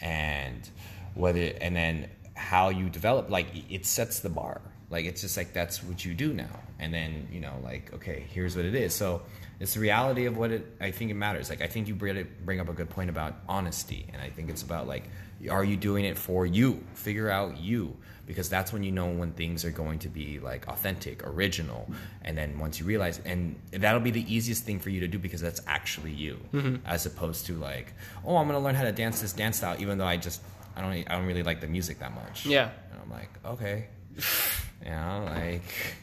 and 0.00 0.68
whether 1.14 1.52
and 1.60 1.76
then 1.76 2.08
how 2.34 2.68
you 2.68 2.90
develop 2.90 3.30
like 3.30 3.46
it 3.70 3.86
sets 3.86 4.20
the 4.20 4.28
bar 4.28 4.60
like 4.90 5.04
it's 5.04 5.20
just 5.20 5.36
like 5.36 5.52
that's 5.52 5.82
what 5.82 6.04
you 6.04 6.14
do 6.14 6.32
now 6.32 6.60
and 6.78 6.92
then 6.92 7.28
you 7.32 7.40
know 7.40 7.54
like 7.62 7.92
okay 7.94 8.26
here's 8.28 8.56
what 8.56 8.64
it 8.64 8.74
is 8.74 8.92
so 8.92 9.22
it's 9.60 9.74
the 9.74 9.80
reality 9.80 10.26
of 10.26 10.36
what 10.36 10.50
it 10.50 10.76
i 10.80 10.90
think 10.90 11.10
it 11.10 11.14
matters. 11.14 11.50
Like 11.50 11.62
i 11.62 11.66
think 11.66 11.88
you 11.88 11.94
bring 11.94 12.60
up 12.60 12.68
a 12.68 12.72
good 12.72 12.90
point 12.90 13.10
about 13.10 13.36
honesty 13.48 14.06
and 14.12 14.20
i 14.20 14.30
think 14.30 14.50
it's 14.50 14.62
about 14.62 14.86
like 14.86 15.04
are 15.50 15.64
you 15.64 15.76
doing 15.76 16.06
it 16.06 16.16
for 16.16 16.46
you? 16.46 16.82
Figure 16.94 17.28
out 17.28 17.58
you 17.58 17.96
because 18.26 18.48
that's 18.48 18.72
when 18.72 18.82
you 18.82 18.90
know 18.90 19.08
when 19.08 19.32
things 19.32 19.64
are 19.64 19.70
going 19.70 19.98
to 19.98 20.08
be 20.08 20.38
like 20.38 20.66
authentic 20.68 21.26
original 21.26 21.86
and 22.22 22.38
then 22.38 22.58
once 22.58 22.80
you 22.80 22.86
realize 22.86 23.20
and 23.26 23.54
that'll 23.72 24.00
be 24.00 24.10
the 24.10 24.34
easiest 24.34 24.64
thing 24.64 24.80
for 24.80 24.88
you 24.88 25.00
to 25.00 25.08
do 25.08 25.18
because 25.18 25.42
that's 25.42 25.60
actually 25.66 26.10
you 26.10 26.40
mm-hmm. 26.52 26.76
as 26.86 27.04
opposed 27.04 27.44
to 27.44 27.54
like 27.58 27.92
oh 28.24 28.38
i'm 28.38 28.48
going 28.48 28.58
to 28.58 28.64
learn 28.64 28.74
how 28.74 28.82
to 28.82 28.92
dance 28.92 29.20
this 29.20 29.34
dance 29.34 29.58
style 29.58 29.76
even 29.78 29.98
though 29.98 30.06
i 30.06 30.16
just 30.16 30.40
i 30.74 30.80
don't 30.80 30.90
i 30.90 31.14
don't 31.14 31.26
really 31.26 31.42
like 31.42 31.60
the 31.60 31.66
music 31.66 31.98
that 31.98 32.14
much. 32.14 32.46
Yeah. 32.46 32.70
and 32.90 33.00
I'm 33.02 33.10
like, 33.10 33.30
okay, 33.44 33.86
you 34.84 34.90
know, 34.90 35.28
like 35.30 35.96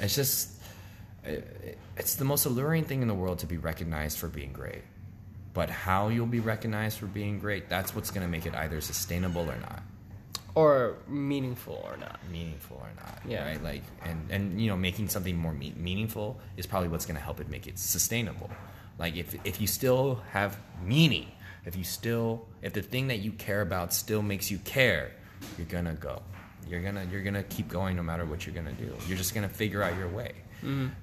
it's 0.00 0.14
just 0.14 0.50
it, 1.24 1.78
it's 2.02 2.16
the 2.16 2.24
most 2.24 2.44
alluring 2.46 2.84
thing 2.84 3.00
in 3.02 3.08
the 3.08 3.14
world 3.14 3.38
to 3.40 3.46
be 3.46 3.56
recognized 3.56 4.18
for 4.18 4.28
being 4.28 4.52
great. 4.52 4.82
But 5.54 5.70
how 5.70 6.08
you'll 6.08 6.26
be 6.26 6.40
recognized 6.40 6.98
for 6.98 7.06
being 7.06 7.38
great, 7.38 7.68
that's 7.68 7.94
what's 7.94 8.10
going 8.10 8.26
to 8.26 8.30
make 8.30 8.44
it 8.46 8.54
either 8.54 8.80
sustainable 8.80 9.42
or 9.42 9.56
not, 9.68 9.82
Or 10.54 10.96
meaningful 11.06 11.78
or 11.88 11.96
not. 11.96 12.18
meaningful 12.30 12.78
or 12.86 12.90
not. 13.02 13.18
Yeah. 13.28 13.44
Right. 13.46 13.62
Like, 13.62 13.82
and 14.04 14.18
and 14.30 14.60
you 14.60 14.68
know, 14.70 14.76
making 14.76 15.08
something 15.10 15.36
more 15.36 15.52
me- 15.52 15.74
meaningful 15.76 16.40
is 16.56 16.66
probably 16.66 16.88
what's 16.88 17.06
going 17.06 17.16
to 17.16 17.22
help 17.22 17.38
it 17.40 17.48
make 17.48 17.66
it 17.66 17.78
sustainable. 17.78 18.50
Like, 18.98 19.14
if 19.16 19.28
if 19.44 19.60
you 19.60 19.66
still 19.66 20.20
have 20.32 20.56
meaning, 20.84 21.26
if 21.64 21.76
you 21.76 21.84
still, 21.84 22.46
if 22.62 22.72
the 22.72 22.82
thing 22.82 23.08
that 23.08 23.18
you 23.20 23.30
care 23.32 23.60
about 23.62 23.92
still 23.94 24.22
makes 24.22 24.50
you 24.50 24.58
care, 24.64 25.12
you're 25.58 25.66
gonna 25.76 25.94
go. 25.94 26.22
You're 26.68 26.82
gonna 26.82 27.04
you're 27.10 27.22
gonna 27.28 27.42
keep 27.56 27.68
going 27.68 27.94
no 27.96 28.02
matter 28.02 28.24
what 28.24 28.38
you're 28.46 28.54
gonna 28.54 28.72
do. 28.86 28.90
You're 29.06 29.18
just 29.18 29.34
gonna 29.34 29.48
figure 29.62 29.82
out 29.82 29.96
your 29.98 30.08
way. 30.08 30.32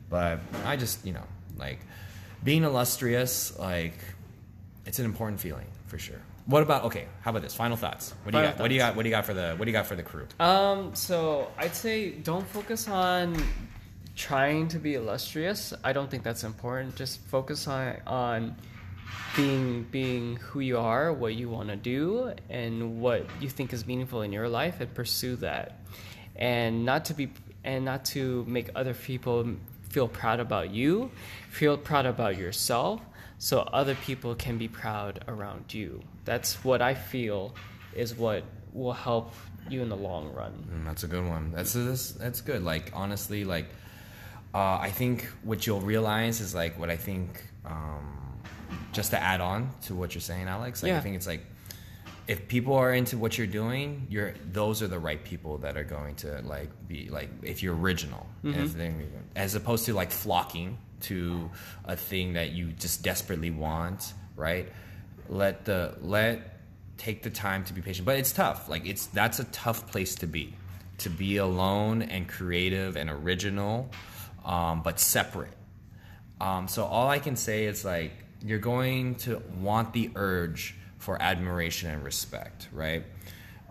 But 0.09 0.39
I 0.65 0.75
just 0.75 1.05
you 1.05 1.13
know 1.13 1.25
like 1.57 1.79
being 2.43 2.63
illustrious 2.63 3.57
like 3.59 3.97
it's 4.85 4.99
an 4.99 5.05
important 5.05 5.39
feeling 5.39 5.67
for 5.87 5.97
sure. 5.97 6.21
What 6.45 6.63
about 6.63 6.85
okay? 6.85 7.05
How 7.21 7.29
about 7.29 7.43
this? 7.43 7.53
Final 7.53 7.77
thoughts. 7.77 8.13
What 8.23 8.31
do 8.31 8.37
you 8.39 8.43
Final 8.43 8.51
got? 8.57 8.61
What 8.61 8.67
do 8.69 8.73
you 8.73 8.79
got? 8.79 8.95
What 8.95 9.03
do 9.03 9.09
you 9.09 9.15
got 9.15 9.25
for 9.25 9.33
the 9.35 9.53
What 9.55 9.65
do 9.65 9.71
you 9.71 9.77
got 9.77 9.85
for 9.85 9.95
the 9.95 10.03
crew? 10.03 10.25
Um, 10.39 10.95
so 10.95 11.51
I'd 11.57 11.75
say 11.75 12.11
don't 12.11 12.47
focus 12.47 12.87
on 12.87 13.35
trying 14.15 14.67
to 14.69 14.79
be 14.79 14.95
illustrious. 14.95 15.73
I 15.83 15.93
don't 15.93 16.09
think 16.09 16.23
that's 16.23 16.43
important. 16.43 16.95
Just 16.95 17.21
focus 17.27 17.67
on 17.67 17.97
on 18.07 18.55
being 19.35 19.83
being 19.91 20.37
who 20.37 20.59
you 20.59 20.79
are, 20.79 21.13
what 21.13 21.35
you 21.35 21.49
want 21.49 21.69
to 21.69 21.75
do, 21.75 22.33
and 22.49 22.99
what 22.99 23.25
you 23.39 23.49
think 23.49 23.71
is 23.71 23.85
meaningful 23.85 24.23
in 24.23 24.31
your 24.31 24.49
life, 24.49 24.81
and 24.81 24.91
pursue 24.93 25.35
that. 25.37 25.81
And 26.35 26.85
not 26.85 27.05
to 27.05 27.13
be 27.13 27.29
and 27.63 27.85
not 27.85 28.05
to 28.05 28.45
make 28.47 28.69
other 28.75 28.93
people 28.93 29.55
feel 29.89 30.07
proud 30.07 30.39
about 30.39 30.71
you. 30.71 31.11
Feel 31.49 31.77
proud 31.77 32.05
about 32.05 32.37
yourself, 32.37 33.01
so 33.37 33.59
other 33.59 33.95
people 33.95 34.35
can 34.35 34.57
be 34.57 34.67
proud 34.67 35.23
around 35.27 35.73
you. 35.73 36.01
That's 36.25 36.63
what 36.63 36.81
I 36.81 36.93
feel 36.93 37.55
is 37.95 38.15
what 38.15 38.43
will 38.73 38.93
help 38.93 39.33
you 39.69 39.81
in 39.81 39.89
the 39.89 39.97
long 39.97 40.31
run. 40.33 40.53
Mm, 40.71 40.85
that's 40.85 41.03
a 41.03 41.07
good 41.07 41.27
one. 41.27 41.51
That's 41.51 41.73
that's, 41.73 42.11
that's 42.11 42.41
good. 42.41 42.63
Like 42.63 42.91
honestly, 42.93 43.43
like 43.45 43.65
uh, 44.53 44.77
I 44.77 44.91
think 44.91 45.25
what 45.43 45.65
you'll 45.67 45.81
realize 45.81 46.41
is 46.41 46.53
like 46.55 46.79
what 46.79 46.89
I 46.89 46.97
think. 46.97 47.43
Um, 47.65 48.15
just 48.91 49.11
to 49.11 49.21
add 49.21 49.41
on 49.41 49.71
to 49.83 49.95
what 49.95 50.13
you're 50.15 50.21
saying, 50.21 50.47
Alex. 50.47 50.83
Like, 50.83 50.93
I 50.93 50.99
think 50.99 51.15
it's 51.15 51.27
like 51.27 51.45
if 52.29 52.47
people 52.47 52.75
are 52.75 52.93
into 52.93 53.17
what 53.17 53.37
you're 53.37 53.47
doing, 53.61 54.05
you're 54.09 54.33
those 54.53 54.83
are 54.83 54.87
the 54.87 54.99
right 54.99 55.21
people 55.31 55.57
that 55.59 55.75
are 55.77 55.83
going 55.97 56.13
to 56.23 56.29
like 56.43 56.69
be 56.87 57.09
like 57.09 57.29
if 57.41 57.63
you're 57.63 57.75
original, 57.75 58.23
as, 58.45 58.75
they- 58.75 58.93
as 59.35 59.55
opposed 59.55 59.85
to 59.87 59.93
like 59.93 60.11
flocking 60.11 60.77
to 61.01 61.49
a 61.85 61.95
thing 61.95 62.33
that 62.33 62.51
you 62.51 62.65
just 62.85 63.01
desperately 63.03 63.49
want, 63.51 64.13
right? 64.35 64.67
Let 65.27 65.65
the 65.65 65.95
let 66.01 66.35
take 66.97 67.23
the 67.23 67.29
time 67.31 67.63
to 67.65 67.73
be 67.73 67.81
patient, 67.81 68.05
but 68.05 68.17
it's 68.19 68.31
tough. 68.31 68.69
Like 68.69 68.85
it's 68.85 69.07
that's 69.07 69.39
a 69.39 69.45
tough 69.45 69.89
place 69.91 70.13
to 70.15 70.27
be, 70.27 70.53
to 70.99 71.09
be 71.09 71.37
alone 71.37 72.01
and 72.03 72.27
creative 72.27 72.95
and 72.95 73.09
original, 73.09 73.89
um, 74.45 74.81
but 74.83 74.99
separate. 74.99 75.53
Um, 76.41 76.67
so 76.67 76.85
all 76.85 77.09
I 77.09 77.19
can 77.19 77.35
say 77.35 77.65
is 77.65 77.83
like 77.83 78.11
you're 78.45 78.59
going 78.59 79.15
to 79.25 79.41
want 79.59 79.93
the 79.93 80.11
urge 80.15 80.75
for 80.99 81.19
admiration 81.21 81.89
and 81.89 82.03
respect, 82.03 82.67
right? 82.71 83.03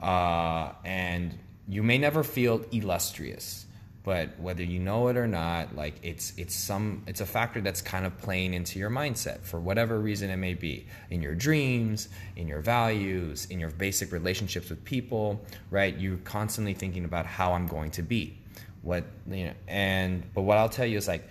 Uh, 0.03 0.73
and 0.85 1.39
you 1.69 1.83
may 1.83 1.99
never 1.99 2.25
feel 2.25 2.65
illustrious, 2.73 3.67
but 4.03 4.41
whether 4.41 4.63
you 4.63 4.79
know 4.79 5.09
it 5.09 5.19
or 5.19 5.27
not, 5.27 5.77
like 5.77 5.97
it's 6.03 6.33
it's 6.39 6.55
some 6.55 7.03
it's 7.07 7.21
a 7.21 7.27
factor 7.27 7.61
that's 7.61 7.83
kind 7.83 8.07
of 8.07 8.17
playing 8.17 8.55
into 8.55 8.79
your 8.79 8.89
mindset 8.89 9.43
for 9.43 9.61
whatever 9.61 10.01
reason 10.01 10.31
it 10.31 10.39
may 10.39 10.55
be 10.55 10.87
in 11.11 11.21
your 11.21 11.35
dreams, 11.35 12.09
in 12.37 12.49
your 12.49 12.63
values, 12.63 13.47
in 13.51 13.61
your 13.61 13.71
basic 13.71 14.11
relationships 14.11 14.71
with 14.71 14.83
people, 14.85 15.45
right? 15.71 15.97
You're 15.99 16.17
constantly 16.19 16.73
thinking 16.73 17.05
about 17.05 17.27
how 17.27 17.53
I'm 17.53 17.67
going 17.67 17.91
to 17.93 18.03
be, 18.03 18.39
what 18.81 19.05
you 19.31 19.45
know, 19.45 19.55
and 19.67 20.23
but 20.33 20.43
what 20.43 20.57
I'll 20.57 20.71
tell 20.71 20.87
you 20.87 20.97
is 20.97 21.07
like 21.07 21.29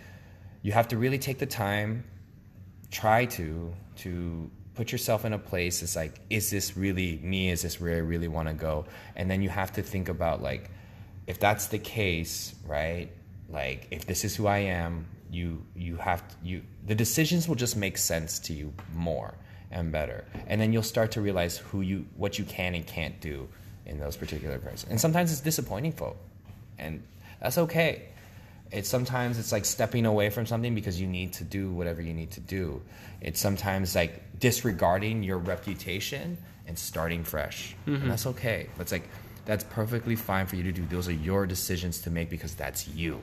you 0.61 0.71
have 0.73 0.89
to 0.89 0.97
really 0.97 1.17
take 1.17 1.39
the 1.39 1.47
time, 1.47 2.03
try 2.91 3.25
to 3.25 3.73
to 3.97 4.51
put 4.77 4.91
yourself 4.91 5.25
in 5.25 5.33
a 5.33 5.39
place 5.39 5.81
it's 5.81 5.95
like 5.95 6.21
is 6.29 6.49
this 6.49 6.77
really 6.77 7.19
me? 7.23 7.49
Is 7.49 7.63
this 7.63 7.81
where 7.81 7.95
i 7.95 7.99
really 7.99 8.27
want 8.27 8.47
to 8.47 8.53
go? 8.53 8.85
And 9.15 9.29
then 9.29 9.41
you 9.41 9.49
have 9.49 9.73
to 9.73 9.81
think 9.83 10.07
about 10.07 10.41
like 10.41 10.69
if 11.25 11.39
that's 11.39 11.67
the 11.67 11.79
case 11.79 12.55
right? 12.65 13.09
Like 13.49 13.87
if 13.91 14.05
this 14.05 14.23
is 14.23 14.35
who 14.35 14.47
i 14.47 14.59
am 14.59 15.07
you 15.29 15.65
you 15.75 15.97
have 15.97 16.27
to, 16.29 16.35
you 16.43 16.61
the 16.85 16.95
decisions 16.95 17.47
will 17.47 17.55
just 17.55 17.75
make 17.75 17.97
sense 17.97 18.39
to 18.39 18.53
you 18.53 18.73
more 18.93 19.33
and 19.71 19.91
better. 19.91 20.23
And 20.47 20.61
then 20.61 20.71
you'll 20.71 20.83
start 20.95 21.11
to 21.11 21.21
realize 21.21 21.57
who 21.57 21.81
you 21.81 22.05
what 22.15 22.39
you 22.39 22.45
can 22.45 22.75
and 22.75 22.85
can't 22.85 23.19
do 23.19 23.49
in 23.87 23.99
those 23.99 24.17
particular 24.17 24.59
places 24.59 24.85
and 24.89 24.99
sometimes 24.99 25.31
it's 25.31 25.41
disappointing 25.41 25.93
folk 25.93 26.17
and 26.77 27.01
that's 27.41 27.57
okay 27.57 28.09
it's 28.71 28.89
sometimes 28.89 29.39
it's 29.39 29.51
like 29.51 29.65
stepping 29.65 30.05
away 30.05 30.29
from 30.29 30.45
something 30.45 30.75
because 30.75 30.99
you 30.99 31.07
need 31.07 31.33
to 31.33 31.43
do 31.43 31.71
whatever 31.71 32.01
you 32.01 32.13
need 32.13 32.31
to 32.31 32.39
do. 32.39 32.81
It's 33.21 33.39
sometimes 33.39 33.95
like 33.95 34.39
disregarding 34.39 35.23
your 35.23 35.37
reputation 35.37 36.37
and 36.67 36.77
starting 36.77 37.23
fresh. 37.23 37.75
Mm-hmm. 37.85 38.01
and 38.01 38.11
that's 38.11 38.25
okay. 38.27 38.67
That's 38.77 38.91
like 38.91 39.07
that's 39.45 39.63
perfectly 39.63 40.15
fine 40.15 40.45
for 40.45 40.57
you 40.57 40.63
to 40.63 40.71
do. 40.71 40.85
Those 40.85 41.07
are 41.07 41.13
your 41.13 41.45
decisions 41.45 42.01
to 42.01 42.09
make 42.09 42.29
because 42.29 42.53
that's 42.55 42.87
you. 42.89 43.21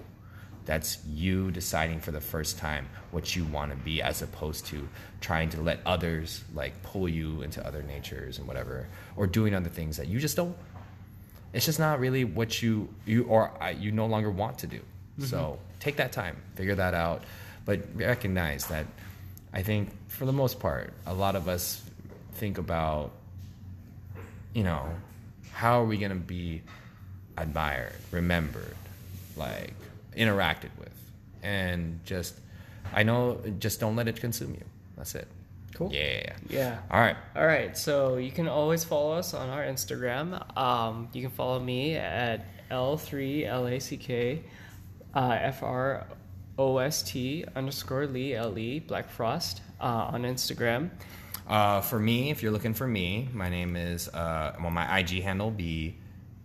That's 0.65 1.05
you 1.05 1.51
deciding 1.51 2.01
for 2.01 2.11
the 2.11 2.23
first 2.23 2.57
time 2.57 2.89
what 3.11 3.37
you 3.37 3.45
want 3.45 3.71
to 3.71 3.77
be 3.77 4.01
as 4.01 4.23
opposed 4.23 4.65
to 4.67 4.89
trying 5.21 5.51
to 5.51 5.61
let 5.61 5.81
others 5.85 6.43
like 6.55 6.83
pull 6.83 7.07
you 7.07 7.43
into 7.43 7.65
other 7.67 7.83
natures 7.83 8.39
and 8.39 8.47
whatever 8.47 8.89
or 9.17 9.27
doing 9.27 9.55
other 9.55 9.69
things 9.69 9.99
that 9.99 10.09
you 10.09 10.19
just 10.19 10.37
don't 10.37 10.57
it's 11.55 11.67
just 11.67 11.79
not 11.79 12.01
really 12.01 12.25
what 12.25 12.61
you 12.63 12.89
you 13.07 13.25
or 13.25 13.53
you 13.79 13.93
no 13.93 14.07
longer 14.07 14.31
want 14.31 14.59
to 14.59 14.67
do. 14.67 14.81
So 15.19 15.59
take 15.81 15.97
that 15.97 16.13
time, 16.13 16.37
figure 16.57 16.75
that 16.75 16.95
out, 16.95 17.23
but 17.65 17.81
recognize 17.95 18.67
that 18.67 18.87
I 19.53 19.63
think 19.63 19.91
for 20.09 20.27
the 20.27 20.33
most 20.33 20.59
part, 20.59 20.93
a 21.07 21.15
lot 21.15 21.37
of 21.37 21.49
us 21.49 21.83
think 22.35 22.59
about, 22.59 23.13
you 24.53 24.65
know, 24.65 24.89
how 25.53 25.81
are 25.81 25.85
we 25.85 25.97
gonna 25.99 26.17
be 26.17 26.63
admired, 27.39 27.93
remembered, 28.11 28.75
like 29.37 29.75
interacted 30.17 30.71
with, 30.79 30.91
and 31.43 32.01
just 32.05 32.35
I 32.93 33.03
know 33.05 33.41
just 33.59 33.81
don't 33.81 33.97
let 33.97 34.09
it 34.09 34.17
consume 34.21 34.53
you. 34.55 34.65
That's 34.97 35.15
it. 35.15 35.29
Cool. 35.75 35.93
Yeah. 35.93 36.35
Yeah. 36.49 36.79
All 36.91 37.01
right. 37.01 37.17
All 37.35 37.47
right, 37.47 37.77
so 37.77 38.17
you 38.17 38.31
can 38.31 38.47
always 38.47 38.85
follow 38.85 39.13
us 39.13 39.35
on 39.35 39.49
our 39.49 39.63
Instagram. 39.63 40.57
Um, 40.57 41.09
you 41.13 41.23
can 41.23 41.31
follow 41.31 41.59
me 41.59 41.97
at 41.97 42.47
L3LACK 42.71 44.43
uh, 45.15 45.39
F-R-O-S-T 45.41 46.07
underscore 47.55 48.07
Lee, 48.07 48.35
L-E, 48.35 48.81
Black 48.81 49.09
Frost 49.09 49.63
uh, 49.81 50.11
on 50.13 50.23
Instagram. 50.23 50.91
Uh, 51.47 51.81
for 51.81 51.99
me, 51.99 52.31
if 52.31 52.43
you're 52.43 52.53
looking 52.53 52.75
for 52.75 52.87
me, 52.87 53.29
my 53.33 53.49
name 53.49 53.77
is 53.77 54.09
uh, 54.09 54.57
well, 54.61 54.71
my 54.71 54.99
IG 54.99 55.23
handle 55.23 55.51
be 55.51 55.97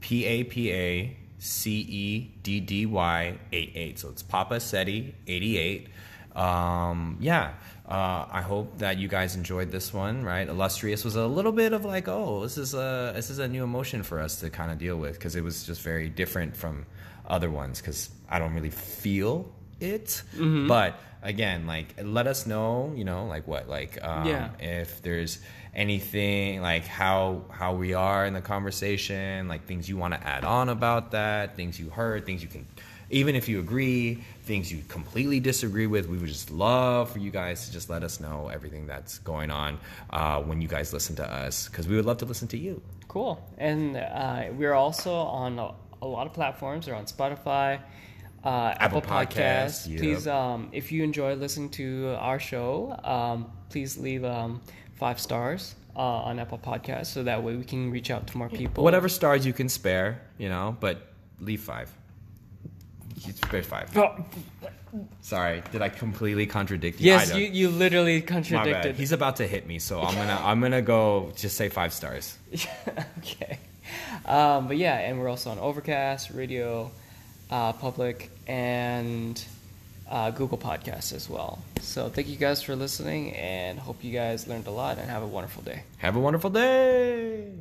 P 0.01 0.25
A 0.25 0.43
P 0.43 0.71
A 0.71 1.17
C 1.37 1.79
E 1.79 2.31
D 2.43 2.59
D 2.59 2.85
Y 2.85 3.39
eight 3.53 3.71
eight. 3.75 3.99
So 3.99 4.09
it's 4.09 4.21
Papa 4.21 4.55
Ceddy 4.55 5.13
eighty 5.27 5.57
eight. 5.57 5.87
Um, 6.35 7.17
yeah. 7.19 7.53
Uh, 7.87 8.27
I 8.29 8.41
hope 8.41 8.77
that 8.77 8.99
you 8.99 9.07
guys 9.07 9.35
enjoyed 9.35 9.71
this 9.71 9.93
one. 9.93 10.23
Right, 10.23 10.47
illustrious 10.47 11.03
was 11.03 11.15
a 11.15 11.25
little 11.25 11.51
bit 11.51 11.73
of 11.73 11.85
like, 11.85 12.07
oh, 12.07 12.41
this 12.43 12.57
is 12.57 12.73
a 12.73 13.13
this 13.15 13.29
is 13.29 13.39
a 13.39 13.47
new 13.47 13.63
emotion 13.63 14.03
for 14.03 14.19
us 14.19 14.39
to 14.41 14.49
kind 14.49 14.69
of 14.69 14.77
deal 14.77 14.97
with 14.97 15.13
because 15.13 15.35
it 15.35 15.43
was 15.43 15.63
just 15.63 15.81
very 15.81 16.09
different 16.09 16.55
from 16.55 16.85
other 17.29 17.49
ones 17.49 17.79
because 17.81 18.09
I 18.29 18.39
don't 18.39 18.53
really 18.53 18.69
feel 18.71 19.51
it. 19.79 20.23
But 20.37 20.99
again, 21.21 21.67
like 21.67 21.95
let 22.01 22.27
us 22.27 22.45
know, 22.45 22.91
you 22.95 23.03
know, 23.05 23.25
like 23.27 23.47
what, 23.47 23.69
like 23.69 24.03
um, 24.03 24.25
Yeah. 24.27 24.49
if 24.59 25.01
there's 25.01 25.39
anything 25.75 26.61
like 26.61 26.85
how 26.85 27.43
how 27.51 27.73
we 27.75 27.93
are 27.93 28.25
in 28.25 28.33
the 28.33 28.41
conversation, 28.41 29.47
like 29.47 29.65
things 29.65 29.87
you 29.87 29.97
want 29.97 30.13
to 30.13 30.27
add 30.27 30.43
on 30.43 30.69
about 30.69 31.11
that, 31.11 31.55
things 31.55 31.79
you 31.79 31.89
heard, 31.89 32.25
things 32.25 32.41
you 32.41 32.49
can. 32.49 32.65
Even 33.11 33.35
if 33.35 33.49
you 33.49 33.59
agree, 33.59 34.23
things 34.43 34.71
you 34.71 34.83
completely 34.87 35.39
disagree 35.39 35.87
with, 35.87 36.07
we 36.07 36.17
would 36.19 36.27
just 36.29 36.51
love 36.51 37.09
for 37.09 37.17
you 37.17 37.31
guys 37.31 37.65
to 37.65 37.71
just 37.73 37.89
let 37.89 38.03
us 38.03 38.19
know 38.19 38.49
everything 38.53 38.85
that's 38.85 39.17
going 39.19 39.49
on 39.49 39.79
uh, 40.11 40.39
when 40.41 40.61
you 40.61 40.67
guys 40.67 40.93
listen 40.93 41.15
to 41.15 41.25
us, 41.27 41.67
because 41.69 41.87
we 41.87 41.95
would 41.95 42.05
love 42.05 42.17
to 42.17 42.25
listen 42.25 42.47
to 42.49 42.57
you. 42.57 42.81
Cool. 43.07 43.43
And 43.57 43.97
uh, 43.97 44.49
we're 44.53 44.75
also 44.75 45.11
on 45.11 45.73
a, 46.01 46.05
a 46.05 46.07
lot 46.07 46.27
of 46.27 46.33
platforms. 46.33 46.87
We're 46.87 46.95
on 46.95 47.05
Spotify, 47.05 47.79
uh, 48.43 48.47
Apple, 48.79 48.99
Apple 48.99 49.01
Podcasts, 49.01 49.87
Podcasts. 49.87 49.89
yep. 49.89 49.99
Please, 49.99 50.27
um, 50.27 50.69
if 50.71 50.91
you 50.91 51.03
enjoy 51.03 51.35
listening 51.35 51.69
to 51.71 52.15
our 52.19 52.39
show, 52.39 52.97
um, 53.03 53.51
please 53.69 53.97
leave 53.97 54.23
um, 54.25 54.61
five 54.95 55.19
stars 55.19 55.75
uh, 55.95 55.99
on 55.99 56.39
Apple 56.39 56.57
Podcasts 56.59 57.07
so 57.07 57.23
that 57.23 57.43
way 57.43 57.55
we 57.55 57.63
can 57.63 57.91
reach 57.91 58.11
out 58.11 58.27
to 58.27 58.37
more 58.37 58.49
people. 58.49 58.83
Whatever 58.83 59.09
stars 59.09 59.45
you 59.45 59.53
can 59.53 59.69
spare, 59.69 60.21
you 60.37 60.49
know, 60.49 60.77
but 60.79 61.07
leave 61.39 61.61
five. 61.61 61.91
You 63.21 63.33
spare 63.33 63.63
five. 63.63 63.95
Oh, 63.97 64.15
Sorry, 65.21 65.61
did 65.71 65.81
I 65.83 65.89
completely 65.89 66.47
contradict 66.47 66.99
you? 66.99 67.07
Yes, 67.07 67.35
you, 67.35 67.45
you 67.45 67.69
literally 67.69 68.15
My 68.15 68.19
bad. 68.21 68.27
contradicted. 68.27 68.95
He's 68.95 69.11
about 69.11 69.35
to 69.35 69.45
hit 69.45 69.67
me, 69.67 69.77
so 69.77 70.01
I'm 70.01 70.15
gonna 70.15 70.39
I'm 70.43 70.61
gonna 70.61 70.81
go 70.81 71.31
just 71.35 71.57
say 71.57 71.69
five 71.69 71.93
stars. 71.93 72.37
okay. 73.19 73.59
Um, 74.25 74.67
but 74.67 74.77
yeah, 74.77 74.97
and 74.97 75.19
we're 75.19 75.29
also 75.29 75.49
on 75.51 75.59
Overcast, 75.59 76.31
Radio, 76.31 76.91
uh, 77.49 77.73
Public, 77.73 78.29
and 78.47 79.43
uh, 80.09 80.31
Google 80.31 80.57
Podcasts 80.57 81.13
as 81.13 81.29
well. 81.29 81.59
So 81.81 82.09
thank 82.09 82.27
you 82.27 82.35
guys 82.35 82.61
for 82.61 82.75
listening, 82.75 83.33
and 83.33 83.79
hope 83.79 84.03
you 84.03 84.11
guys 84.11 84.47
learned 84.47 84.67
a 84.67 84.71
lot 84.71 84.97
and 84.97 85.09
have 85.09 85.23
a 85.23 85.27
wonderful 85.27 85.63
day. 85.63 85.83
Have 85.97 86.15
a 86.15 86.19
wonderful 86.19 86.49
day. 86.49 87.51